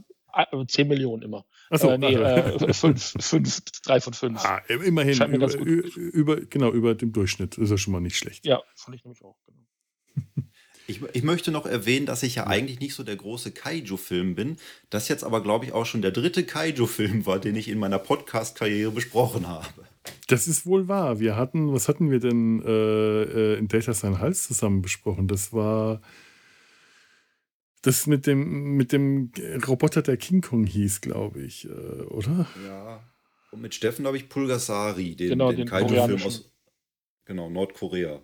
zehn 0.68 0.88
Millionen 0.88 1.22
immer. 1.22 1.46
Achso, 1.70 1.90
äh, 1.90 1.98
nee, 1.98 2.14
äh, 2.14 2.72
fünf, 2.72 3.14
fünf, 3.20 3.60
drei 3.82 4.00
von 4.00 4.12
fünf. 4.12 4.44
Ah, 4.44 4.58
immerhin 4.68 5.20
über, 5.32 5.54
über, 5.56 6.36
genau, 6.42 6.70
über 6.70 6.94
dem 6.94 7.12
Durchschnitt. 7.12 7.52
Das 7.52 7.64
ist 7.64 7.70
ja 7.70 7.78
schon 7.78 7.92
mal 7.92 8.00
nicht 8.00 8.16
schlecht. 8.16 8.46
Ja, 8.46 8.62
fand 8.74 8.96
ich 8.96 9.04
nämlich 9.04 9.22
auch. 9.24 9.36
Genau. 9.46 10.46
Ich, 10.88 11.00
ich, 11.12 11.22
möchte 11.22 11.50
noch 11.50 11.66
erwähnen, 11.66 12.06
dass 12.06 12.22
ich 12.22 12.36
ja 12.36 12.46
eigentlich 12.46 12.78
nicht 12.78 12.94
so 12.94 13.02
der 13.02 13.16
große 13.16 13.50
Kaiju-Film 13.50 14.36
bin. 14.36 14.56
Das 14.88 15.08
jetzt 15.08 15.24
aber, 15.24 15.42
glaube 15.42 15.64
ich, 15.64 15.72
auch 15.72 15.84
schon 15.84 16.02
der 16.02 16.12
dritte 16.12 16.44
Kaiju-Film 16.44 17.26
war, 17.26 17.40
den 17.40 17.56
ich 17.56 17.68
in 17.68 17.78
meiner 17.78 17.98
Podcast-Karriere 17.98 18.92
besprochen 18.92 19.48
habe. 19.48 19.66
Das 20.28 20.46
ist 20.46 20.64
wohl 20.64 20.86
wahr. 20.86 21.18
Wir 21.18 21.36
hatten, 21.36 21.72
was 21.72 21.88
hatten 21.88 22.10
wir 22.10 22.20
denn 22.20 22.62
äh, 22.62 23.22
äh 23.22 23.58
in 23.58 23.66
Data 23.66 23.92
Sein 23.94 24.20
Hals 24.20 24.46
zusammen 24.46 24.80
besprochen? 24.82 25.26
Das 25.26 25.52
war 25.52 26.00
das 27.82 28.06
mit 28.06 28.26
dem, 28.26 28.76
mit 28.76 28.92
dem 28.92 29.30
Roboter, 29.66 30.02
der 30.02 30.16
King 30.16 30.40
Kong 30.40 30.66
hieß, 30.66 31.00
glaube 31.00 31.40
ich, 31.42 31.66
äh, 31.66 32.02
oder? 32.08 32.46
Ja. 32.64 33.02
Und 33.52 33.60
mit 33.60 33.74
Steffen 33.74 34.06
habe 34.06 34.16
ich 34.16 34.28
Pulgasari, 34.28 35.14
den, 35.14 35.30
genau, 35.30 35.50
den, 35.50 35.58
den 35.58 35.68
Kaiju-Film 35.68 36.22
aus 36.22 36.50
genau, 37.24 37.48
Nordkorea. 37.48 38.20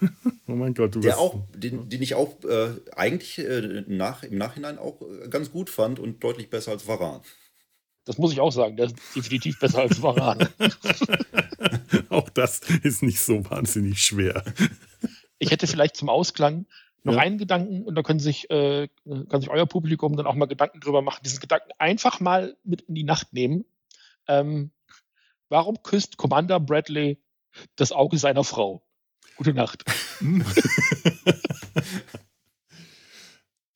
oh 0.46 0.54
mein 0.54 0.74
Gott, 0.74 0.94
du 0.94 1.00
der 1.00 1.18
auch, 1.18 1.40
den, 1.54 1.88
den 1.88 2.02
ich 2.02 2.14
auch 2.14 2.42
äh, 2.44 2.70
eigentlich 2.94 3.38
äh, 3.38 3.84
nach, 3.86 4.22
im 4.22 4.38
Nachhinein 4.38 4.78
auch 4.78 5.00
äh, 5.02 5.28
ganz 5.28 5.50
gut 5.50 5.70
fand 5.70 5.98
und 5.98 6.22
deutlich 6.22 6.50
besser 6.50 6.72
als 6.72 6.86
Varan. 6.86 7.20
Das 8.04 8.18
muss 8.18 8.32
ich 8.32 8.40
auch 8.40 8.50
sagen, 8.50 8.76
der 8.76 8.86
ist 8.86 8.96
definitiv 9.14 9.58
besser 9.58 9.80
als 9.80 10.02
Varan. 10.02 10.48
auch 12.08 12.28
das 12.30 12.60
ist 12.82 13.02
nicht 13.02 13.20
so 13.20 13.48
wahnsinnig 13.50 14.02
schwer. 14.02 14.42
Ich 15.38 15.50
hätte 15.50 15.66
vielleicht 15.66 15.96
zum 15.96 16.08
Ausklang 16.08 16.66
noch 17.02 17.14
ja. 17.14 17.20
einen 17.20 17.38
Gedanken 17.38 17.82
und 17.84 17.94
da 17.94 18.02
können 18.02 18.20
sich, 18.20 18.50
äh, 18.50 18.88
kann 19.28 19.40
sich 19.40 19.50
euer 19.50 19.66
Publikum 19.66 20.16
dann 20.16 20.26
auch 20.26 20.34
mal 20.34 20.46
Gedanken 20.46 20.80
drüber 20.80 21.02
machen, 21.02 21.20
diesen 21.24 21.40
Gedanken 21.40 21.70
einfach 21.78 22.20
mal 22.20 22.56
mit 22.64 22.82
in 22.82 22.94
die 22.94 23.04
Nacht 23.04 23.32
nehmen. 23.32 23.64
Ähm, 24.28 24.70
warum 25.48 25.82
küsst 25.82 26.16
Commander 26.16 26.60
Bradley 26.60 27.18
das 27.76 27.92
Auge 27.92 28.18
seiner 28.18 28.44
Frau? 28.44 28.82
Gute 29.36 29.54
Nacht. 29.54 29.84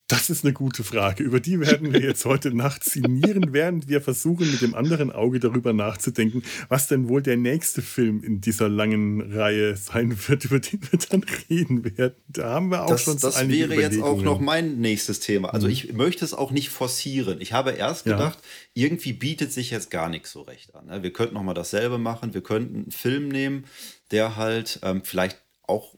Das 0.07 0.29
ist 0.29 0.43
eine 0.43 0.53
gute 0.53 0.83
Frage. 0.83 1.23
Über 1.23 1.39
die 1.39 1.59
werden 1.59 1.91
wir 1.91 1.99
jetzt 1.99 2.25
heute 2.25 2.53
Nacht 2.53 2.83
sinnieren, 2.83 3.53
während 3.53 3.87
wir 3.87 4.01
versuchen, 4.01 4.51
mit 4.51 4.61
dem 4.61 4.75
anderen 4.75 5.11
Auge 5.11 5.39
darüber 5.39 5.73
nachzudenken, 5.73 6.43
was 6.69 6.85
denn 6.85 7.09
wohl 7.09 7.23
der 7.23 7.37
nächste 7.37 7.81
Film 7.81 8.23
in 8.23 8.39
dieser 8.39 8.69
langen 8.69 9.33
Reihe 9.33 9.75
sein 9.75 10.15
wird, 10.27 10.45
über 10.45 10.59
den 10.59 10.79
wir 10.83 10.99
dann 11.09 11.25
reden 11.49 11.97
werden. 11.97 12.13
Da 12.27 12.51
haben 12.51 12.69
wir 12.69 12.83
auch 12.83 12.89
das, 12.89 13.01
schon 13.01 13.17
Das 13.19 13.47
wäre 13.47 13.73
jetzt 13.73 13.99
auch 13.99 14.21
noch 14.21 14.39
mein 14.39 14.79
nächstes 14.79 15.21
Thema. 15.21 15.51
Also 15.55 15.65
mhm. 15.65 15.73
ich 15.73 15.93
möchte 15.93 16.23
es 16.23 16.35
auch 16.35 16.51
nicht 16.51 16.69
forcieren. 16.69 17.41
Ich 17.41 17.53
habe 17.53 17.71
erst 17.71 18.03
gedacht, 18.03 18.37
ja. 18.75 18.85
irgendwie 18.85 19.13
bietet 19.13 19.51
sich 19.53 19.71
jetzt 19.71 19.89
gar 19.89 20.09
nichts 20.09 20.31
so 20.31 20.43
recht 20.43 20.75
an. 20.75 20.85
Ne? 20.85 21.01
Wir 21.01 21.13
könnten 21.13 21.33
noch 21.33 21.43
mal 21.43 21.55
dasselbe 21.55 21.97
machen. 21.97 22.35
Wir 22.35 22.41
könnten 22.41 22.75
einen 22.75 22.91
Film 22.91 23.27
nehmen, 23.27 23.65
der 24.11 24.35
halt 24.35 24.79
ähm, 24.83 25.03
vielleicht 25.03 25.43
auch 25.63 25.95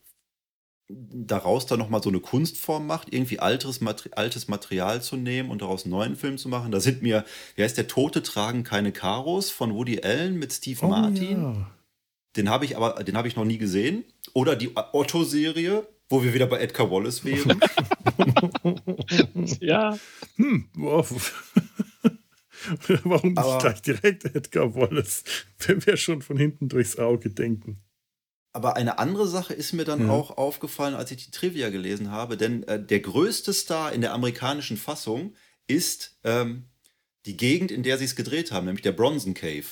daraus 0.90 1.66
dann 1.66 1.80
nochmal 1.80 2.02
so 2.02 2.10
eine 2.10 2.20
Kunstform 2.20 2.88
macht, 2.88 3.14
irgendwie 3.14 3.40
altes, 3.40 3.82
Mater 3.82 4.10
altes 4.14 4.48
Material 4.48 5.02
zu 5.02 5.18
nehmen 5.18 5.50
und 5.50 5.62
daraus 5.62 5.84
einen 5.84 5.92
neuen 5.92 6.16
Film 6.16 6.38
zu 6.38 6.48
machen. 6.48 6.72
Da 6.72 6.80
sind 6.80 7.02
mir, 7.02 7.26
wie 7.56 7.64
heißt 7.64 7.78
der 7.78 7.88
Tote 7.88 8.24
tragen 8.24 8.64
keine 8.64 8.92
Karos 8.92 9.50
von 9.50 9.74
Woody 9.74 10.02
Allen 10.02 10.40
mit 10.40 10.54
Steve 10.54 10.80
oh, 10.84 10.88
Martin. 10.88 11.44
Ja. 11.44 11.72
Den 12.38 12.50
habe 12.50 12.66
ich 12.66 12.78
aber, 12.78 13.04
den 13.04 13.18
habe 13.18 13.28
ich 13.28 13.36
noch 13.36 13.46
nie 13.46 13.58
gesehen. 13.58 14.06
Oder 14.34 14.56
die 14.56 14.72
Otto-Serie, 14.76 15.88
wo 16.08 16.24
wir 16.24 16.34
wieder 16.34 16.48
bei 16.48 16.60
Edgar 16.60 16.90
Wallace 16.90 17.26
wären. 17.26 17.60
ja. 19.60 19.98
Hm, 20.36 20.70
wow. 20.76 21.34
Warum 23.04 23.34
nicht 23.34 23.60
gleich 23.60 23.82
direkt 23.82 24.26
Edgar 24.26 24.76
Wallace, 24.76 25.24
wenn 25.66 25.86
wir 25.86 25.98
schon 25.98 26.22
von 26.22 26.38
hinten 26.38 26.70
durchs 26.70 26.98
Auge 26.98 27.30
denken? 27.30 27.82
Aber 28.54 28.76
eine 28.76 28.98
andere 28.98 29.28
Sache 29.28 29.54
ist 29.54 29.74
mir 29.74 29.84
dann 29.84 30.08
ja. 30.08 30.14
auch 30.14 30.38
aufgefallen, 30.38 30.96
als 30.96 31.12
ich 31.12 31.26
die 31.26 31.32
Trivia 31.32 31.70
gelesen 31.70 32.12
habe, 32.12 32.38
denn 32.38 32.64
äh, 32.64 32.84
der 32.84 33.02
größte 33.02 33.54
Star 33.54 33.92
in 33.94 34.02
der 34.02 34.14
amerikanischen 34.14 34.78
Fassung 34.78 35.36
ist 35.68 36.18
ähm, 36.24 36.66
die 37.26 37.38
Gegend, 37.38 37.72
in 37.72 37.84
der 37.84 37.98
sie 37.98 38.06
es 38.06 38.16
gedreht 38.16 38.52
haben, 38.52 38.66
nämlich 38.66 38.84
der 38.84 38.94
Bronson 38.94 39.34
Cave. 39.34 39.66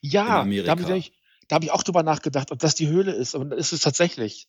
Ja, 0.00 0.44
da 0.44 0.70
habe 0.70 0.96
ich, 0.96 1.12
hab 1.50 1.62
ich, 1.62 1.70
auch 1.70 1.82
drüber 1.82 2.02
nachgedacht, 2.02 2.52
ob 2.52 2.58
das 2.60 2.74
die 2.74 2.88
Höhle 2.88 3.12
ist. 3.12 3.34
Und 3.34 3.52
ist 3.52 3.72
es 3.72 3.80
tatsächlich. 3.80 4.48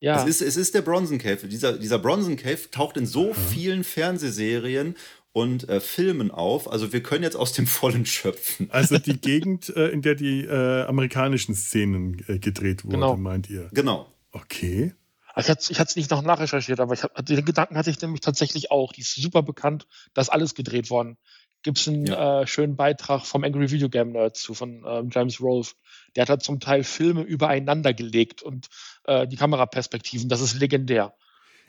Ja. 0.00 0.22
Es 0.22 0.28
ist, 0.28 0.42
es 0.42 0.56
ist 0.56 0.74
der 0.74 0.82
Bronson 0.82 1.18
Cave. 1.18 1.46
Dieser, 1.46 1.78
dieser 1.78 1.98
Bronson 1.98 2.36
Cave 2.36 2.70
taucht 2.70 2.96
in 2.96 3.06
so 3.06 3.28
mhm. 3.28 3.34
vielen 3.34 3.84
Fernsehserien 3.84 4.96
und 5.32 5.68
äh, 5.68 5.80
Filmen 5.80 6.30
auf. 6.30 6.70
Also 6.70 6.92
wir 6.92 7.02
können 7.02 7.22
jetzt 7.22 7.36
aus 7.36 7.52
dem 7.52 7.66
Vollen 7.66 8.06
schöpfen. 8.06 8.70
Also 8.70 8.98
die 8.98 9.16
Gegend, 9.20 9.74
äh, 9.76 9.88
in 9.88 10.02
der 10.02 10.14
die 10.14 10.44
äh, 10.44 10.82
amerikanischen 10.82 11.54
Szenen 11.54 12.24
äh, 12.28 12.38
gedreht 12.38 12.84
wurden, 12.84 12.94
genau. 12.94 13.16
meint 13.16 13.48
ihr? 13.48 13.68
Genau. 13.72 14.12
Okay. 14.32 14.94
Also 15.32 15.52
ich 15.52 15.78
hatte 15.78 15.90
es 15.90 15.96
nicht 15.96 16.10
noch 16.10 16.22
nachrecherchiert, 16.22 16.80
aber 16.80 16.94
ich 16.94 17.04
hab, 17.04 17.24
den 17.24 17.44
Gedanken 17.44 17.76
hatte 17.76 17.90
ich 17.90 18.00
nämlich 18.00 18.20
tatsächlich 18.20 18.70
auch. 18.70 18.92
Die 18.92 19.02
ist 19.02 19.14
super 19.14 19.42
bekannt, 19.42 19.86
da 20.12 20.20
ist 20.20 20.28
alles 20.28 20.54
gedreht 20.54 20.90
worden. 20.90 21.16
Gibt 21.62 21.78
es 21.78 21.88
einen 21.88 22.06
ja. 22.06 22.40
Äh, 22.42 22.46
schönen 22.46 22.74
Beitrag 22.74 23.26
vom 23.26 23.44
Angry 23.44 23.70
Video 23.70 23.88
Game 23.88 24.12
Nerd 24.12 24.36
zu, 24.36 24.54
von 24.54 24.82
ähm, 24.86 25.10
James 25.12 25.40
Rolfe. 25.40 25.74
Der 26.16 26.22
hat 26.22 26.30
da 26.30 26.38
zum 26.38 26.58
Teil 26.58 26.84
Filme 26.84 27.22
übereinander 27.22 27.92
gelegt 27.92 28.42
und 28.42 28.68
äh, 29.04 29.26
die 29.28 29.36
Kameraperspektiven, 29.36 30.28
das 30.28 30.40
ist 30.40 30.54
legendär. 30.54 31.14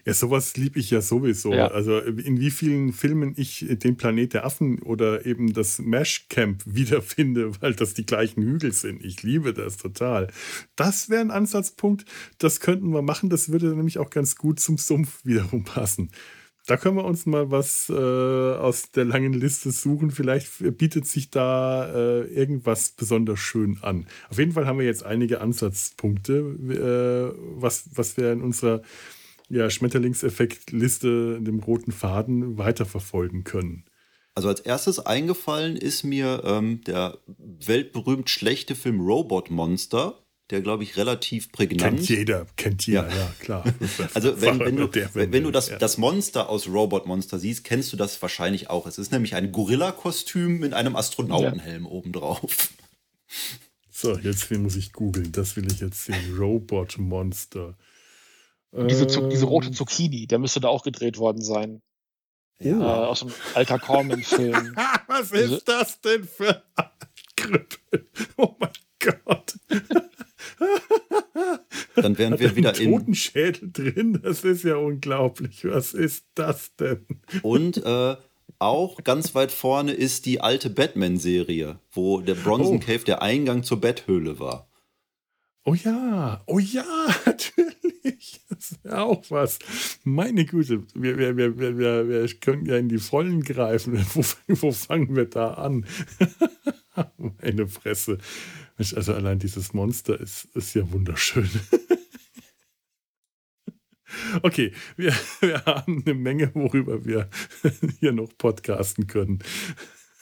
Ja, 0.05 0.13
sowas 0.13 0.57
liebe 0.57 0.79
ich 0.79 0.91
ja 0.91 1.01
sowieso. 1.01 1.53
Ja. 1.53 1.67
Also 1.67 1.99
in 1.99 2.39
wie 2.39 2.51
vielen 2.51 2.93
Filmen 2.93 3.33
ich 3.37 3.65
den 3.69 3.97
Planet 3.97 4.33
der 4.33 4.45
Affen 4.45 4.81
oder 4.81 5.25
eben 5.25 5.53
das 5.53 5.79
Mesh 5.79 6.27
Camp 6.29 6.63
wiederfinde, 6.65 7.61
weil 7.61 7.73
das 7.73 7.93
die 7.93 8.05
gleichen 8.05 8.43
Hügel 8.43 8.71
sind. 8.71 9.03
Ich 9.03 9.23
liebe 9.23 9.53
das 9.53 9.77
total. 9.77 10.27
Das 10.75 11.09
wäre 11.09 11.21
ein 11.21 11.31
Ansatzpunkt, 11.31 12.05
das 12.37 12.59
könnten 12.59 12.93
wir 12.93 13.01
machen. 13.01 13.29
Das 13.29 13.51
würde 13.51 13.67
nämlich 13.67 13.97
auch 13.99 14.09
ganz 14.09 14.35
gut 14.35 14.59
zum 14.59 14.77
Sumpf 14.77 15.23
wiederum 15.23 15.63
passen. 15.63 16.11
Da 16.67 16.77
können 16.77 16.95
wir 16.95 17.05
uns 17.05 17.25
mal 17.25 17.49
was 17.49 17.89
äh, 17.89 17.93
aus 17.93 18.91
der 18.91 19.05
langen 19.05 19.33
Liste 19.33 19.71
suchen. 19.71 20.11
Vielleicht 20.11 20.77
bietet 20.77 21.07
sich 21.07 21.31
da 21.31 21.91
äh, 21.91 22.21
irgendwas 22.27 22.91
besonders 22.91 23.39
schön 23.39 23.79
an. 23.81 24.05
Auf 24.29 24.37
jeden 24.37 24.51
Fall 24.51 24.67
haben 24.67 24.77
wir 24.77 24.85
jetzt 24.85 25.03
einige 25.03 25.41
Ansatzpunkte, 25.41 26.33
äh, 26.33 27.59
was, 27.59 27.89
was 27.95 28.15
wir 28.17 28.31
in 28.31 28.41
unserer 28.41 28.83
ja, 29.51 29.69
Schmetterlingseffekt-Liste, 29.69 31.41
dem 31.41 31.59
roten 31.59 31.91
Faden 31.91 32.57
weiterverfolgen 32.57 33.43
können. 33.43 33.85
Also 34.33 34.47
als 34.47 34.61
erstes 34.61 34.99
eingefallen 34.99 35.75
ist 35.75 36.03
mir 36.03 36.41
ähm, 36.45 36.81
der 36.85 37.17
weltberühmt 37.37 38.29
schlechte 38.29 38.75
Film 38.75 39.01
Robot 39.01 39.51
Monster. 39.51 40.17
der, 40.51 40.61
glaube 40.61 40.83
ich, 40.83 40.97
relativ 40.97 41.51
prägnant. 41.51 41.97
Kennt 41.97 42.09
jeder, 42.09 42.45
kennt 42.55 42.85
jeder, 42.85 43.07
ja, 43.09 43.15
ja 43.15 43.33
klar. 43.39 43.63
also 44.13 44.41
wenn, 44.41 44.59
wenn, 44.59 44.75
du, 44.77 44.89
wenn 45.13 45.43
du 45.43 45.51
das, 45.51 45.69
ja. 45.69 45.77
das 45.77 45.97
Monster 45.97 46.49
aus 46.49 46.67
Robot 46.67 47.05
Monster 47.05 47.39
siehst, 47.39 47.63
kennst 47.65 47.91
du 47.91 47.97
das 47.97 48.21
wahrscheinlich 48.21 48.69
auch. 48.69 48.87
Es 48.87 48.97
ist 48.97 49.11
nämlich 49.11 49.35
ein 49.35 49.51
Gorilla-Kostüm 49.51 50.59
mit 50.59 50.73
einem 50.73 50.95
Astronautenhelm 50.95 51.83
ja. 51.83 51.89
obendrauf. 51.89 52.69
So, 53.89 54.17
jetzt 54.17 54.49
muss 54.51 54.77
ich 54.77 54.93
googeln. 54.93 55.31
Das 55.31 55.55
will 55.55 55.71
ich 55.71 55.79
jetzt 55.79 56.05
sehen. 56.05 56.37
Robot 56.37 56.97
Monster. 56.97 57.77
Diese, 58.73 59.06
ähm, 59.06 59.30
diese 59.30 59.45
rote 59.45 59.72
Zucchini, 59.72 60.27
der 60.27 60.39
müsste 60.39 60.61
da 60.61 60.69
auch 60.69 60.84
gedreht 60.84 61.18
worden 61.18 61.41
sein. 61.41 61.81
Ja. 62.60 62.80
Äh, 62.80 63.07
aus 63.07 63.23
einem 63.23 63.34
Alter 63.53 63.80
Corman-Film. 63.80 64.76
Was 65.07 65.31
ist 65.31 65.68
das 65.68 65.99
denn 66.02 66.23
für 66.23 66.64
ein 66.76 66.89
Krüppel? 67.35 68.07
Oh 68.38 68.56
mein 68.60 68.72
Gott. 68.99 69.56
Dann 71.95 72.18
wären 72.18 72.39
wir 72.39 72.56
wieder 72.56 72.80
in. 72.80 72.91
Totenschädel 72.91 73.72
drin, 73.72 74.19
das 74.23 74.43
ist 74.43 74.64
ja 74.64 74.76
unglaublich. 74.76 75.65
Was 75.65 75.93
ist 75.93 76.27
das 76.35 76.76
denn? 76.76 77.06
Und 77.41 77.84
äh, 77.84 78.15
auch 78.60 79.03
ganz 79.03 79.34
weit 79.35 79.52
vorne 79.52 79.91
ist 79.91 80.26
die 80.26 80.39
alte 80.39 80.69
Batman-Serie, 80.69 81.80
wo 81.91 82.22
der 82.22 82.35
Bronson 82.35 82.77
oh. 82.77 82.80
Cave 82.80 83.03
der 83.03 83.22
Eingang 83.22 83.64
zur 83.64 83.81
Betthöhle 83.81 84.39
war. 84.39 84.70
Oh 85.63 85.75
ja, 85.75 86.41
oh 86.47 86.57
ja, 86.57 86.83
natürlich. 87.25 88.41
Das 88.49 88.71
ist 88.71 88.79
ja 88.83 89.03
auch 89.03 89.23
was. 89.29 89.59
Meine 90.03 90.45
Güte, 90.45 90.83
wir, 90.95 91.17
wir, 91.17 91.38
wir, 91.38 91.57
wir, 91.57 92.09
wir 92.09 92.27
können 92.39 92.65
ja 92.65 92.77
in 92.77 92.89
die 92.89 92.97
Vollen 92.97 93.43
greifen. 93.43 93.93
Wo, 94.13 94.23
wo 94.47 94.71
fangen 94.71 95.15
wir 95.15 95.25
da 95.25 95.53
an? 95.53 95.85
Meine 97.41 97.67
Fresse. 97.67 98.17
Also 98.77 99.13
allein 99.13 99.38
dieses 99.38 99.73
Monster 99.73 100.19
ist, 100.19 100.45
ist 100.55 100.73
ja 100.73 100.91
wunderschön. 100.91 101.49
Okay, 104.41 104.73
wir, 104.97 105.13
wir 105.41 105.63
haben 105.65 106.03
eine 106.05 106.15
Menge, 106.15 106.51
worüber 106.53 107.05
wir 107.05 107.29
hier 107.99 108.11
noch 108.11 108.35
podcasten 108.38 109.07
können. 109.07 109.39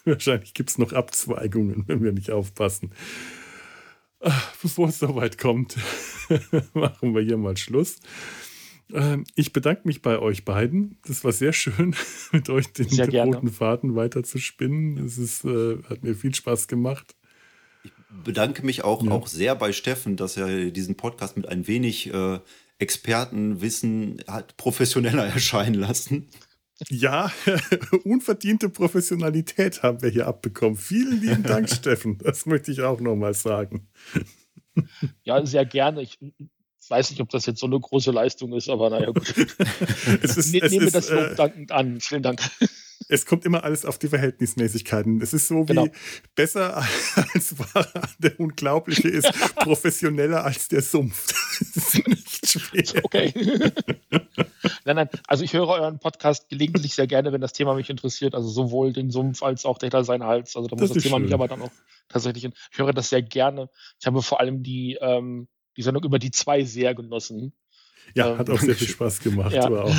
Wahrscheinlich 0.05 0.53
gibt 0.53 0.69
es 0.69 0.77
noch 0.77 0.93
Abzweigungen, 0.93 1.85
wenn 1.87 2.03
wir 2.03 2.11
nicht 2.11 2.31
aufpassen. 2.31 2.91
Bevor 4.61 4.89
es 4.89 4.99
soweit 4.99 5.37
kommt, 5.37 5.77
machen 6.73 7.15
wir 7.15 7.21
hier 7.21 7.37
mal 7.37 7.55
Schluss. 7.55 7.97
Ähm, 8.91 9.23
ich 9.35 9.53
bedanke 9.53 9.83
mich 9.85 10.01
bei 10.01 10.19
euch 10.19 10.45
beiden. 10.45 10.97
Das 11.05 11.23
war 11.23 11.31
sehr 11.31 11.53
schön, 11.53 11.95
mit 12.31 12.49
euch 12.49 12.71
den 12.73 12.89
sehr 12.89 13.07
roten 13.23 13.49
Faden 13.49 13.95
weiter 13.95 14.23
zu 14.23 14.39
spinnen. 14.39 14.97
Es 14.97 15.17
ist, 15.17 15.45
äh, 15.45 15.77
hat 15.89 16.03
mir 16.03 16.15
viel 16.15 16.33
Spaß 16.33 16.67
gemacht. 16.67 17.15
Ich 17.83 17.91
bedanke 18.23 18.65
mich 18.65 18.83
auch, 18.83 19.03
ja. 19.03 19.11
auch 19.11 19.27
sehr 19.27 19.55
bei 19.55 19.71
Steffen, 19.71 20.17
dass 20.17 20.37
er 20.37 20.71
diesen 20.71 20.95
Podcast 20.95 21.37
mit 21.37 21.47
ein 21.47 21.67
wenig 21.67 22.13
äh, 22.13 22.39
Expertenwissen 22.79 24.23
hat 24.27 24.57
professioneller 24.57 25.25
erscheinen 25.33 25.75
lassen. 25.75 26.27
Ja, 26.87 27.31
unverdiente 28.03 28.69
Professionalität 28.69 29.83
haben 29.83 30.01
wir 30.01 30.09
hier 30.09 30.27
abbekommen. 30.27 30.77
Vielen 30.77 31.21
lieben 31.21 31.43
Dank, 31.43 31.69
Steffen. 31.73 32.17
Das 32.19 32.45
möchte 32.45 32.71
ich 32.71 32.81
auch 32.81 33.01
nochmal 33.01 33.33
sagen. 33.33 33.89
Ja, 35.23 35.45
sehr 35.45 35.65
gerne. 35.65 36.01
Ich 36.01 36.17
weiß 36.87 37.11
nicht, 37.11 37.21
ob 37.21 37.29
das 37.29 37.45
jetzt 37.45 37.59
so 37.59 37.67
eine 37.67 37.79
große 37.79 38.11
Leistung 38.11 38.53
ist, 38.53 38.69
aber 38.69 38.89
naja, 38.89 39.11
gut. 39.11 39.33
es 40.23 40.37
ist, 40.37 40.53
ne, 40.53 40.67
nehme 40.69 40.85
ist, 40.85 40.95
das 40.95 41.09
Lob 41.09 41.31
äh, 41.31 41.35
dankend 41.35 41.71
an. 41.71 41.99
Vielen 41.99 42.23
Dank 42.23 42.41
es 43.07 43.25
kommt 43.25 43.45
immer 43.45 43.63
alles 43.63 43.85
auf 43.85 43.97
die 43.97 44.07
Verhältnismäßigkeiten. 44.07 45.21
Es 45.21 45.33
ist 45.33 45.47
so 45.47 45.63
wie 45.63 45.73
genau. 45.73 45.87
besser 46.35 46.77
als 47.15 47.55
der 48.19 48.39
Unglaubliche 48.39 49.07
ist, 49.07 49.31
professioneller 49.55 50.43
als 50.43 50.67
der 50.67 50.81
Sumpf. 50.81 51.33
Das 51.59 51.95
ist 51.95 52.73
nicht 52.73 52.93
schwer. 52.93 53.05
Okay. 53.05 53.33
nein, 54.85 54.95
nein, 54.95 55.09
also 55.27 55.43
ich 55.43 55.53
höre 55.53 55.67
euren 55.67 55.99
Podcast 55.99 56.49
gelegentlich 56.49 56.93
sehr 56.93 57.07
gerne, 57.07 57.31
wenn 57.31 57.41
das 57.41 57.53
Thema 57.53 57.73
mich 57.73 57.89
interessiert. 57.89 58.35
Also 58.35 58.49
sowohl 58.49 58.93
den 58.93 59.11
Sumpf 59.11 59.41
als 59.43 59.65
auch 59.65 59.77
der 59.77 60.03
sein 60.03 60.23
Hals. 60.23 60.55
Also 60.55 60.67
da 60.67 60.75
muss 60.75 60.89
das, 60.89 60.95
das 60.95 61.03
Thema 61.03 61.17
schön. 61.17 61.25
mich 61.25 61.33
aber 61.33 61.47
dann 61.47 61.61
auch 61.61 61.71
tatsächlich. 62.09 62.45
Ich 62.45 62.77
höre 62.77 62.93
das 62.93 63.09
sehr 63.09 63.21
gerne. 63.21 63.69
Ich 63.99 64.05
habe 64.05 64.21
vor 64.21 64.39
allem 64.39 64.61
die, 64.61 64.97
ähm, 65.01 65.47
die 65.77 65.81
Sendung 65.83 66.03
über 66.03 66.19
die 66.19 66.31
zwei 66.31 66.63
sehr 66.63 66.93
genossen. 66.93 67.53
Ja, 68.13 68.31
ähm, 68.31 68.37
hat 68.37 68.49
auch 68.49 68.59
sehr 68.59 68.75
viel 68.75 68.87
Spaß 68.89 69.21
gemacht. 69.21 69.53
Ja. 69.53 69.67
auch. 69.69 69.95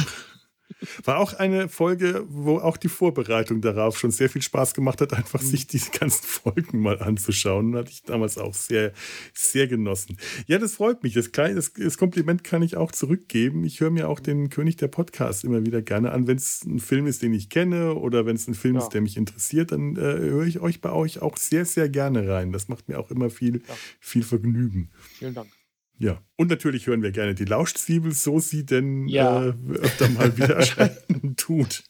War 1.04 1.18
auch 1.18 1.34
eine 1.34 1.68
Folge, 1.68 2.24
wo 2.28 2.58
auch 2.58 2.76
die 2.76 2.88
Vorbereitung 2.88 3.60
darauf 3.60 3.98
schon 3.98 4.10
sehr 4.10 4.30
viel 4.30 4.42
Spaß 4.42 4.74
gemacht 4.74 5.00
hat, 5.00 5.12
einfach 5.12 5.42
mhm. 5.42 5.46
sich 5.46 5.66
diese 5.66 5.90
ganzen 5.90 6.24
Folgen 6.24 6.80
mal 6.80 7.00
anzuschauen. 7.00 7.76
Hatte 7.76 7.90
ich 7.90 8.02
damals 8.02 8.38
auch 8.38 8.54
sehr, 8.54 8.92
sehr 9.34 9.66
genossen. 9.68 10.16
Ja, 10.46 10.58
das 10.58 10.74
freut 10.74 11.02
mich. 11.02 11.14
Das, 11.14 11.32
kleine, 11.32 11.54
das, 11.54 11.72
das 11.72 11.98
Kompliment 11.98 12.44
kann 12.44 12.62
ich 12.62 12.76
auch 12.76 12.92
zurückgeben. 12.92 13.64
Ich 13.64 13.80
höre 13.80 13.90
mir 13.90 14.08
auch 14.08 14.20
den 14.20 14.50
König 14.50 14.76
der 14.76 14.88
Podcasts 14.88 15.44
immer 15.44 15.64
wieder 15.66 15.82
gerne 15.82 16.12
an. 16.12 16.26
Wenn 16.26 16.36
es 16.36 16.64
ein 16.64 16.78
Film 16.78 17.06
ist, 17.06 17.22
den 17.22 17.34
ich 17.34 17.48
kenne 17.48 17.94
oder 17.94 18.26
wenn 18.26 18.36
es 18.36 18.48
ein 18.48 18.54
Film 18.54 18.76
ja. 18.76 18.82
ist, 18.82 18.90
der 18.90 19.00
mich 19.00 19.16
interessiert, 19.16 19.72
dann 19.72 19.96
äh, 19.96 20.00
höre 20.00 20.46
ich 20.46 20.60
euch 20.60 20.80
bei 20.80 20.92
euch 20.92 21.20
auch 21.20 21.36
sehr, 21.36 21.64
sehr 21.64 21.88
gerne 21.88 22.28
rein. 22.28 22.52
Das 22.52 22.68
macht 22.68 22.88
mir 22.88 22.98
auch 22.98 23.10
immer 23.10 23.30
viel, 23.30 23.62
ja. 23.66 23.74
viel 24.00 24.22
Vergnügen. 24.22 24.90
Vielen 25.18 25.34
Dank. 25.34 25.59
Ja, 26.00 26.18
und 26.36 26.48
natürlich 26.48 26.86
hören 26.86 27.02
wir 27.02 27.10
gerne 27.10 27.34
die 27.34 27.44
Lauschzwiebel, 27.44 28.12
so 28.12 28.40
sie 28.40 28.64
denn 28.64 29.06
ja. 29.06 29.48
äh, 29.48 29.54
öfter 29.74 30.08
mal 30.08 30.34
wieder 30.34 30.54
erscheinen 30.56 31.36
tut. 31.36 31.84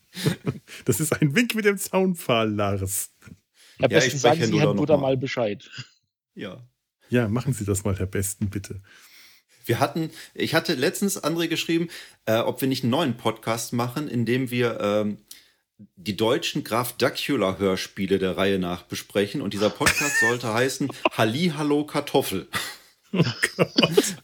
Das 0.84 0.98
ist 0.98 1.12
ein 1.12 1.36
Wink 1.36 1.54
mit 1.54 1.64
dem 1.64 1.78
Zaunpfahl, 1.78 2.52
Lars. 2.52 3.12
Herr 3.78 3.88
ja, 3.88 4.00
Besten, 4.00 4.18
sagen 4.18 4.44
Sie 4.44 4.60
Herrn 4.60 4.76
Buddha 4.76 4.96
mal 4.96 5.16
Bescheid. 5.16 5.70
Ja. 6.34 6.66
Ja, 7.08 7.28
machen 7.28 7.52
Sie 7.52 7.64
das 7.64 7.84
mal, 7.84 7.96
Herr 7.96 8.06
Besten, 8.06 8.50
bitte. 8.50 8.82
Wir 9.64 9.78
hatten, 9.78 10.10
ich 10.34 10.56
hatte 10.56 10.74
letztens 10.74 11.22
André 11.22 11.46
geschrieben, 11.46 11.88
äh, 12.26 12.38
ob 12.38 12.60
wir 12.60 12.66
nicht 12.66 12.82
einen 12.82 12.90
neuen 12.90 13.16
Podcast 13.16 13.72
machen, 13.72 14.08
in 14.08 14.26
dem 14.26 14.50
wir 14.50 14.80
ähm, 14.80 15.18
die 15.94 16.16
deutschen 16.16 16.64
Graf 16.64 16.96
Dacula 16.96 17.58
Hörspiele 17.58 18.18
der 18.18 18.36
Reihe 18.36 18.58
nach 18.58 18.82
besprechen. 18.82 19.40
Und 19.40 19.54
dieser 19.54 19.70
Podcast 19.70 20.18
sollte 20.18 20.52
heißen 20.52 20.90
Halli 21.12 21.52
Hallo 21.56 21.86
Kartoffel. 21.86 22.48
Oh 23.12 23.24
Gott. 23.56 24.16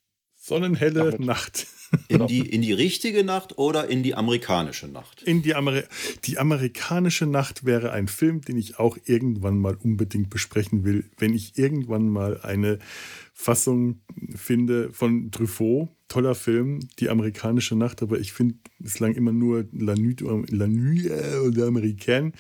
Sonnenhelle 0.46 1.12
Damit. 1.12 1.20
Nacht. 1.22 1.68
In 2.08 2.28
die, 2.28 2.40
in 2.40 2.62
die 2.62 2.74
richtige 2.74 3.24
Nacht 3.24 3.58
oder 3.58 3.88
in 3.88 4.04
die 4.04 4.16
amerikanische 4.16 4.88
Nacht? 4.88 5.22
In 5.24 5.44
die, 5.44 5.56
Ameri 5.56 5.84
die 6.26 6.40
amerikanische 6.40 7.26
Nacht 7.26 7.64
wäre 7.64 7.92
ein 7.92 8.08
Film, 8.08 8.42
den 8.42 8.58
ich 8.58 8.80
auch 8.80 8.98
irgendwann 9.06 9.60
mal 9.60 9.76
unbedingt 9.76 10.30
besprechen 10.30 10.84
will, 10.84 11.06
wenn 11.20 11.34
ich 11.34 11.58
irgendwann 11.58 12.10
mal 12.10 12.42
eine 12.42 12.80
Fassung 13.34 14.02
finde 14.36 14.92
von 14.92 15.32
Truffaut. 15.32 15.90
Toller 16.08 16.36
Film, 16.36 16.80
die 17.00 17.10
amerikanische 17.10 17.76
Nacht, 17.76 18.02
aber 18.04 18.20
ich 18.20 18.32
finde 18.34 18.56
bislang 18.80 19.16
immer 19.16 19.32
nur 19.32 19.66
La 19.72 19.96
Nuit, 19.96 20.22
La 20.22 20.68
Nuit 20.68 21.06
oder 21.08 21.68
Américaine, 21.68 22.34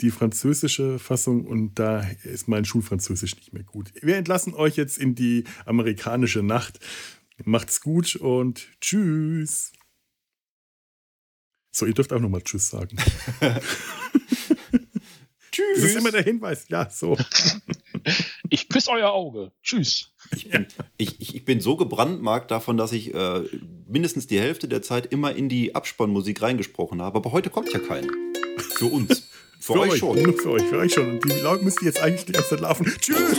die 0.00 0.10
französische 0.10 0.98
Fassung 0.98 1.46
und 1.46 1.78
da 1.78 2.00
ist 2.24 2.48
mein 2.48 2.64
Schulfranzösisch 2.64 3.36
nicht 3.36 3.52
mehr 3.52 3.62
gut. 3.62 3.92
Wir 4.00 4.16
entlassen 4.16 4.54
euch 4.54 4.76
jetzt 4.76 4.98
in 4.98 5.14
die 5.14 5.44
amerikanische 5.66 6.42
Nacht. 6.42 6.80
Macht's 7.44 7.80
gut 7.80 8.16
und 8.16 8.68
tschüss. 8.80 9.72
So, 11.72 11.86
ihr 11.86 11.94
dürft 11.94 12.12
auch 12.12 12.20
nochmal 12.20 12.42
Tschüss 12.42 12.68
sagen. 12.70 12.96
tschüss. 15.52 15.74
Das 15.76 15.84
ist 15.84 15.96
immer 15.96 16.10
der 16.10 16.24
Hinweis. 16.24 16.66
Ja, 16.68 16.88
so. 16.90 17.16
Ich 18.52 18.68
küsse 18.68 18.90
euer 18.90 19.10
Auge. 19.10 19.52
Tschüss. 19.62 20.10
Ich 20.34 20.50
bin, 20.50 20.66
ich, 20.96 21.20
ich 21.20 21.44
bin 21.44 21.60
so 21.60 21.76
gebrandmarkt 21.76 22.50
davon, 22.50 22.76
dass 22.76 22.90
ich 22.90 23.14
äh, 23.14 23.42
mindestens 23.86 24.26
die 24.26 24.40
Hälfte 24.40 24.66
der 24.66 24.82
Zeit 24.82 25.06
immer 25.12 25.36
in 25.36 25.48
die 25.48 25.76
Abspannmusik 25.76 26.42
reingesprochen 26.42 27.00
habe. 27.00 27.18
Aber 27.18 27.30
heute 27.30 27.50
kommt 27.50 27.72
ja 27.72 27.78
keine. 27.78 28.08
Für 28.58 28.86
uns. 28.86 29.28
Für, 29.60 29.74
für 29.74 29.80
euch, 29.80 29.90
euch, 29.90 29.98
schon. 29.98 30.22
Nur 30.22 30.38
für 30.38 30.50
euch, 30.52 30.62
für 30.62 30.78
euch 30.78 30.94
schon. 30.94 31.10
Und 31.10 31.24
die 31.30 31.38
Leute 31.40 31.62
müssen 31.62 31.84
jetzt 31.84 32.00
eigentlich 32.00 32.24
die 32.24 32.32
ganze 32.32 32.48
Zeit 32.48 32.60
laufen. 32.60 32.86
Tschüss. 32.98 33.38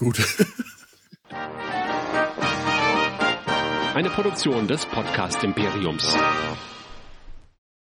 Gut. 0.00 0.18
Eine 3.94 4.10
Produktion 4.10 4.66
des 4.66 4.86
Podcast 4.86 5.44
Imperiums. 5.44 6.16